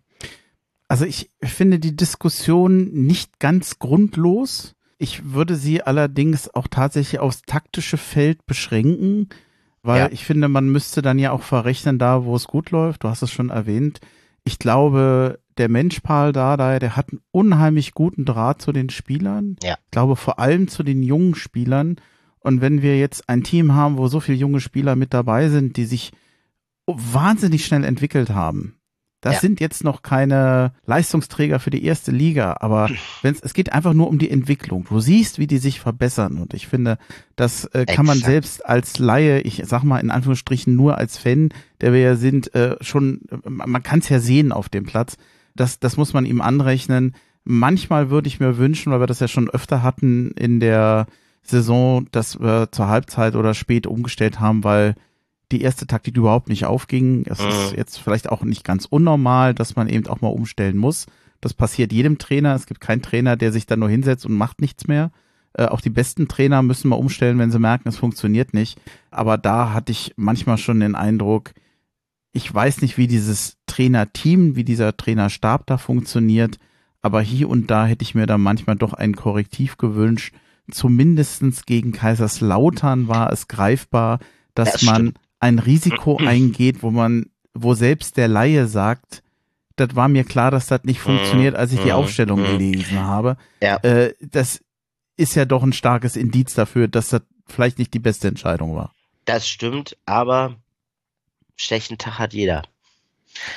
Also 0.88 1.06
ich 1.06 1.30
finde 1.42 1.80
die 1.80 1.96
Diskussion 1.96 2.92
nicht 2.92 3.40
ganz 3.40 3.80
grundlos 3.80 4.76
ich 5.02 5.34
würde 5.34 5.56
sie 5.56 5.82
allerdings 5.82 6.54
auch 6.54 6.68
tatsächlich 6.68 7.20
aufs 7.20 7.42
taktische 7.42 7.98
Feld 7.98 8.46
beschränken, 8.46 9.30
weil 9.82 10.00
ja. 10.02 10.10
ich 10.12 10.26
finde, 10.26 10.48
man 10.48 10.70
müsste 10.70 11.02
dann 11.02 11.18
ja 11.18 11.32
auch 11.32 11.42
verrechnen, 11.42 11.98
da 11.98 12.24
wo 12.24 12.36
es 12.36 12.46
gut 12.46 12.70
läuft. 12.70 13.04
Du 13.04 13.08
hast 13.08 13.24
es 13.24 13.32
schon 13.32 13.50
erwähnt. 13.50 14.00
Ich 14.44 14.60
glaube, 14.60 15.40
der 15.58 15.70
Mensch 15.70 16.02
Paul 16.02 16.34
Dardai, 16.34 16.78
der 16.78 16.96
hat 16.96 17.10
einen 17.10 17.22
unheimlich 17.32 17.96
guten 17.96 18.26
Draht 18.26 18.62
zu 18.62 18.72
den 18.72 18.92
Spielern. 18.92 19.56
Ja. 19.64 19.74
Ich 19.86 19.92
glaube 19.92 20.16
vor 20.16 20.38
allem 20.38 20.68
zu 20.68 20.84
den 20.84 21.02
jungen 21.02 21.34
Spielern. 21.34 21.96
Und 22.40 22.62
wenn 22.62 22.84
wir 22.84 23.00
jetzt 23.00 23.28
ein 23.28 23.44
Team 23.44 23.74
haben, 23.74 23.98
wo 23.98 24.08
so 24.08 24.20
viele 24.20 24.38
junge 24.38 24.60
Spieler 24.60 24.96
mit 24.96 25.16
dabei 25.16 25.50
sind, 25.50 25.78
die 25.78 25.86
sich 25.86 26.12
wahnsinnig 26.86 27.66
schnell 27.66 27.86
entwickelt 27.86 28.30
haben, 28.30 28.76
das 29.22 29.36
ja. 29.36 29.40
sind 29.42 29.60
jetzt 29.60 29.84
noch 29.84 30.02
keine 30.02 30.74
Leistungsträger 30.88 31.60
für 31.60 31.70
die 31.70 31.86
erste 31.86 32.12
Liga, 32.12 32.58
aber 32.60 32.90
wenn's, 33.22 33.40
es 33.42 33.54
geht 33.54 33.72
einfach 33.72 33.94
nur 33.94 34.08
um 34.08 34.18
die 34.18 34.32
Entwicklung. 34.32 34.86
Du 34.90 35.00
siehst, 35.00 35.38
wie 35.38 35.48
die 35.48 35.60
sich 35.60 35.80
verbessern 35.80 36.38
und 36.38 36.56
ich 36.56 36.68
finde, 36.68 36.98
das 37.36 37.66
äh, 37.66 37.86
kann 37.86 38.06
man 38.06 38.18
selbst 38.18 38.66
als 38.66 38.98
Laie, 38.98 39.42
ich 39.42 39.62
sag 39.66 39.84
mal 39.84 40.00
in 40.00 40.12
Anführungsstrichen 40.12 40.76
nur 40.76 40.98
als 40.98 41.18
Fan, 41.18 41.50
der 41.82 41.94
wir 41.94 42.02
ja 42.02 42.16
sind, 42.16 42.54
äh, 42.56 42.76
schon, 42.82 43.22
man 43.46 43.84
kann 43.84 44.00
es 44.00 44.10
ja 44.10 44.20
sehen 44.20 44.52
auf 44.52 44.70
dem 44.70 44.86
Platz. 44.86 45.18
Das, 45.56 45.80
das 45.80 45.98
muss 45.98 46.14
man 46.14 46.26
ihm 46.26 46.42
anrechnen. 46.42 47.16
Manchmal 47.44 48.10
würde 48.10 48.28
ich 48.28 48.40
mir 48.40 48.58
wünschen, 48.58 48.92
weil 48.92 49.02
wir 49.02 49.08
das 49.08 49.20
ja 49.20 49.28
schon 49.28 49.50
öfter 49.50 49.84
hatten 49.84 50.32
in 50.32 50.60
der 50.60 51.06
Saison, 51.44 52.08
dass 52.12 52.40
wir 52.40 52.70
zur 52.72 52.88
Halbzeit 52.88 53.36
oder 53.36 53.54
spät 53.54 53.88
umgestellt 53.88 54.40
haben, 54.40 54.64
weil 54.64 54.96
die 55.52 55.62
erste 55.62 55.88
Taktik 55.88 56.18
überhaupt 56.18 56.50
nicht 56.50 56.66
aufging. 56.66 57.26
Es 57.28 57.40
mhm. 57.40 57.50
ist 57.50 57.74
jetzt 57.78 57.98
vielleicht 57.98 58.30
auch 58.30 58.44
nicht 58.44 58.64
ganz 58.64 58.86
unnormal, 58.86 59.54
dass 59.54 59.76
man 59.76 59.88
eben 59.88 60.08
auch 60.08 60.22
mal 60.22 60.30
umstellen 60.30 60.78
muss. 60.78 61.08
Das 61.42 61.54
passiert 61.54 61.92
jedem 61.92 62.18
Trainer. 62.18 62.56
Es 62.56 62.68
gibt 62.68 62.82
keinen 62.82 63.02
Trainer, 63.02 63.36
der 63.36 63.52
sich 63.52 63.66
dann 63.66 63.80
nur 63.80 63.90
hinsetzt 63.90 64.26
und 64.26 64.34
macht 64.34 64.62
nichts 64.62 64.88
mehr. 64.88 65.12
Äh, 65.54 65.66
auch 65.66 65.82
die 65.82 65.90
besten 65.90 66.28
Trainer 66.28 66.62
müssen 66.62 66.90
mal 66.90 66.96
umstellen, 66.96 67.40
wenn 67.40 67.52
sie 67.52 67.60
merken, 67.60 67.90
es 67.90 67.98
funktioniert 67.98 68.54
nicht. 68.54 68.80
Aber 69.10 69.38
da 69.38 69.74
hatte 69.74 69.92
ich 69.92 70.14
manchmal 70.16 70.58
schon 70.58 70.80
den 70.80 70.96
Eindruck, 70.96 71.54
ich 72.34 72.54
weiß 72.54 72.82
nicht, 72.82 72.98
wie 72.98 73.08
dieses 73.08 73.58
Trainerteam, 73.66 74.56
wie 74.56 74.64
dieser 74.64 74.96
Trainerstab 74.96 75.66
da 75.68 75.78
funktioniert. 75.78 76.58
Aber 77.02 77.22
hier 77.22 77.50
und 77.50 77.70
da 77.72 77.86
hätte 77.86 78.04
ich 78.04 78.16
mir 78.16 78.28
da 78.28 78.38
manchmal 78.38 78.76
doch 78.76 78.94
ein 78.94 79.16
Korrektiv 79.16 79.78
gewünscht. 79.78 80.34
Zumindestens 80.70 81.66
gegen 81.66 81.92
Kaiserslautern 81.92 83.08
war 83.08 83.34
es 83.34 83.48
greifbar, 83.48 84.20
dass 84.54 84.74
das 84.74 84.84
man 84.84 85.14
ein 85.42 85.60
Risiko 85.60 86.18
eingeht, 86.26 86.82
wo 86.82 86.92
man, 86.92 87.26
wo 87.54 87.74
selbst 87.74 88.16
der 88.16 88.30
Laie 88.30 88.68
sagt, 88.68 89.22
das 89.76 89.96
war 89.96 90.08
mir 90.08 90.24
klar, 90.24 90.52
dass 90.52 90.68
das 90.68 90.84
nicht 90.84 91.00
mhm. 91.00 91.18
funktioniert, 91.18 91.56
als 91.56 91.74
ich 91.74 91.80
die 91.80 91.88
mhm. 91.88 91.96
Aufstellung 91.96 92.40
mhm. 92.40 92.58
gelesen 92.58 93.00
habe. 93.00 93.36
Ja. 93.62 93.78
Äh, 93.78 94.14
das 94.22 94.64
ist 95.18 95.36
ja 95.36 95.46
doch 95.46 95.64
ein 95.64 95.74
starkes 95.74 96.16
Indiz 96.16 96.54
dafür, 96.54 96.88
dass 96.88 97.10
das 97.10 97.22
vielleicht 97.48 97.80
nicht 97.80 97.94
die 97.94 98.00
beste 98.00 98.28
Entscheidung 98.28 98.76
war. 98.76 98.94
Das 99.26 99.48
stimmt, 99.48 99.98
aber 100.06 100.56
schlechten 101.58 101.98
Tag 101.98 102.18
hat 102.18 102.34
jeder. 102.34 102.64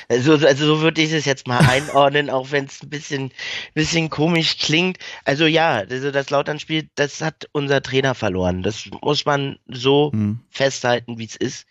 Also, 0.07 0.33
also 0.33 0.65
so 0.65 0.81
würde 0.81 1.01
ich 1.01 1.11
es 1.11 1.25
jetzt 1.25 1.47
mal 1.47 1.59
einordnen, 1.59 2.29
auch 2.29 2.51
wenn 2.51 2.65
es 2.65 2.81
ein 2.81 2.89
bisschen, 2.89 3.31
bisschen 3.73 4.09
komisch 4.09 4.57
klingt. 4.57 4.97
Also 5.25 5.45
ja, 5.45 5.83
also 5.89 6.11
das 6.11 6.29
Lautern-Spiel, 6.29 6.89
das 6.95 7.21
hat 7.21 7.49
unser 7.51 7.81
Trainer 7.81 8.15
verloren. 8.15 8.63
Das 8.63 8.89
muss 9.01 9.25
man 9.25 9.59
so 9.67 10.11
hm. 10.13 10.39
festhalten, 10.49 11.17
wie 11.17 11.25
es 11.25 11.35
ist. 11.35 11.65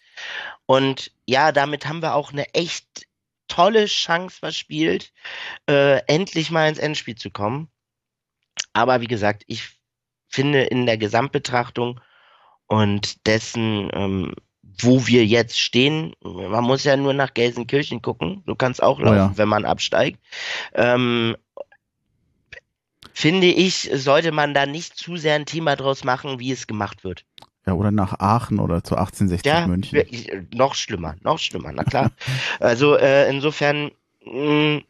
Und 0.66 1.12
ja, 1.27 1.53
damit 1.53 1.86
haben 1.86 2.03
wir 2.03 2.15
auch 2.15 2.32
eine 2.32 2.53
echt 2.55 3.07
tolle 3.49 3.86
Chance 3.86 4.39
verspielt, 4.39 5.12
äh, 5.69 6.01
endlich 6.07 6.51
mal 6.51 6.69
ins 6.69 6.78
Endspiel 6.78 7.15
zu 7.15 7.31
kommen. 7.31 7.69
Aber 8.73 9.01
wie 9.01 9.07
gesagt, 9.07 9.45
ich 9.47 9.78
finde 10.28 10.62
in 10.62 10.86
der 10.86 10.99
Gesamtbetrachtung 10.99 12.01
und 12.66 13.27
dessen, 13.27 13.91
ähm, 13.93 14.35
wo 14.81 15.07
wir 15.07 15.24
jetzt 15.24 15.61
stehen, 15.61 16.15
man 16.23 16.65
muss 16.65 16.85
ja 16.85 16.97
nur 16.97 17.12
nach 17.12 17.35
Gelsenkirchen 17.35 18.03
gucken, 18.03 18.43
du 18.47 18.57
kannst 18.57 18.82
auch 18.82 18.99
laufen, 18.99 19.15
oh 19.15 19.16
ja. 19.16 19.32
wenn 19.36 19.49
man 19.49 19.65
absteigt. 19.65 20.19
Ähm, 20.73 21.36
finde 23.12 23.47
ich, 23.47 23.89
sollte 23.93 24.32
man 24.32 24.55
da 24.55 24.66
nicht 24.66 24.97
zu 24.97 25.16
sehr 25.16 25.36
ein 25.36 25.47
Thema 25.47 25.77
draus 25.77 26.03
machen, 26.03 26.41
wie 26.41 26.51
es 26.51 26.66
gemacht 26.66 27.05
wird. 27.05 27.24
Ja, 27.66 27.73
oder 27.73 27.91
nach 27.91 28.19
Aachen 28.19 28.59
oder 28.59 28.85
zu 28.85 28.97
1860 28.97 29.51
ja, 29.51 29.66
München. 29.66 30.49
Noch 30.55 30.74
schlimmer, 30.74 31.16
noch 31.23 31.39
schlimmer, 31.39 31.73
na 31.73 31.85
klar. 31.85 32.11
also 32.61 32.97
äh, 32.97 33.31
insofern 33.31 33.91
mh, 34.24 34.77
mm, 34.77 34.82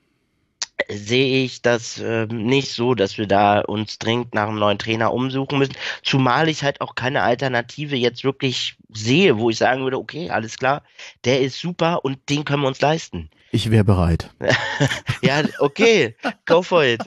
sehe 0.89 1.45
ich 1.45 1.63
das 1.63 1.99
äh, 2.01 2.27
nicht 2.27 2.73
so, 2.73 2.95
dass 2.95 3.17
wir 3.17 3.27
da 3.27 3.61
uns 3.61 3.99
dringend 3.99 4.35
nach 4.35 4.49
einem 4.49 4.59
neuen 4.59 4.79
Trainer 4.79 5.13
umsuchen 5.13 5.59
müssen. 5.59 5.75
Zumal 6.03 6.49
ich 6.49 6.63
halt 6.65 6.81
auch 6.81 6.95
keine 6.95 7.23
Alternative 7.23 7.97
jetzt 7.97 8.25
wirklich 8.25 8.77
sehe, 8.93 9.39
wo 9.39 9.51
ich 9.51 9.59
sagen 9.59 9.83
würde, 9.83 9.99
okay, 9.99 10.31
alles 10.31 10.59
klar, 10.59 10.83
der 11.25 11.41
ist 11.41 11.59
super 11.59 12.05
und 12.05 12.19
den 12.29 12.45
können 12.45 12.63
wir 12.63 12.69
uns 12.69 12.81
leisten. 12.81 13.31
Ich 13.53 13.71
wäre 13.71 13.85
bereit. 13.85 14.31
ja, 15.23 15.43
okay, 15.61 16.17
go 16.45 16.61
for 16.61 16.85
it. 16.85 17.01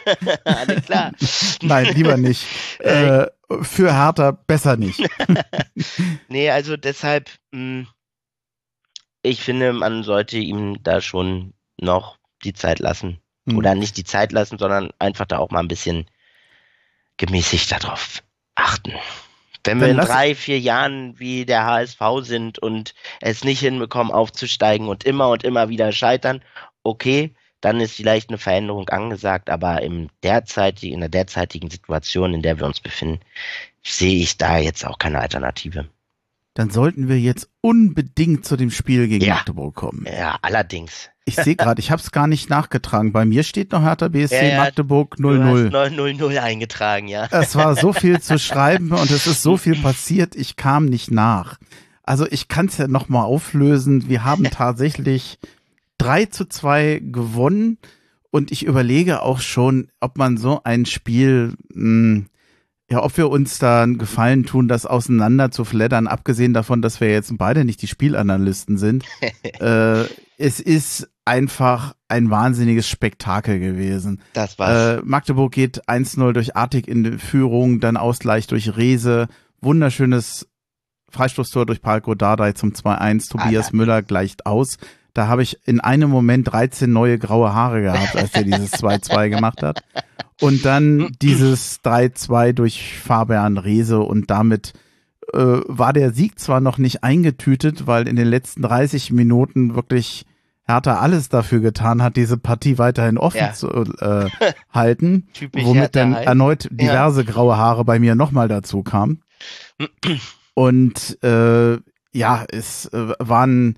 alles 0.44 0.84
klar. 0.86 1.12
Nein, 1.62 1.94
lieber 1.94 2.16
nicht. 2.16 2.44
Äh, 2.80 3.26
für 3.62 3.94
Hertha 3.94 4.32
besser 4.32 4.76
nicht. 4.76 5.00
nee, 6.28 6.50
also 6.50 6.76
deshalb, 6.76 7.30
mh, 7.52 7.58
hm, 7.60 7.86
ich 9.22 9.40
finde, 9.40 9.72
man 9.72 10.02
sollte 10.02 10.38
ihm 10.38 10.82
da 10.82 11.00
schon 11.00 11.54
noch 11.80 12.18
die 12.44 12.52
Zeit 12.52 12.78
lassen. 12.78 13.20
Mhm. 13.46 13.58
Oder 13.58 13.74
nicht 13.74 13.96
die 13.96 14.04
Zeit 14.04 14.32
lassen, 14.32 14.58
sondern 14.58 14.90
einfach 14.98 15.24
da 15.24 15.38
auch 15.38 15.50
mal 15.50 15.60
ein 15.60 15.68
bisschen 15.68 16.06
gemäßigt 17.16 17.72
darauf 17.72 18.22
achten. 18.54 18.92
Wenn 19.64 19.80
wir 19.80 19.88
in 19.88 19.96
drei, 19.96 20.34
vier 20.34 20.60
Jahren 20.60 21.18
wie 21.18 21.46
der 21.46 21.64
HSV 21.64 22.00
sind 22.20 22.58
und 22.58 22.94
es 23.22 23.44
nicht 23.44 23.60
hinbekommen 23.60 24.12
aufzusteigen 24.12 24.88
und 24.88 25.04
immer 25.04 25.30
und 25.30 25.42
immer 25.42 25.70
wieder 25.70 25.90
scheitern, 25.90 26.42
okay, 26.82 27.34
dann 27.64 27.80
ist 27.80 27.94
vielleicht 27.94 28.28
eine 28.28 28.38
Veränderung 28.38 28.88
angesagt, 28.90 29.48
aber 29.48 29.82
im 29.82 30.08
derzeitig, 30.22 30.92
in 30.92 31.00
der 31.00 31.08
derzeitigen 31.08 31.70
Situation, 31.70 32.34
in 32.34 32.42
der 32.42 32.58
wir 32.58 32.66
uns 32.66 32.80
befinden, 32.80 33.20
sehe 33.82 34.20
ich 34.22 34.36
da 34.36 34.58
jetzt 34.58 34.84
auch 34.86 34.98
keine 34.98 35.20
Alternative. 35.20 35.88
Dann 36.52 36.70
sollten 36.70 37.08
wir 37.08 37.18
jetzt 37.18 37.48
unbedingt 37.62 38.44
zu 38.44 38.56
dem 38.56 38.70
Spiel 38.70 39.08
gegen 39.08 39.24
ja. 39.24 39.36
Magdeburg 39.36 39.74
kommen. 39.74 40.06
Ja, 40.06 40.38
allerdings. 40.42 41.10
Ich 41.24 41.36
sehe 41.36 41.56
gerade, 41.56 41.80
ich 41.80 41.90
habe 41.90 42.02
es 42.02 42.12
gar 42.12 42.26
nicht 42.26 42.50
nachgetragen. 42.50 43.12
Bei 43.12 43.24
mir 43.24 43.42
steht 43.44 43.72
noch 43.72 43.82
Hertha 43.82 44.08
BSC 44.08 44.50
ja, 44.50 44.58
Magdeburg 44.58 45.16
0-0. 45.18 45.70
0-0 45.70 46.38
eingetragen, 46.38 47.08
ja. 47.08 47.28
Es 47.30 47.56
war 47.56 47.74
so 47.76 47.94
viel 47.94 48.20
zu 48.20 48.38
schreiben 48.38 48.92
und 48.92 49.10
es 49.10 49.26
ist 49.26 49.42
so 49.42 49.56
viel 49.56 49.76
passiert, 49.76 50.36
ich 50.36 50.56
kam 50.56 50.84
nicht 50.84 51.10
nach. 51.10 51.58
Also 52.02 52.26
ich 52.30 52.48
kann 52.48 52.66
es 52.66 52.76
ja 52.76 52.86
nochmal 52.86 53.24
auflösen. 53.24 54.08
Wir 54.08 54.24
haben 54.24 54.44
tatsächlich 54.44 55.38
3 56.04 56.26
zu 56.26 56.44
2 56.46 57.00
gewonnen 57.02 57.78
und 58.30 58.52
ich 58.52 58.66
überlege 58.66 59.22
auch 59.22 59.40
schon, 59.40 59.88
ob 60.00 60.18
man 60.18 60.36
so 60.36 60.60
ein 60.62 60.84
Spiel, 60.84 61.54
mh, 61.72 61.74
hm, 61.74 62.26
ja, 62.90 63.02
ob 63.02 63.16
wir 63.16 63.30
uns 63.30 63.58
da 63.58 63.82
einen 63.82 63.96
Gefallen 63.96 64.44
tun, 64.44 64.68
das 64.68 64.84
auseinander 64.84 65.50
zu 65.50 65.64
flattern, 65.64 66.06
abgesehen 66.06 66.52
davon, 66.52 66.82
dass 66.82 67.00
wir 67.00 67.10
jetzt 67.10 67.32
beide 67.38 67.64
nicht 67.64 67.80
die 67.80 67.86
Spielanalysten 67.86 68.76
sind. 68.76 69.04
äh, 69.60 70.04
es 70.36 70.60
ist 70.60 71.08
einfach 71.24 71.94
ein 72.08 72.28
wahnsinniges 72.28 72.86
Spektakel 72.86 73.58
gewesen. 73.58 74.20
Das 74.34 74.58
war's. 74.58 74.98
Äh, 74.98 75.02
Magdeburg 75.04 75.52
geht 75.52 75.88
1-0 75.88 76.32
durch 76.32 76.54
Artig 76.54 76.86
in 76.86 77.18
Führung, 77.18 77.80
dann 77.80 77.96
Ausgleich 77.96 78.46
durch 78.46 78.76
Rese, 78.76 79.28
wunderschönes 79.62 80.46
Freistoßtor 81.08 81.64
durch 81.64 81.80
Palko 81.80 82.14
Dardai 82.14 82.52
zum 82.52 82.72
2-1, 82.72 83.30
Tobias 83.30 83.68
ah, 83.68 83.76
Müller 83.76 84.02
gleicht 84.02 84.44
aus. 84.44 84.76
Da 85.14 85.28
habe 85.28 85.42
ich 85.42 85.58
in 85.64 85.80
einem 85.80 86.10
Moment 86.10 86.52
13 86.52 86.92
neue 86.92 87.18
graue 87.18 87.54
Haare 87.54 87.82
gehabt, 87.82 88.16
als 88.16 88.34
er 88.34 88.42
dieses 88.42 88.72
2-2 88.72 89.30
gemacht 89.30 89.62
hat. 89.62 89.82
Und 90.40 90.64
dann 90.64 91.12
dieses 91.22 91.82
3-2 91.84 92.52
durch 92.52 92.98
Fabian 92.98 93.56
Rehse 93.56 94.00
und 94.00 94.30
damit 94.30 94.72
äh, 95.32 95.38
war 95.38 95.92
der 95.92 96.12
Sieg 96.12 96.38
zwar 96.40 96.60
noch 96.60 96.78
nicht 96.78 97.04
eingetütet, 97.04 97.86
weil 97.86 98.08
in 98.08 98.16
den 98.16 98.26
letzten 98.26 98.62
30 98.62 99.12
Minuten 99.12 99.76
wirklich 99.76 100.26
Hertha 100.66 100.96
alles 100.96 101.28
dafür 101.28 101.60
getan 101.60 102.02
hat, 102.02 102.16
diese 102.16 102.38
Partie 102.38 102.78
weiterhin 102.78 103.18
offen 103.18 103.38
ja. 103.38 103.52
zu 103.52 103.68
äh, 103.68 104.28
halten, 104.72 105.28
Typisch 105.34 105.64
womit 105.64 105.82
Hertha 105.82 106.00
dann 106.00 106.14
halt. 106.16 106.26
erneut 106.26 106.68
diverse 106.70 107.22
ja. 107.22 107.30
graue 107.30 107.56
Haare 107.56 107.84
bei 107.84 107.98
mir 107.98 108.14
nochmal 108.14 108.48
dazu 108.48 108.82
kamen. 108.82 109.22
Und 110.54 111.22
äh, 111.22 111.78
ja, 112.12 112.44
es 112.48 112.86
äh, 112.86 113.12
waren 113.18 113.76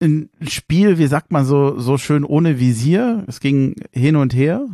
ein 0.00 0.30
Spiel, 0.46 0.98
wie 0.98 1.06
sagt 1.06 1.32
man 1.32 1.44
so, 1.44 1.78
so 1.78 1.98
schön 1.98 2.24
ohne 2.24 2.58
Visier. 2.58 3.24
Es 3.26 3.40
ging 3.40 3.76
hin 3.92 4.16
und 4.16 4.34
her. 4.34 4.66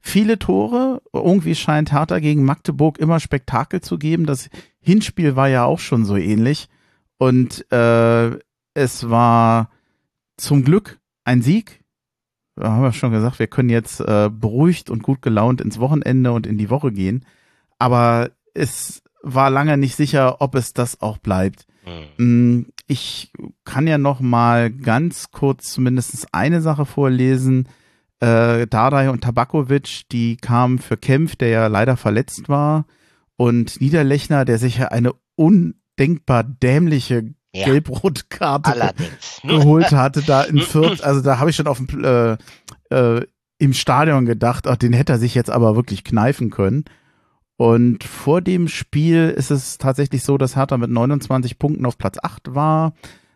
Viele 0.00 0.38
Tore. 0.38 1.02
Irgendwie 1.12 1.54
scheint 1.54 1.92
Hertha 1.92 2.18
gegen 2.18 2.44
Magdeburg 2.44 2.98
immer 2.98 3.20
Spektakel 3.20 3.80
zu 3.80 3.98
geben. 3.98 4.26
Das 4.26 4.48
Hinspiel 4.80 5.36
war 5.36 5.48
ja 5.48 5.64
auch 5.64 5.78
schon 5.78 6.04
so 6.04 6.16
ähnlich. 6.16 6.68
Und 7.18 7.70
äh, 7.72 8.38
es 8.74 9.10
war 9.10 9.70
zum 10.36 10.64
Glück 10.64 10.98
ein 11.24 11.42
Sieg. 11.42 11.82
Da 12.56 12.72
haben 12.72 12.82
wir 12.82 12.92
schon 12.92 13.12
gesagt, 13.12 13.38
wir 13.38 13.46
können 13.46 13.70
jetzt 13.70 14.00
äh, 14.00 14.28
beruhigt 14.30 14.90
und 14.90 15.02
gut 15.02 15.22
gelaunt 15.22 15.60
ins 15.60 15.78
Wochenende 15.78 16.32
und 16.32 16.46
in 16.46 16.58
die 16.58 16.70
Woche 16.70 16.92
gehen. 16.92 17.24
Aber 17.78 18.30
es 18.54 19.02
war 19.22 19.50
lange 19.50 19.76
nicht 19.76 19.96
sicher, 19.96 20.40
ob 20.40 20.54
es 20.54 20.72
das 20.72 21.00
auch 21.00 21.18
bleibt. 21.18 21.66
Mhm. 22.18 22.66
Ich 22.86 23.32
kann 23.64 23.86
ja 23.86 23.98
noch 23.98 24.20
mal 24.20 24.70
ganz 24.70 25.30
kurz 25.30 25.72
zumindest 25.72 26.26
eine 26.32 26.60
Sache 26.60 26.84
vorlesen. 26.86 27.68
Äh, 28.20 28.66
Dardai 28.66 29.10
und 29.10 29.22
Tabakovic, 29.24 30.02
die 30.12 30.36
kamen 30.36 30.78
für 30.78 30.96
Kempf, 30.96 31.34
der 31.36 31.48
ja 31.48 31.66
leider 31.66 31.96
verletzt 31.96 32.48
war. 32.48 32.84
und 33.36 33.80
Niederlechner, 33.80 34.44
der 34.44 34.58
sich 34.58 34.78
ja 34.78 34.88
eine 34.88 35.12
undenkbar 35.34 36.44
dämliche 36.44 37.34
Ja. 37.54 37.64
gelb-rote 37.66 38.22
Karte 38.28 38.92
geholt 39.42 39.92
hatte 39.92 40.22
da 40.22 40.42
in 40.42 40.58
Fürth. 40.60 41.02
Also 41.02 41.20
da 41.20 41.38
habe 41.38 41.50
ich 41.50 41.56
schon 41.56 41.66
auf 41.66 41.78
dem, 41.78 42.04
äh, 42.04 42.36
äh, 42.94 43.26
im 43.58 43.72
Stadion 43.74 44.24
gedacht, 44.26 44.66
ach, 44.66 44.76
den 44.76 44.92
hätte 44.92 45.12
er 45.14 45.18
sich 45.18 45.34
jetzt 45.34 45.50
aber 45.50 45.74
wirklich 45.76 46.02
kneifen 46.04 46.50
können. 46.50 46.84
Und 47.56 48.04
vor 48.04 48.40
dem 48.40 48.68
Spiel 48.68 49.28
ist 49.28 49.50
es 49.50 49.78
tatsächlich 49.78 50.24
so, 50.24 50.38
dass 50.38 50.56
Hertha 50.56 50.78
mit 50.78 50.90
29 50.90 51.58
Punkten 51.58 51.86
auf 51.86 51.98
Platz 51.98 52.18
8 52.20 52.54
war, 52.54 52.94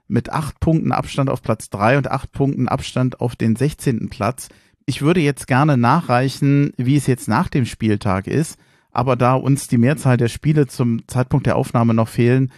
mit 0.09 0.30
8 0.30 0.59
Punkten 0.60 0.93
Abstand 0.93 1.30
auf 1.30 1.43
Platz 1.43 1.70
3 1.70 1.98
und 1.98 2.10
8 2.10 2.32
Punkten 2.32 2.68
Abstand 2.68 3.20
auf 3.20 3.36
den 3.36 3.56
16. 3.56 4.09
Platz. 4.09 4.48
Ich 4.86 5.02
würde 5.02 5.20
jetzt 5.20 5.47
gerne 5.47 5.76
nachreichen, 5.76 6.72
wie 6.76 6.97
es 6.97 7.06
jetzt 7.06 7.28
nach 7.28 7.48
dem 7.48 7.66
Spieltag 7.66 8.26
ist, 8.26 8.59
aber 8.90 9.16
da 9.16 9.34
uns 9.34 9.68
die 9.68 9.78
Mehrzahl 9.78 10.16
der 10.16 10.28
Spiele 10.28 10.66
zum 10.66 11.06
Zeitpunkt 11.09 11.47
der 11.47 11.56
Aufnahme 11.56 11.93
noch 11.93 12.09
fehlen, 12.09 12.52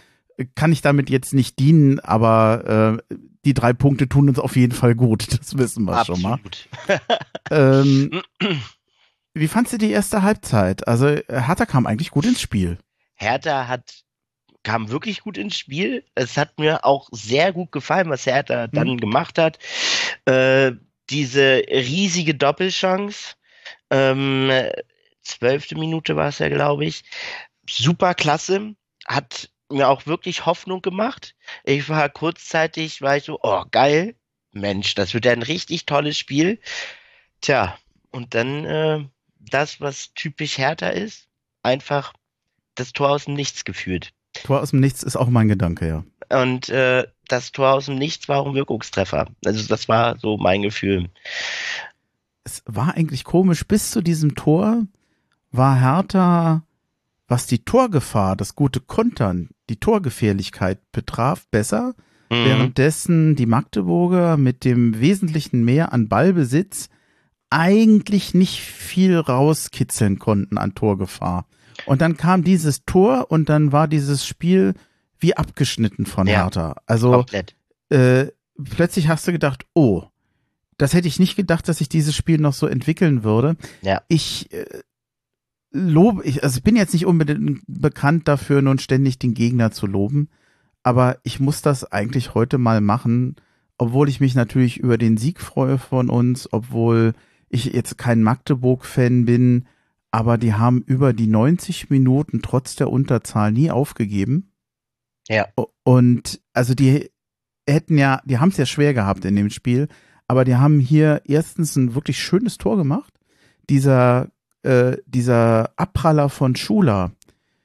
kann 0.55 0.71
ich 0.71 0.81
damit 0.81 1.09
jetzt 1.09 1.33
nicht 1.33 1.59
dienen, 1.59 1.99
aber 1.99 2.99
äh, 3.09 3.15
die 3.45 3.53
drei 3.53 3.73
Punkte 3.73 4.07
tun 4.07 4.29
uns 4.29 4.39
auf 4.39 4.55
jeden 4.55 4.73
Fall 4.73 4.95
gut. 4.95 5.27
Das 5.39 5.57
wissen 5.57 5.85
wir 5.85 6.05
schon 6.05 6.21
mal. 6.21 6.33
Absolut. 6.33 6.69
Ähm, 7.51 8.21
wie 9.39 9.47
fandst 9.47 9.73
du 9.73 9.77
die 9.77 9.91
erste 9.91 10.23
Halbzeit? 10.23 10.87
Also 10.87 11.07
Hertha 11.07 11.65
kam 11.65 11.87
eigentlich 11.87 12.11
gut 12.11 12.25
ins 12.25 12.41
Spiel. 12.41 12.77
Hertha 13.15 13.67
hat 13.67 14.03
kam 14.63 14.89
wirklich 14.89 15.21
gut 15.21 15.37
ins 15.37 15.57
Spiel. 15.57 16.03
Es 16.15 16.37
hat 16.37 16.59
mir 16.59 16.85
auch 16.85 17.09
sehr 17.11 17.53
gut 17.53 17.71
gefallen, 17.71 18.09
was 18.09 18.25
Hertha 18.25 18.67
dann 18.67 18.97
gemacht 18.97 19.37
hat. 19.37 19.57
Äh, 20.25 20.73
diese 21.09 21.63
riesige 21.69 22.35
Doppelchance, 22.35 23.35
ähm, 23.89 24.51
zwölfte 25.21 25.75
Minute 25.75 26.15
war 26.15 26.29
es 26.29 26.39
ja, 26.39 26.49
glaube 26.49 26.85
ich. 26.85 27.03
Super 27.67 28.13
klasse, 28.13 28.75
hat 29.07 29.49
mir 29.71 29.87
auch 29.87 30.05
wirklich 30.05 30.45
Hoffnung 30.45 30.81
gemacht. 30.81 31.35
Ich 31.63 31.89
war 31.89 32.09
kurzzeitig, 32.09 33.01
war 33.01 33.17
ich 33.17 33.23
so, 33.23 33.39
oh 33.41 33.63
geil, 33.71 34.15
Mensch, 34.51 34.95
das 34.95 35.13
wird 35.13 35.25
ja 35.25 35.31
ein 35.31 35.43
richtig 35.43 35.85
tolles 35.85 36.17
Spiel. 36.17 36.59
Tja, 37.41 37.77
und 38.11 38.33
dann 38.35 38.65
äh, 38.65 39.05
das, 39.39 39.81
was 39.81 40.13
typisch 40.13 40.57
Hertha 40.57 40.89
ist, 40.89 41.27
einfach 41.63 42.13
das 42.75 42.93
Tor 42.93 43.09
aus 43.09 43.25
dem 43.25 43.33
Nichts 43.33 43.65
geführt. 43.65 44.13
Tor 44.33 44.61
aus 44.61 44.71
dem 44.71 44.79
Nichts 44.79 45.03
ist 45.03 45.15
auch 45.15 45.29
mein 45.29 45.47
Gedanke, 45.47 45.87
ja. 45.87 46.03
Und 46.41 46.69
äh, 46.69 47.07
das 47.27 47.51
Tor 47.51 47.73
aus 47.73 47.85
dem 47.85 47.95
Nichts 47.95 48.29
war 48.29 48.39
auch 48.39 48.47
ein 48.47 48.53
Wirkungstreffer. 48.53 49.27
Also 49.45 49.67
das 49.67 49.87
war 49.87 50.17
so 50.19 50.37
mein 50.37 50.61
Gefühl. 50.61 51.09
Es 52.43 52.63
war 52.65 52.95
eigentlich 52.95 53.23
komisch, 53.23 53.65
bis 53.67 53.91
zu 53.91 54.01
diesem 54.01 54.35
Tor 54.35 54.83
war 55.51 55.79
Hertha, 55.79 56.63
was 57.27 57.47
die 57.47 57.63
Torgefahr, 57.63 58.35
das 58.35 58.55
gute 58.55 58.79
Kontern, 58.79 59.49
die 59.69 59.79
Torgefährlichkeit 59.79 60.79
betraf, 60.91 61.47
besser. 61.49 61.95
Mhm. 62.29 62.45
Währenddessen 62.45 63.35
die 63.35 63.45
Magdeburger 63.45 64.37
mit 64.37 64.63
dem 64.65 64.99
wesentlichen 64.99 65.63
Mehr 65.63 65.93
an 65.93 66.07
Ballbesitz 66.07 66.89
eigentlich 67.49 68.33
nicht 68.33 68.61
viel 68.61 69.17
rauskitzeln 69.17 70.19
konnten 70.19 70.57
an 70.57 70.75
Torgefahr. 70.75 71.47
Und 71.85 72.01
dann 72.01 72.17
kam 72.17 72.43
dieses 72.43 72.85
Tor 72.85 73.31
und 73.31 73.49
dann 73.49 73.71
war 73.71 73.87
dieses 73.87 74.25
Spiel 74.25 74.73
wie 75.19 75.35
abgeschnitten 75.35 76.05
von 76.05 76.27
Ja. 76.27 76.43
Hertha. 76.43 76.75
Also 76.85 77.25
äh, 77.89 78.27
plötzlich 78.63 79.07
hast 79.07 79.27
du 79.27 79.31
gedacht, 79.31 79.65
oh, 79.73 80.03
das 80.77 80.93
hätte 80.93 81.07
ich 81.07 81.19
nicht 81.19 81.35
gedacht, 81.35 81.67
dass 81.67 81.79
sich 81.79 81.89
dieses 81.89 82.15
Spiel 82.15 82.39
noch 82.39 82.53
so 82.53 82.67
entwickeln 82.67 83.23
würde. 83.23 83.57
Ja. 83.81 84.01
Ich 84.07 84.51
äh, 84.53 84.65
lobe, 85.71 86.23
ich, 86.23 86.43
also 86.43 86.57
ich 86.57 86.63
bin 86.63 86.75
jetzt 86.75 86.93
nicht 86.93 87.05
unbedingt 87.05 87.61
bekannt 87.67 88.27
dafür, 88.27 88.61
nun 88.61 88.79
ständig 88.79 89.19
den 89.19 89.33
Gegner 89.33 89.71
zu 89.71 89.87
loben, 89.87 90.29
aber 90.83 91.17
ich 91.23 91.39
muss 91.39 91.61
das 91.61 91.83
eigentlich 91.91 92.33
heute 92.33 92.57
mal 92.57 92.81
machen, 92.81 93.35
obwohl 93.77 94.09
ich 94.09 94.19
mich 94.19 94.35
natürlich 94.35 94.77
über 94.77 94.97
den 94.97 95.17
Sieg 95.17 95.41
freue 95.41 95.77
von 95.77 96.09
uns, 96.09 96.51
obwohl 96.51 97.13
ich 97.49 97.65
jetzt 97.65 97.97
kein 97.97 98.23
Magdeburg-Fan 98.23 99.25
bin, 99.25 99.67
aber 100.11 100.37
die 100.37 100.53
haben 100.53 100.81
über 100.85 101.13
die 101.13 101.27
90 101.27 101.89
Minuten 101.89 102.41
trotz 102.41 102.75
der 102.75 102.89
Unterzahl 102.89 103.51
nie 103.51 103.71
aufgegeben. 103.71 104.51
Ja. 105.27 105.47
Und 105.83 106.41
also 106.53 106.73
die 106.73 107.11
hätten 107.67 107.97
ja, 107.97 108.21
die 108.25 108.39
haben 108.39 108.49
es 108.49 108.57
ja 108.57 108.65
schwer 108.65 108.93
gehabt 108.93 109.25
in 109.25 109.35
dem 109.35 109.49
Spiel, 109.49 109.87
aber 110.27 110.45
die 110.45 110.55
haben 110.55 110.79
hier 110.79 111.21
erstens 111.25 111.75
ein 111.75 111.95
wirklich 111.95 112.19
schönes 112.19 112.57
Tor 112.57 112.77
gemacht. 112.77 113.13
Dieser, 113.69 114.29
äh, 114.63 114.97
dieser 115.05 115.71
Abpraller 115.75 116.29
von 116.29 116.55
Schuler, 116.55 117.11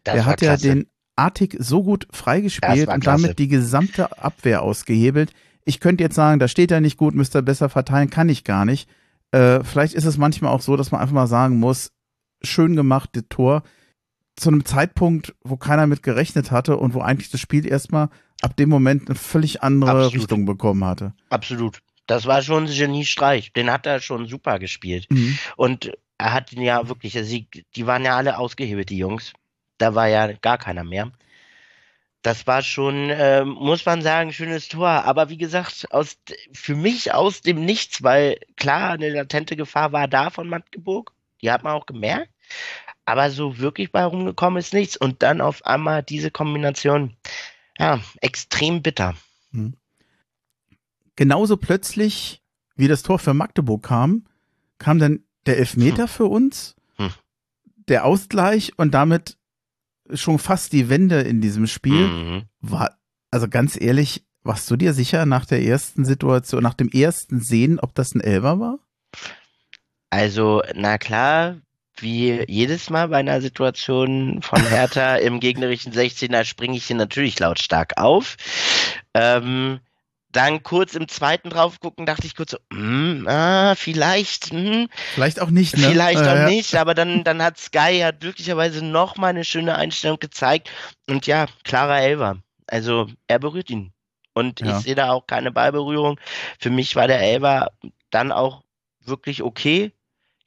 Das 0.05 0.15
der 0.15 0.27
hat 0.27 0.41
ja 0.43 0.49
klasse. 0.57 0.69
den 0.69 0.87
Artig 1.17 1.57
so 1.61 1.83
gut 1.83 2.09
freigespielt 2.11 2.89
und 2.89 3.07
damit 3.07 3.39
die 3.39 3.49
gesamte 3.49 4.19
Abwehr 4.19 4.63
ausgehebelt. 4.63 5.33
Ich 5.65 5.79
könnte 5.81 6.03
jetzt 6.03 6.17
sagen, 6.17 6.41
da 6.41 6.49
steht 6.49 6.71
er 6.73 6.81
nicht 6.81 6.97
gut, 6.97 7.15
müsste 7.15 7.39
er 7.39 7.43
besser 7.43 7.69
verteilen, 7.69 8.11
kann 8.11 8.29
ich 8.29 8.45
gar 8.45 8.65
nicht. 8.65 8.89
Äh, 9.35 9.65
vielleicht 9.65 9.95
ist 9.95 10.05
es 10.05 10.17
manchmal 10.17 10.53
auch 10.53 10.61
so, 10.61 10.77
dass 10.77 10.93
man 10.93 11.01
einfach 11.01 11.15
mal 11.15 11.27
sagen 11.27 11.59
muss, 11.59 11.91
schön 12.43 12.77
gemacht, 12.77 13.11
das 13.15 13.25
Tor, 13.29 13.65
zu 14.37 14.49
einem 14.49 14.65
Zeitpunkt, 14.65 15.35
wo 15.43 15.57
keiner 15.57 15.89
mit 15.89 16.05
gerechnet 16.05 16.53
hatte 16.53 16.77
und 16.77 16.95
wo 16.95 17.01
eigentlich 17.01 17.31
das 17.31 17.41
Spiel 17.41 17.67
erstmal 17.67 18.11
ab 18.43 18.57
dem 18.57 18.69
Moment 18.69 19.09
eine 19.09 19.17
völlig 19.17 19.63
andere 19.63 19.91
Absolut. 19.91 20.15
Richtung 20.15 20.45
bekommen 20.45 20.85
hatte. 20.85 21.15
Absolut. 21.31 21.81
Das 22.07 22.27
war 22.27 22.43
schon 22.43 22.67
ein 22.67 22.73
Geniestreich. 22.73 23.53
Den 23.53 23.73
hat 23.73 23.87
er 23.87 24.01
schon 24.01 24.27
super 24.29 24.61
gespielt. 24.61 25.07
Mhm. 25.11 25.37
Und 25.57 25.93
er 26.19 26.33
hat 26.33 26.53
ihn 26.53 26.63
ja 26.63 26.87
wirklich, 26.89 27.17
also 27.17 27.29
die, 27.29 27.49
die 27.75 27.87
waren 27.87 28.05
ja 28.05 28.17
alle 28.17 28.39
ausgehebelt, 28.39 28.91
die 28.91 28.99
Jungs. 28.99 29.33
Da 29.79 29.97
war 29.97 30.07
ja 30.07 30.33
gar 30.33 30.59
keiner 30.59 30.85
mehr. 30.85 31.11
Das 32.25 32.47
war 32.47 32.63
schon, 32.63 33.11
ähm, 33.11 33.51
muss 33.51 33.85
man 33.85 34.01
sagen, 34.01 34.33
schönes 34.33 34.69
Tor. 34.69 34.89
Aber 34.89 35.29
wie 35.29 35.37
gesagt, 35.37 35.87
aus, 35.91 36.17
für 36.55 36.75
mich 36.75 37.13
aus 37.13 37.43
dem 37.43 37.67
Nichts, 37.67 38.03
weil 38.03 38.41
klar, 38.57 38.93
eine 38.93 39.11
latente 39.11 39.57
Gefahr 39.57 39.93
war 39.93 40.09
da 40.09 40.31
von 40.31 40.49
Magdeburg. 40.49 41.13
Die 41.43 41.51
hat 41.51 41.65
man 41.65 41.75
auch 41.75 41.85
gemerkt. 41.85 42.31
Aber 43.05 43.31
so 43.31 43.59
wirklich 43.59 43.93
bei 43.93 44.03
rumgekommen 44.07 44.59
ist 44.59 44.73
nichts. 44.73 44.97
Und 44.97 45.23
dann 45.23 45.43
auf 45.43 45.67
einmal 45.67 46.03
diese 46.03 46.31
Kombination, 46.31 47.15
ja, 47.79 48.01
extrem 48.23 48.81
bitter. 48.81 49.15
Genauso 51.17 51.59
plötzlich, 51.59 52.41
wie 52.75 52.89
das 52.89 53.03
Tor 53.03 53.19
für 53.19 53.35
Magdeburg 53.35 53.83
kam, 53.83 54.27
kam 54.79 54.99
dann 54.99 55.25
der 55.45 55.59
Elfmeter 55.59 56.09
für 56.09 56.25
uns, 56.25 56.75
Hm. 56.97 57.13
der 57.87 58.07
Ausgleich 58.07 58.73
und 58.79 58.93
damit 58.95 59.37
schon 60.13 60.39
fast 60.39 60.73
die 60.73 60.89
Wende 60.89 61.21
in 61.23 61.41
diesem 61.41 61.67
Spiel. 61.67 62.07
Mhm. 62.07 62.43
War, 62.61 62.99
also 63.31 63.49
ganz 63.49 63.81
ehrlich, 63.81 64.25
warst 64.43 64.71
du 64.71 64.77
dir 64.77 64.93
sicher 64.93 65.27
nach 65.27 65.47
der 65.47 65.63
ersten 65.63 66.05
Situation, 66.05 66.63
nach 66.63 66.75
dem 66.75 66.89
ersten 66.91 67.41
Sehen, 67.41 67.81
ob 67.81 67.95
das 67.95 68.15
ein 68.15 68.21
Elber 68.21 68.61
war? 68.61 68.79
Also, 70.11 70.63
na 70.75 70.99
klar, 70.99 71.57
wie 71.97 72.45
jedes 72.49 72.91
Mal 72.91 73.09
bei 73.09 73.19
einer 73.19 73.41
Situation 73.41 74.43
von 74.43 74.65
Hertha 74.67 75.17
im 75.17 75.41
gegnerischen 75.41 75.93
16er 75.93 76.45
springe 76.45 76.77
ich 76.77 76.87
hier 76.87 76.97
natürlich 76.97 77.39
lautstark 77.39 77.95
auf. 77.97 78.37
Ähm, 79.15 79.81
dann 80.35 80.63
kurz 80.63 80.95
im 80.95 81.09
zweiten 81.09 81.49
drauf 81.51 81.81
gucken, 81.81 82.07
dachte 82.07 82.27
ich 82.27 82.35
kurz 82.37 82.51
so, 82.53 82.59
hm, 82.73 83.27
ah, 83.29 83.75
vielleicht, 83.77 84.51
hm, 84.51 84.89
Vielleicht 85.15 85.41
auch 85.41 85.51
nicht, 85.51 85.77
ne? 85.77 85.89
vielleicht 85.89 86.23
Äh, 86.23 86.29
auch 86.31 86.35
ja. 86.35 86.49
nicht, 86.49 86.75
aber 86.77 86.95
dann, 86.95 87.25
dann 87.25 87.43
hat 87.43 87.59
Sky 87.59 87.99
ja 87.99 88.11
glücklicherweise 88.11 88.85
noch 88.85 89.17
mal 89.17 89.29
eine 89.29 89.45
schöne 89.45 89.77
Einstellung 89.77 90.19
gezeigt 90.19 90.71
und 91.09 91.27
ja, 91.27 91.47
klarer 91.65 92.01
Elfer. 92.01 92.37
Also, 92.67 93.09
er 93.29 93.39
berührt 93.39 93.71
ihn. 93.71 93.93
Und 94.35 94.61
Ja. 94.61 94.77
ich 94.79 94.85
sehe 94.85 94.95
da 94.97 95.11
auch 95.13 95.27
keine 95.27 95.53
Ballberührung. 95.53 96.19
Für 96.59 96.71
mich 96.71 96.97
war 96.97 97.07
der 97.07 97.21
Elfer 97.21 97.71
dann 98.11 98.33
auch 98.33 98.63
wirklich 99.05 99.43
okay. 99.43 99.93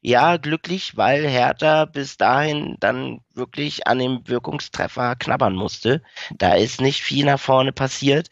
Ja, 0.07 0.37
glücklich, 0.37 0.95
weil 0.95 1.27
Hertha 1.27 1.83
bis 1.83 2.15
dahin 2.15 2.77
dann 2.79 3.19
wirklich 3.33 3.87
an 3.87 3.99
dem 3.99 4.21
Wirkungstreffer 4.25 5.17
knabbern 5.17 5.53
musste. 5.53 6.01
Da 6.37 6.53
ist 6.53 6.79
nicht 6.79 7.01
viel 7.01 7.25
nach 7.25 7.41
vorne 7.41 7.73
passiert. 7.73 8.29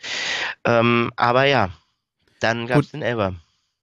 Ähm, 0.63 1.11
aber 1.17 1.43
ja, 1.43 1.71
dann 2.39 2.67
gab 2.67 2.79
es 2.79 2.91
den 2.91 3.01
Elfer. 3.01 3.33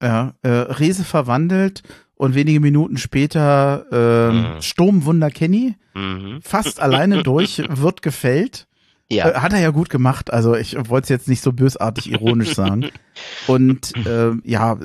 Ja, 0.01 0.33
äh, 0.41 0.49
Rese 0.49 1.03
verwandelt 1.03 1.83
und 2.15 2.33
wenige 2.33 2.59
Minuten 2.59 2.97
später 2.97 3.85
ähm, 3.91 4.55
Mhm. 4.55 4.61
Sturmwunder 4.63 5.29
Kenny, 5.29 5.75
Mhm. 5.93 6.41
fast 6.41 6.79
alleine 6.79 7.21
durch, 7.21 7.59
wird 7.69 8.01
gefällt. 8.01 8.65
Ja. 9.11 9.29
Äh, 9.29 9.33
hat 9.35 9.53
er 9.53 9.59
ja 9.59 9.69
gut 9.69 9.91
gemacht. 9.91 10.33
Also 10.33 10.55
ich 10.55 10.75
wollte 10.89 11.03
es 11.05 11.09
jetzt 11.09 11.27
nicht 11.27 11.43
so 11.43 11.53
bösartig 11.53 12.09
ironisch 12.11 12.55
sagen. 12.55 12.89
Und 13.45 13.93
äh, 14.07 14.31
ja, 14.43 14.79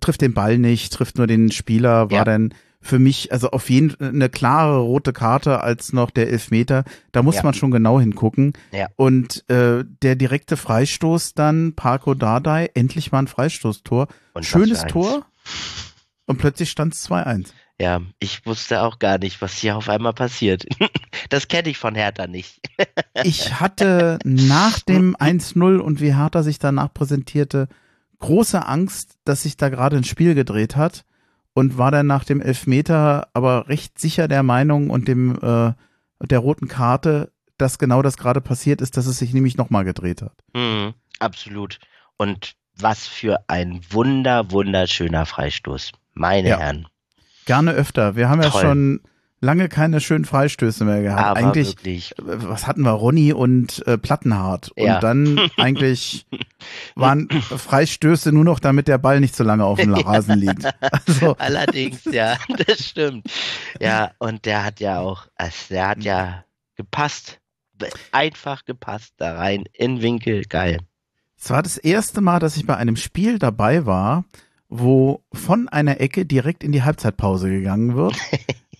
trifft 0.00 0.20
den 0.20 0.34
Ball 0.34 0.58
nicht, 0.58 0.92
trifft 0.92 1.18
nur 1.18 1.26
den 1.26 1.50
Spieler, 1.52 2.10
war 2.10 2.18
Ja. 2.18 2.24
dann 2.24 2.54
für 2.80 2.98
mich 3.00 3.32
also 3.32 3.50
auf 3.50 3.68
jeden 3.68 3.90
Fall 3.90 4.08
eine 4.10 4.28
klare 4.28 4.78
rote 4.78 5.12
Karte 5.12 5.60
als 5.60 5.92
noch 5.92 6.10
der 6.10 6.28
Elfmeter. 6.30 6.84
Da 7.10 7.22
muss 7.22 7.36
Ja. 7.36 7.42
man 7.42 7.54
schon 7.54 7.72
genau 7.72 7.98
hingucken. 7.98 8.52
Ja. 8.72 8.86
Und 8.96 9.48
äh, 9.50 9.84
der 10.02 10.14
direkte 10.14 10.56
Freistoß 10.56 11.34
dann, 11.34 11.74
Parko 11.74 12.14
Dardai, 12.14 12.70
endlich 12.74 13.10
mal 13.10 13.20
ein 13.20 13.26
Freistoßtor. 13.26 14.06
Und 14.34 14.46
Schönes. 14.46 14.84
Tor. 14.84 15.26
Und 16.26 16.38
plötzlich 16.38 16.70
stand 16.70 16.94
es 16.94 17.08
2-1. 17.08 17.48
Ja, 17.80 18.00
ich 18.20 18.46
wusste 18.46 18.82
auch 18.82 18.98
gar 18.98 19.18
nicht, 19.18 19.42
was 19.42 19.52
hier 19.58 19.76
auf 19.76 19.88
einmal 19.88 20.14
passiert. 20.14 20.64
Das 21.30 21.48
kenne 21.48 21.70
ich 21.70 21.78
von 21.78 21.94
Hertha 21.96 22.26
nicht. 22.28 22.60
ich 23.24 23.58
hatte 23.58 24.18
nach 24.22 24.78
dem 24.80 25.16
1-0 25.20 25.78
und 25.78 26.00
wie 26.00 26.14
Hertha 26.14 26.42
sich 26.44 26.58
danach 26.60 26.92
präsentierte, 26.94 27.68
große 28.18 28.66
Angst, 28.66 29.18
dass 29.24 29.42
sich 29.42 29.56
da 29.56 29.68
gerade 29.68 29.96
ein 29.96 30.04
Spiel 30.04 30.34
gedreht 30.34 30.76
hat 30.76 31.04
und 31.54 31.78
war 31.78 31.90
dann 31.90 32.06
nach 32.06 32.24
dem 32.24 32.40
Elfmeter 32.40 33.28
aber 33.32 33.68
recht 33.68 33.98
sicher 33.98 34.28
der 34.28 34.42
Meinung 34.42 34.90
und 34.90 35.08
dem 35.08 35.36
äh, 35.40 35.72
der 36.24 36.38
roten 36.38 36.68
Karte, 36.68 37.32
dass 37.58 37.78
genau 37.78 38.02
das 38.02 38.16
gerade 38.16 38.40
passiert 38.40 38.80
ist, 38.80 38.96
dass 38.96 39.06
es 39.06 39.18
sich 39.18 39.32
nämlich 39.32 39.56
nochmal 39.56 39.84
gedreht 39.84 40.22
hat. 40.22 40.34
Mhm, 40.54 40.94
absolut. 41.18 41.78
Und 42.16 42.54
was 42.78 43.06
für 43.06 43.38
ein 43.48 43.80
wunder, 43.90 44.50
wunderschöner 44.50 45.26
Freistoß. 45.26 45.92
Meine 46.14 46.50
ja. 46.50 46.58
Herren. 46.58 46.86
Gerne 47.46 47.72
öfter. 47.72 48.16
Wir 48.16 48.28
haben 48.28 48.42
Toll. 48.42 48.50
ja 48.52 48.60
schon 48.60 49.00
lange 49.46 49.68
keine 49.68 50.00
schönen 50.00 50.26
Freistöße 50.26 50.84
mehr 50.84 51.00
gehabt. 51.00 51.22
Aber 51.22 51.38
eigentlich, 51.38 51.68
wirklich. 51.68 52.18
Äh, 52.18 52.22
was 52.24 52.66
hatten 52.66 52.82
wir? 52.82 52.90
Ronny 52.90 53.32
und 53.32 53.86
äh, 53.86 53.96
Plattenhardt. 53.96 54.72
Ja. 54.76 54.96
Und 54.96 55.02
dann 55.02 55.50
eigentlich 55.56 56.26
waren 56.94 57.28
Freistöße 57.30 58.32
nur 58.32 58.44
noch, 58.44 58.58
damit 58.58 58.88
der 58.88 58.98
Ball 58.98 59.20
nicht 59.20 59.34
so 59.34 59.44
lange 59.44 59.64
auf 59.64 59.78
dem 59.78 59.94
Rasen 59.94 60.38
liegt. 60.40 60.66
Also. 60.80 61.36
Allerdings, 61.38 62.04
ja, 62.04 62.36
das 62.66 62.84
stimmt. 62.84 63.28
Ja, 63.80 64.10
und 64.18 64.44
der 64.44 64.64
hat 64.64 64.80
ja 64.80 65.00
auch, 65.00 65.28
also 65.36 65.56
der 65.70 65.88
hat 65.88 66.02
ja 66.02 66.44
gepasst. 66.74 67.40
Einfach 68.10 68.64
gepasst 68.64 69.14
da 69.18 69.36
rein, 69.36 69.64
in 69.74 70.00
Winkel, 70.00 70.44
geil. 70.44 70.80
Es 71.38 71.50
war 71.50 71.62
das 71.62 71.76
erste 71.76 72.22
Mal, 72.22 72.38
dass 72.38 72.56
ich 72.56 72.66
bei 72.66 72.74
einem 72.74 72.96
Spiel 72.96 73.38
dabei 73.38 73.84
war, 73.84 74.24
wo 74.70 75.22
von 75.32 75.68
einer 75.68 76.00
Ecke 76.00 76.24
direkt 76.24 76.64
in 76.64 76.72
die 76.72 76.82
Halbzeitpause 76.82 77.50
gegangen 77.50 77.94
wird. 77.94 78.16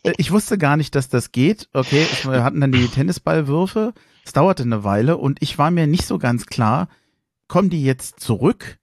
Äh, 0.07 0.15
ich 0.17 0.31
wusste 0.31 0.59
gar 0.59 0.77
nicht, 0.77 0.95
dass 0.95 1.09
das 1.09 1.33
geht. 1.33 1.69
Okay, 1.73 2.07
wir 2.25 2.45
hatten 2.45 2.61
dann 2.61 2.73
die 2.73 2.89
Tennisballwürfe. 2.95 3.93
Es 4.25 4.33
dauerte 4.33 4.63
eine 4.63 4.85
Weile 4.85 5.17
und 5.17 5.43
ich 5.43 5.59
war 5.59 5.71
mir 5.71 5.87
nicht 5.87 6.07
so 6.07 6.19
ganz 6.19 6.47
klar, 6.47 6.89
kommen 7.49 7.71
die 7.71 7.85
jetzt 7.85 8.19
zurück, 8.21 8.79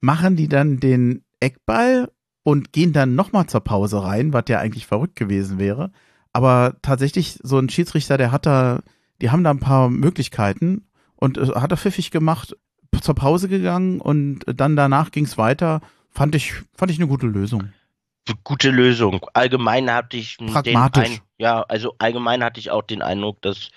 machen 0.00 0.36
die 0.36 0.48
dann 0.48 0.80
den 0.80 1.24
Eckball 1.38 2.10
und 2.42 2.72
gehen 2.72 2.92
dann 2.92 3.14
nochmal 3.14 3.46
zur 3.46 3.60
Pause 3.60 4.02
rein, 4.02 4.32
was 4.32 4.44
ja 4.48 4.58
eigentlich 4.58 4.86
verrückt 4.86 5.14
gewesen 5.16 5.58
wäre. 5.58 5.92
Aber 6.32 6.76
tatsächlich, 6.82 7.38
so 7.42 7.58
ein 7.58 7.68
Schiedsrichter, 7.68 8.18
der 8.18 8.32
hat 8.32 8.46
da, 8.46 8.80
die 9.20 9.30
haben 9.30 9.44
da 9.44 9.50
ein 9.50 9.60
paar 9.60 9.90
Möglichkeiten 9.90 10.86
und 11.14 11.38
äh, 11.38 11.46
hat 11.54 11.70
er 11.70 11.76
pfiffig 11.76 12.10
gemacht, 12.10 12.56
zur 13.00 13.14
Pause 13.14 13.48
gegangen 13.48 14.00
und 14.00 14.40
dann 14.46 14.76
danach 14.76 15.10
ging 15.12 15.24
es 15.24 15.38
weiter. 15.38 15.80
Fand 16.10 16.34
ich, 16.34 16.52
fand 16.74 16.90
ich 16.90 16.98
eine 16.98 17.08
gute 17.08 17.26
Lösung. 17.26 17.72
Gute 18.44 18.70
Lösung. 18.70 19.26
Allgemein 19.34 19.90
hatte 19.90 20.16
ich 20.16 20.38
Pragmatisch. 20.38 21.04
den 21.04 21.12
ein, 21.14 21.20
ja, 21.38 21.62
also 21.62 21.94
allgemein 21.98 22.44
hatte 22.44 22.60
ich 22.60 22.70
auch 22.70 22.82
den 22.82 23.02
Eindruck, 23.02 23.42
dass 23.42 23.70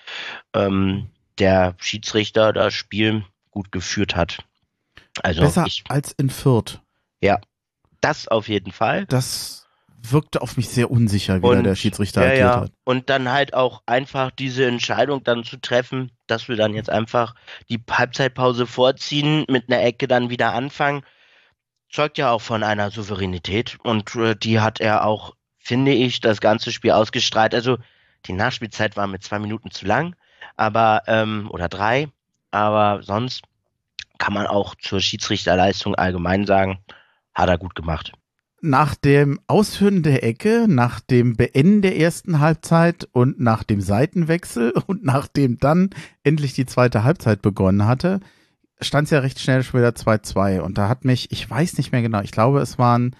ähm, 0.54 1.10
der 1.38 1.74
Schiedsrichter 1.78 2.52
das 2.52 2.72
Spiel 2.72 3.24
gut 3.50 3.72
geführt 3.72 4.14
hat. 4.14 4.44
Also 5.22 5.40
Besser 5.40 5.64
ich, 5.66 5.82
als 5.88 6.12
in 6.12 6.30
Fürth. 6.30 6.80
Ja, 7.20 7.40
das 8.00 8.28
auf 8.28 8.48
jeden 8.48 8.72
Fall. 8.72 9.06
Das 9.06 9.66
wirkte 10.12 10.42
auf 10.42 10.56
mich 10.56 10.68
sehr 10.68 10.90
unsicher, 10.90 11.42
wie 11.42 11.46
und, 11.46 11.64
der 11.64 11.74
Schiedsrichter 11.74 12.22
ja, 12.22 12.28
agiert 12.28 12.40
ja. 12.40 12.60
hat. 12.60 12.72
Und 12.84 13.10
dann 13.10 13.32
halt 13.32 13.54
auch 13.54 13.82
einfach 13.86 14.30
diese 14.30 14.66
Entscheidung 14.66 15.24
dann 15.24 15.44
zu 15.44 15.56
treffen, 15.56 16.12
dass 16.26 16.48
wir 16.48 16.56
dann 16.56 16.74
jetzt 16.74 16.90
einfach 16.90 17.34
die 17.68 17.82
Halbzeitpause 17.90 18.66
vorziehen, 18.66 19.44
mit 19.48 19.68
einer 19.68 19.82
Ecke 19.82 20.06
dann 20.06 20.30
wieder 20.30 20.54
anfangen, 20.54 21.02
zeugt 21.90 22.18
ja 22.18 22.30
auch 22.30 22.40
von 22.40 22.62
einer 22.62 22.90
Souveränität 22.90 23.78
und 23.82 24.14
äh, 24.16 24.34
die 24.36 24.60
hat 24.60 24.80
er 24.80 25.04
auch, 25.04 25.34
finde 25.58 25.92
ich, 25.92 26.20
das 26.20 26.40
ganze 26.40 26.72
Spiel 26.72 26.92
ausgestrahlt. 26.92 27.54
Also 27.54 27.78
die 28.26 28.32
Nachspielzeit 28.32 28.96
war 28.96 29.06
mit 29.06 29.22
zwei 29.22 29.38
Minuten 29.38 29.70
zu 29.70 29.86
lang, 29.86 30.16
aber 30.56 31.02
ähm, 31.06 31.48
oder 31.50 31.68
drei, 31.68 32.08
aber 32.50 33.02
sonst 33.02 33.42
kann 34.18 34.32
man 34.32 34.46
auch 34.46 34.74
zur 34.76 35.00
Schiedsrichterleistung 35.00 35.94
allgemein 35.94 36.46
sagen, 36.46 36.78
hat 37.34 37.48
er 37.48 37.58
gut 37.58 37.74
gemacht 37.74 38.12
nach 38.66 38.94
dem 38.94 39.40
Ausführen 39.46 40.02
der 40.02 40.24
Ecke, 40.24 40.66
nach 40.68 41.00
dem 41.00 41.36
Beenden 41.36 41.82
der 41.82 41.98
ersten 41.98 42.40
Halbzeit 42.40 43.08
und 43.12 43.40
nach 43.40 43.62
dem 43.62 43.80
Seitenwechsel 43.80 44.72
und 44.86 45.04
nachdem 45.04 45.58
dann 45.58 45.90
endlich 46.22 46.54
die 46.54 46.66
zweite 46.66 47.04
Halbzeit 47.04 47.42
begonnen 47.42 47.86
hatte, 47.86 48.20
stand 48.80 49.06
es 49.06 49.10
ja 49.10 49.20
recht 49.20 49.40
schnell 49.40 49.62
schon 49.62 49.80
wieder 49.80 49.90
2-2. 49.90 50.60
Und 50.60 50.78
da 50.78 50.88
hat 50.88 51.04
mich, 51.04 51.30
ich 51.32 51.48
weiß 51.48 51.78
nicht 51.78 51.92
mehr 51.92 52.02
genau, 52.02 52.20
ich 52.20 52.32
glaube, 52.32 52.60
es 52.60 52.78
waren 52.78 53.16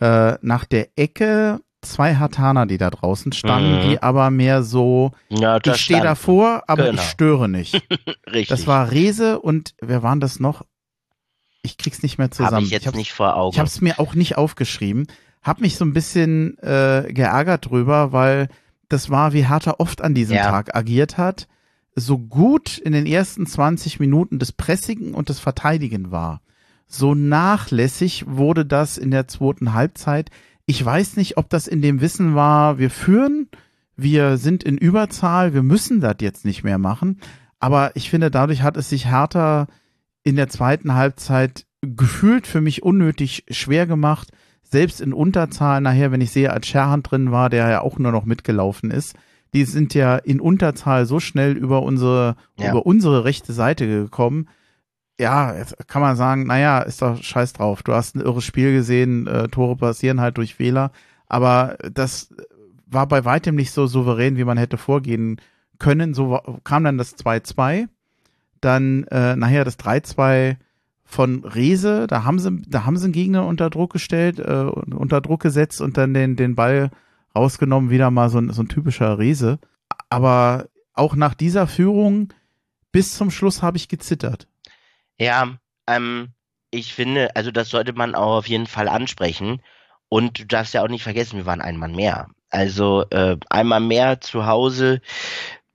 äh, 0.00 0.34
nach 0.42 0.64
der 0.64 0.88
Ecke 0.96 1.60
zwei 1.82 2.16
Hartaner, 2.16 2.66
die 2.66 2.78
da 2.78 2.90
draußen 2.90 3.32
standen, 3.32 3.78
mhm. 3.78 3.90
die 3.90 4.02
aber 4.02 4.30
mehr 4.30 4.62
so, 4.62 5.12
ja, 5.28 5.58
ich 5.64 5.76
stehe 5.76 6.02
davor, 6.02 6.64
aber 6.66 6.86
genau. 6.86 7.00
ich 7.00 7.08
störe 7.08 7.48
nicht. 7.48 7.74
Richtig. 8.26 8.48
Das 8.48 8.66
war 8.66 8.90
Rese 8.90 9.40
und 9.40 9.74
wer 9.80 10.02
waren 10.02 10.20
das 10.20 10.40
noch? 10.40 10.64
Ich 11.62 11.76
krieg's 11.76 12.02
nicht 12.02 12.18
mehr 12.18 12.30
zusammen. 12.30 12.56
Hab 12.56 12.62
ich 12.62 12.70
jetzt 12.70 12.86
ich 12.86 12.94
nicht 12.94 13.12
vor 13.12 13.36
Augen. 13.36 13.54
Ich 13.54 13.58
habe 13.58 13.68
es 13.68 13.80
mir 13.80 13.98
auch 13.98 14.14
nicht 14.14 14.36
aufgeschrieben. 14.36 15.06
Hab 15.42 15.60
mich 15.60 15.76
so 15.76 15.84
ein 15.84 15.92
bisschen 15.92 16.58
äh, 16.58 17.12
geärgert 17.12 17.70
drüber, 17.70 18.12
weil 18.12 18.48
das 18.88 19.10
war, 19.10 19.32
wie 19.32 19.46
Hertha 19.48 19.76
oft 19.78 20.02
an 20.02 20.14
diesem 20.14 20.36
ja. 20.36 20.50
Tag 20.50 20.74
agiert 20.74 21.18
hat. 21.18 21.46
So 22.00 22.18
gut 22.18 22.78
in 22.78 22.92
den 22.92 23.06
ersten 23.06 23.46
20 23.46 23.98
Minuten 24.00 24.38
des 24.38 24.52
Pressigen 24.52 25.14
und 25.14 25.28
des 25.28 25.40
Verteidigen 25.40 26.10
war. 26.10 26.40
So 26.86 27.14
nachlässig 27.14 28.24
wurde 28.26 28.64
das 28.64 28.96
in 28.96 29.10
der 29.10 29.28
zweiten 29.28 29.74
Halbzeit. 29.74 30.30
Ich 30.64 30.84
weiß 30.84 31.16
nicht, 31.16 31.36
ob 31.36 31.50
das 31.50 31.66
in 31.66 31.82
dem 31.82 32.00
Wissen 32.00 32.34
war, 32.34 32.78
wir 32.78 32.90
führen, 32.90 33.48
wir 33.96 34.36
sind 34.36 34.64
in 34.64 34.78
Überzahl, 34.78 35.54
wir 35.54 35.62
müssen 35.62 36.00
das 36.00 36.16
jetzt 36.20 36.44
nicht 36.44 36.62
mehr 36.62 36.78
machen. 36.78 37.20
Aber 37.58 37.96
ich 37.96 38.10
finde, 38.10 38.30
dadurch 38.30 38.62
hat 38.62 38.76
es 38.76 38.88
sich 38.88 39.06
Hertha 39.10 39.66
in 40.22 40.36
der 40.36 40.48
zweiten 40.48 40.94
Halbzeit 40.94 41.66
gefühlt 41.82 42.46
für 42.46 42.60
mich 42.60 42.82
unnötig 42.82 43.44
schwer 43.50 43.86
gemacht. 43.86 44.30
Selbst 44.62 45.00
in 45.00 45.12
Unterzahl 45.12 45.80
nachher, 45.80 46.12
wenn 46.12 46.20
ich 46.20 46.30
sehe, 46.30 46.52
als 46.52 46.66
Scherhand 46.66 47.10
drin 47.10 47.32
war, 47.32 47.50
der 47.50 47.68
ja 47.68 47.80
auch 47.80 47.98
nur 47.98 48.12
noch 48.12 48.24
mitgelaufen 48.24 48.90
ist. 48.90 49.16
Die 49.54 49.64
sind 49.64 49.94
ja 49.94 50.16
in 50.16 50.40
Unterzahl 50.40 51.06
so 51.06 51.20
schnell 51.20 51.56
über 51.56 51.82
unsere, 51.82 52.36
ja. 52.58 52.70
über 52.70 52.86
unsere 52.86 53.24
rechte 53.24 53.52
Seite 53.52 53.86
gekommen. 53.86 54.48
Ja, 55.18 55.56
jetzt 55.56 55.76
kann 55.88 56.02
man 56.02 56.16
sagen, 56.16 56.46
naja, 56.46 56.80
ist 56.80 57.02
doch 57.02 57.22
scheiß 57.22 57.54
drauf. 57.54 57.82
Du 57.82 57.92
hast 57.92 58.14
ein 58.14 58.20
irres 58.20 58.44
Spiel 58.44 58.72
gesehen, 58.72 59.26
äh, 59.26 59.48
Tore 59.48 59.76
passieren 59.76 60.20
halt 60.20 60.36
durch 60.36 60.54
Fehler. 60.54 60.92
Aber 61.26 61.76
das 61.92 62.34
war 62.86 63.06
bei 63.06 63.24
weitem 63.24 63.54
nicht 63.54 63.72
so 63.72 63.86
souverän, 63.86 64.36
wie 64.36 64.44
man 64.44 64.58
hätte 64.58 64.76
vorgehen 64.76 65.40
können. 65.78 66.14
So 66.14 66.40
kam 66.64 66.84
dann 66.84 66.98
das 66.98 67.16
2-2 67.16 67.88
dann 68.60 69.04
äh, 69.04 69.36
nachher 69.36 69.64
das 69.64 69.78
3-2 69.78 70.56
von 71.04 71.44
Rese, 71.44 72.06
da 72.06 72.24
haben 72.24 72.38
sie, 72.38 72.62
da 72.68 72.84
haben 72.84 72.96
sie 72.96 73.04
einen 73.04 73.12
Gegner 73.12 73.46
unter 73.46 73.70
Druck 73.70 73.92
gestellt, 73.92 74.38
äh, 74.38 74.64
unter 74.64 75.20
Druck 75.20 75.40
gesetzt 75.40 75.80
und 75.80 75.96
dann 75.96 76.12
den, 76.12 76.36
den 76.36 76.54
Ball 76.54 76.90
rausgenommen, 77.38 77.90
wieder 77.90 78.10
mal 78.10 78.28
so 78.28 78.38
ein, 78.38 78.52
so 78.52 78.62
ein 78.62 78.68
typischer 78.68 79.18
Rese. 79.18 79.58
Aber 80.10 80.68
auch 80.92 81.14
nach 81.14 81.34
dieser 81.34 81.66
Führung 81.66 82.32
bis 82.92 83.16
zum 83.16 83.30
Schluss 83.30 83.62
habe 83.62 83.76
ich 83.76 83.88
gezittert. 83.88 84.48
Ja, 85.18 85.56
ähm, 85.86 86.28
ich 86.70 86.94
finde, 86.94 87.34
also 87.36 87.50
das 87.50 87.70
sollte 87.70 87.92
man 87.92 88.14
auch 88.14 88.38
auf 88.38 88.48
jeden 88.48 88.66
Fall 88.66 88.88
ansprechen. 88.88 89.62
Und 90.08 90.38
du 90.38 90.46
darfst 90.46 90.74
ja 90.74 90.82
auch 90.82 90.88
nicht 90.88 91.02
vergessen, 91.02 91.36
wir 91.36 91.46
waren 91.46 91.60
ein 91.60 91.76
Mann 91.76 91.94
mehr. 91.94 92.28
Also 92.50 93.04
äh, 93.10 93.36
einmal 93.50 93.80
mehr 93.80 94.20
zu 94.20 94.46
Hause. 94.46 95.00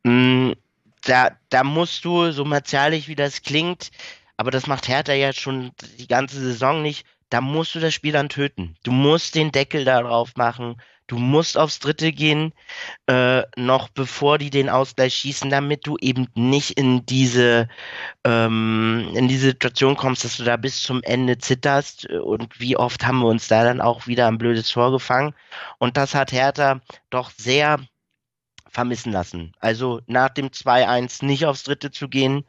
Mh, 0.03 0.11
hm, 0.11 0.55
da, 1.03 1.31
da 1.49 1.63
musst 1.63 2.05
du, 2.05 2.31
so 2.31 2.45
martialisch 2.45 3.07
wie 3.07 3.15
das 3.15 3.41
klingt, 3.41 3.91
aber 4.37 4.51
das 4.51 4.67
macht 4.67 4.87
Hertha 4.87 5.13
ja 5.13 5.33
schon 5.33 5.71
die 5.99 6.07
ganze 6.07 6.39
Saison 6.39 6.81
nicht, 6.81 7.05
da 7.29 7.41
musst 7.41 7.75
du 7.75 7.79
das 7.79 7.93
Spiel 7.93 8.13
dann 8.13 8.29
töten. 8.29 8.75
Du 8.83 8.91
musst 8.91 9.35
den 9.35 9.51
Deckel 9.51 9.85
darauf 9.85 10.35
machen. 10.35 10.77
Du 11.07 11.17
musst 11.17 11.57
aufs 11.57 11.79
Dritte 11.79 12.11
gehen, 12.11 12.53
äh, 13.07 13.43
noch 13.57 13.89
bevor 13.89 14.37
die 14.37 14.49
den 14.49 14.69
Ausgleich 14.69 15.15
schießen, 15.15 15.49
damit 15.49 15.85
du 15.85 15.97
eben 15.99 16.27
nicht 16.35 16.71
in 16.71 17.05
diese, 17.05 17.67
ähm, 18.23 19.09
in 19.13 19.27
diese 19.27 19.47
Situation 19.47 19.97
kommst, 19.97 20.23
dass 20.23 20.37
du 20.37 20.43
da 20.43 20.57
bis 20.57 20.81
zum 20.81 21.03
Ende 21.03 21.37
zitterst. 21.37 22.09
Und 22.09 22.59
wie 22.59 22.77
oft 22.77 23.05
haben 23.05 23.19
wir 23.19 23.27
uns 23.27 23.47
da 23.47 23.63
dann 23.63 23.81
auch 23.81 24.07
wieder 24.07 24.27
ein 24.27 24.37
blödes 24.37 24.69
Tor 24.69 24.91
gefangen. 24.91 25.33
Und 25.77 25.97
das 25.97 26.15
hat 26.15 26.31
Hertha 26.31 26.81
doch 27.09 27.31
sehr 27.31 27.79
vermissen 28.73 29.11
lassen. 29.11 29.53
Also 29.59 30.01
nach 30.07 30.29
dem 30.29 30.51
2-1 30.51 31.23
nicht 31.23 31.45
aufs 31.45 31.63
dritte 31.63 31.91
zu 31.91 32.09
gehen 32.09 32.45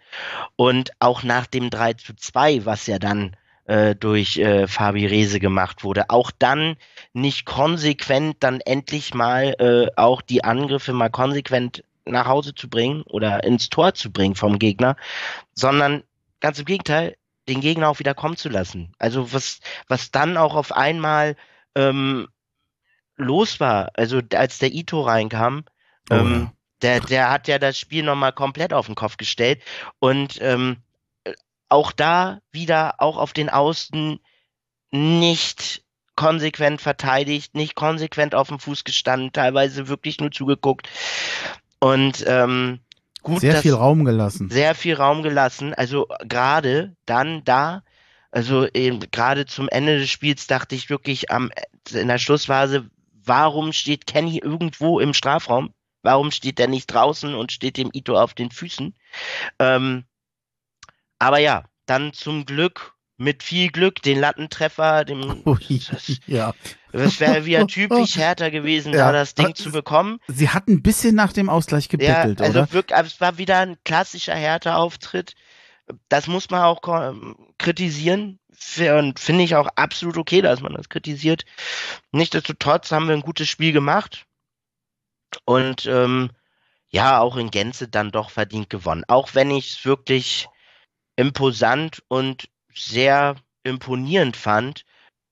und 0.57 0.91
auch 0.99 1.23
nach 1.23 1.47
dem 1.47 1.69
3-2, 1.71 2.65
was 2.65 2.87
ja 2.87 2.99
dann 2.99 3.37
äh, 3.65 3.95
durch 3.95 4.37
äh, 4.39 4.67
Fabi 4.67 5.07
Rese 5.07 5.41
gemacht 5.41 5.85
wurde, 5.85 6.11
auch 6.11 6.31
dann 6.31 6.77
nicht 7.13 7.47
konsequent 7.47 8.37
dann 8.41 8.61
endlich 8.61 9.15
mal 9.15 9.55
äh, 9.59 9.91
auch 9.97 10.23
die 10.23 10.45
Angriffe 10.45 10.93
mal 10.93 11.11
konsequent 11.11 11.85
nach 12.07 12.27
Hause 12.27 12.55
zu 12.55 12.69
bringen 12.69 13.03
oder 13.03 13.45
ins 13.45 13.71
Tor 13.71 13.95
zu 13.95 14.13
bringen 14.13 14.35
vom 14.35 14.59
Gegner, 14.59 14.97
sondern 15.55 16.03
ganz 16.41 16.59
im 16.59 16.67
Gegenteil, 16.67 17.17
den 17.49 17.61
Gegner 17.61 17.89
auch 17.89 17.99
wieder 17.99 18.15
kommen 18.15 18.37
zu 18.37 18.49
lassen. 18.49 18.93
Also 18.99 19.33
was, 19.33 19.61
was 19.89 20.11
dann 20.11 20.37
auch 20.37 20.55
auf 20.55 20.73
einmal 20.73 21.37
ähm, 21.75 22.29
los 23.17 23.61
war, 23.61 23.91
also 23.95 24.21
als 24.35 24.59
der 24.59 24.73
Ito 24.73 25.03
reinkam, 25.03 25.65
Oh, 26.11 26.15
ähm, 26.15 26.51
Der, 26.83 27.01
der 27.01 27.31
hat 27.31 27.49
ja 27.49 27.59
das 27.59 27.79
Spiel 27.79 28.03
nochmal 28.03 28.33
komplett 28.33 28.73
auf 28.73 28.87
den 28.87 28.95
Kopf 28.95 29.17
gestellt. 29.17 29.63
Und 30.01 30.39
ähm, 30.43 30.77
auch 31.75 31.91
da 31.91 32.39
wieder, 32.53 32.95
auch 32.99 33.17
auf 33.17 33.33
den 33.33 33.51
Außen 33.51 34.21
nicht 34.93 35.83
konsequent 36.15 36.81
verteidigt, 36.81 37.57
nicht 37.57 37.75
konsequent 37.75 38.37
auf 38.37 38.47
dem 38.47 38.61
Fuß 38.61 38.85
gestanden, 38.85 39.33
teilweise 39.33 39.89
wirklich 39.89 40.21
nur 40.21 40.31
zugeguckt. 40.31 40.89
Und 41.81 42.25
ähm, 42.29 42.79
gut, 43.23 43.41
sehr 43.41 43.61
viel 43.61 43.75
Raum 43.75 44.05
gelassen. 44.05 44.51
Sehr 44.51 44.77
viel 44.77 44.95
Raum 44.95 45.25
gelassen. 45.25 45.75
Also 45.75 46.07
gerade 46.21 46.95
dann 47.07 47.43
da, 47.43 47.83
also 48.31 48.69
gerade 48.73 49.47
zum 49.47 49.69
Ende 49.69 49.99
des 49.99 50.11
Spiels 50.11 50.47
dachte 50.47 50.77
ich 50.77 50.89
wirklich 50.89 51.33
am 51.33 51.51
in 51.93 52.07
der 52.07 52.19
Schlussphase, 52.19 52.89
warum 53.25 53.73
steht 53.73 54.07
Kenny 54.07 54.39
irgendwo 54.39 55.01
im 55.01 55.13
Strafraum? 55.13 55.75
Warum 56.03 56.31
steht 56.31 56.61
der 56.61 56.69
nicht 56.69 56.87
draußen 56.87 57.35
und 57.35 57.51
steht 57.51 57.79
dem 57.79 57.91
Ito 57.93 58.17
auf 58.17 58.35
den 58.35 58.53
Füßen? 58.53 58.95
Ähm, 59.59 60.05
aber 61.25 61.39
ja, 61.39 61.65
dann 61.87 62.13
zum 62.13 62.45
Glück 62.47 62.93
mit 63.17 63.43
viel 63.43 63.71
Glück 63.71 64.03
den 64.03 64.19
Lattentreffer, 64.19 65.05
dem 65.05 65.43
Ui, 65.47 65.81
ja. 66.27 66.53
Das 66.93 67.21
wäre 67.21 67.45
wieder 67.45 67.67
typisch 67.69 68.17
härter 68.17 68.51
gewesen, 68.51 68.93
Ja. 68.93 69.07
da 69.07 69.13
das 69.13 69.35
Ding 69.35 69.55
zu 69.55 69.71
bekommen. 69.73 70.19
Sie 70.29 70.49
hat 70.49 70.69
ein 70.69 70.83
bisschen 70.83 71.15
nach 71.15 71.33
dem 71.33 71.49
Ausgleich 71.49 71.89
gebettelt, 71.89 72.41
ja, 72.41 72.47
also 72.47 72.61
oder? 72.61 72.73
wirklich, 72.73 72.97
aber 72.97 73.07
es 73.07 73.21
war 73.21 73.39
wieder 73.39 73.59
ein 73.59 73.77
klassischer 73.85 74.35
härter 74.35 74.79
Auftritt. 74.79 75.35
Das 76.09 76.27
muss 76.29 76.51
man 76.51 76.63
auch 76.63 76.81
ko- 76.83 77.35
kritisieren. 77.59 78.39
Und 78.79 79.19
finde 79.21 79.45
ich 79.45 79.57
auch 79.57 79.69
absolut 79.77 80.17
okay, 80.17 80.41
dass 80.41 80.61
man 80.61 80.73
das 80.75 80.89
kritisiert. 80.89 81.45
Nichtsdestotrotz 82.13 82.91
haben 82.93 83.09
wir 83.09 83.15
ein 83.15 83.21
gutes 83.21 83.49
Spiel 83.49 83.73
gemacht. 83.73 84.25
Und 85.45 85.87
ähm, 85.87 86.31
ja, 86.89 87.19
auch 87.19 87.37
in 87.37 87.51
Gänze 87.51 87.89
dann 87.89 88.13
doch 88.13 88.31
verdient 88.31 88.71
gewonnen. 88.71 89.05
Auch 89.09 89.35
wenn 89.35 89.51
ich 89.51 89.73
es 89.73 89.85
wirklich 89.85 90.47
imposant 91.17 92.03
und 92.09 92.49
sehr 92.75 93.37
imponierend 93.63 94.37
fand, 94.37 94.85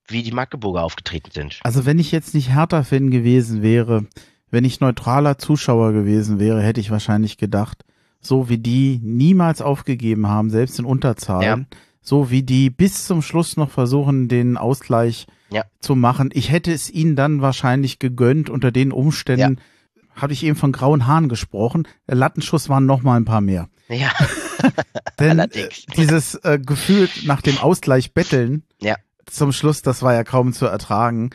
wie 0.08 0.22
die 0.22 0.32
Magdeburger 0.32 0.82
aufgetreten 0.82 1.30
sind. 1.32 1.60
Also 1.62 1.86
wenn 1.86 1.98
ich 1.98 2.12
jetzt 2.12 2.34
nicht 2.34 2.50
Hertha-Fan 2.50 3.10
gewesen 3.10 3.62
wäre, 3.62 4.06
wenn 4.50 4.64
ich 4.64 4.80
neutraler 4.80 5.38
Zuschauer 5.38 5.92
gewesen 5.92 6.38
wäre, 6.38 6.62
hätte 6.62 6.80
ich 6.80 6.90
wahrscheinlich 6.90 7.38
gedacht, 7.38 7.84
so 8.20 8.48
wie 8.48 8.58
die 8.58 9.00
niemals 9.02 9.62
aufgegeben 9.62 10.26
haben, 10.28 10.50
selbst 10.50 10.78
in 10.78 10.84
Unterzahlen, 10.84 11.66
so 12.00 12.30
wie 12.30 12.42
die 12.42 12.68
bis 12.70 13.06
zum 13.06 13.22
Schluss 13.22 13.56
noch 13.56 13.70
versuchen, 13.70 14.28
den 14.28 14.56
Ausgleich 14.56 15.26
Ja. 15.50 15.64
zu 15.80 15.94
machen. 15.96 16.30
Ich 16.32 16.50
hätte 16.50 16.72
es 16.72 16.90
ihnen 16.90 17.16
dann 17.16 17.40
wahrscheinlich 17.42 17.98
gegönnt 17.98 18.50
unter 18.50 18.70
den 18.72 18.92
Umständen. 18.92 19.60
Hatte 20.14 20.34
ich 20.34 20.44
eben 20.44 20.56
von 20.56 20.72
grauen 20.72 21.06
Haaren 21.06 21.28
gesprochen. 21.28 21.88
Der 22.06 22.16
Lattenschuss 22.16 22.68
waren 22.68 22.84
noch 22.86 23.02
mal 23.02 23.16
ein 23.16 23.24
paar 23.24 23.40
mehr. 23.40 23.68
Ja, 23.88 24.10
Denn 25.18 25.26
äh, 25.28 25.30
Allerdings. 25.30 25.86
dieses 25.96 26.34
äh, 26.36 26.58
Gefühl 26.58 27.08
nach 27.24 27.42
dem 27.42 27.58
Ausgleich 27.58 28.12
betteln 28.14 28.62
Ja. 28.80 28.96
zum 29.26 29.52
Schluss, 29.52 29.82
das 29.82 30.02
war 30.02 30.14
ja 30.14 30.24
kaum 30.24 30.52
zu 30.52 30.66
ertragen. 30.66 31.30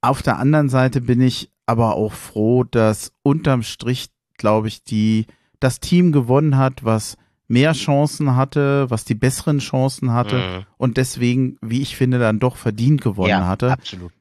Auf 0.00 0.22
der 0.22 0.38
anderen 0.38 0.68
Seite 0.68 1.00
bin 1.00 1.20
ich 1.20 1.50
aber 1.66 1.94
auch 1.96 2.12
froh, 2.12 2.64
dass 2.64 3.12
unterm 3.22 3.62
Strich, 3.62 4.08
glaube 4.36 4.68
ich, 4.68 4.84
die 4.84 5.26
das 5.60 5.80
Team 5.80 6.12
gewonnen 6.12 6.56
hat, 6.56 6.84
was 6.84 7.16
mehr 7.48 7.72
Chancen 7.72 8.36
hatte, 8.36 8.90
was 8.90 9.04
die 9.04 9.14
besseren 9.14 9.58
Chancen 9.58 10.12
hatte 10.12 10.36
Mhm. 10.36 10.66
und 10.78 10.96
deswegen, 10.96 11.58
wie 11.62 11.80
ich 11.80 11.96
finde, 11.96 12.18
dann 12.18 12.38
doch 12.40 12.56
verdient 12.56 13.00
gewonnen 13.00 13.30
ja 13.30 13.46
hatte. 13.46 13.70
absolut. 13.72 14.12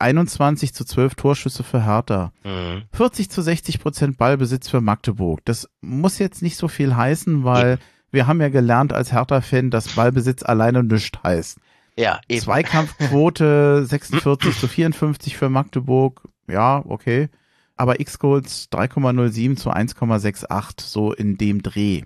21 0.00 0.74
zu 0.74 0.84
12 0.84 1.14
Torschüsse 1.14 1.62
für 1.62 1.84
Hertha. 1.84 2.32
Mhm. 2.44 2.82
40 2.92 3.30
zu 3.30 3.42
60 3.42 3.80
Prozent 3.80 4.18
Ballbesitz 4.18 4.68
für 4.68 4.80
Magdeburg. 4.80 5.44
Das 5.44 5.68
muss 5.80 6.18
jetzt 6.18 6.42
nicht 6.42 6.56
so 6.56 6.68
viel 6.68 6.96
heißen, 6.96 7.44
weil 7.44 7.78
wir 8.10 8.26
haben 8.26 8.40
ja 8.40 8.48
gelernt 8.48 8.92
als 8.92 9.12
Hertha-Fan, 9.12 9.70
dass 9.70 9.94
Ballbesitz 9.94 10.42
alleine 10.42 10.82
nichts 10.82 11.18
heißt. 11.22 11.58
Ja, 11.96 12.20
eben. 12.28 12.40
Zweikampfquote 12.40 13.84
46 13.86 14.58
zu 14.58 14.68
54 14.68 15.36
für 15.36 15.48
Magdeburg. 15.48 16.22
Ja, 16.46 16.82
okay. 16.86 17.28
Aber 17.76 18.00
X-Goals 18.00 18.68
3,07 18.72 19.56
zu 19.56 19.70
1,68, 19.70 20.80
so 20.80 21.12
in 21.12 21.36
dem 21.36 21.62
Dreh. 21.62 22.02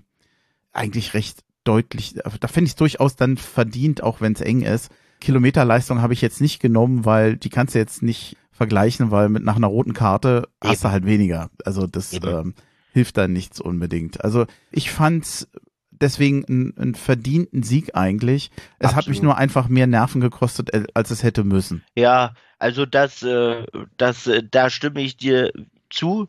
Eigentlich 0.71 1.13
recht 1.13 1.43
deutlich. 1.63 2.15
Da 2.39 2.47
finde 2.47 2.65
ich 2.65 2.71
es 2.71 2.75
durchaus 2.75 3.15
dann 3.15 3.37
verdient, 3.37 4.03
auch 4.03 4.21
wenn 4.21 4.33
es 4.33 4.41
eng 4.41 4.61
ist. 4.61 4.91
Kilometerleistung 5.23 6.01
habe 6.01 6.13
ich 6.13 6.21
jetzt 6.21 6.41
nicht 6.41 6.59
genommen, 6.59 7.05
weil 7.05 7.37
die 7.37 7.49
kannst 7.49 7.75
du 7.75 7.79
jetzt 7.79 8.03
nicht 8.03 8.37
vergleichen, 8.51 9.09
weil 9.09 9.29
mit 9.29 9.43
nach 9.43 9.55
einer 9.55 9.67
roten 9.67 9.93
Karte 9.93 10.49
hast 10.63 10.83
du 10.83 10.89
halt 10.89 11.05
weniger. 11.05 11.49
Also 11.65 11.87
das 11.87 12.13
Eben. 12.13 12.27
ähm, 12.27 12.53
hilft 12.91 13.17
dann 13.17 13.33
nichts 13.33 13.59
unbedingt. 13.59 14.23
Also 14.23 14.45
ich 14.71 14.91
fand's 14.91 15.47
deswegen 15.91 16.45
einen, 16.45 16.77
einen 16.77 16.95
verdienten 16.95 17.63
Sieg 17.63 17.95
eigentlich. 17.95 18.51
Es 18.79 18.89
hat 18.89 19.07
mich 19.07 19.17
Absolut. 19.17 19.23
nur 19.23 19.37
einfach 19.37 19.69
mehr 19.69 19.87
Nerven 19.87 20.21
gekostet, 20.21 20.73
äh, 20.73 20.83
als 20.93 21.09
es 21.09 21.23
hätte 21.23 21.43
müssen. 21.43 21.83
Ja, 21.95 22.33
also 22.59 22.85
das, 22.85 23.23
äh, 23.23 23.65
das, 23.97 24.27
äh, 24.27 24.43
da 24.49 24.69
stimme 24.69 25.01
ich 25.01 25.17
dir 25.17 25.51
zu. 25.89 26.27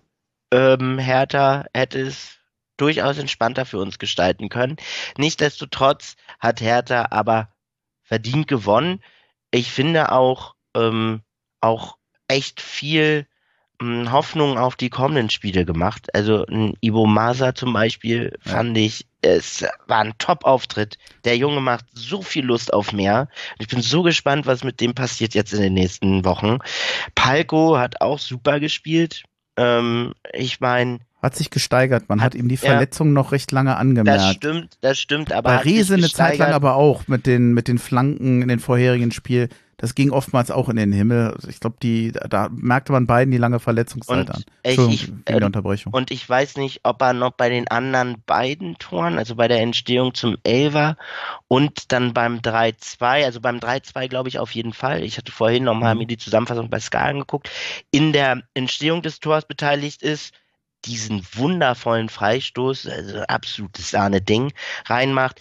Ähm, 0.51 0.99
Hertha 0.99 1.65
hätte 1.75 2.01
es 2.01 2.39
durchaus 2.77 3.19
entspannter 3.19 3.67
für 3.67 3.79
uns 3.79 3.99
gestalten 3.99 4.49
können. 4.49 4.77
Nichtsdestotrotz 5.19 6.17
hat 6.39 6.61
Hertha 6.61 7.09
aber 7.11 7.49
verdient 8.05 8.47
gewonnen. 8.47 9.03
Ich 9.51 9.73
finde 9.73 10.13
auch, 10.13 10.55
ähm, 10.77 11.23
auch 11.61 11.97
echt 12.29 12.61
viel 12.61 13.27
ähm, 13.81 14.13
Hoffnung 14.13 14.59
auf 14.59 14.77
die 14.77 14.91
kommenden 14.91 15.31
Spiele 15.31 15.65
gemacht. 15.65 16.15
Also 16.15 16.45
ein 16.47 16.75
Ivo 16.81 17.07
Masa 17.07 17.55
zum 17.55 17.73
Beispiel 17.73 18.37
fand 18.41 18.77
ich, 18.79 19.07
es 19.23 19.65
war 19.87 20.01
ein 20.01 20.15
Top-Auftritt. 20.19 20.99
Der 21.25 21.37
Junge 21.37 21.61
macht 21.61 21.87
so 21.93 22.23
viel 22.23 22.45
Lust 22.45 22.73
auf 22.73 22.93
mehr. 22.93 23.29
Ich 23.59 23.69
bin 23.69 23.81
so 23.81 24.03
gespannt, 24.03 24.47
was 24.47 24.65
mit 24.65 24.81
dem 24.81 24.95
passiert 24.95 25.35
jetzt 25.35 25.55
in 25.55 25.63
den 25.63 25.75
nächsten 25.75 26.25
Wochen. 26.25 26.59
Palko 27.15 27.79
hat 27.79 28.01
auch 28.01 28.19
super 28.19 28.61
gespielt. 28.61 29.25
Ähm, 29.57 30.15
ich 30.33 30.61
meine, 30.61 31.01
Hat 31.25 31.35
sich 31.37 31.49
gesteigert. 31.51 32.09
Man 32.09 32.21
hat, 32.21 32.27
Hat- 32.27 32.35
ihm 32.35 32.49
die 32.49 32.55
ja. 32.57 32.61
Verletzung 32.61 33.13
noch 33.15 33.33
recht 33.33 33.51
lange 33.51 33.71
das 33.71 33.79
angemerkt. 33.79 34.35
stimmt, 34.37 34.77
das 34.83 34.99
stimmt, 34.99 35.33
aber 35.33 35.51
Bei 35.51 35.57
Rese 35.59 35.95
eine 35.95 36.09
Zeit 36.11 36.37
lang 36.39 36.53
aber 36.53 36.77
auch 36.77 37.09
mit 37.09 37.27
den, 37.27 37.55
mit 37.55 37.67
den 37.67 37.79
Flanken 37.79 38.43
in 38.43 38.49
den 38.49 38.61
vorherigen 38.61 39.11
Spiel. 39.11 39.49
Das 39.79 39.95
ging 39.97 40.11
oftmals 40.11 40.51
auch 40.53 40.69
in 40.69 40.77
den 40.77 40.93
Himmel. 40.93 41.37
Ich 41.49 41.59
glaube, 41.61 41.77
die, 41.83 42.13
da 42.13 42.49
merkte 42.53 42.93
man 42.93 43.07
beiden 43.07 43.33
die 43.33 43.39
lange 43.39 43.59
Verletzungszeit 43.59 44.19
Und 44.19 44.31
an. 44.31 44.41
ich- 44.63 44.71
Entschuldigung, 44.79 45.17
ich- 45.19 45.25
der 45.25 45.37
ähm, 45.39 45.45
Unterbrechung. 45.45 45.93
Und 45.93 46.11
ich 46.13 46.29
weiß 46.29 46.57
nicht, 46.59 46.81
ob 46.85 47.03
er 47.03 47.13
noch 47.13 47.33
bei 47.33 47.49
den 47.49 47.67
anderen 47.69 48.23
beiden 48.27 48.77
Toren, 48.79 49.19
also 49.19 49.35
bei 49.35 49.49
der 49.49 49.61
Entstehung 49.61 50.15
zum 50.15 50.37
Elfer 50.45 50.97
und 51.49 51.91
dann 51.93 52.15
beim 52.15 52.39
3-2, 52.41 53.25
also 53.25 53.41
beim 53.41 53.59
3-2 53.59 54.09
glaube 54.09 54.29
ich 54.29 54.39
auf 54.39 54.53
jeden 54.53 54.73
Fall. 54.73 55.03
Ich 55.03 55.19
hatte 55.19 55.33
vorhin 55.33 55.65
nochmal 55.65 55.95
Mhm. 55.95 56.01
mir 56.03 56.07
die 56.07 56.19
Zusammenfassung 56.19 56.71
bei 56.71 56.81
Sky 56.81 56.99
angeguckt. 56.99 57.51
In 57.91 58.13
der 58.13 58.43
Entstehung 58.55 59.03
des 59.03 59.21
Tors 59.21 59.45
beteiligt 59.47 60.03
ist, 60.03 60.33
diesen 60.87 61.27
wundervollen 61.35 62.09
Freistoß, 62.09 62.87
also 62.87 63.21
absolutes 63.23 63.91
Sahne-Ding, 63.91 64.53
reinmacht. 64.87 65.41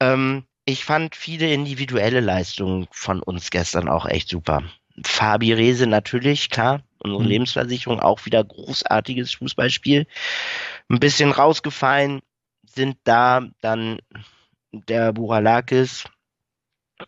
Ähm, 0.00 0.44
ich 0.64 0.84
fand 0.84 1.16
viele 1.16 1.52
individuelle 1.52 2.20
Leistungen 2.20 2.86
von 2.90 3.22
uns 3.22 3.50
gestern 3.50 3.88
auch 3.88 4.06
echt 4.06 4.28
super. 4.28 4.62
Fabi 5.04 5.52
Rese 5.52 5.86
natürlich, 5.86 6.50
klar, 6.50 6.82
unsere 6.98 7.22
Mhm. 7.22 7.28
Lebensversicherung 7.28 8.00
auch 8.00 8.24
wieder 8.26 8.44
großartiges 8.44 9.34
Fußballspiel. 9.34 10.06
Ein 10.88 11.00
bisschen 11.00 11.32
rausgefallen 11.32 12.20
sind 12.66 12.98
da 13.04 13.48
dann 13.60 13.98
der 14.72 15.12
Buralakis. 15.12 16.04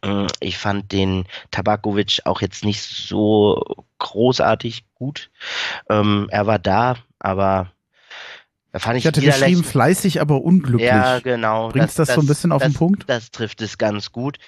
Äh, 0.02 0.26
Ich 0.40 0.58
fand 0.58 0.90
den 0.92 1.26
Tabakovic 1.50 2.20
auch 2.24 2.40
jetzt 2.40 2.64
nicht 2.64 2.82
so 2.82 3.62
großartig 3.98 4.84
gut. 4.94 5.30
Ähm, 5.90 6.28
er 6.30 6.46
war 6.46 6.58
da, 6.58 6.96
aber 7.22 7.72
da 8.72 8.78
fand 8.78 8.96
ich 8.96 9.04
Ich 9.04 9.06
hatte 9.06 9.20
geschrieben, 9.20 9.64
fleißig, 9.64 10.20
aber 10.20 10.42
unglücklich. 10.42 10.88
ja, 10.88 11.20
genau. 11.20 11.68
Bringt's 11.68 11.94
das, 11.94 12.14
so 12.14 12.20
ein 12.20 12.26
bisschen 12.26 12.52
auf 12.52 12.62
den 12.62 12.72
das, 12.72 12.78
Punkt? 12.78 13.04
Das 13.06 13.30
trifft 13.30 13.60
es 13.60 13.76
ganz 13.76 14.12
gut. 14.12 14.38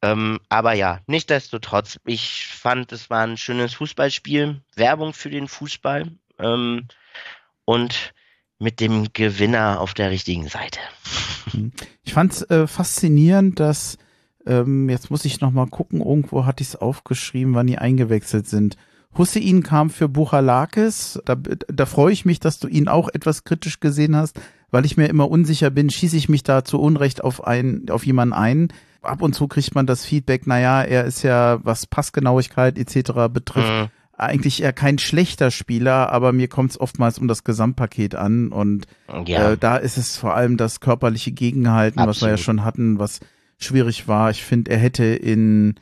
Ähm, 0.00 0.40
aber 0.48 0.72
ja, 0.72 1.00
nichtsdestotrotz, 1.06 1.98
ich 2.06 2.46
fand, 2.46 2.90
es 2.92 3.10
war 3.10 3.26
ein 3.26 3.36
schönes 3.36 3.74
Fußballspiel. 3.74 4.62
Werbung 4.76 5.12
für 5.12 5.28
den 5.28 5.46
Fußball. 5.46 6.10
Ähm, 6.38 6.88
und 7.66 8.14
mit 8.58 8.80
dem 8.80 9.12
Gewinner 9.12 9.80
auf 9.80 9.92
der 9.92 10.10
richtigen 10.10 10.48
Seite. 10.48 10.80
Ich 12.02 12.14
fand 12.14 12.32
es 12.32 12.42
äh, 12.48 12.66
faszinierend, 12.66 13.60
dass, 13.60 13.98
ähm, 14.46 14.88
jetzt 14.88 15.10
muss 15.10 15.26
ich 15.26 15.40
noch 15.40 15.50
mal 15.50 15.66
gucken, 15.66 16.00
irgendwo 16.00 16.46
hatte 16.46 16.62
ich 16.62 16.68
es 16.68 16.76
aufgeschrieben, 16.76 17.54
wann 17.54 17.66
die 17.66 17.76
eingewechselt 17.76 18.48
sind. 18.48 18.76
Hussein 19.18 19.62
kam 19.62 19.90
für 19.90 20.08
Buchalakis. 20.08 21.20
Da, 21.24 21.36
da 21.36 21.86
freue 21.86 22.12
ich 22.12 22.24
mich, 22.24 22.40
dass 22.40 22.58
du 22.58 22.68
ihn 22.68 22.88
auch 22.88 23.08
etwas 23.12 23.44
kritisch 23.44 23.80
gesehen 23.80 24.16
hast, 24.16 24.38
weil 24.70 24.84
ich 24.84 24.96
mir 24.96 25.06
immer 25.08 25.30
unsicher 25.30 25.70
bin, 25.70 25.90
schieße 25.90 26.16
ich 26.16 26.28
mich 26.28 26.42
da 26.42 26.64
zu 26.64 26.80
Unrecht 26.80 27.22
auf, 27.24 27.44
ein, 27.46 27.86
auf 27.90 28.04
jemanden 28.06 28.34
ein. 28.34 28.68
Ab 29.02 29.22
und 29.22 29.34
zu 29.34 29.46
kriegt 29.46 29.74
man 29.74 29.86
das 29.86 30.04
Feedback, 30.04 30.46
naja, 30.46 30.82
er 30.82 31.04
ist 31.04 31.22
ja, 31.22 31.60
was 31.62 31.86
Passgenauigkeit 31.86 32.76
etc. 32.78 33.28
betrifft, 33.32 33.70
Mhm. 33.70 33.88
eigentlich 34.18 34.62
eher 34.62 34.72
kein 34.72 34.98
schlechter 34.98 35.50
Spieler, 35.50 36.10
aber 36.10 36.32
mir 36.32 36.48
kommt 36.48 36.72
es 36.72 36.80
oftmals 36.80 37.18
um 37.18 37.28
das 37.28 37.44
Gesamtpaket 37.44 38.14
an 38.16 38.48
und 38.48 38.86
Ja, 39.26 39.52
äh, 39.52 39.56
da 39.58 39.76
ist 39.76 39.96
es 39.98 40.16
vor 40.16 40.34
allem 40.34 40.56
das 40.56 40.80
körperliche 40.80 41.30
Gegenhalten, 41.32 41.98
was 42.04 42.20
wir 42.22 42.28
ja 42.28 42.34
Absolut. 42.34 42.40
schon 42.40 42.64
hatten, 42.64 42.98
was 42.98 43.20
schwierig 43.58 44.08
war. 44.08 44.30
Ich 44.30 44.42
finde, 44.44 44.70
er 44.72 44.78
hätte 44.78 45.04
in 45.04 45.74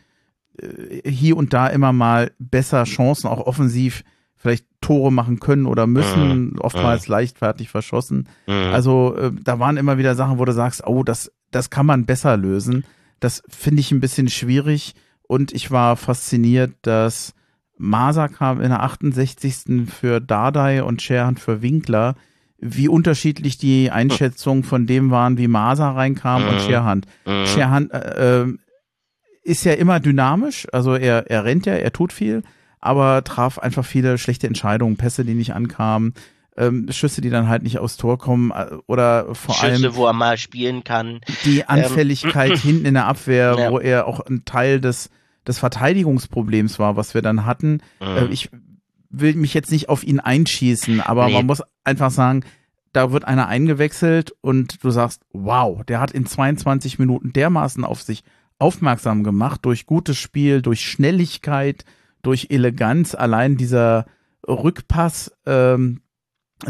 hier 1.04 1.36
und 1.36 1.52
da 1.52 1.66
immer 1.66 1.92
mal 1.92 2.30
besser 2.38 2.84
Chancen, 2.84 3.26
auch 3.28 3.40
offensiv 3.46 4.04
vielleicht 4.36 4.66
Tore 4.80 5.10
machen 5.10 5.40
können 5.40 5.64
oder 5.66 5.86
müssen, 5.86 6.58
oftmals 6.58 7.08
leichtfertig 7.08 7.70
verschossen. 7.70 8.28
mhm. 8.46 8.52
Also 8.72 9.16
äh, 9.16 9.30
da 9.42 9.58
waren 9.58 9.76
immer 9.78 9.96
wieder 9.98 10.14
Sachen, 10.14 10.38
wo 10.38 10.44
du 10.44 10.52
sagst, 10.52 10.86
oh, 10.86 11.02
das, 11.02 11.32
das 11.50 11.70
kann 11.70 11.86
man 11.86 12.04
besser 12.04 12.36
lösen. 12.36 12.84
Das 13.20 13.42
finde 13.48 13.80
ich 13.80 13.90
ein 13.90 14.00
bisschen 14.00 14.28
schwierig 14.28 14.94
und 15.22 15.52
ich 15.52 15.70
war 15.70 15.96
fasziniert, 15.96 16.72
dass 16.82 17.32
Masa 17.78 18.28
kam 18.28 18.60
in 18.60 18.68
der 18.68 18.82
68. 18.82 19.88
für 19.88 20.20
Dardai 20.20 20.82
und 20.84 21.00
Scherhan 21.00 21.36
für 21.38 21.62
Winkler. 21.62 22.14
Wie 22.58 22.88
unterschiedlich 22.88 23.58
die 23.58 23.90
Einschätzungen 23.90 24.62
von 24.62 24.86
dem 24.86 25.10
waren, 25.10 25.38
wie 25.38 25.48
Masa 25.48 25.92
reinkam 25.92 26.46
und 26.46 26.54
Mhm. 26.56 26.60
Scherhan. 26.60 27.00
Mhm. 27.26 27.46
Scherhan 27.46 27.90
äh, 27.90 28.42
äh, 28.42 28.54
ist 29.44 29.64
ja 29.64 29.74
immer 29.74 30.00
dynamisch, 30.00 30.66
also 30.72 30.94
er, 30.94 31.30
er 31.30 31.44
rennt 31.44 31.66
ja, 31.66 31.74
er 31.74 31.92
tut 31.92 32.12
viel, 32.12 32.42
aber 32.80 33.22
traf 33.24 33.58
einfach 33.58 33.84
viele 33.84 34.18
schlechte 34.18 34.46
Entscheidungen, 34.46 34.96
Pässe, 34.96 35.24
die 35.24 35.34
nicht 35.34 35.54
ankamen, 35.54 36.14
ähm, 36.56 36.86
Schüsse, 36.90 37.20
die 37.20 37.30
dann 37.30 37.48
halt 37.48 37.62
nicht 37.62 37.78
aufs 37.78 37.96
Tor 37.96 38.16
kommen 38.18 38.50
äh, 38.52 38.66
oder 38.86 39.34
vor 39.34 39.54
Schüsse, 39.54 39.66
allem 39.86 39.96
wo 39.96 40.06
er 40.06 40.12
mal 40.12 40.38
spielen 40.38 40.82
kann. 40.84 41.20
die 41.44 41.64
Anfälligkeit 41.68 42.56
hinten 42.58 42.86
in 42.86 42.94
der 42.94 43.06
Abwehr, 43.06 43.56
Ja. 43.58 43.70
wo 43.70 43.78
er 43.80 44.06
auch 44.06 44.20
ein 44.20 44.44
Teil 44.44 44.80
des, 44.80 45.10
des 45.46 45.58
Verteidigungsproblems 45.58 46.78
war, 46.78 46.96
was 46.96 47.14
wir 47.14 47.22
dann 47.22 47.44
hatten. 47.44 47.80
Äh, 48.00 48.24
Mhm. 48.24 48.32
ich 48.32 48.50
will 49.10 49.34
mich 49.34 49.54
jetzt 49.54 49.70
nicht 49.70 49.88
auf 49.88 50.02
ihn 50.04 50.20
einschießen, 50.20 51.00
aber 51.00 51.26
Nee. 51.26 51.34
man 51.34 51.46
muss 51.46 51.62
einfach 51.84 52.10
sagen, 52.10 52.44
da 52.92 53.10
wird 53.12 53.24
einer 53.24 53.48
eingewechselt 53.48 54.32
und 54.40 54.82
du 54.84 54.90
sagst, 54.90 55.22
wow, 55.32 55.84
der 55.84 56.00
hat 56.00 56.12
in 56.12 56.26
22 56.26 56.98
Minuten 56.98 57.32
dermaßen 57.32 57.84
auf 57.84 58.02
sich 58.02 58.22
aufmerksam 58.58 59.24
gemacht 59.24 59.64
durch 59.64 59.86
gutes 59.86 60.16
Spiel, 60.18 60.62
durch 60.62 60.80
Schnelligkeit, 60.88 61.84
durch 62.22 62.46
Eleganz. 62.50 63.14
Allein 63.14 63.56
dieser 63.56 64.06
Rückpass 64.46 65.32
ähm, 65.46 66.00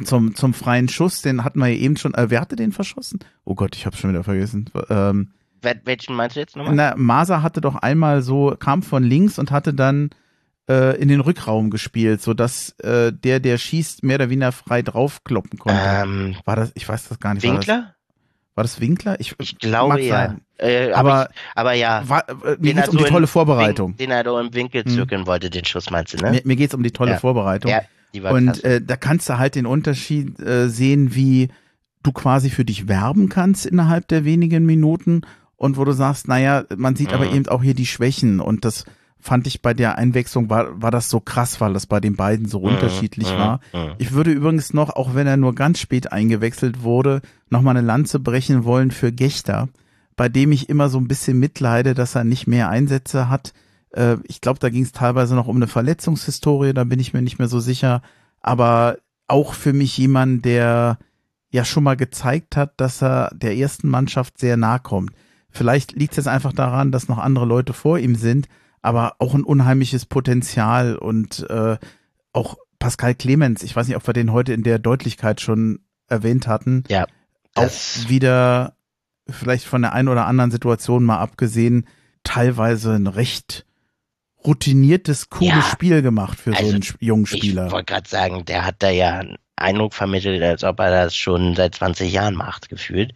zum, 0.04 0.34
zum 0.34 0.54
freien 0.54 0.88
Schuss, 0.88 1.22
den 1.22 1.44
hatten 1.44 1.58
wir 1.60 1.68
ja 1.68 1.76
eben 1.78 1.96
schon. 1.96 2.14
Äh, 2.14 2.30
wer 2.30 2.40
hatte 2.40 2.56
den 2.56 2.72
verschossen? 2.72 3.20
Oh 3.44 3.54
Gott, 3.54 3.76
ich 3.76 3.86
hab's 3.86 3.98
schon 3.98 4.10
wieder 4.10 4.24
vergessen. 4.24 4.70
Ähm, 4.88 5.32
Wel- 5.62 5.80
Welchen 5.84 6.16
meinst 6.16 6.36
du 6.36 6.40
jetzt 6.40 6.56
nochmal? 6.56 6.74
na, 6.74 6.94
Masa 6.96 7.42
hatte 7.42 7.60
doch 7.60 7.76
einmal 7.76 8.22
so, 8.22 8.56
kam 8.58 8.82
von 8.82 9.02
links 9.02 9.38
und 9.38 9.50
hatte 9.50 9.72
dann 9.74 10.10
äh, 10.68 11.00
in 11.00 11.08
den 11.08 11.20
Rückraum 11.20 11.70
gespielt, 11.70 12.22
sodass 12.22 12.70
äh, 12.80 13.12
der, 13.12 13.40
der 13.40 13.58
schießt, 13.58 14.02
mehr 14.02 14.16
oder 14.16 14.30
weniger 14.30 14.52
frei 14.52 14.82
draufkloppen 14.82 15.58
konnte. 15.58 15.78
Ähm, 15.84 16.36
war 16.44 16.56
das, 16.56 16.72
ich 16.74 16.88
weiß 16.88 17.08
das 17.08 17.18
gar 17.20 17.34
nicht. 17.34 17.42
Winkler? 17.44 17.94
War 18.54 18.62
das 18.64 18.80
Winkler? 18.80 19.18
Ich, 19.20 19.34
Ich 19.40 19.58
glaube 19.58 20.00
ja. 20.02 20.36
Äh, 20.58 20.92
Aber 20.92 21.12
aber, 21.14 21.28
ich, 21.30 21.36
aber 21.56 21.72
ja. 21.72 22.08
war, 22.08 22.28
äh, 22.28 22.32
mir 22.32 22.56
Den 22.56 22.76
geht's 22.76 22.88
er 22.88 22.92
um 22.92 22.98
die 22.98 23.04
tolle 23.04 23.26
Vorbereitung. 23.26 23.90
Win- 23.90 23.96
Den 23.96 24.10
er 24.12 24.22
da 24.24 24.40
im 24.40 24.54
Winkel 24.54 24.84
Hm. 24.84 24.90
zirkeln 24.92 25.26
wollte, 25.26 25.50
den 25.50 25.64
Schuss 25.64 25.90
meinst 25.90 26.12
du, 26.14 26.18
ne? 26.24 26.30
Mir, 26.30 26.42
mir 26.44 26.56
geht's 26.56 26.74
um 26.74 26.82
die 26.82 26.92
tolle 26.92 27.12
Ja. 27.12 27.18
Vorbereitung. 27.18 27.70
Ja, 27.70 27.82
die 28.14 28.22
war 28.22 28.32
Und 28.32 28.62
äh, 28.64 28.80
da 28.80 28.96
kannst 28.96 29.28
du 29.28 29.38
halt 29.38 29.56
den 29.56 29.66
Unterschied 29.66 30.38
äh, 30.40 30.68
sehen, 30.68 31.14
wie 31.14 31.48
du 32.04 32.12
quasi 32.12 32.50
für 32.50 32.64
dich 32.64 32.86
werben 32.86 33.28
kannst 33.28 33.66
innerhalb 33.66 34.06
der 34.08 34.24
wenigen 34.24 34.64
Minuten 34.66 35.22
und 35.56 35.76
wo 35.76 35.84
du 35.84 35.92
sagst, 35.92 36.28
naja, 36.28 36.64
man 36.76 36.94
sieht 36.96 37.12
aber 37.12 37.24
Mhm. 37.26 37.34
eben 37.34 37.48
auch 37.48 37.62
hier 37.62 37.74
die 37.74 37.86
Schwächen 37.86 38.38
und 38.40 38.64
das 38.64 38.84
fand 39.24 39.46
ich 39.46 39.62
bei 39.62 39.72
der 39.72 39.96
Einwechslung 39.96 40.50
war, 40.50 40.82
war 40.82 40.90
das 40.90 41.08
so 41.08 41.18
krass, 41.18 41.58
weil 41.58 41.72
das 41.72 41.86
bei 41.86 41.98
den 41.98 42.14
beiden 42.14 42.46
so 42.46 42.58
unterschiedlich 42.60 43.32
Mhm, 43.32 43.38
war. 43.38 43.60
mhm. 43.72 43.92
Ich 43.96 44.12
würde 44.12 44.30
übrigens 44.30 44.74
noch, 44.74 44.90
auch 44.90 45.14
wenn 45.14 45.26
er 45.26 45.38
nur 45.38 45.54
ganz 45.54 45.78
spät 45.78 46.12
eingewechselt 46.12 46.82
wurde, 46.82 47.22
nochmal 47.48 47.74
eine 47.74 47.86
Lanze 47.86 48.20
brechen 48.20 48.64
wollen 48.64 48.90
für 48.90 49.12
Gechter, 49.12 49.70
bei 50.14 50.28
dem 50.28 50.52
ich 50.52 50.68
immer 50.68 50.90
so 50.90 50.98
ein 50.98 51.08
bisschen 51.08 51.38
mitleide, 51.38 51.94
dass 51.94 52.14
er 52.14 52.24
nicht 52.24 52.46
mehr 52.46 52.68
Einsätze 52.68 53.30
hat. 53.30 53.54
Äh, 53.92 54.18
ich 54.24 54.42
glaube, 54.42 54.58
da 54.58 54.68
ging 54.68 54.82
es 54.82 54.92
teilweise 54.92 55.34
noch 55.34 55.46
um 55.46 55.56
eine 55.56 55.68
Verletzungshistorie, 55.68 56.74
da 56.74 56.84
bin 56.84 57.00
ich 57.00 57.14
mir 57.14 57.22
nicht 57.22 57.38
mehr 57.38 57.48
so 57.48 57.60
sicher. 57.60 58.02
Aber 58.42 58.98
auch 59.26 59.54
für 59.54 59.72
mich 59.72 59.96
jemand, 59.96 60.44
der 60.44 60.98
ja 61.50 61.64
schon 61.64 61.84
mal 61.84 61.96
gezeigt 61.96 62.58
hat, 62.58 62.74
dass 62.76 63.02
er 63.02 63.30
der 63.34 63.56
ersten 63.56 63.88
Mannschaft 63.88 64.36
sehr 64.36 64.58
nahe 64.58 64.80
kommt. 64.80 65.12
Vielleicht 65.48 65.92
liegt 65.92 66.12
es 66.12 66.16
jetzt 66.18 66.28
einfach 66.28 66.52
daran, 66.52 66.92
dass 66.92 67.08
noch 67.08 67.16
andere 67.18 67.46
Leute 67.46 67.72
vor 67.72 67.98
ihm 67.98 68.16
sind, 68.16 68.48
aber 68.84 69.16
auch 69.18 69.34
ein 69.34 69.44
unheimliches 69.44 70.04
Potenzial 70.06 70.96
und 70.96 71.48
äh, 71.48 71.76
auch 72.32 72.56
Pascal 72.78 73.14
Clemens, 73.14 73.62
ich 73.62 73.74
weiß 73.74 73.86
nicht, 73.88 73.96
ob 73.96 74.06
wir 74.06 74.12
den 74.14 74.32
heute 74.32 74.52
in 74.52 74.62
der 74.62 74.78
Deutlichkeit 74.78 75.40
schon 75.40 75.80
erwähnt 76.08 76.46
hatten, 76.46 76.84
Ja, 76.88 77.06
auch 77.54 77.70
wieder 78.08 78.76
vielleicht 79.28 79.64
von 79.64 79.80
der 79.82 79.92
einen 79.94 80.08
oder 80.08 80.26
anderen 80.26 80.50
Situation 80.50 81.02
mal 81.04 81.18
abgesehen, 81.18 81.86
teilweise 82.24 82.92
ein 82.94 83.06
recht 83.06 83.64
routiniertes, 84.44 85.30
cooles 85.30 85.54
Ja. 85.54 85.62
Spiel 85.62 86.02
gemacht 86.02 86.38
für 86.38 86.50
so 86.50 86.58
Also, 86.58 86.72
einen 86.72 86.82
Sp- 86.84 87.00
jungen 87.00 87.24
ich 87.24 87.30
Spieler. 87.30 87.70
wollte 87.70 87.86
gerade 87.92 88.08
sagen, 88.08 88.44
der 88.44 88.66
hat 88.66 88.76
da 88.82 88.90
ja 88.90 89.18
einen 89.20 89.36
Eindruck 89.56 89.94
vermittelt, 89.94 90.42
als 90.42 90.64
ob 90.64 90.80
er 90.80 90.90
das 90.90 91.16
schon 91.16 91.54
seit 91.54 91.74
20 91.76 92.12
Jahren 92.12 92.34
macht, 92.34 92.68
gefühlt. 92.68 93.12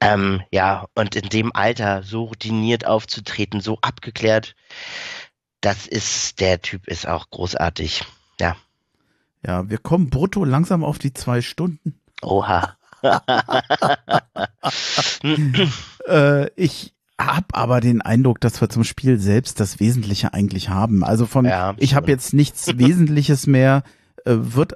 Ähm, 0.00 0.42
ja, 0.50 0.86
und 0.94 1.16
in 1.16 1.28
dem 1.28 1.54
Alter 1.54 2.02
so 2.02 2.24
routiniert 2.24 2.86
aufzutreten, 2.86 3.60
so 3.60 3.78
abgeklärt, 3.82 4.54
das 5.60 5.86
ist, 5.86 6.40
der 6.40 6.62
Typ 6.62 6.88
ist 6.88 7.06
auch 7.06 7.28
großartig. 7.30 8.04
Ja, 9.46 9.68
wir 9.70 9.78
kommen 9.78 10.10
brutto 10.10 10.44
langsam 10.44 10.84
auf 10.84 10.98
die 10.98 11.12
zwei 11.14 11.40
Stunden. 11.42 12.00
Oha. 12.22 12.76
Äh, 16.06 16.50
ich 16.56 16.94
habe 17.20 17.46
aber 17.52 17.80
den 17.80 18.00
Eindruck, 18.00 18.40
dass 18.40 18.60
wir 18.60 18.70
zum 18.70 18.84
Spiel 18.84 19.18
selbst 19.18 19.60
das 19.60 19.78
Wesentliche 19.78 20.32
eigentlich 20.32 20.70
haben. 20.70 21.04
Also 21.04 21.26
von, 21.26 21.44
Ja, 21.44 21.74
ich 21.76 21.94
habe 21.94 22.10
jetzt 22.10 22.32
nichts 22.32 22.78
Wesentliches 22.78 23.46
mehr. 23.46 23.82
Äh, 24.24 24.34
wird, 24.36 24.74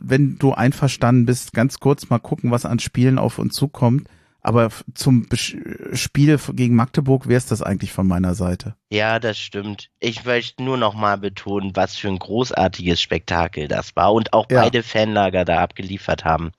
wenn 0.00 0.38
du 0.38 0.52
einverstanden 0.52 1.26
bist, 1.26 1.52
ganz 1.52 1.78
kurz 1.80 2.08
mal 2.10 2.18
gucken, 2.18 2.50
was 2.50 2.64
an 2.64 2.78
Spielen 2.78 3.18
auf 3.18 3.38
uns 3.38 3.54
zukommt. 3.54 4.08
Aber 4.40 4.70
zum 4.94 5.26
Spiel 5.34 6.38
gegen 6.54 6.76
Magdeburg 6.76 7.26
wäre 7.28 7.36
es 7.38 7.46
das 7.46 7.60
eigentlich 7.60 7.92
von 7.92 8.06
meiner 8.06 8.34
Seite. 8.34 8.76
Ja, 8.90 9.18
das 9.18 9.36
stimmt. 9.36 9.90
Ich 9.98 10.24
möchte 10.24 10.62
nur 10.62 10.76
noch 10.78 10.94
mal 10.94 11.18
betonen, 11.18 11.72
was 11.74 11.96
für 11.96 12.08
ein 12.08 12.18
großartiges 12.20 13.00
Spektakel 13.00 13.68
das 13.68 13.94
war 13.96 14.12
und 14.14 14.32
auch 14.32 14.46
Ja. 14.50 14.62
beide 14.62 14.82
Fanlager 14.82 15.44
da 15.44 15.58
abgeliefert 15.58 16.24
haben. 16.24 16.52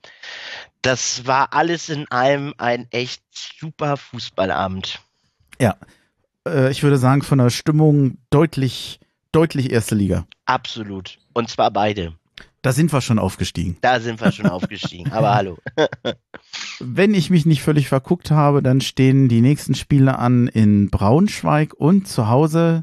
Das 0.82 1.26
war 1.26 1.52
alles 1.54 1.88
in 1.88 2.08
allem 2.10 2.54
ein 2.58 2.86
echt 2.90 3.22
super 3.32 3.96
Fußballabend. 3.96 5.00
Äh, 6.46 6.70
ich 6.70 6.82
würde 6.82 6.96
sagen, 6.98 7.22
von 7.22 7.38
der 7.38 7.50
Stimmung 7.50 8.18
deutlich, 8.30 9.00
deutlich 9.32 9.70
erste 9.70 9.94
Liga. 9.94 10.26
Absolut. 10.46 11.18
Und 11.32 11.48
zwar 11.48 11.70
beide. 11.70 12.14
Da 12.62 12.72
sind 12.72 12.92
wir 12.92 13.00
schon 13.00 13.18
aufgestiegen. 13.18 13.76
Da 13.80 14.00
sind 14.00 14.20
wir 14.20 14.32
schon 14.32 14.46
aufgestiegen. 14.50 15.10
Aber 15.12 15.34
hallo. 15.34 15.58
Wenn 16.80 17.14
ich 17.14 17.30
mich 17.30 17.46
nicht 17.46 17.62
völlig 17.62 17.88
verguckt 17.88 18.30
habe, 18.30 18.62
dann 18.62 18.80
stehen 18.80 19.28
die 19.28 19.40
nächsten 19.40 19.74
Spiele 19.74 20.18
an 20.18 20.46
in 20.48 20.90
Braunschweig 20.90 21.74
und 21.74 22.06
zu 22.06 22.28
Hause, 22.28 22.82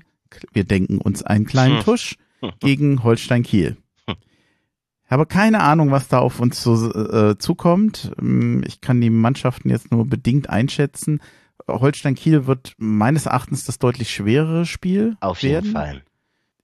wir 0.53 0.63
denken 0.63 0.97
uns 0.99 1.23
einen 1.23 1.45
kleinen 1.45 1.77
Hm. 1.77 1.83
Tusch, 1.83 2.15
gegen 2.59 3.03
Holstein 3.03 3.43
Kiel. 3.43 3.77
Ich 4.07 5.11
habe 5.11 5.25
keine 5.25 5.61
Ahnung, 5.61 5.91
was 5.91 6.09
da 6.09 6.19
auf 6.19 6.39
uns 6.41 6.61
so, 6.61 6.91
äh, 6.93 7.37
zukommt. 7.37 8.11
Ähm, 8.19 8.63
Ich 8.67 8.81
kann 8.81 8.99
die 8.99 9.09
Mannschaften 9.09 9.69
jetzt 9.69 9.89
nur 9.91 10.05
bedingt 10.05 10.49
einschätzen. 10.49 11.21
Holstein 11.67 12.15
Kiel 12.15 12.45
wird 12.45 12.73
meines 12.77 13.25
Erachtens 13.25 13.63
das 13.65 13.79
deutlich 13.79 14.11
schwerere 14.11 14.65
Spiel 14.65 15.15
Auf 15.21 15.43
werden. 15.43 15.65
jeden 15.65 15.75
Fall. 15.75 16.03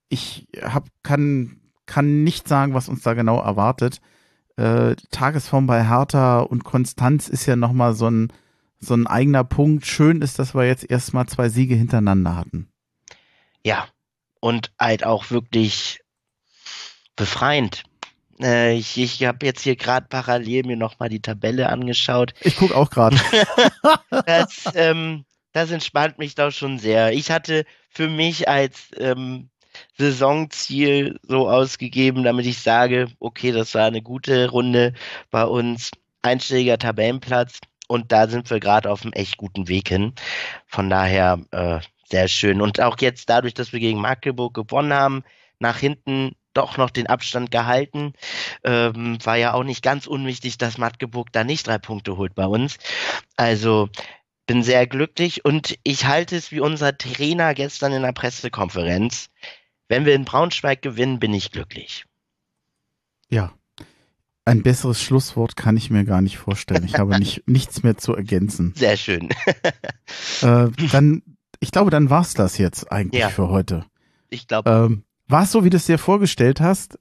ich 0.09 0.47
hab, 0.61 0.87
kann, 1.03 1.57
kann 1.93 2.23
nicht 2.23 2.47
sagen, 2.47 2.73
was 2.73 2.89
uns 2.89 3.03
da 3.03 3.13
genau 3.13 3.39
erwartet. 3.39 4.01
Äh, 4.57 4.95
Tagesform 5.11 5.67
bei 5.67 5.87
Hertha 5.87 6.39
und 6.39 6.63
Konstanz 6.63 7.27
ist 7.27 7.45
ja 7.45 7.55
nochmal 7.55 7.93
so 7.93 8.09
ein, 8.09 8.33
so 8.79 8.95
ein 8.95 9.05
eigener 9.05 9.43
Punkt. 9.43 9.85
Schön 9.85 10.23
ist, 10.23 10.39
dass 10.39 10.55
wir 10.55 10.65
jetzt 10.65 10.89
erstmal 10.89 11.27
zwei 11.27 11.49
Siege 11.49 11.75
hintereinander 11.75 12.35
hatten. 12.35 12.67
Ja. 13.63 13.87
Und 14.39 14.73
halt 14.79 15.05
auch 15.05 15.29
wirklich 15.29 15.99
befreiend. 17.15 17.83
Äh, 18.41 18.75
ich 18.75 18.97
ich 18.97 19.23
habe 19.23 19.45
jetzt 19.45 19.61
hier 19.61 19.75
gerade 19.75 20.07
parallel 20.09 20.65
mir 20.65 20.77
nochmal 20.77 21.09
die 21.09 21.21
Tabelle 21.21 21.69
angeschaut. 21.69 22.33
Ich 22.41 22.57
guck 22.57 22.73
auch 22.73 22.89
gerade. 22.89 23.17
Das, 24.25 24.63
ähm, 24.75 25.25
das 25.51 25.69
entspannt 25.71 26.17
mich 26.17 26.35
doch 26.35 26.51
schon 26.51 26.79
sehr. 26.79 27.13
Ich 27.13 27.29
hatte 27.29 27.65
für 27.89 28.09
mich 28.09 28.47
als 28.47 28.87
ähm, 28.97 29.49
Saisonziel 29.97 31.19
so 31.23 31.49
ausgegeben, 31.49 32.23
damit 32.23 32.45
ich 32.45 32.59
sage, 32.59 33.07
okay, 33.19 33.51
das 33.51 33.73
war 33.75 33.85
eine 33.85 34.01
gute 34.01 34.49
Runde 34.49 34.93
bei 35.31 35.45
uns, 35.45 35.91
einstelliger 36.21 36.77
Tabellenplatz 36.77 37.59
und 37.87 38.11
da 38.11 38.27
sind 38.27 38.49
wir 38.49 38.59
gerade 38.59 38.89
auf 38.89 39.03
einem 39.03 39.13
echt 39.13 39.37
guten 39.37 39.67
Weg 39.67 39.89
hin. 39.89 40.13
Von 40.67 40.89
daher 40.89 41.39
äh, 41.51 41.79
sehr 42.09 42.27
schön. 42.27 42.61
Und 42.61 42.79
auch 42.81 42.97
jetzt 42.99 43.29
dadurch, 43.29 43.53
dass 43.53 43.73
wir 43.73 43.79
gegen 43.79 43.99
Magdeburg 43.99 44.53
gewonnen 44.53 44.93
haben, 44.93 45.23
nach 45.59 45.77
hinten 45.77 46.35
doch 46.53 46.77
noch 46.77 46.89
den 46.89 47.07
Abstand 47.07 47.51
gehalten. 47.51 48.13
Ähm, 48.63 49.17
war 49.23 49.37
ja 49.37 49.53
auch 49.53 49.63
nicht 49.63 49.83
ganz 49.83 50.07
unwichtig, 50.07 50.57
dass 50.57 50.77
Magdeburg 50.77 51.31
da 51.31 51.43
nicht 51.43 51.67
drei 51.67 51.77
Punkte 51.77 52.17
holt 52.17 52.35
bei 52.35 52.45
uns. 52.45 52.77
Also 53.35 53.89
bin 54.45 54.61
sehr 54.63 54.87
glücklich 54.87 55.45
und 55.45 55.77
ich 55.83 56.05
halte 56.05 56.35
es 56.35 56.51
wie 56.51 56.59
unser 56.59 56.97
Trainer 56.97 57.53
gestern 57.53 57.93
in 57.93 58.03
der 58.03 58.11
Pressekonferenz. 58.11 59.29
Wenn 59.89 60.05
wir 60.05 60.15
in 60.15 60.25
Braunschweig 60.25 60.81
gewinnen, 60.81 61.19
bin 61.19 61.33
ich 61.33 61.51
glücklich. 61.51 62.05
Ja. 63.29 63.53
Ein 64.45 64.61
besseres 64.61 65.01
Schlusswort 65.01 65.55
kann 65.55 65.77
ich 65.77 65.89
mir 65.89 66.03
gar 66.03 66.21
nicht 66.21 66.37
vorstellen. 66.37 66.83
Ich 66.83 66.95
habe 66.99 67.17
nicht, 67.17 67.43
nichts 67.47 67.81
mehr 67.83 67.97
zu 67.97 68.13
ergänzen. 68.15 68.73
Sehr 68.75 68.97
schön. 68.97 69.29
äh, 70.41 70.67
dann, 70.91 71.23
ich 71.59 71.71
glaube, 71.71 71.91
dann 71.91 72.09
war's 72.09 72.33
das 72.33 72.57
jetzt 72.57 72.91
eigentlich 72.91 73.21
Ja. 73.21 73.29
für 73.29 73.47
heute. 73.49 73.85
Ich 74.29 74.47
glaube, 74.47 74.69
Ähm, 74.69 75.03
war 75.27 75.43
es 75.43 75.51
so, 75.51 75.63
wie 75.63 75.69
du 75.69 75.77
es 75.77 75.85
dir 75.85 75.97
vorgestellt 75.97 76.59
hast? 76.59 76.99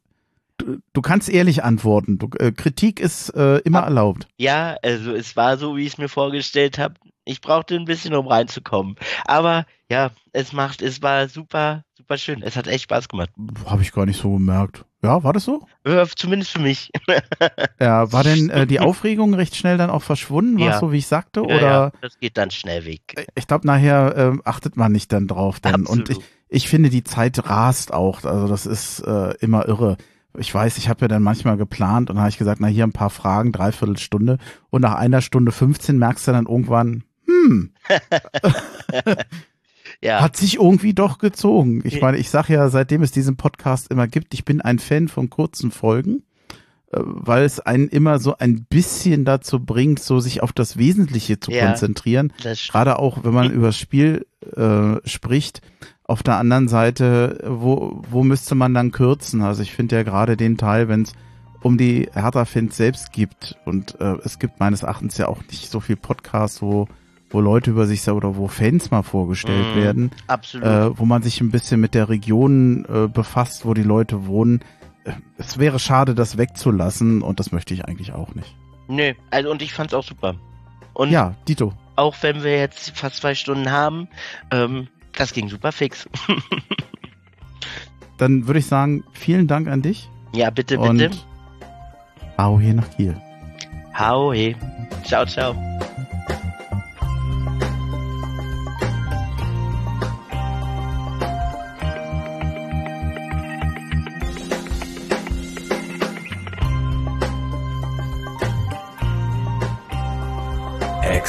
Du, 0.59 0.79
du 0.93 1.03
kannst 1.03 1.29
ehrlich 1.29 1.65
antworten. 1.65 2.19
Du, 2.19 2.29
äh, 2.39 2.53
Kritik 2.53 3.01
ist 3.01 3.31
äh, 3.31 3.59
immer 3.59 3.81
Ab- 3.81 3.89
erlaubt. 3.89 4.29
ja, 4.37 4.77
also 4.83 5.13
es 5.13 5.35
war 5.35 5.57
so, 5.59 5.77
wie 5.77 5.83
ich 5.83 5.95
es 5.95 5.99
mir 5.99 6.09
vorgestellt 6.09 6.79
habe. 6.79 6.95
Ich 7.25 7.41
brauchte 7.41 7.75
ein 7.75 7.85
bisschen, 7.87 8.15
um 8.15 8.29
reinzukommen. 8.29 8.97
Aber 9.25 9.67
ja, 9.93 10.11
es 10.33 10.53
macht, 10.55 10.81
es 10.81 11.03
war 11.03 11.29
super, 11.29 11.85
super 11.95 12.17
schön. 12.17 12.43
Es 12.43 12.57
hat 12.57 12.67
echt 12.67 12.85
Spaß 12.85 13.09
gemacht. 13.09 13.29
Habe 13.67 13.83
ich 13.83 13.93
gar 13.93 14.07
nicht 14.07 14.19
so 14.21 14.33
gemerkt. 14.33 14.87
Ja, 15.05 15.23
war 15.23 15.33
das 15.35 15.45
so? 15.45 15.67
Äh, 15.85 16.07
Zumindest 16.17 16.53
für 16.53 16.61
mich. 16.61 16.91
Ja, 17.81 18.11
war 18.13 18.25
denn 18.25 18.49
äh, 18.51 18.67
die 18.67 18.81
Aufregung 18.89 19.35
recht 19.35 19.55
schnell 19.57 19.77
dann 19.77 19.91
auch 19.91 20.03
verschwunden? 20.03 20.59
War 20.59 20.69
es 20.69 20.75
Ja. 20.75 20.81
so, 20.81 20.93
wie 20.93 20.99
ich 20.99 21.07
sagte? 21.07 21.41
Ja, 21.41 21.47
Oder 21.47 21.61
ja, 21.61 21.93
das 22.01 22.19
geht 22.19 22.39
dann 22.39 22.51
schnell 22.51 22.85
weg. 22.87 23.27
ich 23.35 23.47
glaube, 23.47 23.67
nachher 23.67 24.15
ähm, 24.17 24.41
achtet 24.45 24.77
man 24.77 24.93
nicht 24.93 25.13
dann 25.13 25.27
drauf. 25.29 25.61
Dann. 25.61 25.85
Und 25.87 26.09
ich, 26.09 26.17
Absolut. 26.17 26.25
ich 26.49 26.69
finde, 26.69 26.89
die 26.91 27.05
Zeit 27.05 27.49
rast 27.49 27.93
auch. 27.93 28.25
Also 28.25 28.49
das 28.49 28.65
ist 28.65 29.01
äh, 29.01 29.35
immer 29.41 29.69
irre. 29.69 29.97
Ich 30.39 30.55
weiß, 30.55 30.79
ich 30.79 30.89
habe 30.89 31.03
ja 31.03 31.09
dann 31.09 31.23
manchmal 31.23 31.59
geplant 31.59 32.09
und 32.09 32.17
dann 32.17 32.23
habe 32.23 32.31
ich 32.31 32.39
gesagt, 32.39 32.61
na 32.61 32.67
hier 32.69 32.85
ein 32.85 32.93
paar 32.93 33.11
Fragen, 33.11 33.53
dreiviertel 33.53 33.99
Stunde. 33.99 34.39
Und 34.71 34.81
nach 34.81 34.95
einer 34.95 35.21
Stunde 35.21 35.53
15 35.53 35.99
merkst 35.99 36.27
du 36.27 36.33
dann 36.33 36.47
irgendwann, 36.47 37.05
hm, 37.27 37.75
Ja, 40.03 40.21
hat 40.21 40.37
sich 40.37 40.57
irgendwie 40.57 40.95
doch 40.95 41.19
gezogen. 41.19 41.81
Ich 41.85 42.01
meine, 42.01 42.17
ich 42.19 42.29
sage 42.29 42.55
ja, 42.55 42.69
seitdem 42.69 43.03
es 43.03 43.13
diesen 43.13 43.37
Podcast 43.37 43.91
immer 43.91 44.09
gibt, 44.09 44.35
ich 44.35 44.45
bin 44.45 44.61
ein 44.61 44.79
Fan 44.79 45.07
von 45.09 45.31
kurzen 45.31 45.71
Folgen, 45.71 46.23
äh, 46.93 46.99
weil 47.03 47.45
es 47.45 47.61
einen 47.61 47.89
immer 47.89 48.19
so 48.19 48.37
ein 48.37 48.65
bisschen 48.69 49.25
dazu 49.25 49.61
bringt, 49.61 50.01
so 50.01 50.19
sich 50.19 50.43
auf 50.43 50.53
das 50.53 50.77
Wesentliche 50.77 51.39
zu 51.39 51.53
Ja. 51.53 51.67
konzentrieren. 51.67 52.33
Gerade 52.73 52.99
auch, 52.99 53.23
wenn 53.23 53.33
man 53.33 53.53
über 53.53 53.67
das 53.69 53.79
Spiel 53.79 54.27
äh, 54.57 54.97
spricht. 55.09 55.61
Auf 56.05 56.23
der 56.25 56.37
anderen 56.37 56.67
Seite, 56.69 57.39
wo, 57.47 58.03
wo 58.11 58.25
müsste 58.25 58.55
man 58.57 58.75
dann 58.75 58.91
kürzen? 58.91 59.41
Also 59.43 59.63
ich 59.63 59.73
finde 59.73 59.97
ja 59.97 60.03
gerade 60.03 60.37
den 60.37 60.59
Teil, 60.59 60.89
wenn 60.89 61.03
es 61.03 61.13
um 61.63 61.79
die 61.79 62.09
Hertha-Fans 62.13 62.77
selbst 62.77 63.13
gibt 63.13 63.57
und 63.65 64.01
äh, 64.01 64.17
es 64.25 64.41
gibt 64.41 64.59
meines 64.59 64.83
Erachtens 64.83 65.17
ja 65.17 65.29
auch 65.29 65.43
nicht 65.49 65.71
so 65.71 65.79
viel 65.79 65.95
Podcasts, 65.95 66.61
wo, 66.61 66.89
wo 67.33 67.41
Leute 67.41 67.71
über 67.71 67.87
sich 67.87 68.07
oder 68.09 68.37
wo 68.37 68.47
Fans 68.49 68.91
mal 68.91 69.03
vorgestellt 69.03 69.75
Mhm. 69.75 69.81
werden, 69.81 70.11
Absolut. 70.27 70.67
äh, 70.67 70.99
wo 70.99 71.05
man 71.05 71.23
sich 71.23 71.41
ein 71.41 71.51
bisschen 71.51 71.81
mit 71.81 71.95
der 71.95 72.09
Region 72.09 72.85
äh, 72.85 73.09
befasst, 73.09 73.65
wo 73.65 73.75
die 73.75 73.83
Leute 73.83 74.27
wohnen. 74.27 74.61
Äh, 75.05 75.13
Es 75.39 75.59
wäre 75.59 75.79
schade, 75.79 76.15
das 76.15 76.37
wegzulassen 76.39 77.23
und 77.23 77.41
das 77.41 77.51
möchte 77.53 77.75
ich 77.75 77.85
eigentlich 77.87 78.13
auch 78.13 78.35
nicht. 78.35 78.55
Nö, 78.89 79.13
also 79.31 79.51
und 79.51 79.63
ich 79.63 79.73
fand's 79.73 79.95
auch 79.95 80.05
super. 80.05 80.35
Und 80.95 81.11
Ja, 81.11 81.35
Dito. 81.49 81.73
auch 81.97 82.15
wenn 82.21 82.43
wir 82.45 82.59
jetzt 82.59 82.91
fast 82.97 83.17
zwei 83.17 83.35
Stunden 83.35 83.71
haben, 83.71 84.09
ähm, 84.51 84.89
das 85.17 85.33
ging 85.33 85.49
super 85.49 85.73
fix. 85.73 86.09
Dann 88.19 88.47
würde 88.47 88.61
ich 88.61 88.67
sagen, 88.67 89.05
vielen 89.13 89.47
Dank 89.49 89.69
an 89.69 89.83
dich. 89.83 90.09
ja, 90.35 90.51
bitte, 90.51 90.79
und 90.79 90.99
bitte. 90.99 91.17
Au 92.37 92.61
hier 92.61 92.75
nach 92.75 92.89
Kiel. 92.97 93.17
Hau 93.99 94.33
he. 94.33 94.57
Ciao, 95.05 95.25
ciao. 95.27 95.55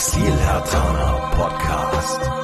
Exil 0.03 0.35
Podcast. 1.31 2.42